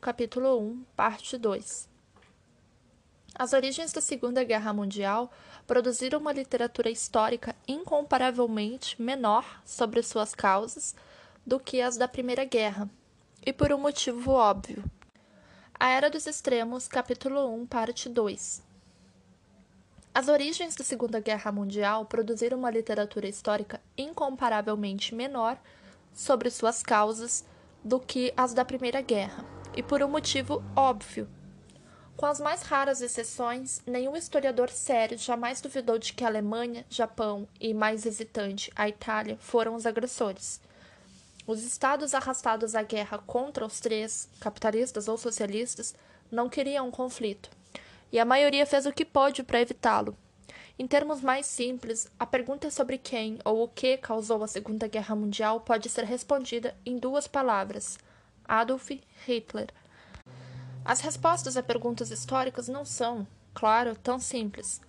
capítulo 0.00 0.58
1, 0.60 0.84
parte 0.94 1.38
2 1.38 1.88
as 3.38 3.52
origens 3.52 3.92
da 3.92 4.00
Segunda 4.00 4.42
Guerra 4.42 4.72
Mundial 4.72 5.30
produziram 5.64 6.18
uma 6.18 6.32
literatura 6.32 6.90
histórica 6.90 7.54
incomparavelmente 7.68 9.00
menor 9.00 9.62
sobre 9.64 10.02
suas 10.02 10.34
causas 10.34 10.96
do 11.46 11.60
que 11.60 11.80
as 11.80 11.96
da 11.96 12.08
Primeira 12.08 12.44
Guerra, 12.44 12.90
e 13.46 13.52
por 13.52 13.72
um 13.72 13.78
motivo 13.78 14.32
óbvio. 14.32 14.82
A 15.78 15.88
Era 15.88 16.10
dos 16.10 16.26
Extremos, 16.26 16.88
capítulo 16.88 17.48
1, 17.54 17.66
parte 17.66 18.08
2. 18.08 18.67
As 20.18 20.26
origens 20.26 20.74
da 20.74 20.82
Segunda 20.82 21.20
Guerra 21.20 21.52
Mundial 21.52 22.04
produziram 22.04 22.58
uma 22.58 22.72
literatura 22.72 23.28
histórica 23.28 23.80
incomparavelmente 23.96 25.14
menor 25.14 25.56
sobre 26.12 26.50
suas 26.50 26.82
causas 26.82 27.44
do 27.84 28.00
que 28.00 28.34
as 28.36 28.52
da 28.52 28.64
Primeira 28.64 29.00
Guerra, 29.00 29.44
e 29.76 29.80
por 29.80 30.02
um 30.02 30.08
motivo 30.08 30.60
óbvio. 30.74 31.28
Com 32.16 32.26
as 32.26 32.40
mais 32.40 32.62
raras 32.62 33.00
exceções, 33.00 33.80
nenhum 33.86 34.16
historiador 34.16 34.70
sério 34.70 35.16
jamais 35.16 35.60
duvidou 35.60 36.00
de 36.00 36.12
que 36.12 36.24
a 36.24 36.26
Alemanha, 36.26 36.84
Japão 36.90 37.46
e, 37.60 37.72
mais 37.72 38.04
hesitante, 38.04 38.72
a 38.74 38.88
Itália 38.88 39.36
foram 39.38 39.76
os 39.76 39.86
agressores. 39.86 40.60
Os 41.46 41.62
estados 41.62 42.12
arrastados 42.12 42.74
à 42.74 42.82
guerra 42.82 43.18
contra 43.18 43.64
os 43.64 43.78
três, 43.78 44.28
capitalistas 44.40 45.06
ou 45.06 45.16
socialistas, 45.16 45.94
não 46.28 46.48
queriam 46.48 46.88
um 46.88 46.90
conflito, 46.90 47.56
e 48.10 48.18
a 48.18 48.24
maioria 48.24 48.66
fez 48.66 48.86
o 48.86 48.92
que 48.92 49.04
pôde 49.04 49.42
para 49.42 49.60
evitá-lo. 49.60 50.16
Em 50.78 50.86
termos 50.86 51.20
mais 51.20 51.46
simples, 51.46 52.10
a 52.18 52.24
pergunta 52.24 52.70
sobre 52.70 52.98
quem 52.98 53.38
ou 53.44 53.64
o 53.64 53.68
que 53.68 53.96
causou 53.96 54.44
a 54.44 54.48
Segunda 54.48 54.86
Guerra 54.86 55.16
Mundial 55.16 55.60
pode 55.60 55.88
ser 55.88 56.04
respondida 56.04 56.76
em 56.86 56.98
duas 56.98 57.26
palavras: 57.26 57.98
Adolf 58.44 58.90
Hitler. 59.26 59.68
As 60.84 61.00
respostas 61.00 61.56
a 61.56 61.62
perguntas 61.62 62.10
históricas 62.10 62.68
não 62.68 62.84
são, 62.84 63.26
claro, 63.52 63.96
tão 63.96 64.18
simples. 64.18 64.80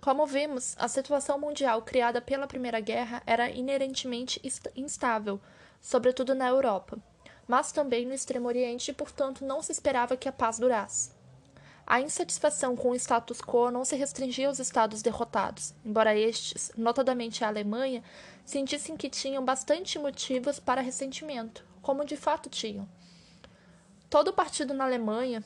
Como 0.00 0.26
vimos, 0.26 0.74
a 0.78 0.88
situação 0.88 1.38
mundial 1.38 1.80
criada 1.80 2.20
pela 2.20 2.46
Primeira 2.46 2.80
Guerra 2.80 3.22
era 3.26 3.50
inerentemente 3.50 4.40
instável, 4.76 5.40
sobretudo 5.80 6.34
na 6.34 6.48
Europa, 6.48 6.98
mas 7.46 7.70
também 7.70 8.04
no 8.04 8.12
Extremo 8.12 8.48
Oriente 8.48 8.90
e, 8.90 8.94
portanto, 8.94 9.44
não 9.44 9.62
se 9.62 9.72
esperava 9.72 10.16
que 10.16 10.28
a 10.28 10.32
paz 10.32 10.58
durasse. 10.58 11.13
A 11.86 12.00
insatisfação 12.00 12.74
com 12.74 12.90
o 12.90 12.94
status 12.94 13.40
quo 13.40 13.70
não 13.70 13.84
se 13.84 13.94
restringia 13.94 14.48
aos 14.48 14.58
estados 14.58 15.02
derrotados, 15.02 15.74
embora 15.84 16.16
estes, 16.16 16.72
notadamente 16.76 17.44
a 17.44 17.48
Alemanha, 17.48 18.02
sentissem 18.44 18.96
que 18.96 19.10
tinham 19.10 19.44
bastante 19.44 19.98
motivos 19.98 20.58
para 20.58 20.80
ressentimento, 20.80 21.64
como 21.82 22.04
de 22.04 22.16
fato 22.16 22.48
tinham. 22.48 22.88
Todo 24.08 24.28
o 24.28 24.32
partido 24.32 24.72
na 24.72 24.84
Alemanha, 24.84 25.44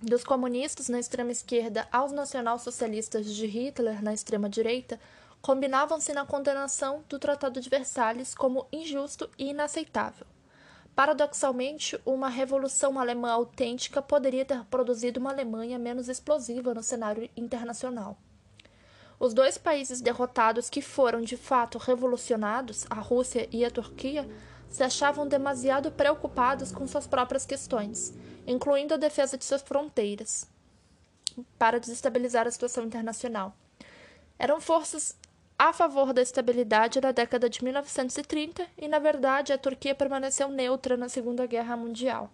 dos 0.00 0.24
comunistas 0.24 0.88
na 0.88 0.98
extrema 0.98 1.32
esquerda 1.32 1.86
aos 1.92 2.12
nacional-socialistas 2.12 3.26
de 3.26 3.46
Hitler 3.46 4.02
na 4.02 4.14
extrema 4.14 4.48
direita, 4.48 4.98
combinavam-se 5.42 6.12
na 6.12 6.24
condenação 6.24 7.04
do 7.08 7.18
Tratado 7.18 7.60
de 7.60 7.68
Versalhes 7.68 8.34
como 8.34 8.66
injusto 8.72 9.28
e 9.38 9.50
inaceitável. 9.50 10.26
Paradoxalmente, 10.96 12.00
uma 12.04 12.28
revolução 12.28 12.98
alemã 12.98 13.30
autêntica 13.30 14.02
poderia 14.02 14.44
ter 14.44 14.64
produzido 14.64 15.20
uma 15.20 15.30
Alemanha 15.30 15.78
menos 15.78 16.08
explosiva 16.08 16.74
no 16.74 16.82
cenário 16.82 17.30
internacional. 17.36 18.18
Os 19.20 19.32
dois 19.32 19.56
países 19.56 20.00
derrotados 20.00 20.68
que 20.68 20.82
foram 20.82 21.20
de 21.20 21.36
fato 21.36 21.78
revolucionados, 21.78 22.84
a 22.90 22.96
Rússia 22.96 23.48
e 23.52 23.64
a 23.64 23.70
Turquia, 23.70 24.28
se 24.68 24.82
achavam 24.82 25.28
demasiado 25.28 25.92
preocupados 25.92 26.72
com 26.72 26.86
suas 26.88 27.06
próprias 27.06 27.46
questões 27.46 28.12
incluindo 28.46 28.94
a 28.94 28.96
defesa 28.96 29.36
de 29.36 29.44
suas 29.44 29.62
fronteiras, 29.62 30.48
para 31.58 31.80
desestabilizar 31.80 32.46
a 32.46 32.50
situação 32.50 32.84
internacional. 32.84 33.54
Eram 34.38 34.60
forças 34.60 35.16
a 35.58 35.72
favor 35.72 36.12
da 36.12 36.20
estabilidade 36.20 37.00
na 37.00 37.12
década 37.12 37.48
de 37.48 37.64
1930 37.64 38.66
e, 38.76 38.86
na 38.88 38.98
verdade, 38.98 39.54
a 39.54 39.58
Turquia 39.58 39.94
permaneceu 39.94 40.48
neutra 40.48 40.96
na 40.98 41.08
Segunda 41.08 41.46
Guerra 41.46 41.76
Mundial. 41.76 42.30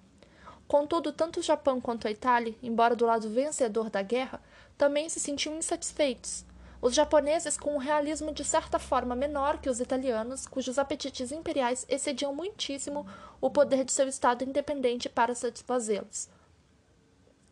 Contudo, 0.66 1.12
tanto 1.12 1.38
o 1.38 1.42
Japão 1.42 1.80
quanto 1.80 2.08
a 2.08 2.10
Itália, 2.10 2.54
embora 2.60 2.96
do 2.96 3.06
lado 3.06 3.28
vencedor 3.28 3.90
da 3.90 4.02
guerra, 4.02 4.40
também 4.76 5.08
se 5.08 5.20
sentiam 5.20 5.56
insatisfeitos. 5.56 6.44
Os 6.80 6.94
japoneses, 6.94 7.56
com 7.56 7.74
um 7.74 7.78
realismo 7.78 8.32
de 8.32 8.44
certa 8.44 8.76
forma 8.76 9.14
menor 9.14 9.58
que 9.58 9.70
os 9.70 9.78
italianos, 9.78 10.48
cujos 10.48 10.76
apetites 10.76 11.30
imperiais 11.30 11.86
excediam 11.88 12.34
muitíssimo 12.34 13.06
o 13.40 13.48
poder 13.48 13.84
de 13.84 13.92
seu 13.92 14.08
Estado 14.08 14.42
independente 14.42 15.08
para 15.08 15.32
satisfazê-los. 15.32 16.28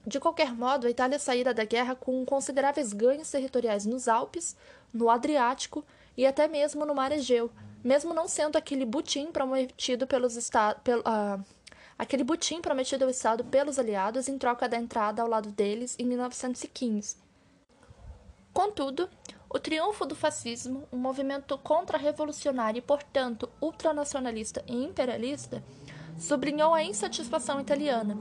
De 0.05 0.19
qualquer 0.19 0.55
modo, 0.55 0.87
a 0.87 0.91
Itália 0.91 1.19
saíra 1.19 1.53
da 1.53 1.65
guerra 1.65 1.95
com 1.95 2.25
consideráveis 2.25 2.93
ganhos 2.93 3.31
territoriais 3.31 3.85
nos 3.85 4.09
Alpes, 4.09 4.57
no 4.93 5.11
Adriático 5.11 5.85
e 6.17 6.27
até 6.27 6.47
mesmo 6.49 6.85
no 6.85 6.95
Mar 6.95 7.13
Egeu, 7.13 7.51
mesmo 7.83 8.13
não 8.13 8.29
sendo 8.29 8.57
aquele 8.57 8.85
butim 8.85 9.31
prometido 9.33 10.07
pelos 10.07 10.37
estados. 10.37 10.83
Uh, 10.87 11.43
aquele 11.99 12.25
butim 12.25 12.61
prometido 12.61 13.05
ao 13.05 13.11
Estado 13.11 13.45
pelos 13.45 13.79
aliados 13.79 14.29
em 14.29 14.39
troca 14.39 14.69
da 14.69 14.77
entrada 14.77 15.23
ao 15.23 15.29
lado 15.29 15.51
deles 15.51 15.97
em 15.99 16.05
1915. 16.05 17.17
Contudo, 18.53 19.09
o 19.49 19.59
triunfo 19.59 20.05
do 20.07 20.15
fascismo, 20.15 20.87
um 20.93 20.97
movimento 20.97 21.57
contra-revolucionário 21.59 22.79
e, 22.79 22.83
portanto, 22.83 23.49
ultranacionalista 23.61 24.63
e 24.67 24.85
imperialista, 24.85 25.63
sublinhou 26.19 26.75
a 26.75 26.83
insatisfação 26.83 27.61
italiana. 27.61 28.17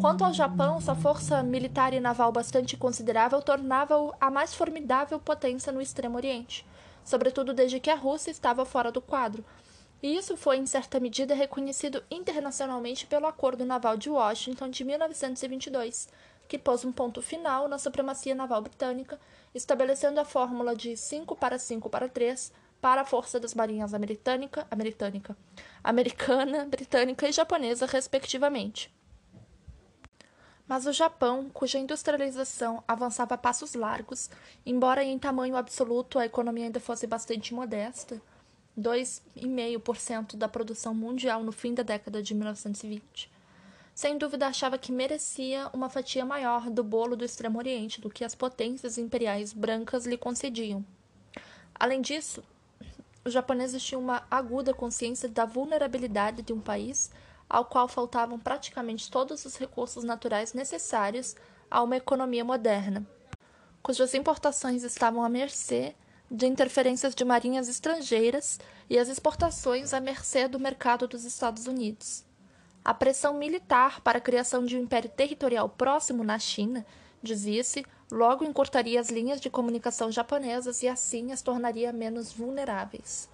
Quanto 0.00 0.24
ao 0.24 0.32
Japão, 0.32 0.80
sua 0.80 0.94
força 0.94 1.42
militar 1.42 1.92
e 1.92 2.00
naval 2.00 2.32
bastante 2.32 2.74
considerável 2.74 3.42
tornava-o 3.42 4.14
a 4.18 4.30
mais 4.30 4.54
formidável 4.54 5.20
potência 5.20 5.70
no 5.70 5.80
Extremo 5.80 6.16
Oriente, 6.16 6.66
sobretudo 7.04 7.52
desde 7.52 7.78
que 7.78 7.90
a 7.90 7.96
Rússia 7.96 8.30
estava 8.30 8.64
fora 8.64 8.90
do 8.90 9.02
quadro. 9.02 9.44
E 10.02 10.16
isso 10.16 10.38
foi, 10.38 10.56
em 10.56 10.64
certa 10.64 10.98
medida, 10.98 11.34
reconhecido 11.34 12.02
internacionalmente 12.10 13.06
pelo 13.06 13.26
Acordo 13.26 13.66
Naval 13.66 13.98
de 13.98 14.08
Washington 14.08 14.70
de 14.70 14.84
1922, 14.84 16.08
que 16.48 16.58
pôs 16.58 16.82
um 16.82 16.92
ponto 16.92 17.20
final 17.20 17.68
na 17.68 17.76
supremacia 17.76 18.34
naval 18.34 18.62
britânica, 18.62 19.20
estabelecendo 19.54 20.18
a 20.18 20.24
fórmula 20.24 20.74
de 20.74 20.96
5 20.96 21.36
para 21.36 21.58
5 21.58 21.90
para 21.90 22.08
3 22.08 22.50
para 22.80 23.02
a 23.02 23.04
força 23.04 23.38
das 23.38 23.54
marinhas 23.54 23.92
americana, 23.92 24.48
americana, 24.70 25.36
americana, 25.84 26.64
britânica 26.64 27.28
e 27.28 27.32
japonesa, 27.32 27.84
respectivamente. 27.84 28.90
Mas 30.70 30.86
o 30.86 30.92
Japão, 30.92 31.50
cuja 31.52 31.80
industrialização 31.80 32.80
avançava 32.86 33.34
a 33.34 33.36
passos 33.36 33.74
largos, 33.74 34.30
embora 34.64 35.02
em 35.02 35.18
tamanho 35.18 35.56
absoluto 35.56 36.16
a 36.16 36.26
economia 36.26 36.66
ainda 36.66 36.78
fosse 36.78 37.08
bastante 37.08 37.52
modesta, 37.52 38.22
2,5% 38.78 40.36
da 40.36 40.46
produção 40.46 40.94
mundial 40.94 41.42
no 41.42 41.50
fim 41.50 41.74
da 41.74 41.82
década 41.82 42.22
de 42.22 42.36
1920, 42.36 43.28
sem 43.92 44.16
dúvida 44.16 44.46
achava 44.46 44.78
que 44.78 44.92
merecia 44.92 45.68
uma 45.72 45.88
fatia 45.88 46.24
maior 46.24 46.70
do 46.70 46.84
bolo 46.84 47.16
do 47.16 47.24
Extremo 47.24 47.58
Oriente 47.58 48.00
do 48.00 48.08
que 48.08 48.24
as 48.24 48.36
potências 48.36 48.96
imperiais 48.96 49.52
brancas 49.52 50.06
lhe 50.06 50.16
concediam. 50.16 50.84
Além 51.74 52.00
disso, 52.00 52.44
os 53.24 53.32
japoneses 53.32 53.82
tinham 53.82 54.00
uma 54.00 54.22
aguda 54.30 54.72
consciência 54.72 55.28
da 55.28 55.44
vulnerabilidade 55.44 56.42
de 56.42 56.52
um 56.52 56.60
país 56.60 57.10
ao 57.50 57.64
qual 57.64 57.88
faltavam 57.88 58.38
praticamente 58.38 59.10
todos 59.10 59.44
os 59.44 59.56
recursos 59.56 60.04
naturais 60.04 60.54
necessários 60.54 61.34
a 61.68 61.82
uma 61.82 61.96
economia 61.96 62.44
moderna, 62.44 63.04
cujas 63.82 64.14
importações 64.14 64.84
estavam 64.84 65.24
à 65.24 65.28
mercê 65.28 65.96
de 66.30 66.46
interferências 66.46 67.12
de 67.12 67.24
marinhas 67.24 67.68
estrangeiras 67.68 68.60
e 68.88 68.96
as 68.96 69.08
exportações 69.08 69.92
à 69.92 69.98
mercê 69.98 70.46
do 70.46 70.60
mercado 70.60 71.08
dos 71.08 71.24
Estados 71.24 71.66
Unidos. 71.66 72.24
A 72.84 72.94
pressão 72.94 73.34
militar 73.34 74.00
para 74.00 74.18
a 74.18 74.20
criação 74.20 74.64
de 74.64 74.76
um 74.76 74.82
império 74.82 75.10
territorial 75.10 75.68
próximo 75.68 76.22
na 76.22 76.38
China, 76.38 76.86
dizia-se, 77.20 77.84
logo 78.12 78.44
encurtaria 78.44 79.00
as 79.00 79.10
linhas 79.10 79.40
de 79.40 79.50
comunicação 79.50 80.10
japonesas 80.10 80.82
e 80.82 80.88
assim 80.88 81.32
as 81.32 81.42
tornaria 81.42 81.92
menos 81.92 82.32
vulneráveis. 82.32 83.28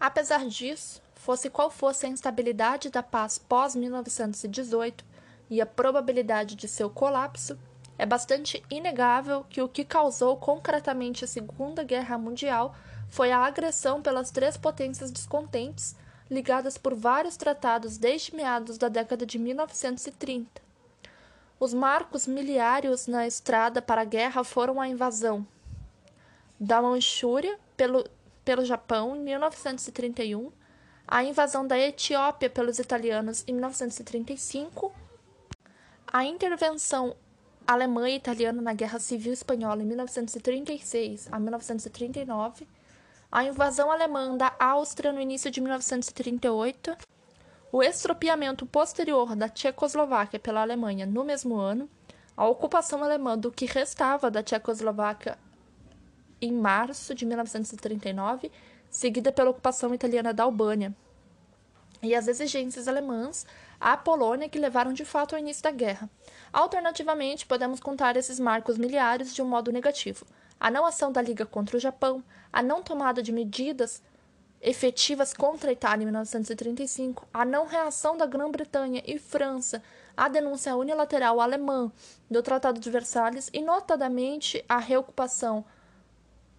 Apesar 0.00 0.46
disso, 0.46 1.03
fosse 1.24 1.48
qual 1.48 1.70
fosse 1.70 2.04
a 2.04 2.08
instabilidade 2.10 2.90
da 2.90 3.02
paz 3.02 3.38
pós-1918 3.38 5.02
e 5.48 5.58
a 5.58 5.64
probabilidade 5.64 6.54
de 6.54 6.68
seu 6.68 6.90
colapso, 6.90 7.58
é 7.96 8.04
bastante 8.04 8.62
inegável 8.68 9.42
que 9.48 9.62
o 9.62 9.68
que 9.68 9.86
causou 9.86 10.36
concretamente 10.36 11.24
a 11.24 11.26
Segunda 11.26 11.82
Guerra 11.82 12.18
Mundial 12.18 12.76
foi 13.08 13.32
a 13.32 13.38
agressão 13.38 14.02
pelas 14.02 14.30
três 14.30 14.58
potências 14.58 15.10
descontentes 15.10 15.96
ligadas 16.30 16.76
por 16.76 16.94
vários 16.94 17.38
tratados 17.38 17.96
desde 17.96 18.36
meados 18.36 18.76
da 18.76 18.90
década 18.90 19.24
de 19.24 19.38
1930. 19.38 20.60
Os 21.58 21.72
marcos 21.72 22.26
miliários 22.26 23.06
na 23.06 23.26
estrada 23.26 23.80
para 23.80 24.02
a 24.02 24.04
guerra 24.04 24.44
foram 24.44 24.78
a 24.78 24.86
invasão 24.86 25.46
da 26.60 26.82
Manchúria 26.82 27.58
pelo, 27.78 28.04
pelo 28.44 28.62
Japão 28.66 29.16
em 29.16 29.20
1931, 29.20 30.52
a 31.14 31.22
invasão 31.22 31.64
da 31.64 31.78
Etiópia 31.78 32.50
pelos 32.50 32.80
italianos 32.80 33.44
em 33.46 33.52
1935, 33.52 34.92
a 36.12 36.24
intervenção 36.24 37.14
alemã 37.64 38.10
e 38.10 38.16
italiana 38.16 38.60
na 38.60 38.74
Guerra 38.74 38.98
Civil 38.98 39.32
Espanhola 39.32 39.80
em 39.80 39.86
1936 39.86 41.28
a 41.30 41.38
1939 41.38 42.66
a 43.30 43.44
invasão 43.44 43.92
alemã 43.92 44.36
da 44.36 44.56
Áustria 44.58 45.12
no 45.12 45.20
início 45.20 45.52
de 45.52 45.60
1938, 45.60 46.96
o 47.70 47.80
estropiamento 47.80 48.66
posterior 48.66 49.36
da 49.36 49.48
Tchecoslováquia 49.48 50.40
pela 50.40 50.62
Alemanha 50.62 51.06
no 51.06 51.22
mesmo 51.22 51.54
ano, 51.54 51.88
a 52.36 52.44
ocupação 52.44 53.04
alemã 53.04 53.38
do 53.38 53.52
que 53.52 53.66
restava 53.66 54.32
da 54.32 54.42
Tchecoslováquia 54.42 55.38
em 56.40 56.50
março 56.50 57.14
de 57.14 57.24
1939, 57.24 58.50
seguida 58.90 59.30
pela 59.30 59.50
ocupação 59.50 59.94
italiana 59.94 60.34
da 60.34 60.42
Albânia, 60.42 60.92
e 62.04 62.14
as 62.14 62.28
exigências 62.28 62.86
alemãs 62.86 63.46
à 63.80 63.96
Polônia 63.96 64.48
que 64.48 64.58
levaram 64.58 64.92
de 64.92 65.04
fato 65.04 65.34
ao 65.34 65.40
início 65.40 65.62
da 65.62 65.70
guerra. 65.70 66.08
Alternativamente, 66.52 67.46
podemos 67.46 67.80
contar 67.80 68.16
esses 68.16 68.38
marcos 68.38 68.78
miliares 68.78 69.34
de 69.34 69.42
um 69.42 69.46
modo 69.46 69.72
negativo 69.72 70.26
a 70.58 70.70
não 70.70 70.86
ação 70.86 71.12
da 71.12 71.20
Liga 71.20 71.44
contra 71.44 71.76
o 71.76 71.80
Japão, 71.80 72.22
a 72.52 72.62
não 72.62 72.82
tomada 72.82 73.22
de 73.22 73.32
medidas 73.32 74.02
efetivas 74.62 75.34
contra 75.34 75.68
a 75.68 75.72
Itália 75.72 76.04
em 76.04 76.06
1935, 76.06 77.28
a 77.34 77.44
não 77.44 77.66
reação 77.66 78.16
da 78.16 78.24
Grã-Bretanha 78.24 79.02
e 79.04 79.18
França 79.18 79.82
a 80.16 80.28
denúncia 80.28 80.74
unilateral 80.76 81.40
alemã 81.40 81.90
do 82.30 82.42
Tratado 82.42 82.80
de 82.80 82.88
Versalhes 82.88 83.50
e, 83.52 83.60
notadamente, 83.60 84.64
a 84.68 84.78
reocupação 84.78 85.64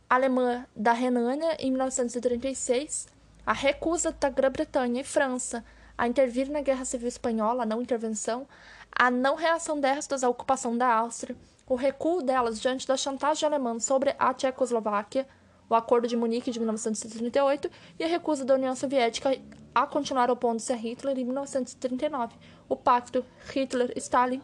alemã 0.09 0.65
da 0.75 0.91
Renânia 0.91 1.55
em 1.59 1.71
1936, 1.71 3.07
a 3.45 3.53
recusa 3.53 4.11
da 4.11 4.29
Grã-Bretanha 4.29 5.01
e 5.01 5.03
França 5.03 5.63
a 5.97 6.07
intervir 6.07 6.49
na 6.49 6.61
Guerra 6.61 6.83
Civil 6.83 7.07
Espanhola, 7.07 7.63
a 7.63 7.65
não 7.65 7.81
intervenção, 7.81 8.47
a 8.91 9.09
não 9.09 9.35
reação 9.35 9.79
destas 9.79 10.23
à 10.23 10.29
ocupação 10.29 10.77
da 10.77 10.93
Áustria, 10.93 11.35
o 11.67 11.75
recuo 11.75 12.21
delas 12.21 12.59
diante 12.59 12.87
da 12.87 12.97
chantagem 12.97 13.47
alemã 13.47 13.79
sobre 13.79 14.15
a 14.19 14.33
Tchecoslováquia, 14.33 15.27
o 15.69 15.75
Acordo 15.75 16.07
de 16.07 16.15
Munique 16.15 16.51
de 16.51 16.59
1938 16.59 17.71
e 17.97 18.03
a 18.03 18.07
recusa 18.07 18.45
da 18.45 18.53
União 18.53 18.75
Soviética 18.75 19.31
a 19.73 19.87
continuar 19.87 20.29
opondo-se 20.29 20.71
a 20.71 20.75
Hitler 20.75 21.17
em 21.17 21.25
1939, 21.25 22.35
o 22.69 22.75
Pacto 22.75 23.25
Hitler-Stalin 23.53 24.41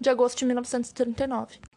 de 0.00 0.10
agosto 0.10 0.38
de 0.38 0.46
1939. 0.46 1.71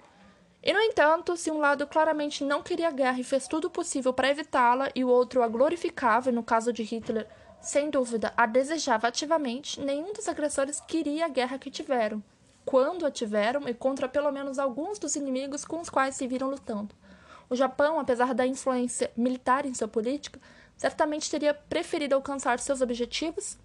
E, 0.66 0.74
no 0.74 0.82
entanto, 0.82 1.38
se 1.38 1.52
um 1.52 1.60
lado 1.60 1.86
claramente 1.86 2.44
não 2.44 2.64
queria 2.64 2.90
guerra 2.90 3.20
e 3.20 3.24
fez 3.24 3.48
tudo 3.48 3.70
possível 3.70 4.12
para 4.12 4.32
evitá-la, 4.32 4.90
e 4.96 5.04
o 5.04 5.08
outro 5.08 5.44
a 5.44 5.48
glorificava, 5.48 6.32
e 6.32 6.34
no 6.34 6.42
caso 6.42 6.74
de 6.74 6.82
Hitler, 6.82 7.28
sem 7.62 7.92
dúvida, 7.92 8.34
a 8.36 8.48
desejava 8.48 9.08
ativamente, 9.08 9.80
nenhum 9.80 10.12
dos 10.12 10.28
agressores 10.28 10.82
queria 10.82 11.26
a 11.26 11.30
guerra 11.30 11.60
que 11.60 11.70
tiveram, 11.70 12.24
quando 12.66 13.06
a 13.06 13.12
tiveram 13.12 13.70
e 13.70 13.76
contra 13.76 14.10
pelo 14.10 14.32
menos 14.32 14.58
alguns 14.58 14.98
dos 14.98 15.16
inimigos 15.16 15.64
com 15.64 15.80
os 15.80 15.90
quais 15.90 16.16
se 16.16 16.26
viram 16.26 16.50
lutando. 16.50 16.96
O 17.48 17.56
Japão, 17.56 18.00
apesar 18.00 18.34
da 18.34 18.48
influência 18.48 19.12
militar 19.16 19.68
em 19.68 19.74
sua 19.76 19.88
política, 19.88 20.40
certamente 20.76 21.30
teria 21.30 21.54
preferido 21.54 22.16
alcançar 22.16 22.58
seus 22.58 22.82
objetivos, 22.82 23.56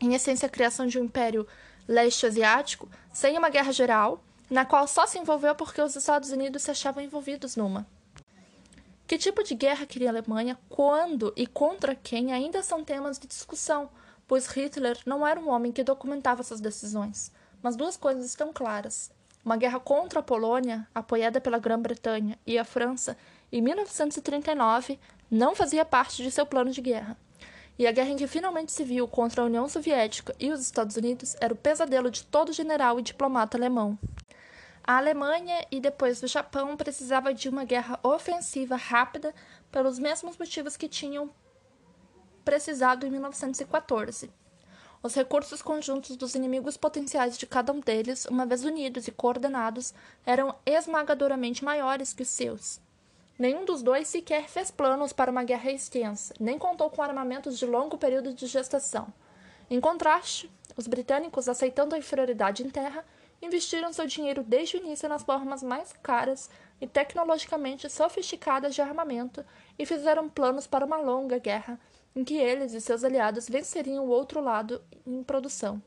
em 0.00 0.14
essência 0.14 0.46
a 0.46 0.50
criação 0.50 0.84
de 0.84 0.98
um 0.98 1.04
império 1.04 1.46
leste 1.86 2.26
asiático, 2.26 2.90
sem 3.12 3.38
uma 3.38 3.50
guerra 3.50 3.70
geral, 3.70 4.20
na 4.52 4.66
qual 4.66 4.86
só 4.86 5.06
se 5.06 5.18
envolveu 5.18 5.54
porque 5.54 5.80
os 5.80 5.96
Estados 5.96 6.30
Unidos 6.30 6.62
se 6.62 6.70
achavam 6.70 7.02
envolvidos 7.02 7.56
numa. 7.56 7.86
Que 9.06 9.16
tipo 9.16 9.42
de 9.42 9.54
guerra 9.54 9.86
queria 9.86 10.10
a 10.10 10.12
Alemanha, 10.12 10.58
quando 10.68 11.32
e 11.34 11.46
contra 11.46 11.94
quem 11.94 12.34
ainda 12.34 12.62
são 12.62 12.84
temas 12.84 13.18
de 13.18 13.26
discussão, 13.26 13.88
pois 14.28 14.46
Hitler 14.46 14.98
não 15.06 15.26
era 15.26 15.40
um 15.40 15.48
homem 15.48 15.72
que 15.72 15.82
documentava 15.82 16.42
suas 16.42 16.60
decisões. 16.60 17.32
Mas 17.62 17.76
duas 17.76 17.96
coisas 17.96 18.26
estão 18.26 18.52
claras. 18.52 19.10
Uma 19.42 19.56
guerra 19.56 19.80
contra 19.80 20.20
a 20.20 20.22
Polônia, 20.22 20.86
apoiada 20.94 21.40
pela 21.40 21.58
Grã-Bretanha 21.58 22.38
e 22.46 22.58
a 22.58 22.64
França, 22.64 23.16
em 23.50 23.62
1939, 23.62 25.00
não 25.30 25.54
fazia 25.54 25.84
parte 25.84 26.22
de 26.22 26.30
seu 26.30 26.44
plano 26.44 26.70
de 26.70 26.80
guerra. 26.82 27.16
E 27.78 27.86
a 27.86 27.92
guerra 27.92 28.10
em 28.10 28.16
que 28.16 28.26
finalmente 28.26 28.70
se 28.70 28.84
viu 28.84 29.08
contra 29.08 29.42
a 29.42 29.46
União 29.46 29.66
Soviética 29.66 30.34
e 30.38 30.50
os 30.50 30.60
Estados 30.60 30.96
Unidos 30.96 31.34
era 31.40 31.54
o 31.54 31.56
pesadelo 31.56 32.10
de 32.10 32.22
todo 32.24 32.52
general 32.52 33.00
e 33.00 33.02
diplomata 33.02 33.56
alemão. 33.56 33.98
A 34.84 34.96
Alemanha 34.96 35.64
e 35.70 35.78
depois 35.78 36.22
o 36.22 36.26
Japão 36.26 36.76
precisava 36.76 37.32
de 37.32 37.48
uma 37.48 37.64
guerra 37.64 38.00
ofensiva 38.02 38.74
rápida 38.74 39.32
pelos 39.70 39.98
mesmos 39.98 40.36
motivos 40.36 40.76
que 40.76 40.88
tinham 40.88 41.30
precisado 42.44 43.06
em 43.06 43.10
1914. 43.10 44.30
Os 45.00 45.14
recursos 45.14 45.62
conjuntos 45.62 46.16
dos 46.16 46.34
inimigos 46.34 46.76
potenciais 46.76 47.38
de 47.38 47.46
cada 47.46 47.72
um 47.72 47.80
deles, 47.80 48.24
uma 48.26 48.44
vez 48.44 48.64
unidos 48.64 49.06
e 49.06 49.12
coordenados, 49.12 49.94
eram 50.26 50.54
esmagadoramente 50.66 51.64
maiores 51.64 52.12
que 52.12 52.22
os 52.22 52.28
seus. 52.28 52.80
Nenhum 53.38 53.64
dos 53.64 53.82
dois 53.82 54.08
sequer 54.08 54.48
fez 54.48 54.70
planos 54.70 55.12
para 55.12 55.30
uma 55.30 55.44
guerra 55.44 55.70
extensa, 55.70 56.34
nem 56.38 56.58
contou 56.58 56.90
com 56.90 57.02
armamentos 57.02 57.58
de 57.58 57.66
longo 57.66 57.96
período 57.98 58.34
de 58.34 58.46
gestação. 58.46 59.12
Em 59.70 59.80
contraste, 59.80 60.50
os 60.76 60.86
britânicos, 60.86 61.48
aceitando 61.48 61.94
a 61.94 61.98
inferioridade 61.98 62.62
em 62.62 62.70
terra, 62.70 63.04
investiram 63.42 63.92
seu 63.92 64.06
dinheiro 64.06 64.42
desde 64.42 64.76
o 64.76 64.80
início 64.80 65.08
nas 65.08 65.22
formas 65.22 65.62
mais 65.62 65.92
caras 66.02 66.48
e 66.80 66.86
tecnologicamente 66.86 67.90
sofisticadas 67.90 68.74
de 68.74 68.80
armamento 68.80 69.44
e 69.78 69.84
fizeram 69.84 70.28
planos 70.28 70.66
para 70.66 70.86
uma 70.86 70.96
longa 70.96 71.38
guerra 71.38 71.78
em 72.14 72.24
que 72.24 72.36
eles 72.36 72.72
e 72.72 72.80
seus 72.80 73.02
aliados 73.02 73.48
venceriam 73.48 74.04
o 74.04 74.08
outro 74.08 74.40
lado 74.40 74.82
em 75.06 75.22
produção. 75.22 75.82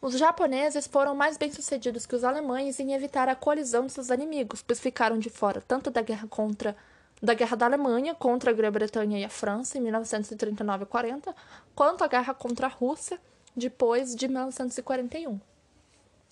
Os 0.00 0.16
japoneses 0.16 0.86
foram 0.86 1.16
mais 1.16 1.36
bem-sucedidos 1.36 2.06
que 2.06 2.14
os 2.14 2.22
alemães 2.22 2.78
em 2.78 2.92
evitar 2.92 3.28
a 3.28 3.34
colisão 3.34 3.86
de 3.86 3.92
seus 3.92 4.08
inimigos, 4.10 4.62
pois 4.62 4.78
ficaram 4.78 5.18
de 5.18 5.28
fora 5.28 5.60
tanto 5.66 5.90
da 5.90 6.00
guerra 6.00 6.28
contra 6.28 6.76
da 7.20 7.32
guerra 7.32 7.56
da 7.56 7.64
Alemanha 7.64 8.14
contra 8.14 8.50
a 8.50 8.54
Grã-Bretanha 8.54 9.18
e 9.18 9.24
a 9.24 9.28
França 9.30 9.78
em 9.78 9.80
1939 9.80 10.84
e 10.84 10.86
40, 10.86 11.34
quanto 11.74 12.04
a 12.04 12.08
guerra 12.08 12.34
contra 12.34 12.66
a 12.66 12.70
Rússia 12.70 13.18
depois 13.56 14.14
de 14.14 14.28
1941. 14.28 15.40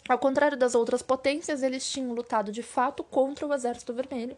Ao 0.07 0.19
contrário 0.19 0.59
das 0.59 0.75
outras 0.75 1.01
potências, 1.01 1.63
eles 1.63 1.91
tinham 1.91 2.13
lutado 2.13 2.53
de 2.53 2.63
fato 2.63 3.03
contra 3.03 3.47
o 3.47 3.55
Exército 3.55 3.95
Vermelho, 3.95 4.37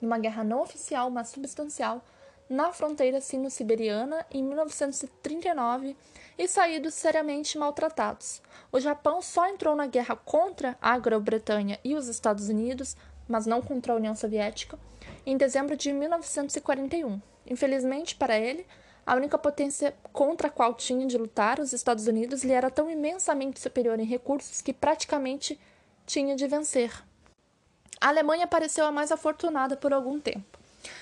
numa 0.00 0.18
guerra 0.18 0.42
não 0.42 0.62
oficial, 0.62 1.10
mas 1.10 1.28
substancial, 1.28 2.02
na 2.48 2.72
fronteira 2.72 3.20
sino-siberiana 3.20 4.24
em 4.30 4.42
1939 4.42 5.96
e 6.38 6.48
saído 6.48 6.90
seriamente 6.90 7.58
maltratados. 7.58 8.42
O 8.72 8.80
Japão 8.80 9.20
só 9.22 9.48
entrou 9.48 9.76
na 9.76 9.86
guerra 9.86 10.16
contra 10.16 10.76
a 10.80 10.98
Grã-Bretanha 10.98 11.78
e 11.84 11.94
os 11.94 12.08
Estados 12.08 12.48
Unidos, 12.48 12.96
mas 13.28 13.46
não 13.46 13.62
contra 13.62 13.92
a 13.92 13.96
União 13.96 14.14
Soviética, 14.14 14.78
em 15.26 15.36
dezembro 15.36 15.76
de 15.76 15.92
1941. 15.92 17.20
Infelizmente 17.46 18.14
para 18.16 18.38
ele, 18.38 18.66
a 19.06 19.14
única 19.14 19.36
potência 19.36 19.94
contra 20.12 20.48
a 20.48 20.50
qual 20.50 20.74
tinha 20.74 21.06
de 21.06 21.18
lutar, 21.18 21.60
os 21.60 21.72
Estados 21.72 22.06
Unidos, 22.06 22.42
lhe 22.42 22.52
era 22.52 22.70
tão 22.70 22.90
imensamente 22.90 23.60
superior 23.60 23.98
em 23.98 24.04
recursos 24.04 24.60
que 24.60 24.72
praticamente 24.72 25.58
tinha 26.06 26.34
de 26.36 26.46
vencer. 26.46 26.90
A 28.00 28.08
Alemanha 28.08 28.46
pareceu 28.46 28.86
a 28.86 28.92
mais 28.92 29.12
afortunada 29.12 29.76
por 29.76 29.92
algum 29.92 30.18
tempo. 30.20 30.58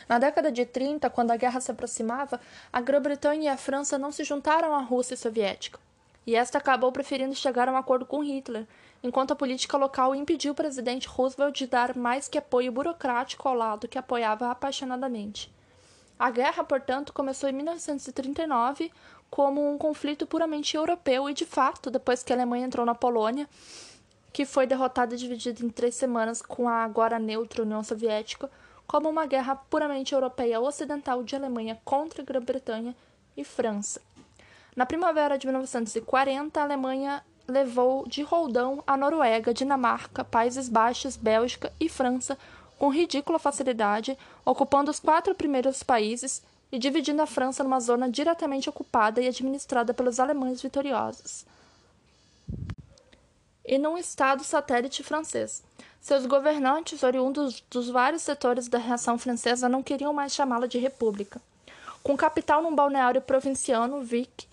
Na 0.09 0.19
década 0.19 0.53
de 0.53 0.65
30, 0.65 1.11
quando 1.11 1.31
a 1.31 1.37
guerra 1.37 1.61
se 1.61 1.71
aproximava, 1.71 2.41
a 2.73 2.81
Grã-Bretanha 2.81 3.45
e 3.45 3.49
a 3.49 3.57
França 3.57 3.99
não 3.99 4.13
se 4.13 4.25
juntaram 4.25 4.75
à 4.75 4.81
Rússia 4.81 5.17
soviética, 5.17 5.81
e 6.27 6.37
esta 6.37 6.59
acabou 6.59 6.93
preferindo 6.93 7.35
chegar 7.35 7.69
a 7.69 7.73
um 7.73 7.77
acordo 7.77 8.07
com 8.07 8.23
Hitler, 8.23 8.67
enquanto 9.03 9.33
a 9.33 9.37
política 9.37 9.77
local 9.77 10.15
impediu 10.15 10.53
o 10.53 10.57
presidente 10.57 11.09
Roosevelt 11.09 11.57
de 11.57 11.67
dar 11.67 11.97
mais 11.97 12.29
que 12.29 12.39
apoio 12.39 12.71
burocrático 12.71 13.49
ao 13.49 13.55
lado 13.55 13.89
que 13.89 13.99
apoiava 13.99 14.51
apaixonadamente. 14.51 15.53
A 16.23 16.31
guerra, 16.31 16.63
portanto, 16.63 17.13
começou 17.13 17.49
em 17.49 17.53
1939 17.53 18.93
como 19.29 19.69
um 19.69 19.77
conflito 19.77 20.25
puramente 20.25 20.77
europeu 20.77 21.29
e, 21.29 21.35
de 21.35 21.45
fato, 21.45 21.91
depois 21.91 22.23
que 22.23 22.33
a 22.33 22.37
Alemanha 22.37 22.65
entrou 22.65 22.87
na 22.87 22.95
Polônia, 22.95 23.49
que 24.33 24.47
foi 24.47 24.65
derrotada 24.65 25.17
e 25.17 25.19
dividida 25.19 25.67
em 25.67 25.69
três 25.69 25.97
semanas 25.97 26.41
com 26.41 26.69
a 26.69 26.85
agora 26.85 27.19
neutra 27.19 27.65
União 27.65 27.83
Soviética, 27.83 28.49
como 28.87 29.09
uma 29.09 29.27
guerra 29.27 29.57
puramente 29.57 30.15
europeia 30.15 30.61
ocidental 30.61 31.25
de 31.25 31.35
Alemanha 31.35 31.81
contra 31.85 32.23
Grã-Bretanha 32.23 32.95
e 33.37 33.43
França. 33.43 34.01
Na 34.77 34.87
primavera 34.87 35.37
de 35.37 35.49
1940, 35.49 36.61
a 36.61 36.63
Alemanha 36.63 37.25
levou 37.49 38.07
de 38.07 38.23
roldão 38.23 38.81
a 38.87 38.97
Noruega, 38.97 39.53
Dinamarca, 39.53 40.23
Países 40.23 40.69
Baixos, 40.69 41.17
Bélgica 41.17 41.73
e 41.81 41.89
França 41.89 42.39
com 42.83 42.89
ridícula 42.89 43.39
facilidade, 43.39 44.19
ocupando 44.45 44.91
os 44.91 44.99
quatro 44.99 45.37
primeiros 45.37 45.85
países 45.85 46.43
e 46.73 46.81
dividindo 46.81 47.23
a 47.23 47.27
França 47.27 47.63
numa 47.63 47.79
zona 47.79 48.11
diretamente 48.11 48.69
ocupada 48.69 49.23
e 49.23 49.29
administrada 49.29 49.95
pelos 49.95 50.19
alemães 50.19 50.61
vitoriosos. 50.61 51.47
E 53.65 53.79
num 53.79 53.97
estado 53.97 54.43
satélite 54.43 55.05
francês. 55.05 55.63
Seus 56.01 56.27
governantes, 56.27 57.05
oriundos 57.05 57.63
dos 57.71 57.89
vários 57.89 58.23
setores 58.23 58.67
da 58.67 58.79
reação 58.79 59.17
francesa, 59.17 59.69
não 59.69 59.81
queriam 59.81 60.13
mais 60.13 60.35
chamá-la 60.35 60.67
de 60.67 60.79
república. 60.79 61.41
Com 62.03 62.17
capital 62.17 62.65
num 62.65 62.75
balneário 62.75 63.21
provinciano, 63.21 64.03
Vic, 64.03 64.49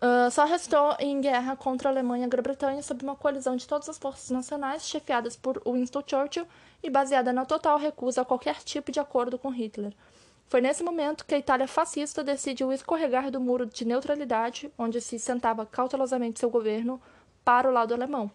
uh, 0.00 0.30
só 0.30 0.44
restou 0.44 0.96
em 0.98 1.20
guerra 1.20 1.56
contra 1.56 1.88
a 1.88 1.92
Alemanha 1.92 2.24
e 2.24 2.26
a 2.26 2.28
Grã-Bretanha 2.28 2.82
sob 2.82 3.02
uma 3.02 3.16
coalizão 3.16 3.56
de 3.56 3.66
todas 3.66 3.88
as 3.88 3.98
forças 3.98 4.30
nacionais, 4.30 4.88
chefiadas 4.88 5.36
por 5.36 5.62
Winston 5.66 6.02
Churchill 6.06 6.46
e 6.82 6.90
baseada 6.90 7.32
na 7.32 7.44
total 7.44 7.78
recusa 7.78 8.22
a 8.22 8.24
qualquer 8.24 8.56
tipo 8.62 8.92
de 8.92 9.00
acordo 9.00 9.38
com 9.38 9.50
Hitler. 9.50 9.92
Foi 10.48 10.60
nesse 10.60 10.82
momento 10.82 11.26
que 11.26 11.34
a 11.34 11.38
Itália 11.38 11.66
fascista 11.66 12.22
decidiu 12.22 12.72
escorregar 12.72 13.30
do 13.30 13.40
muro 13.40 13.66
de 13.66 13.84
neutralidade, 13.84 14.70
onde 14.78 15.00
se 15.00 15.18
sentava 15.18 15.66
cautelosamente 15.66 16.38
seu 16.38 16.48
governo, 16.48 17.00
para 17.44 17.68
o 17.68 17.72
lado 17.72 17.92
alemão. 17.92 18.30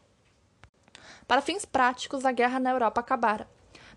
Para 1.27 1.41
fins 1.41 1.63
práticos, 1.63 2.25
a 2.25 2.31
guerra 2.31 2.59
na 2.59 2.71
Europa 2.71 2.99
acabara. 2.99 3.47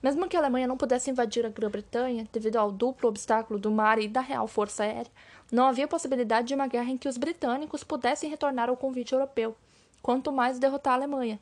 Mesmo 0.00 0.28
que 0.28 0.36
a 0.36 0.40
Alemanha 0.40 0.68
não 0.68 0.76
pudesse 0.76 1.10
invadir 1.10 1.44
a 1.44 1.48
Grã-Bretanha, 1.48 2.28
devido 2.32 2.56
ao 2.56 2.70
duplo 2.70 3.08
obstáculo 3.08 3.58
do 3.58 3.70
mar 3.70 3.98
e 3.98 4.06
da 4.06 4.20
real 4.20 4.46
força 4.46 4.84
aérea, 4.84 5.10
não 5.50 5.66
havia 5.66 5.88
possibilidade 5.88 6.48
de 6.48 6.54
uma 6.54 6.66
guerra 6.66 6.90
em 6.90 6.98
que 6.98 7.08
os 7.08 7.16
britânicos 7.16 7.84
pudessem 7.84 8.30
retornar 8.30 8.68
ao 8.68 8.76
convite 8.76 9.12
europeu, 9.12 9.56
quanto 10.02 10.32
mais 10.32 10.58
derrotar 10.58 10.94
a 10.94 10.96
Alemanha. 10.96 11.40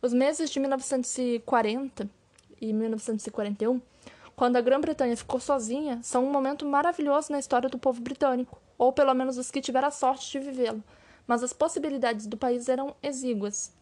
Os 0.00 0.12
meses 0.12 0.50
de 0.50 0.60
1940 0.60 2.08
e 2.60 2.72
1941, 2.72 3.80
quando 4.34 4.56
a 4.56 4.60
Grã-Bretanha 4.60 5.16
ficou 5.16 5.40
sozinha, 5.40 5.98
são 6.02 6.24
um 6.24 6.30
momento 6.30 6.66
maravilhoso 6.66 7.32
na 7.32 7.38
história 7.38 7.68
do 7.68 7.78
povo 7.78 8.00
britânico. 8.00 8.60
ou 8.78 8.92
pelo 8.92 9.14
menos 9.14 9.38
os 9.38 9.50
que 9.50 9.60
tiveram 9.60 9.88
a 9.88 9.90
sorte 9.90 10.30
de 10.32 10.38
vivê-lo, 10.38 10.84
mas 11.26 11.42
as 11.42 11.52
possibilidades 11.52 12.26
do 12.26 12.36
país 12.36 12.68
eram 12.68 12.94
exíguas. 13.02 13.72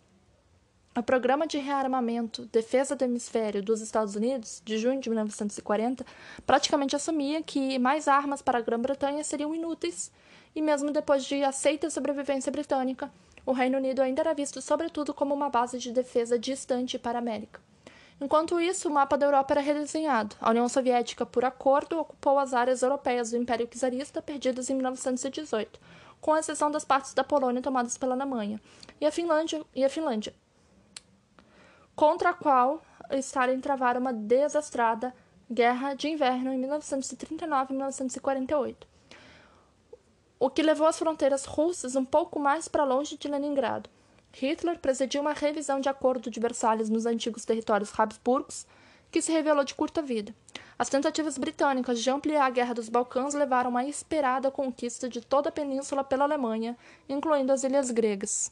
O 0.97 1.03
Programa 1.03 1.45
de 1.45 1.59
Rearmamento 1.59 2.47
Defesa 2.53 2.95
do 2.95 3.03
Hemisfério 3.03 3.61
dos 3.61 3.81
Estados 3.81 4.15
Unidos, 4.15 4.63
de 4.65 4.79
junho 4.79 5.01
de 5.01 5.11
1940, 5.11 6.07
praticamente 6.47 6.95
assumia 6.95 7.43
que 7.43 7.81
mais 7.81 8.07
armas 8.07 8.41
para 8.41 8.59
a 8.59 8.63
Grã-Bretanha 8.63 9.25
seriam 9.25 9.53
inúteis, 9.53 10.13
e 10.55 10.63
mesmo 10.63 10.93
depois 10.93 11.25
de 11.25 11.43
aceita 11.43 11.91
sobrevivência 11.91 12.53
britânica, 12.53 13.11
o 13.45 13.51
Reino 13.51 13.77
Unido 13.77 14.03
ainda 14.03 14.23
era 14.23 14.35
visto 14.35 14.63
sobretudo 14.63 15.13
como 15.13 15.35
uma 15.35 15.51
base 15.51 15.81
de 15.81 15.91
defesa 15.91 16.39
distante 16.39 16.97
para 16.97 17.19
a 17.19 17.23
América. 17.23 17.61
Enquanto 18.21 18.61
isso, 18.61 18.89
o 18.89 18.93
mapa 18.93 19.19
da 19.19 19.27
Europa 19.27 19.55
era 19.55 19.61
redesenhado. 19.61 20.37
A 20.41 20.51
União 20.51 20.69
Soviética, 20.69 21.27
por 21.27 21.45
acordo, 21.45 21.99
ocupou 21.99 22.39
as 22.39 22.55
áreas 22.55 22.83
europeias 22.83 23.33
do 23.33 23.37
Império 23.37 23.67
Czarista 23.67 24.23
perdidas 24.23 24.71
em 24.71 24.75
1918, 24.75 25.81
com 26.21 26.37
exceção 26.37 26.71
das 26.71 26.85
partes 26.85 27.13
da 27.15 27.25
Polônia 27.25 27.61
tomadas 27.61 27.99
pela 27.99 28.15
Alemanha, 28.15 28.61
e 29.01 29.05
a 29.05 29.11
Finlândia, 29.11 29.61
e 29.75 29.85
a 29.85 29.91
Finlândia 29.91 30.33
contra 31.95 32.31
a 32.31 32.35
qual 32.35 32.83
Stalin 33.13 33.61
travara 33.61 33.99
uma 33.99 34.13
desastrada 34.13 35.15
guerra 35.51 35.95
de 35.95 36.09
inverno 36.09 36.53
em 36.53 36.59
1939 36.59 37.73
e 37.73 37.77
1948, 37.77 38.89
o 40.39 40.51
que 40.51 40.63
levou 40.63 40.87
as 40.87 40.99
fronteiras 40.99 41.45
russas 41.45 41.95
um 41.95 42.05
pouco 42.05 42.39
mais 42.39 42.67
para 42.67 42.85
longe 42.85 43.17
de 43.17 43.29
Leningrado. 43.29 43.89
Hitler 44.33 44.79
presidiu 44.81 45.21
uma 45.21 45.33
revisão 45.33 45.79
de 45.79 45.89
acordo 45.89 46.31
de 46.31 46.41
Versalhes 46.41 46.91
nos 46.91 47.07
antigos 47.07 47.45
territórios 47.45 47.93
Habsburgos, 47.97 48.67
que 49.13 49.23
se 49.23 49.31
revelou 49.31 49.63
de 49.63 49.77
curta 49.77 50.03
vida. 50.03 50.35
As 50.77 50.89
tentativas 50.89 51.39
britânicas 51.39 52.03
de 52.03 52.11
ampliar 52.11 52.47
a 52.47 52.51
Guerra 52.51 52.75
dos 52.75 52.89
Balcãs 52.89 53.33
levaram 53.33 53.71
uma 53.71 53.85
esperada 53.85 54.51
conquista 54.51 55.09
de 55.09 55.21
toda 55.21 55.51
a 55.51 55.53
península 55.53 56.03
pela 56.03 56.25
Alemanha, 56.25 56.77
incluindo 57.09 57.53
as 57.53 57.63
ilhas 57.63 57.93
gregas. 57.93 58.51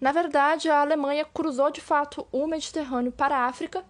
Na 0.00 0.12
verdade, 0.12 0.68
a 0.68 0.80
Alemanha 0.80 1.24
cruzou 1.24 1.70
de 1.70 1.80
fato 1.80 2.26
o 2.30 2.46
Mediterrâneo 2.46 3.12
para 3.12 3.36
a 3.36 3.46
África, 3.46 3.84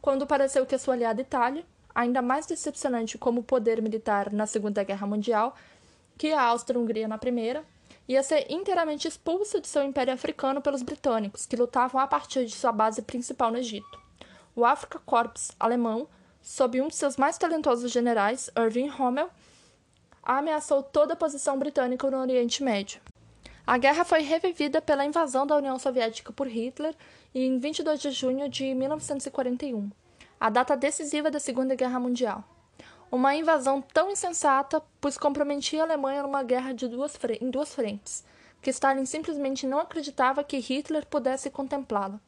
quando 0.00 0.26
pareceu 0.26 0.66
que 0.66 0.74
a 0.74 0.78
sua 0.78 0.94
aliada 0.94 1.20
Itália, 1.20 1.64
ainda 1.94 2.22
mais 2.22 2.46
decepcionante 2.46 3.18
como 3.18 3.42
poder 3.42 3.82
militar 3.82 4.32
na 4.32 4.46
Segunda 4.46 4.82
Guerra 4.82 5.06
Mundial 5.06 5.54
que 6.16 6.32
a 6.32 6.42
Áustria-Hungria 6.42 7.08
na 7.08 7.16
Primeira, 7.16 7.64
ia 8.06 8.22
ser 8.22 8.44
inteiramente 8.50 9.08
expulsa 9.08 9.60
de 9.60 9.66
seu 9.66 9.82
império 9.82 10.12
africano 10.12 10.60
pelos 10.60 10.82
britânicos, 10.82 11.46
que 11.46 11.56
lutavam 11.56 12.00
a 12.00 12.06
partir 12.06 12.44
de 12.44 12.54
sua 12.54 12.72
base 12.72 13.00
principal 13.02 13.50
no 13.50 13.56
Egito. 13.56 13.98
O 14.54 14.64
Afrika 14.64 14.98
Korps 14.98 15.52
alemão, 15.58 16.08
sob 16.42 16.80
um 16.80 16.88
de 16.88 16.96
seus 16.96 17.16
mais 17.16 17.38
talentosos 17.38 17.90
generais, 17.90 18.50
Irving 18.58 18.88
Rommel, 18.88 19.30
ameaçou 20.22 20.82
toda 20.82 21.14
a 21.14 21.16
posição 21.16 21.58
britânica 21.58 22.10
no 22.10 22.18
Oriente 22.18 22.62
Médio. 22.62 23.00
A 23.66 23.76
guerra 23.78 24.04
foi 24.04 24.22
revivida 24.22 24.80
pela 24.80 25.04
invasão 25.04 25.46
da 25.46 25.56
União 25.56 25.78
Soviética 25.78 26.32
por 26.32 26.46
Hitler 26.46 26.94
em 27.34 27.58
22 27.58 28.00
de 28.00 28.10
junho 28.10 28.48
de 28.48 28.74
1941, 28.74 29.90
a 30.40 30.50
data 30.50 30.76
decisiva 30.76 31.30
da 31.30 31.38
Segunda 31.38 31.74
Guerra 31.74 32.00
Mundial. 32.00 32.42
Uma 33.12 33.34
invasão 33.34 33.82
tão 33.82 34.10
insensata, 34.10 34.82
pois 35.00 35.18
comprometia 35.18 35.82
a 35.82 35.84
Alemanha 35.84 36.22
numa 36.22 36.42
guerra 36.42 36.72
duas 36.72 37.18
em 37.40 37.50
duas 37.50 37.74
frentes, 37.74 38.24
que 38.62 38.70
Stalin 38.70 39.04
simplesmente 39.04 39.66
não 39.66 39.78
acreditava 39.78 40.44
que 40.44 40.58
Hitler 40.58 41.06
pudesse 41.06 41.50
contemplá-la. 41.50 42.20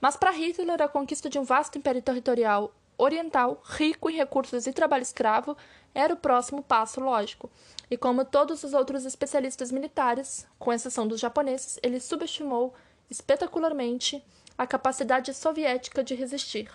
Mas 0.00 0.16
para 0.16 0.30
Hitler, 0.30 0.80
a 0.82 0.88
conquista 0.88 1.28
de 1.28 1.38
um 1.38 1.44
vasto 1.44 1.78
império 1.78 2.02
territorial 2.02 2.72
oriental, 2.98 3.60
rico 3.64 4.10
em 4.10 4.16
recursos 4.16 4.66
e 4.66 4.72
trabalho 4.72 5.02
escravo, 5.02 5.56
era 5.94 6.14
o 6.14 6.16
próximo 6.16 6.62
passo 6.62 7.00
lógico. 7.00 7.50
E 7.92 7.96
como 7.98 8.24
todos 8.24 8.64
os 8.64 8.72
outros 8.72 9.04
especialistas 9.04 9.70
militares, 9.70 10.46
com 10.58 10.72
exceção 10.72 11.06
dos 11.06 11.20
japoneses, 11.20 11.78
ele 11.82 12.00
subestimou 12.00 12.72
espetacularmente 13.10 14.24
a 14.56 14.66
capacidade 14.66 15.34
soviética 15.34 16.02
de 16.02 16.14
resistir 16.14 16.70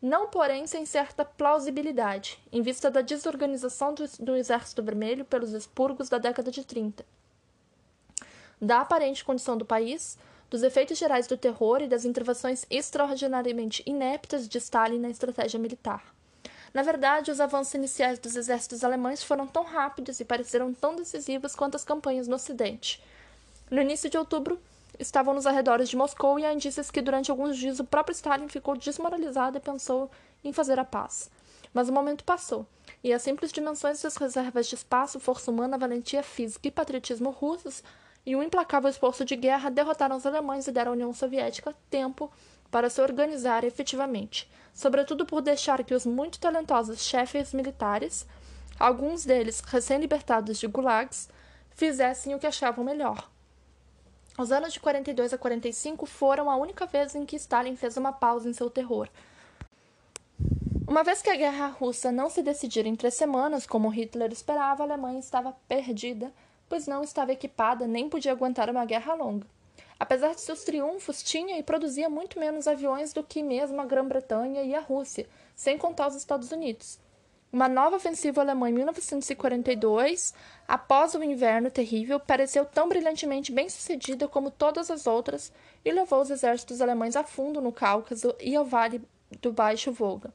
não 0.00 0.28
porém 0.28 0.66
sem 0.66 0.84
certa 0.84 1.24
plausibilidade, 1.24 2.38
em 2.52 2.60
vista 2.60 2.90
da 2.90 3.00
desorganização 3.00 3.94
do, 3.94 4.04
do 4.20 4.36
Exército 4.36 4.82
Vermelho 4.82 5.24
pelos 5.24 5.52
expurgos 5.52 6.10
da 6.10 6.18
década 6.18 6.50
de 6.50 6.62
30, 6.62 7.06
da 8.60 8.82
aparente 8.82 9.24
condição 9.24 9.56
do 9.56 9.64
país, 9.64 10.18
dos 10.50 10.62
efeitos 10.62 10.98
gerais 10.98 11.26
do 11.26 11.38
terror 11.38 11.80
e 11.80 11.88
das 11.88 12.04
intervenções 12.04 12.66
extraordinariamente 12.68 13.82
ineptas 13.86 14.46
de 14.46 14.58
Stalin 14.58 15.00
na 15.00 15.08
estratégia 15.08 15.58
militar. 15.58 16.13
Na 16.74 16.82
verdade, 16.82 17.30
os 17.30 17.40
avanços 17.40 17.72
iniciais 17.74 18.18
dos 18.18 18.34
exércitos 18.34 18.82
alemães 18.82 19.22
foram 19.22 19.46
tão 19.46 19.62
rápidos 19.62 20.18
e 20.18 20.24
pareceram 20.24 20.74
tão 20.74 20.96
decisivos 20.96 21.54
quanto 21.54 21.76
as 21.76 21.84
campanhas 21.84 22.26
no 22.26 22.34
Ocidente. 22.34 23.00
No 23.70 23.80
início 23.80 24.10
de 24.10 24.18
outubro, 24.18 24.60
estavam 24.98 25.32
nos 25.32 25.46
arredores 25.46 25.88
de 25.88 25.96
Moscou 25.96 26.36
e 26.36 26.44
há 26.44 26.52
indícios 26.52 26.90
que 26.90 27.00
durante 27.00 27.30
alguns 27.30 27.56
dias 27.56 27.78
o 27.78 27.84
próprio 27.84 28.12
Stalin 28.12 28.48
ficou 28.48 28.76
desmoralizado 28.76 29.56
e 29.56 29.60
pensou 29.60 30.10
em 30.42 30.52
fazer 30.52 30.76
a 30.80 30.84
paz. 30.84 31.30
Mas 31.72 31.88
o 31.88 31.92
momento 31.92 32.24
passou, 32.24 32.66
e 33.04 33.12
as 33.12 33.22
simples 33.22 33.52
dimensões 33.52 34.02
das 34.02 34.16
reservas 34.16 34.66
de 34.66 34.74
espaço, 34.74 35.20
força 35.20 35.52
humana, 35.52 35.78
valentia 35.78 36.24
física 36.24 36.66
e 36.66 36.72
patriotismo 36.72 37.30
russos 37.30 37.84
e 38.26 38.34
um 38.34 38.42
implacável 38.42 38.90
esforço 38.90 39.24
de 39.24 39.36
guerra 39.36 39.70
derrotaram 39.70 40.16
os 40.16 40.26
alemães 40.26 40.66
e 40.66 40.72
deram 40.72 40.90
à 40.90 40.94
União 40.94 41.12
Soviética 41.12 41.72
tempo 41.88 42.32
para 42.74 42.90
se 42.90 43.00
organizar 43.00 43.62
efetivamente, 43.62 44.50
sobretudo 44.74 45.24
por 45.24 45.40
deixar 45.40 45.84
que 45.84 45.94
os 45.94 46.04
muito 46.04 46.40
talentosos 46.40 47.04
chefes 47.04 47.54
militares, 47.54 48.26
alguns 48.76 49.24
deles 49.24 49.60
recém-libertados 49.60 50.58
de 50.58 50.66
gulags, 50.66 51.28
fizessem 51.70 52.34
o 52.34 52.38
que 52.40 52.48
achavam 52.48 52.84
melhor 52.84 53.28
os 54.36 54.50
anos 54.50 54.72
de 54.72 54.80
42 54.80 55.32
a 55.32 55.38
45 55.38 56.06
foram 56.06 56.50
a 56.50 56.56
única 56.56 56.86
vez 56.86 57.14
em 57.14 57.24
que 57.24 57.36
Stalin 57.36 57.76
fez 57.76 57.96
uma 57.96 58.12
pausa 58.12 58.48
em 58.48 58.52
seu 58.52 58.68
terror. 58.68 59.08
Uma 60.88 61.04
vez 61.04 61.22
que 61.22 61.30
a 61.30 61.36
guerra 61.36 61.68
russa 61.68 62.10
não 62.10 62.28
se 62.28 62.42
decidira 62.42 62.88
em 62.88 62.96
três 62.96 63.14
semanas, 63.14 63.64
como 63.64 63.88
Hitler 63.88 64.32
esperava, 64.32 64.82
a 64.82 64.86
Alemanha 64.86 65.20
estava 65.20 65.54
perdida, 65.68 66.32
pois 66.68 66.88
não 66.88 67.04
estava 67.04 67.32
equipada 67.32 67.86
nem 67.86 68.08
podia 68.08 68.32
aguentar 68.32 68.68
uma 68.68 68.84
guerra 68.84 69.14
longa. 69.14 69.46
Apesar 69.98 70.34
de 70.34 70.40
seus 70.40 70.64
triunfos, 70.64 71.22
tinha 71.22 71.58
e 71.58 71.62
produzia 71.62 72.08
muito 72.08 72.38
menos 72.38 72.66
aviões 72.66 73.12
do 73.12 73.22
que 73.22 73.42
mesmo 73.42 73.80
a 73.80 73.84
Grã-Bretanha 73.84 74.62
e 74.62 74.74
a 74.74 74.80
Rússia, 74.80 75.26
sem 75.54 75.78
contar 75.78 76.08
os 76.08 76.16
Estados 76.16 76.50
Unidos. 76.50 76.98
Uma 77.54 77.68
nova 77.68 77.94
ofensiva 77.94 78.40
alemã 78.40 78.68
em 78.68 78.72
1942, 78.72 80.34
após 80.66 81.14
o 81.14 81.22
inverno 81.22 81.70
terrível, 81.70 82.18
pareceu 82.18 82.64
tão 82.64 82.88
brilhantemente 82.88 83.52
bem 83.52 83.68
sucedida 83.68 84.26
como 84.26 84.50
todas 84.50 84.90
as 84.90 85.06
outras 85.06 85.52
e 85.84 85.92
levou 85.92 86.20
os 86.20 86.30
exércitos 86.30 86.80
alemães 86.80 87.14
a 87.14 87.22
fundo 87.22 87.60
no 87.60 87.70
Cáucaso 87.70 88.34
e 88.40 88.56
ao 88.56 88.64
Vale 88.64 89.00
do 89.40 89.52
Baixo 89.52 89.92
Volga. 89.92 90.34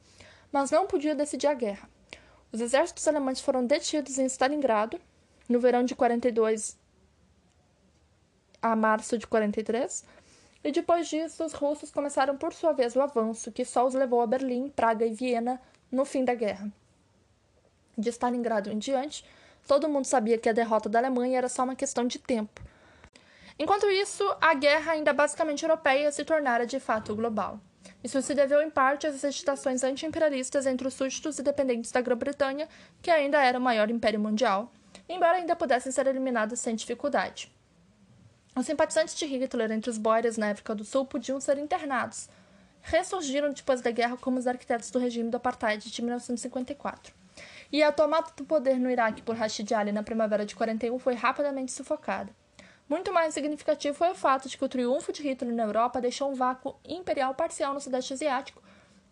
Mas 0.50 0.70
não 0.70 0.86
podia 0.86 1.14
decidir 1.14 1.48
a 1.48 1.52
guerra. 1.52 1.90
Os 2.50 2.62
exércitos 2.62 3.06
alemães 3.06 3.38
foram 3.38 3.66
detidos 3.66 4.18
em 4.18 4.24
Stalingrado 4.24 4.98
no 5.46 5.60
verão 5.60 5.84
de 5.84 5.94
42 5.94 6.79
a 8.62 8.76
março 8.76 9.16
de 9.16 9.26
43, 9.26 10.04
e 10.62 10.72
depois 10.72 11.08
disso 11.08 11.44
os 11.44 11.52
russos 11.52 11.90
começaram 11.90 12.36
por 12.36 12.52
sua 12.52 12.72
vez 12.72 12.94
o 12.94 13.00
avanço, 13.00 13.50
que 13.52 13.64
só 13.64 13.86
os 13.86 13.94
levou 13.94 14.20
a 14.20 14.26
Berlim, 14.26 14.68
Praga 14.68 15.06
e 15.06 15.12
Viena 15.12 15.60
no 15.90 16.04
fim 16.04 16.24
da 16.24 16.34
guerra 16.34 16.70
de 18.00 18.08
Stalingrado 18.10 18.70
em 18.70 18.78
diante, 18.78 19.24
todo 19.66 19.88
mundo 19.88 20.06
sabia 20.06 20.38
que 20.38 20.48
a 20.48 20.52
derrota 20.52 20.88
da 20.88 20.98
Alemanha 20.98 21.38
era 21.38 21.48
só 21.48 21.62
uma 21.62 21.76
questão 21.76 22.06
de 22.06 22.18
tempo. 22.18 22.60
Enquanto 23.58 23.90
isso, 23.90 24.24
a 24.40 24.54
guerra 24.54 24.92
ainda 24.92 25.12
basicamente 25.12 25.62
europeia 25.62 26.10
se 26.10 26.24
tornara 26.24 26.66
de 26.66 26.80
fato 26.80 27.14
global. 27.14 27.60
Isso 28.02 28.20
se 28.22 28.34
deveu 28.34 28.62
em 28.62 28.70
parte 28.70 29.06
às 29.06 29.22
agitações 29.22 29.84
anti-imperialistas 29.84 30.66
entre 30.66 30.88
os 30.88 30.94
súditos 30.94 31.38
e 31.38 31.42
dependentes 31.42 31.92
da 31.92 32.00
Grã-Bretanha, 32.00 32.68
que 33.02 33.10
ainda 33.10 33.42
era 33.42 33.58
o 33.58 33.60
maior 33.60 33.90
império 33.90 34.18
mundial, 34.18 34.72
embora 35.06 35.36
ainda 35.36 35.54
pudessem 35.54 35.92
ser 35.92 36.06
eliminados 36.06 36.58
sem 36.58 36.74
dificuldade. 36.74 37.52
Os 38.54 38.66
simpatizantes 38.66 39.14
de 39.14 39.26
Hitler 39.26 39.70
entre 39.70 39.90
os 39.90 39.96
boiras 39.96 40.36
na 40.36 40.50
África 40.50 40.74
do 40.74 40.84
Sul 40.84 41.06
podiam 41.06 41.40
ser 41.40 41.56
internados. 41.56 42.28
Ressurgiram 42.82 43.52
depois 43.52 43.80
da 43.80 43.90
guerra 43.90 44.16
como 44.16 44.38
os 44.38 44.46
arquitetos 44.46 44.90
do 44.90 44.98
regime 44.98 45.30
do 45.30 45.36
apartheid 45.36 45.88
de 45.90 46.02
1954. 46.02 47.14
E 47.72 47.82
a 47.82 47.92
tomada 47.92 48.32
do 48.36 48.44
poder 48.44 48.78
no 48.78 48.90
Iraque 48.90 49.22
por 49.22 49.36
Rashid 49.36 49.72
Ali 49.72 49.92
na 49.92 50.02
primavera 50.02 50.44
de 50.44 50.56
41 50.56 50.98
foi 50.98 51.14
rapidamente 51.14 51.70
sufocada. 51.70 52.34
Muito 52.88 53.12
mais 53.12 53.34
significativo 53.34 53.96
foi 53.96 54.10
o 54.10 54.16
fato 54.16 54.48
de 54.48 54.58
que 54.58 54.64
o 54.64 54.68
triunfo 54.68 55.12
de 55.12 55.22
Hitler 55.22 55.54
na 55.54 55.62
Europa 55.62 56.00
deixou 56.00 56.28
um 56.28 56.34
vácuo 56.34 56.74
imperial 56.84 57.34
parcial 57.34 57.72
no 57.72 57.80
Sudeste 57.80 58.14
Asiático, 58.14 58.60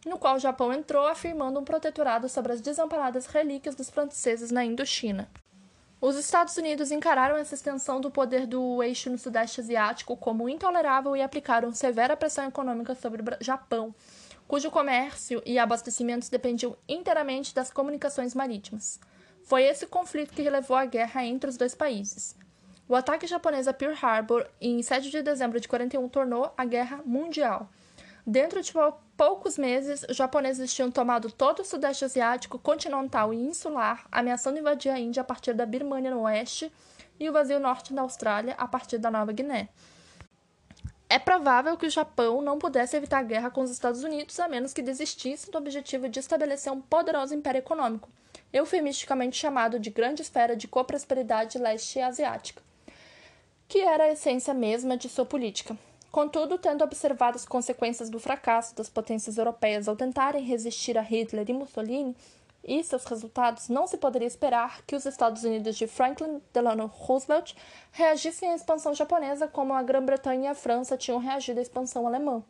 no 0.04 0.18
qual 0.18 0.34
o 0.34 0.40
Japão 0.40 0.72
entrou 0.72 1.06
afirmando 1.06 1.60
um 1.60 1.64
protetorado 1.64 2.28
sobre 2.28 2.52
as 2.52 2.60
desamparadas 2.60 3.26
relíquias 3.26 3.76
dos 3.76 3.88
franceses 3.88 4.50
na 4.50 4.64
Indochina. 4.64 5.28
Os 6.00 6.14
Estados 6.14 6.56
Unidos 6.56 6.92
encararam 6.92 7.36
essa 7.36 7.56
extensão 7.56 8.00
do 8.00 8.08
poder 8.08 8.46
do 8.46 8.80
eixo 8.84 9.10
no 9.10 9.18
Sudeste 9.18 9.60
Asiático 9.60 10.16
como 10.16 10.48
intolerável 10.48 11.16
e 11.16 11.22
aplicaram 11.22 11.72
severa 11.72 12.16
pressão 12.16 12.46
econômica 12.46 12.94
sobre 12.94 13.20
o 13.20 13.24
Japão, 13.40 13.92
cujo 14.46 14.70
comércio 14.70 15.42
e 15.44 15.58
abastecimentos 15.58 16.28
dependiam 16.28 16.76
inteiramente 16.88 17.52
das 17.52 17.72
comunicações 17.72 18.32
marítimas. 18.32 19.00
Foi 19.42 19.64
esse 19.64 19.88
conflito 19.88 20.32
que 20.32 20.48
levou 20.48 20.76
à 20.76 20.84
guerra 20.84 21.24
entre 21.24 21.50
os 21.50 21.56
dois 21.56 21.74
países. 21.74 22.36
O 22.88 22.94
ataque 22.94 23.26
japonês 23.26 23.66
a 23.66 23.72
Pearl 23.72 23.94
Harbor 24.00 24.46
em 24.60 24.80
7 24.80 25.10
de 25.10 25.20
dezembro 25.20 25.58
de 25.58 25.66
41 25.66 26.08
tornou 26.08 26.52
a 26.56 26.64
guerra 26.64 27.00
mundial. 27.04 27.68
Dentro 28.30 28.60
de 28.60 28.74
poucos 29.16 29.56
meses, 29.56 30.04
os 30.06 30.14
japoneses 30.14 30.74
tinham 30.74 30.90
tomado 30.90 31.32
todo 31.32 31.60
o 31.60 31.64
Sudeste 31.64 32.04
Asiático, 32.04 32.58
continental 32.58 33.32
e 33.32 33.38
insular, 33.38 34.06
ameaçando 34.12 34.58
invadir 34.58 34.90
a 34.90 34.98
Índia 34.98 35.22
a 35.22 35.24
partir 35.24 35.54
da 35.54 35.64
Birmania 35.64 36.10
no 36.10 36.20
oeste 36.20 36.70
e 37.18 37.26
o 37.26 37.32
vazio 37.32 37.58
norte 37.58 37.94
da 37.94 38.02
Austrália 38.02 38.54
a 38.58 38.68
partir 38.68 38.98
da 38.98 39.10
Nova 39.10 39.32
Guiné. 39.32 39.70
É 41.08 41.18
provável 41.18 41.74
que 41.78 41.86
o 41.86 41.90
Japão 41.90 42.42
não 42.42 42.58
pudesse 42.58 42.98
evitar 42.98 43.20
a 43.20 43.22
guerra 43.22 43.50
com 43.50 43.62
os 43.62 43.70
Estados 43.70 44.04
Unidos 44.04 44.38
a 44.38 44.46
menos 44.46 44.74
que 44.74 44.82
desistisse 44.82 45.50
do 45.50 45.56
objetivo 45.56 46.06
de 46.06 46.20
estabelecer 46.20 46.70
um 46.70 46.82
poderoso 46.82 47.34
império 47.34 47.60
econômico, 47.60 48.10
eufemisticamente 48.52 49.38
chamado 49.38 49.80
de 49.80 49.88
Grande 49.88 50.20
Esfera 50.20 50.54
de 50.54 50.68
Coprosperidade 50.68 51.56
Leste 51.56 51.98
Asiática, 51.98 52.60
que 53.66 53.80
era 53.80 54.04
a 54.04 54.12
essência 54.12 54.52
mesma 54.52 54.98
de 54.98 55.08
sua 55.08 55.24
política. 55.24 55.74
Contudo, 56.10 56.58
tendo 56.58 56.82
observado 56.82 57.36
as 57.36 57.44
consequências 57.44 58.08
do 58.08 58.18
fracasso 58.18 58.74
das 58.74 58.88
potências 58.88 59.36
europeias 59.36 59.88
ao 59.88 59.96
tentarem 59.96 60.42
resistir 60.42 60.96
a 60.96 61.02
Hitler 61.02 61.44
e 61.48 61.52
Mussolini, 61.52 62.16
e 62.64 62.82
seus 62.82 63.04
resultados, 63.04 63.68
não 63.68 63.86
se 63.86 63.96
poderia 63.96 64.26
esperar 64.26 64.82
que 64.86 64.96
os 64.96 65.06
Estados 65.06 65.44
Unidos 65.44 65.76
de 65.76 65.86
Franklin 65.86 66.42
Delano 66.52 66.86
Roosevelt 66.86 67.54
reagissem 67.92 68.50
à 68.50 68.54
expansão 68.54 68.94
japonesa 68.94 69.46
como 69.46 69.72
a 69.72 69.82
Grã-Bretanha 69.82 70.44
e 70.44 70.46
a 70.48 70.54
França 70.54 70.96
tinham 70.96 71.18
reagido 71.18 71.60
à 71.60 71.62
expansão 71.62 72.06
alemã. 72.06 72.42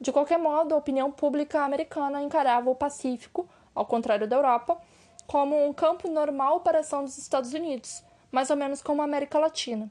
De 0.00 0.12
qualquer 0.12 0.38
modo, 0.38 0.74
a 0.74 0.78
opinião 0.78 1.10
pública 1.10 1.62
americana 1.62 2.22
encarava 2.22 2.70
o 2.70 2.74
Pacífico, 2.74 3.48
ao 3.74 3.86
contrário 3.86 4.28
da 4.28 4.36
Europa, 4.36 4.80
como 5.26 5.66
um 5.66 5.72
campo 5.72 6.08
normal 6.08 6.60
para 6.60 6.78
a 6.78 6.80
ação 6.80 7.02
dos 7.02 7.18
Estados 7.18 7.52
Unidos, 7.52 8.04
mais 8.30 8.50
ou 8.50 8.56
menos 8.56 8.80
como 8.80 9.02
a 9.02 9.04
América 9.04 9.38
Latina. 9.38 9.90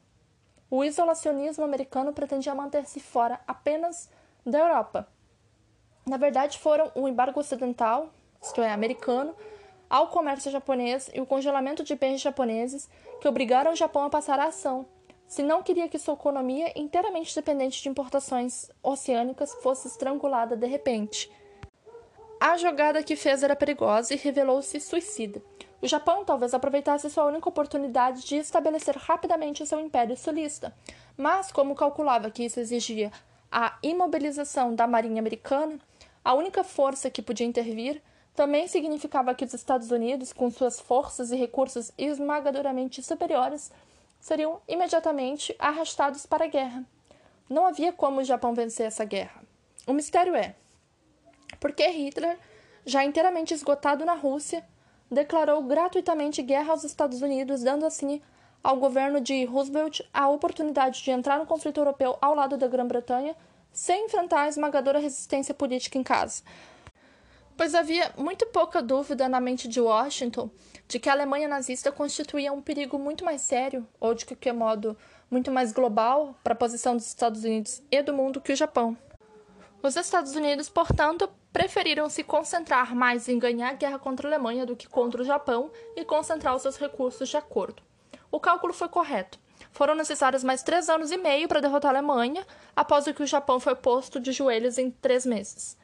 O 0.70 0.84
isolacionismo 0.84 1.64
americano 1.64 2.14
pretendia 2.14 2.54
manter-se 2.54 3.00
fora 3.00 3.40
apenas 3.48 4.10
da 4.46 4.60
Europa. 4.60 5.08
Na 6.06 6.18
verdade, 6.18 6.58
foram 6.60 6.92
o 6.96 7.08
embargo 7.08 7.40
ocidental, 7.40 8.10
isto 8.42 8.62
é, 8.62 8.72
americano, 8.72 9.36
ao 9.90 10.08
comércio 10.08 10.52
japonês 10.52 11.10
e 11.14 11.22
o 11.22 11.26
congelamento 11.26 11.84
de 11.84 11.96
bens 11.96 12.22
japoneses 12.22 12.90
que 13.22 13.28
obrigaram 13.28 13.72
o 13.72 13.76
Japão 13.76 14.04
a 14.04 14.10
passar 14.10 14.40
a 14.40 14.46
ação, 14.46 14.86
se 15.28 15.44
não 15.44 15.62
queria 15.62 15.90
que 15.90 16.00
sua 16.00 16.14
economia, 16.14 16.72
inteiramente 16.74 17.36
dependente 17.36 17.84
de 17.84 17.90
importações 17.90 18.70
oceânicas, 18.82 19.54
fosse 19.56 19.88
estrangulada 19.88 20.56
de 20.56 20.66
repente. 20.66 21.30
A 22.40 22.56
jogada 22.56 23.04
que 23.04 23.16
fez 23.16 23.44
era 23.44 23.56
perigosa 23.56 24.14
e 24.14 24.18
revelou-se 24.18 24.80
suicida. 24.80 25.42
O 25.82 25.88
Japão 25.88 26.26
talvez 26.26 26.54
aproveitasse 26.54 27.10
sua 27.10 27.26
única 27.26 27.48
oportunidade 27.48 28.26
de 28.26 28.38
estabelecer 28.38 28.96
rapidamente 28.98 29.66
seu 29.66 29.80
império 29.80 30.18
sulista, 30.18 30.74
mas, 31.16 31.52
como 31.52 31.76
calculava 31.76 32.32
que 32.32 32.44
isso 32.44 32.60
exigia 32.60 33.12
a 33.52 33.78
imobilização 33.84 34.74
da 34.74 34.88
marinha 34.88 35.20
americana, 35.20 35.80
a 36.24 36.34
única 36.34 36.64
força 36.64 37.10
que 37.10 37.22
podia 37.22 37.46
intervir, 37.46 38.02
também 38.36 38.68
significava 38.68 39.34
que 39.34 39.46
os 39.46 39.54
Estados 39.54 39.90
Unidos, 39.90 40.34
com 40.34 40.52
suas 40.52 40.80
forças 40.80 41.32
e 41.32 41.36
recursos 41.36 41.92
esmagadoramente 41.98 43.02
superiores, 43.02 43.72
seriam 44.20 44.62
imediatamente 44.68 45.56
arrastados 45.58 46.26
para 46.26 46.46
a 46.46 46.48
guerra. 46.48 46.84
Não 47.50 47.66
havia 47.66 47.94
como 47.94 48.20
o 48.20 48.24
Japão 48.24 48.54
vencer 48.54 48.88
essa 48.88 49.06
guerra. 49.06 49.42
O 49.88 49.94
mistério 49.94 50.36
é: 50.36 50.56
por 51.60 51.72
que 51.72 51.88
Hitler, 51.88 52.38
já 52.86 53.04
inteiramente 53.04 53.54
esgotado 53.54 54.06
na 54.06 54.14
Rússia, 54.14 54.64
declarou 55.12 55.64
gratuitamente 55.64 56.42
guerra 56.42 56.72
aos 56.72 56.84
Estados 56.84 57.22
Unidos, 57.22 57.64
dando 57.64 57.86
assim 57.86 58.22
ao 58.64 58.78
governo 58.78 59.22
de 59.22 59.46
Roosevelt 59.46 60.02
a 60.14 60.28
oportunidade 60.30 61.04
de 61.04 61.12
entrar 61.12 61.40
no 61.40 61.46
conflito 61.46 61.80
europeu 61.80 62.18
ao 62.22 62.36
lado 62.36 62.58
da 62.58 62.68
Grã-Bretanha 62.68 63.36
sem 63.72 64.06
enfrentar 64.06 64.42
a 64.42 64.50
esmagadora 64.50 65.00
resistência 65.00 65.54
política 65.54 65.98
em 65.98 66.04
casa? 66.04 66.44
pois 67.58 67.74
havia 67.74 68.14
muito 68.16 68.46
pouca 68.46 68.82
dúvida 68.82 69.28
na 69.28 69.42
mente 69.42 69.68
de 69.68 69.82
Washington 69.82 70.50
de 70.88 71.00
que 71.00 71.10
a 71.10 71.12
Alemanha 71.12 71.48
nazista 71.48 71.92
constituía 71.92 72.54
um 72.54 72.62
perigo 72.62 72.98
muito 72.98 73.26
mais 73.26 73.42
sério, 73.42 73.86
ou 74.00 74.14
de 74.14 74.26
qualquer 74.26 74.54
modo 74.54 74.96
muito 75.30 75.52
mais 75.52 75.74
global, 75.74 76.40
para 76.42 76.54
a 76.54 76.56
posição 76.56 76.96
dos 76.96 77.08
Estados 77.08 77.44
Unidos 77.44 77.82
e 77.92 78.02
do 78.02 78.14
mundo 78.14 78.40
que 78.40 78.54
o 78.54 78.56
Japão. 78.56 78.96
Os 79.84 79.98
Estados 79.98 80.34
Unidos, 80.36 80.70
portanto, 80.70 81.30
preferiram 81.58 82.08
se 82.08 82.24
concentrar 82.24 82.96
mais 82.96 83.28
em 83.28 83.40
ganhar 83.40 83.70
a 83.70 83.74
guerra 83.74 83.98
contra 83.98 84.28
a 84.28 84.30
Alemanha 84.30 84.64
do 84.64 84.76
que 84.76 84.88
contra 84.88 85.24
o 85.24 85.26
Japão 85.26 85.72
e 85.96 86.06
concentrar 86.06 86.56
os 86.56 86.62
seus 86.62 86.78
recursos 86.78 87.28
de 87.28 87.36
acordo. 87.36 87.82
O 88.32 88.40
cálculo 88.40 88.72
foi 88.74 88.88
correto. 88.88 89.40
Foram 89.72 89.96
necessários 89.96 90.44
mais 90.44 90.62
três 90.62 90.88
anos 90.88 91.12
e 91.12 91.18
meio 91.18 91.48
para 91.48 91.60
derrotar 91.60 91.96
a 91.96 91.98
Alemanha, 91.98 92.46
após 92.76 93.08
o 93.08 93.14
que 93.14 93.24
o 93.24 93.26
Japão 93.26 93.60
foi 93.60 93.74
posto 93.74 94.20
de 94.20 94.32
joelhos 94.32 94.78
em 94.78 94.92
três 94.92 95.26
meses. 95.26 95.76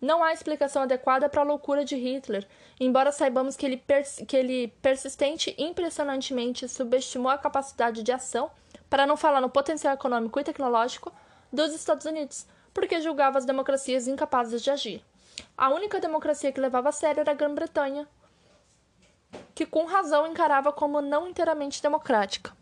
Não 0.00 0.24
há 0.24 0.32
explicação 0.32 0.84
adequada 0.84 1.28
para 1.28 1.42
a 1.42 1.44
loucura 1.44 1.84
de 1.84 1.94
Hitler, 1.94 2.48
embora 2.80 3.12
saibamos 3.12 3.54
que 3.54 3.66
ele, 3.66 3.84
que 4.26 4.34
ele 4.34 4.68
persistente 4.80 5.54
e 5.58 5.62
impressionantemente 5.62 6.66
subestimou 6.66 7.30
a 7.30 7.36
capacidade 7.36 8.02
de 8.02 8.12
ação, 8.12 8.50
para 8.88 9.06
não 9.06 9.14
falar 9.14 9.42
no 9.42 9.50
potencial 9.50 9.92
econômico 9.92 10.40
e 10.40 10.44
tecnológico, 10.44 11.12
dos 11.52 11.74
Estados 11.74 12.06
Unidos, 12.06 12.46
porque 12.72 13.02
julgava 13.02 13.36
as 13.36 13.44
democracias 13.44 14.08
incapazes 14.08 14.62
de 14.62 14.70
agir. 14.70 15.04
A 15.56 15.70
única 15.70 16.00
democracia 16.00 16.52
que 16.52 16.60
levava 16.60 16.88
a 16.88 16.92
sério 16.92 17.20
era 17.20 17.32
a 17.32 17.34
Grã-Bretanha, 17.34 18.06
que 19.54 19.66
com 19.66 19.84
razão 19.84 20.26
encarava 20.26 20.72
como 20.72 21.00
não 21.00 21.26
inteiramente 21.26 21.82
democrática. 21.82 22.56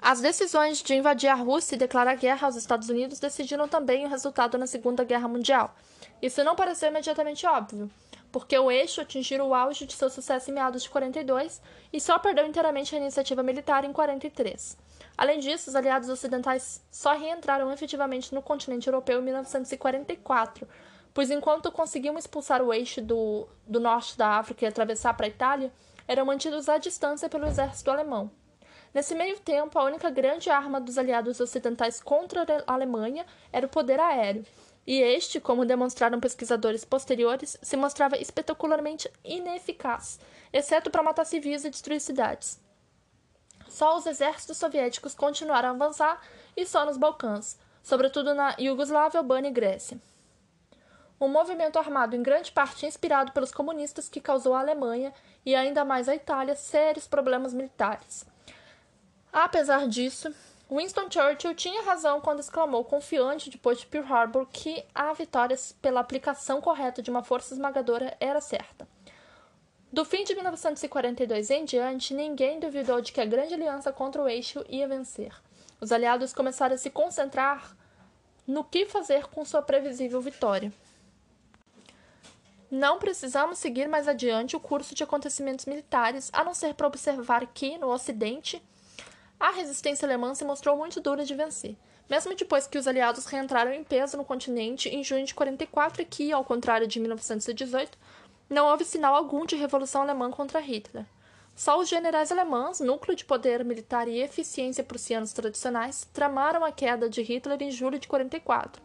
As 0.00 0.20
decisões 0.20 0.82
de 0.82 0.94
invadir 0.94 1.28
a 1.28 1.34
Rússia 1.34 1.76
e 1.76 1.78
declarar 1.78 2.14
guerra 2.16 2.46
aos 2.46 2.56
Estados 2.56 2.90
Unidos 2.90 3.18
decidiram 3.18 3.66
também 3.66 4.04
o 4.04 4.08
resultado 4.08 4.58
na 4.58 4.66
Segunda 4.66 5.02
Guerra 5.02 5.26
Mundial. 5.26 5.74
Isso 6.20 6.44
não 6.44 6.54
pareceu 6.54 6.90
imediatamente 6.90 7.46
óbvio, 7.46 7.90
porque 8.30 8.58
o 8.58 8.70
eixo 8.70 9.00
atingiu 9.00 9.46
o 9.46 9.54
auge 9.54 9.86
de 9.86 9.94
seu 9.94 10.10
sucesso 10.10 10.50
em 10.50 10.54
meados 10.54 10.82
de 10.82 10.90
42 10.90 11.62
e 11.90 12.00
só 12.00 12.18
perdeu 12.18 12.46
inteiramente 12.46 12.94
a 12.94 12.98
iniciativa 12.98 13.42
militar 13.42 13.84
em 13.84 13.92
43. 13.94 14.76
Além 15.16 15.38
disso, 15.38 15.70
os 15.70 15.76
aliados 15.76 16.08
ocidentais 16.08 16.82
só 16.90 17.14
reentraram 17.14 17.72
efetivamente 17.72 18.34
no 18.34 18.42
continente 18.42 18.88
europeu 18.88 19.20
em 19.20 19.24
1944, 19.24 20.68
pois 21.14 21.30
enquanto 21.30 21.70
conseguiam 21.70 22.18
expulsar 22.18 22.60
o 22.60 22.74
eixo 22.74 23.00
do, 23.00 23.46
do 23.66 23.78
norte 23.78 24.18
da 24.18 24.30
África 24.36 24.64
e 24.64 24.68
atravessar 24.68 25.14
para 25.14 25.26
a 25.26 25.28
Itália, 25.28 25.72
eram 26.08 26.26
mantidos 26.26 26.68
à 26.68 26.76
distância 26.76 27.28
pelo 27.28 27.46
exército 27.46 27.90
alemão. 27.90 28.30
Nesse 28.92 29.14
meio 29.14 29.38
tempo, 29.40 29.78
a 29.78 29.84
única 29.84 30.10
grande 30.10 30.50
arma 30.50 30.80
dos 30.80 30.98
aliados 30.98 31.40
ocidentais 31.40 32.00
contra 32.00 32.44
a 32.66 32.74
Alemanha 32.74 33.24
era 33.52 33.66
o 33.66 33.70
poder 33.70 33.98
aéreo, 33.98 34.44
e 34.86 35.00
este, 35.00 35.40
como 35.40 35.64
demonstraram 35.64 36.20
pesquisadores 36.20 36.84
posteriores, 36.84 37.56
se 37.62 37.76
mostrava 37.76 38.18
espetacularmente 38.18 39.10
ineficaz, 39.24 40.20
exceto 40.52 40.90
para 40.90 41.02
matar 41.02 41.24
civis 41.24 41.64
e 41.64 41.70
destruir 41.70 42.00
cidades. 42.00 42.60
Só 43.68 43.96
os 43.96 44.06
exércitos 44.06 44.58
soviéticos 44.58 45.14
continuaram 45.14 45.70
a 45.70 45.72
avançar 45.72 46.20
e 46.56 46.66
só 46.66 46.84
nos 46.84 46.96
Balcãs, 46.96 47.58
sobretudo 47.82 48.34
na 48.34 48.54
Iugoslávia, 48.58 49.18
Albânia 49.18 49.48
e 49.48 49.52
Grécia. 49.52 49.98
Um 51.20 51.28
movimento 51.28 51.78
armado 51.78 52.16
em 52.16 52.22
grande 52.22 52.50
parte 52.50 52.86
inspirado 52.86 53.32
pelos 53.32 53.52
comunistas 53.52 54.08
que 54.08 54.20
causou 54.20 54.54
à 54.54 54.60
Alemanha 54.60 55.12
e 55.44 55.54
ainda 55.54 55.84
mais 55.84 56.08
à 56.08 56.14
Itália 56.14 56.56
sérios 56.56 57.06
problemas 57.06 57.54
militares. 57.54 58.26
Apesar 59.32 59.88
disso, 59.88 60.34
Winston 60.70 61.10
Churchill 61.10 61.54
tinha 61.54 61.82
razão 61.82 62.20
quando 62.20 62.40
exclamou, 62.40 62.84
confiante 62.84 63.50
depois 63.50 63.78
de 63.78 63.86
Pearl 63.86 64.12
Harbor, 64.12 64.46
que 64.46 64.84
a 64.94 65.12
vitória 65.12 65.56
pela 65.80 66.00
aplicação 66.00 66.60
correta 66.60 67.02
de 67.02 67.10
uma 67.10 67.22
força 67.22 67.54
esmagadora 67.54 68.16
era 68.18 68.40
certa. 68.40 68.88
Do 69.92 70.04
fim 70.04 70.24
de 70.24 70.34
1942 70.34 71.50
em 71.50 71.64
diante, 71.64 72.14
ninguém 72.14 72.58
duvidou 72.58 73.00
de 73.00 73.12
que 73.12 73.20
a 73.20 73.24
grande 73.24 73.54
aliança 73.54 73.92
contra 73.92 74.20
o 74.20 74.28
eixo 74.28 74.64
ia 74.68 74.88
vencer. 74.88 75.32
Os 75.80 75.92
aliados 75.92 76.32
começaram 76.32 76.74
a 76.74 76.78
se 76.78 76.90
concentrar 76.90 77.76
no 78.46 78.64
que 78.64 78.86
fazer 78.86 79.26
com 79.26 79.44
sua 79.44 79.62
previsível 79.62 80.20
vitória. 80.20 80.72
Não 82.76 82.98
precisamos 82.98 83.58
seguir 83.58 83.88
mais 83.88 84.08
adiante 84.08 84.56
o 84.56 84.60
curso 84.60 84.96
de 84.96 85.04
acontecimentos 85.04 85.64
militares, 85.64 86.28
a 86.32 86.42
não 86.42 86.52
ser 86.52 86.74
para 86.74 86.88
observar 86.88 87.46
que, 87.46 87.78
no 87.78 87.88
Ocidente, 87.88 88.60
a 89.38 89.52
resistência 89.52 90.04
alemã 90.04 90.34
se 90.34 90.44
mostrou 90.44 90.76
muito 90.76 91.00
dura 91.00 91.24
de 91.24 91.36
vencer, 91.36 91.76
mesmo 92.10 92.34
depois 92.34 92.66
que 92.66 92.76
os 92.76 92.88
aliados 92.88 93.26
reentraram 93.26 93.72
em 93.72 93.84
peso 93.84 94.16
no 94.16 94.24
continente 94.24 94.88
em 94.88 95.04
junho 95.04 95.24
de 95.24 95.32
44 95.32 96.02
e 96.02 96.04
que, 96.04 96.32
ao 96.32 96.44
contrário 96.44 96.88
de 96.88 96.98
1918, 96.98 97.96
não 98.50 98.66
houve 98.66 98.84
sinal 98.84 99.14
algum 99.14 99.46
de 99.46 99.54
revolução 99.54 100.02
alemã 100.02 100.28
contra 100.32 100.58
Hitler. 100.58 101.06
Só 101.54 101.78
os 101.78 101.88
generais 101.88 102.32
alemães, 102.32 102.80
núcleo 102.80 103.16
de 103.16 103.24
poder 103.24 103.64
militar 103.64 104.08
e 104.08 104.20
eficiência 104.20 104.82
prussianos 104.82 105.32
tradicionais, 105.32 106.08
tramaram 106.12 106.64
a 106.64 106.72
queda 106.72 107.08
de 107.08 107.22
Hitler 107.22 107.62
em 107.62 107.70
julho 107.70 108.00
de 108.00 108.08
44, 108.08 108.82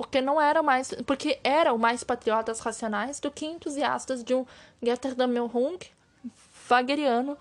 porque 0.00 0.22
não 0.22 0.40
eram 0.40 0.62
mais, 0.62 0.94
porque 1.06 1.38
eram 1.44 1.76
mais 1.76 2.02
patriotas 2.02 2.60
racionais 2.60 3.20
do 3.20 3.30
que 3.30 3.44
entusiastas 3.44 4.24
de 4.24 4.34
um 4.34 4.46
Götterdämmerung 4.82 5.78
wagneriano 6.66 7.36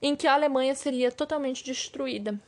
em 0.00 0.16
que 0.16 0.26
a 0.26 0.32
Alemanha 0.32 0.74
seria 0.74 1.12
totalmente 1.12 1.62
destruída. 1.62 2.40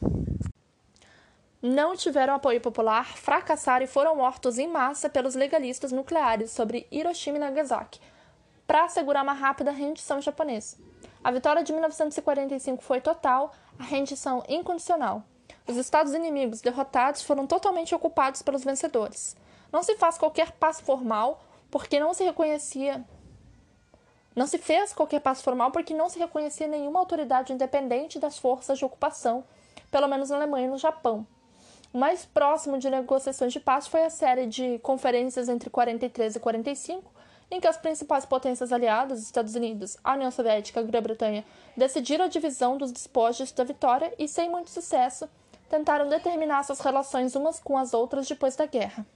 Não 1.61 1.95
tiveram 1.95 2.33
apoio 2.35 2.63
popular, 2.63 3.15
fracassaram 3.15 3.85
e 3.85 3.87
foram 3.87 4.17
mortos 4.17 4.57
em 4.57 4.67
massa 4.67 5.11
pelos 5.11 5.35
legalistas 5.35 5.93
nucleares 5.93 6.51
sobre 6.51 6.87
Hiroshima 6.91 7.37
e 7.37 7.41
Nagasaki, 7.41 8.01
para 8.67 8.85
assegurar 8.85 9.23
uma 9.23 9.35
rápida 9.35 9.71
rendição 9.71 10.19
japonesa. 10.19 10.79
A 11.23 11.31
vitória 11.31 11.63
de 11.63 11.73
1945 11.73 12.83
foi 12.83 13.03
total, 13.03 13.53
a 13.79 13.85
rendição 13.85 14.43
incondicional. 14.49 15.23
Os 15.69 15.77
estados 15.77 16.15
inimigos 16.15 16.63
derrotados 16.63 17.21
foram 17.21 17.47
totalmente 17.47 17.95
ocupados 17.95 18.41
pelos 18.41 18.65
vencedores. 18.65 19.37
Não 19.73 19.83
se 19.83 19.97
faz 19.97 20.19
qualquer 20.19 20.53
passo 20.53 20.83
formal 20.85 21.43
porque 21.71 21.99
não 21.99 22.13
se 22.13 22.23
reconhecia 22.23 23.05
não 24.35 24.47
se 24.47 24.57
fez 24.57 24.95
qualquer 24.95 25.21
passo 25.21 25.43
formal 25.43 25.71
porque 25.71 25.93
não 25.93 26.09
se 26.09 26.19
reconhecia 26.19 26.67
nenhuma 26.67 26.99
autoridade 26.99 27.53
independente 27.53 28.19
das 28.19 28.39
forças 28.39 28.79
de 28.79 28.85
ocupação, 28.85 29.45
pelo 29.91 30.09
menos 30.09 30.31
na 30.31 30.37
Alemanha 30.37 30.67
e 30.67 30.71
no 30.71 30.79
Japão. 30.79 31.27
O 31.93 31.99
mais 31.99 32.25
próximo 32.25 32.79
de 32.79 32.89
negociações 32.89 33.53
de 33.53 33.61
paz 33.61 33.87
foi 33.87 34.03
a 34.05 34.11
série 34.11 34.47
de 34.47 34.79
conferências 34.79 35.51
entre 35.51 35.69
43 35.69 36.37
e 36.37 36.41
45, 36.41 37.13
em 37.51 37.61
que 37.61 37.67
as 37.67 37.77
principais 37.77 38.25
potências 38.25 38.73
aliadas, 38.73 39.21
Estados 39.21 39.55
Unidos, 39.55 39.99
a 40.03 40.15
União 40.15 40.31
Soviética 40.31 40.81
e 40.81 40.83
a 40.83 40.87
Grã-Bretanha, 40.87 41.45
decidiram 41.77 42.25
a 42.25 42.29
divisão 42.29 42.79
dos 42.79 42.91
despojos 42.91 43.53
da 43.53 43.65
vitória 43.65 44.15
e, 44.19 44.27
sem 44.27 44.49
muito 44.49 44.71
sucesso, 44.71 45.29
tentaram 45.69 46.09
determinar 46.09 46.63
suas 46.63 46.81
relações 46.81 47.37
umas 47.37 47.61
com 47.61 47.77
as 47.77 47.93
outras 47.93 48.27
depois 48.27 48.57
da 48.57 48.65
guerra. 48.65 49.07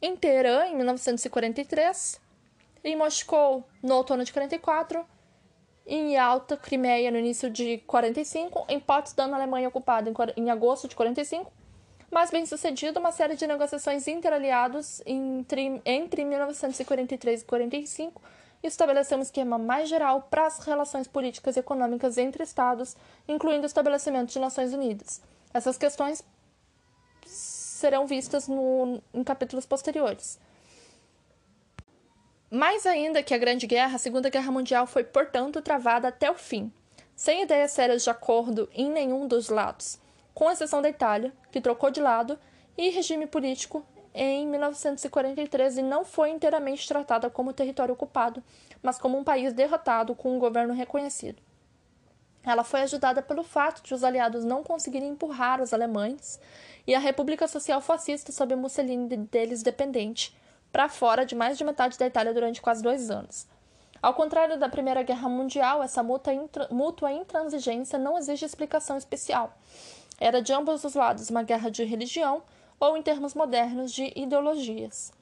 Em 0.00 0.16
Teherã, 0.16 0.66
em 0.66 0.76
1943, 0.76 2.20
em 2.84 2.96
Moscou, 2.96 3.64
no 3.82 3.96
outono 3.96 4.22
de 4.22 4.32
44, 4.32 5.04
em 5.84 6.14
Yalta, 6.14 6.56
Crimeia, 6.56 7.10
no 7.10 7.18
início 7.18 7.50
de 7.50 7.78
45, 7.78 8.66
em 8.68 8.78
Potsdam, 8.78 9.26
na 9.26 9.36
Alemanha 9.36 9.68
ocupada, 9.68 10.12
em 10.36 10.50
agosto 10.50 10.86
de 10.86 10.94
45, 10.94 11.50
mais 12.10 12.30
bem 12.30 12.46
sucedido 12.46 13.00
uma 13.00 13.10
série 13.10 13.34
de 13.34 13.46
negociações 13.46 14.06
interaliados 14.06 15.02
entre, 15.04 15.82
entre 15.84 16.24
1943 16.24 17.42
e 17.42 17.44
45 17.44 18.22
estabeleceu 18.62 19.18
um 19.18 19.22
esquema 19.22 19.58
mais 19.58 19.88
geral 19.88 20.22
para 20.22 20.46
as 20.46 20.58
relações 20.60 21.06
políticas 21.06 21.56
e 21.56 21.60
econômicas 21.60 22.18
entre 22.18 22.42
Estados, 22.42 22.96
incluindo 23.26 23.62
o 23.62 23.66
estabelecimento 23.66 24.32
de 24.32 24.38
Nações 24.38 24.72
Unidas. 24.72 25.20
Essas 25.52 25.76
questões 25.76 26.24
serão 27.78 28.06
vistas 28.06 28.48
no, 28.48 29.00
em 29.14 29.22
capítulos 29.22 29.64
posteriores. 29.64 30.38
Mais 32.50 32.84
ainda 32.86 33.22
que 33.22 33.32
a 33.32 33.38
Grande 33.38 33.66
Guerra, 33.66 33.94
a 33.94 33.98
Segunda 33.98 34.28
Guerra 34.28 34.50
Mundial 34.50 34.86
foi, 34.86 35.04
portanto, 35.04 35.62
travada 35.62 36.08
até 36.08 36.28
o 36.28 36.34
fim, 36.34 36.72
sem 37.14 37.42
ideias 37.42 37.70
sérias 37.70 38.02
de 38.02 38.10
acordo 38.10 38.68
em 38.72 38.90
nenhum 38.90 39.28
dos 39.28 39.48
lados, 39.48 39.98
com 40.34 40.50
exceção 40.50 40.82
da 40.82 40.88
Itália, 40.88 41.32
que 41.52 41.60
trocou 41.60 41.90
de 41.90 42.00
lado, 42.00 42.36
e 42.76 42.90
regime 42.90 43.26
político 43.26 43.84
em 44.12 44.46
1943 44.48 45.78
e 45.78 45.82
não 45.82 46.04
foi 46.04 46.30
inteiramente 46.30 46.88
tratada 46.88 47.30
como 47.30 47.52
território 47.52 47.92
ocupado, 47.92 48.42
mas 48.82 48.98
como 48.98 49.16
um 49.16 49.24
país 49.24 49.52
derrotado 49.52 50.16
com 50.16 50.34
um 50.34 50.38
governo 50.38 50.74
reconhecido. 50.74 51.40
Ela 52.44 52.64
foi 52.64 52.82
ajudada 52.82 53.20
pelo 53.20 53.42
fato 53.42 53.82
de 53.82 53.92
os 53.94 54.04
aliados 54.04 54.44
não 54.44 54.62
conseguirem 54.62 55.10
empurrar 55.10 55.60
os 55.60 55.72
alemães 55.72 56.40
e 56.86 56.94
a 56.94 56.98
República 56.98 57.46
Social 57.46 57.80
Fascista 57.80 58.32
sob 58.32 58.54
Mussolini 58.56 59.16
deles 59.16 59.62
dependente, 59.62 60.34
para 60.72 60.88
fora 60.88 61.26
de 61.26 61.34
mais 61.34 61.58
de 61.58 61.64
metade 61.64 61.98
da 61.98 62.06
Itália 62.06 62.32
durante 62.32 62.62
quase 62.62 62.82
dois 62.82 63.10
anos. 63.10 63.46
Ao 64.00 64.14
contrário 64.14 64.58
da 64.58 64.68
Primeira 64.68 65.02
Guerra 65.02 65.28
Mundial, 65.28 65.82
essa 65.82 66.02
mútua 66.02 67.12
intransigência 67.12 67.98
não 67.98 68.16
exige 68.16 68.44
explicação 68.44 68.96
especial. 68.96 69.52
Era 70.20 70.40
de 70.40 70.52
ambos 70.52 70.84
os 70.84 70.94
lados 70.94 71.30
uma 71.30 71.42
guerra 71.42 71.70
de 71.70 71.84
religião 71.84 72.42
ou, 72.78 72.96
em 72.96 73.02
termos 73.02 73.34
modernos, 73.34 73.92
de 73.92 74.12
ideologias. 74.14 75.12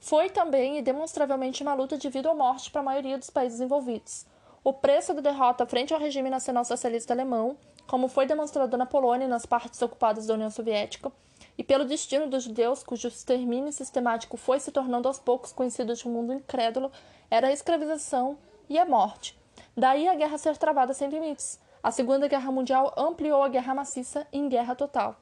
Foi 0.00 0.30
também 0.30 0.78
e 0.78 0.82
demonstravelmente 0.82 1.62
uma 1.62 1.74
luta 1.74 1.96
de 1.96 2.08
vida 2.08 2.28
ou 2.28 2.36
morte 2.36 2.70
para 2.70 2.80
a 2.80 2.84
maioria 2.84 3.18
dos 3.18 3.30
países 3.30 3.60
envolvidos. 3.60 4.26
O 4.64 4.72
preço 4.72 5.12
da 5.12 5.20
derrota 5.20 5.66
frente 5.66 5.92
ao 5.92 5.98
regime 5.98 6.30
nacional-socialista 6.30 7.12
alemão, 7.12 7.56
como 7.84 8.06
foi 8.06 8.26
demonstrado 8.26 8.76
na 8.76 8.86
Polônia 8.86 9.24
e 9.24 9.28
nas 9.28 9.44
partes 9.44 9.82
ocupadas 9.82 10.26
da 10.26 10.34
União 10.34 10.50
Soviética, 10.50 11.10
e 11.58 11.64
pelo 11.64 11.84
destino 11.84 12.28
dos 12.28 12.44
judeus, 12.44 12.84
cujo 12.84 13.08
extermínio 13.08 13.72
sistemático 13.72 14.36
foi 14.36 14.60
se 14.60 14.70
tornando 14.70 15.08
aos 15.08 15.18
poucos 15.18 15.52
conhecido 15.52 15.94
de 15.94 16.06
um 16.06 16.12
mundo 16.12 16.32
incrédulo, 16.32 16.92
era 17.28 17.48
a 17.48 17.52
escravização 17.52 18.38
e 18.68 18.78
a 18.78 18.86
morte. 18.86 19.36
Daí 19.76 20.08
a 20.08 20.14
guerra 20.14 20.38
ser 20.38 20.56
travada 20.56 20.94
sem 20.94 21.08
limites. 21.08 21.58
A 21.82 21.90
Segunda 21.90 22.28
Guerra 22.28 22.52
Mundial 22.52 22.94
ampliou 22.96 23.42
a 23.42 23.48
guerra 23.48 23.74
maciça 23.74 24.28
em 24.32 24.48
guerra 24.48 24.76
total. 24.76 25.16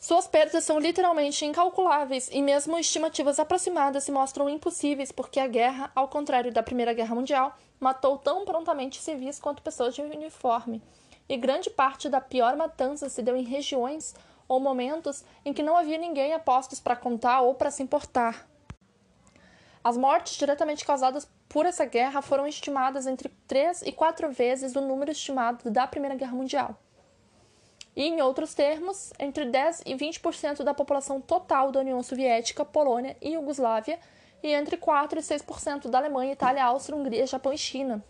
Suas 0.00 0.26
perdas 0.26 0.64
são 0.64 0.78
literalmente 0.78 1.44
incalculáveis 1.44 2.30
e 2.32 2.40
mesmo 2.40 2.78
estimativas 2.78 3.38
aproximadas 3.38 4.02
se 4.02 4.10
mostram 4.10 4.48
impossíveis 4.48 5.12
porque 5.12 5.38
a 5.38 5.46
guerra, 5.46 5.92
ao 5.94 6.08
contrário 6.08 6.50
da 6.50 6.62
Primeira 6.62 6.94
Guerra 6.94 7.14
Mundial, 7.14 7.54
matou 7.78 8.16
tão 8.16 8.46
prontamente 8.46 8.98
civis 8.98 9.38
quanto 9.38 9.62
pessoas 9.62 9.94
de 9.94 10.00
uniforme. 10.00 10.82
E 11.28 11.36
grande 11.36 11.68
parte 11.68 12.08
da 12.08 12.18
pior 12.18 12.56
matança 12.56 13.10
se 13.10 13.20
deu 13.20 13.36
em 13.36 13.44
regiões 13.44 14.14
ou 14.48 14.58
momentos 14.58 15.22
em 15.44 15.52
que 15.52 15.62
não 15.62 15.76
havia 15.76 15.98
ninguém 15.98 16.32
a 16.32 16.38
postos 16.38 16.80
para 16.80 16.96
contar 16.96 17.42
ou 17.42 17.54
para 17.54 17.70
se 17.70 17.82
importar. 17.82 18.48
As 19.84 19.98
mortes 19.98 20.38
diretamente 20.38 20.82
causadas 20.82 21.28
por 21.46 21.66
essa 21.66 21.84
guerra 21.84 22.22
foram 22.22 22.46
estimadas 22.46 23.06
entre 23.06 23.28
três 23.46 23.82
e 23.82 23.92
quatro 23.92 24.32
vezes 24.32 24.74
o 24.74 24.80
número 24.80 25.10
estimado 25.10 25.70
da 25.70 25.86
Primeira 25.86 26.16
Guerra 26.16 26.34
Mundial. 26.34 26.74
E, 28.00 28.04
em 28.04 28.22
outros 28.22 28.54
termos, 28.54 29.12
entre 29.18 29.44
10 29.44 29.82
e 29.84 29.94
20% 29.94 30.62
da 30.62 30.72
população 30.72 31.20
total 31.20 31.70
da 31.70 31.80
União 31.80 32.02
Soviética, 32.02 32.64
Polônia 32.64 33.14
e 33.20 33.34
Iugoslávia, 33.34 33.98
e 34.42 34.54
entre 34.54 34.78
4 34.78 35.18
e 35.18 35.22
6% 35.22 35.86
da 35.90 35.98
Alemanha, 35.98 36.32
Itália, 36.32 36.64
Áustria, 36.64 36.96
Hungria, 36.96 37.26
Japão 37.26 37.52
e 37.52 37.58
China. 37.58 38.02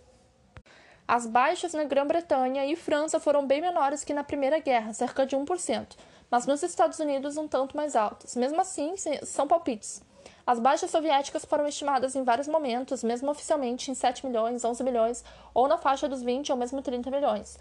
As 1.09 1.27
baixas 1.27 1.75
na 1.75 1.83
Grã-Bretanha 1.83 2.65
e 2.67 2.77
França 2.77 3.19
foram 3.19 3.45
bem 3.45 3.61
menores 3.61 4.05
que 4.05 4.15
na 4.15 4.23
Primeira 4.23 4.61
Guerra, 4.61 4.93
cerca 4.93 5.27
de 5.27 5.37
1%, 5.37 5.97
mas 6.31 6.47
nos 6.47 6.63
Estados 6.63 7.01
Unidos 7.01 7.37
um 7.37 7.49
tanto 7.49 7.77
mais 7.77 7.97
altas. 7.97 8.37
Mesmo 8.37 8.61
assim, 8.61 8.95
são 9.25 9.49
palpites. 9.49 10.01
As 10.47 10.61
baixas 10.61 10.93
soviéticas 10.93 11.45
foram 11.45 11.67
estimadas 11.67 12.15
em 12.15 12.23
vários 12.23 12.47
momentos, 12.47 13.03
mesmo 13.03 13.29
oficialmente, 13.29 13.91
em 13.91 13.95
7 13.95 14.25
milhões, 14.25 14.65
11 14.65 14.85
milhões, 14.85 15.25
ou 15.53 15.67
na 15.67 15.77
faixa 15.77 16.09
dos 16.09 16.23
20 16.23 16.53
ou 16.53 16.57
mesmo 16.57 16.81
30 16.81 17.11
milhões. 17.11 17.59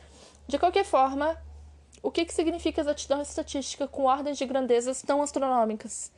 De 0.47 0.60
qualquer 0.60 0.85
forma, 0.85 1.35
o 2.01 2.11
que, 2.11 2.26
que 2.26 2.34
significa 2.34 2.81
exatidão 2.81 3.21
estatística 3.21 3.88
com 3.88 4.03
ordens 4.03 4.38
de 4.38 4.45
grandezas 4.45 5.01
tão 5.01 5.21
astronômicas? 5.21 6.11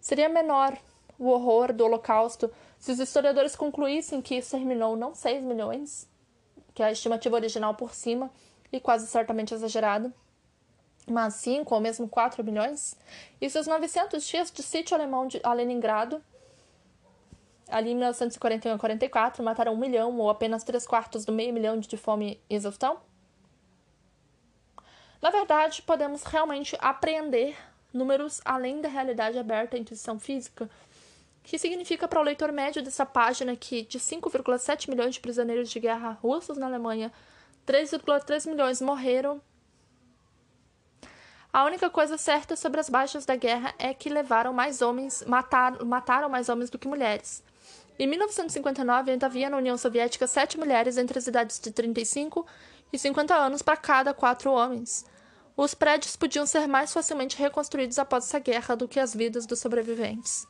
Seria 0.00 0.28
menor 0.28 0.76
o 1.18 1.28
horror 1.28 1.72
do 1.72 1.84
Holocausto 1.84 2.50
se 2.78 2.90
os 2.90 2.98
historiadores 2.98 3.54
concluíssem 3.54 4.22
que 4.22 4.36
isso 4.36 4.50
terminou 4.52 4.96
não 4.96 5.14
6 5.14 5.44
milhões, 5.44 6.08
que 6.74 6.82
é 6.82 6.86
a 6.86 6.92
estimativa 6.92 7.36
original 7.36 7.74
por 7.74 7.94
cima, 7.94 8.30
e 8.72 8.80
quase 8.80 9.06
certamente 9.06 9.52
exagerada, 9.52 10.12
mas 11.06 11.34
5 11.34 11.74
ou 11.74 11.80
mesmo 11.80 12.08
4 12.08 12.42
milhões, 12.42 12.96
e 13.40 13.50
seus 13.50 13.66
900 13.66 14.26
dias 14.26 14.50
de 14.50 14.62
sítio 14.62 14.96
alemão 14.96 15.26
de, 15.26 15.40
a 15.42 15.52
Leningrado, 15.52 16.22
ali 17.68 17.90
em 17.90 17.94
1941 17.94 18.74
a 18.74 18.78
44, 18.78 19.44
mataram 19.44 19.74
um 19.74 19.76
milhão 19.76 20.18
ou 20.18 20.30
apenas 20.30 20.64
três 20.64 20.86
quartos 20.86 21.24
do 21.24 21.32
meio 21.32 21.52
milhão 21.52 21.78
de 21.78 21.96
fome 21.96 22.40
e 22.48 22.54
exaustão? 22.54 22.98
Na 25.20 25.30
verdade, 25.30 25.82
podemos 25.82 26.22
realmente 26.22 26.76
apreender 26.80 27.56
números 27.92 28.40
além 28.44 28.80
da 28.80 28.88
realidade 28.88 29.38
aberta 29.38 29.76
à 29.76 29.80
intuição 29.80 30.18
física, 30.18 30.70
que 31.42 31.58
significa 31.58 32.06
para 32.06 32.20
o 32.20 32.22
leitor 32.22 32.52
médio 32.52 32.82
dessa 32.82 33.04
página 33.04 33.56
que 33.56 33.82
de 33.82 33.98
5,7 33.98 34.88
milhões 34.88 35.14
de 35.14 35.20
prisioneiros 35.20 35.68
de 35.68 35.80
guerra 35.80 36.18
russos 36.22 36.56
na 36.56 36.66
Alemanha, 36.66 37.12
3,3 37.66 38.48
milhões 38.48 38.80
morreram 38.80 39.40
a 41.52 41.64
única 41.64 41.90
coisa 41.90 42.16
certa 42.16 42.54
sobre 42.54 42.78
as 42.78 42.88
baixas 42.88 43.26
da 43.26 43.34
guerra 43.34 43.74
é 43.76 43.92
que 43.92 44.08
levaram 44.08 44.52
mais 44.52 44.80
homens, 44.80 45.24
matar, 45.26 45.84
mataram 45.84 46.28
mais 46.28 46.48
homens 46.48 46.70
do 46.70 46.78
que 46.78 46.86
mulheres. 46.86 47.42
Em 47.98 48.06
1959, 48.06 49.10
ainda 49.10 49.26
havia 49.26 49.50
na 49.50 49.56
União 49.56 49.76
Soviética 49.76 50.28
sete 50.28 50.56
mulheres 50.56 50.96
entre 50.96 51.18
as 51.18 51.26
idades 51.26 51.58
de 51.58 51.72
35 51.72 52.46
e 52.92 52.98
50 52.98 53.34
anos 53.34 53.62
para 53.62 53.76
cada 53.76 54.14
quatro 54.14 54.52
homens. 54.52 55.04
Os 55.56 55.74
prédios 55.74 56.16
podiam 56.16 56.46
ser 56.46 56.66
mais 56.66 56.92
facilmente 56.92 57.36
reconstruídos 57.36 57.98
após 57.98 58.24
essa 58.24 58.38
guerra 58.38 58.74
do 58.74 58.88
que 58.88 58.98
as 58.98 59.14
vidas 59.14 59.46
dos 59.46 59.58
sobreviventes. 59.58 60.46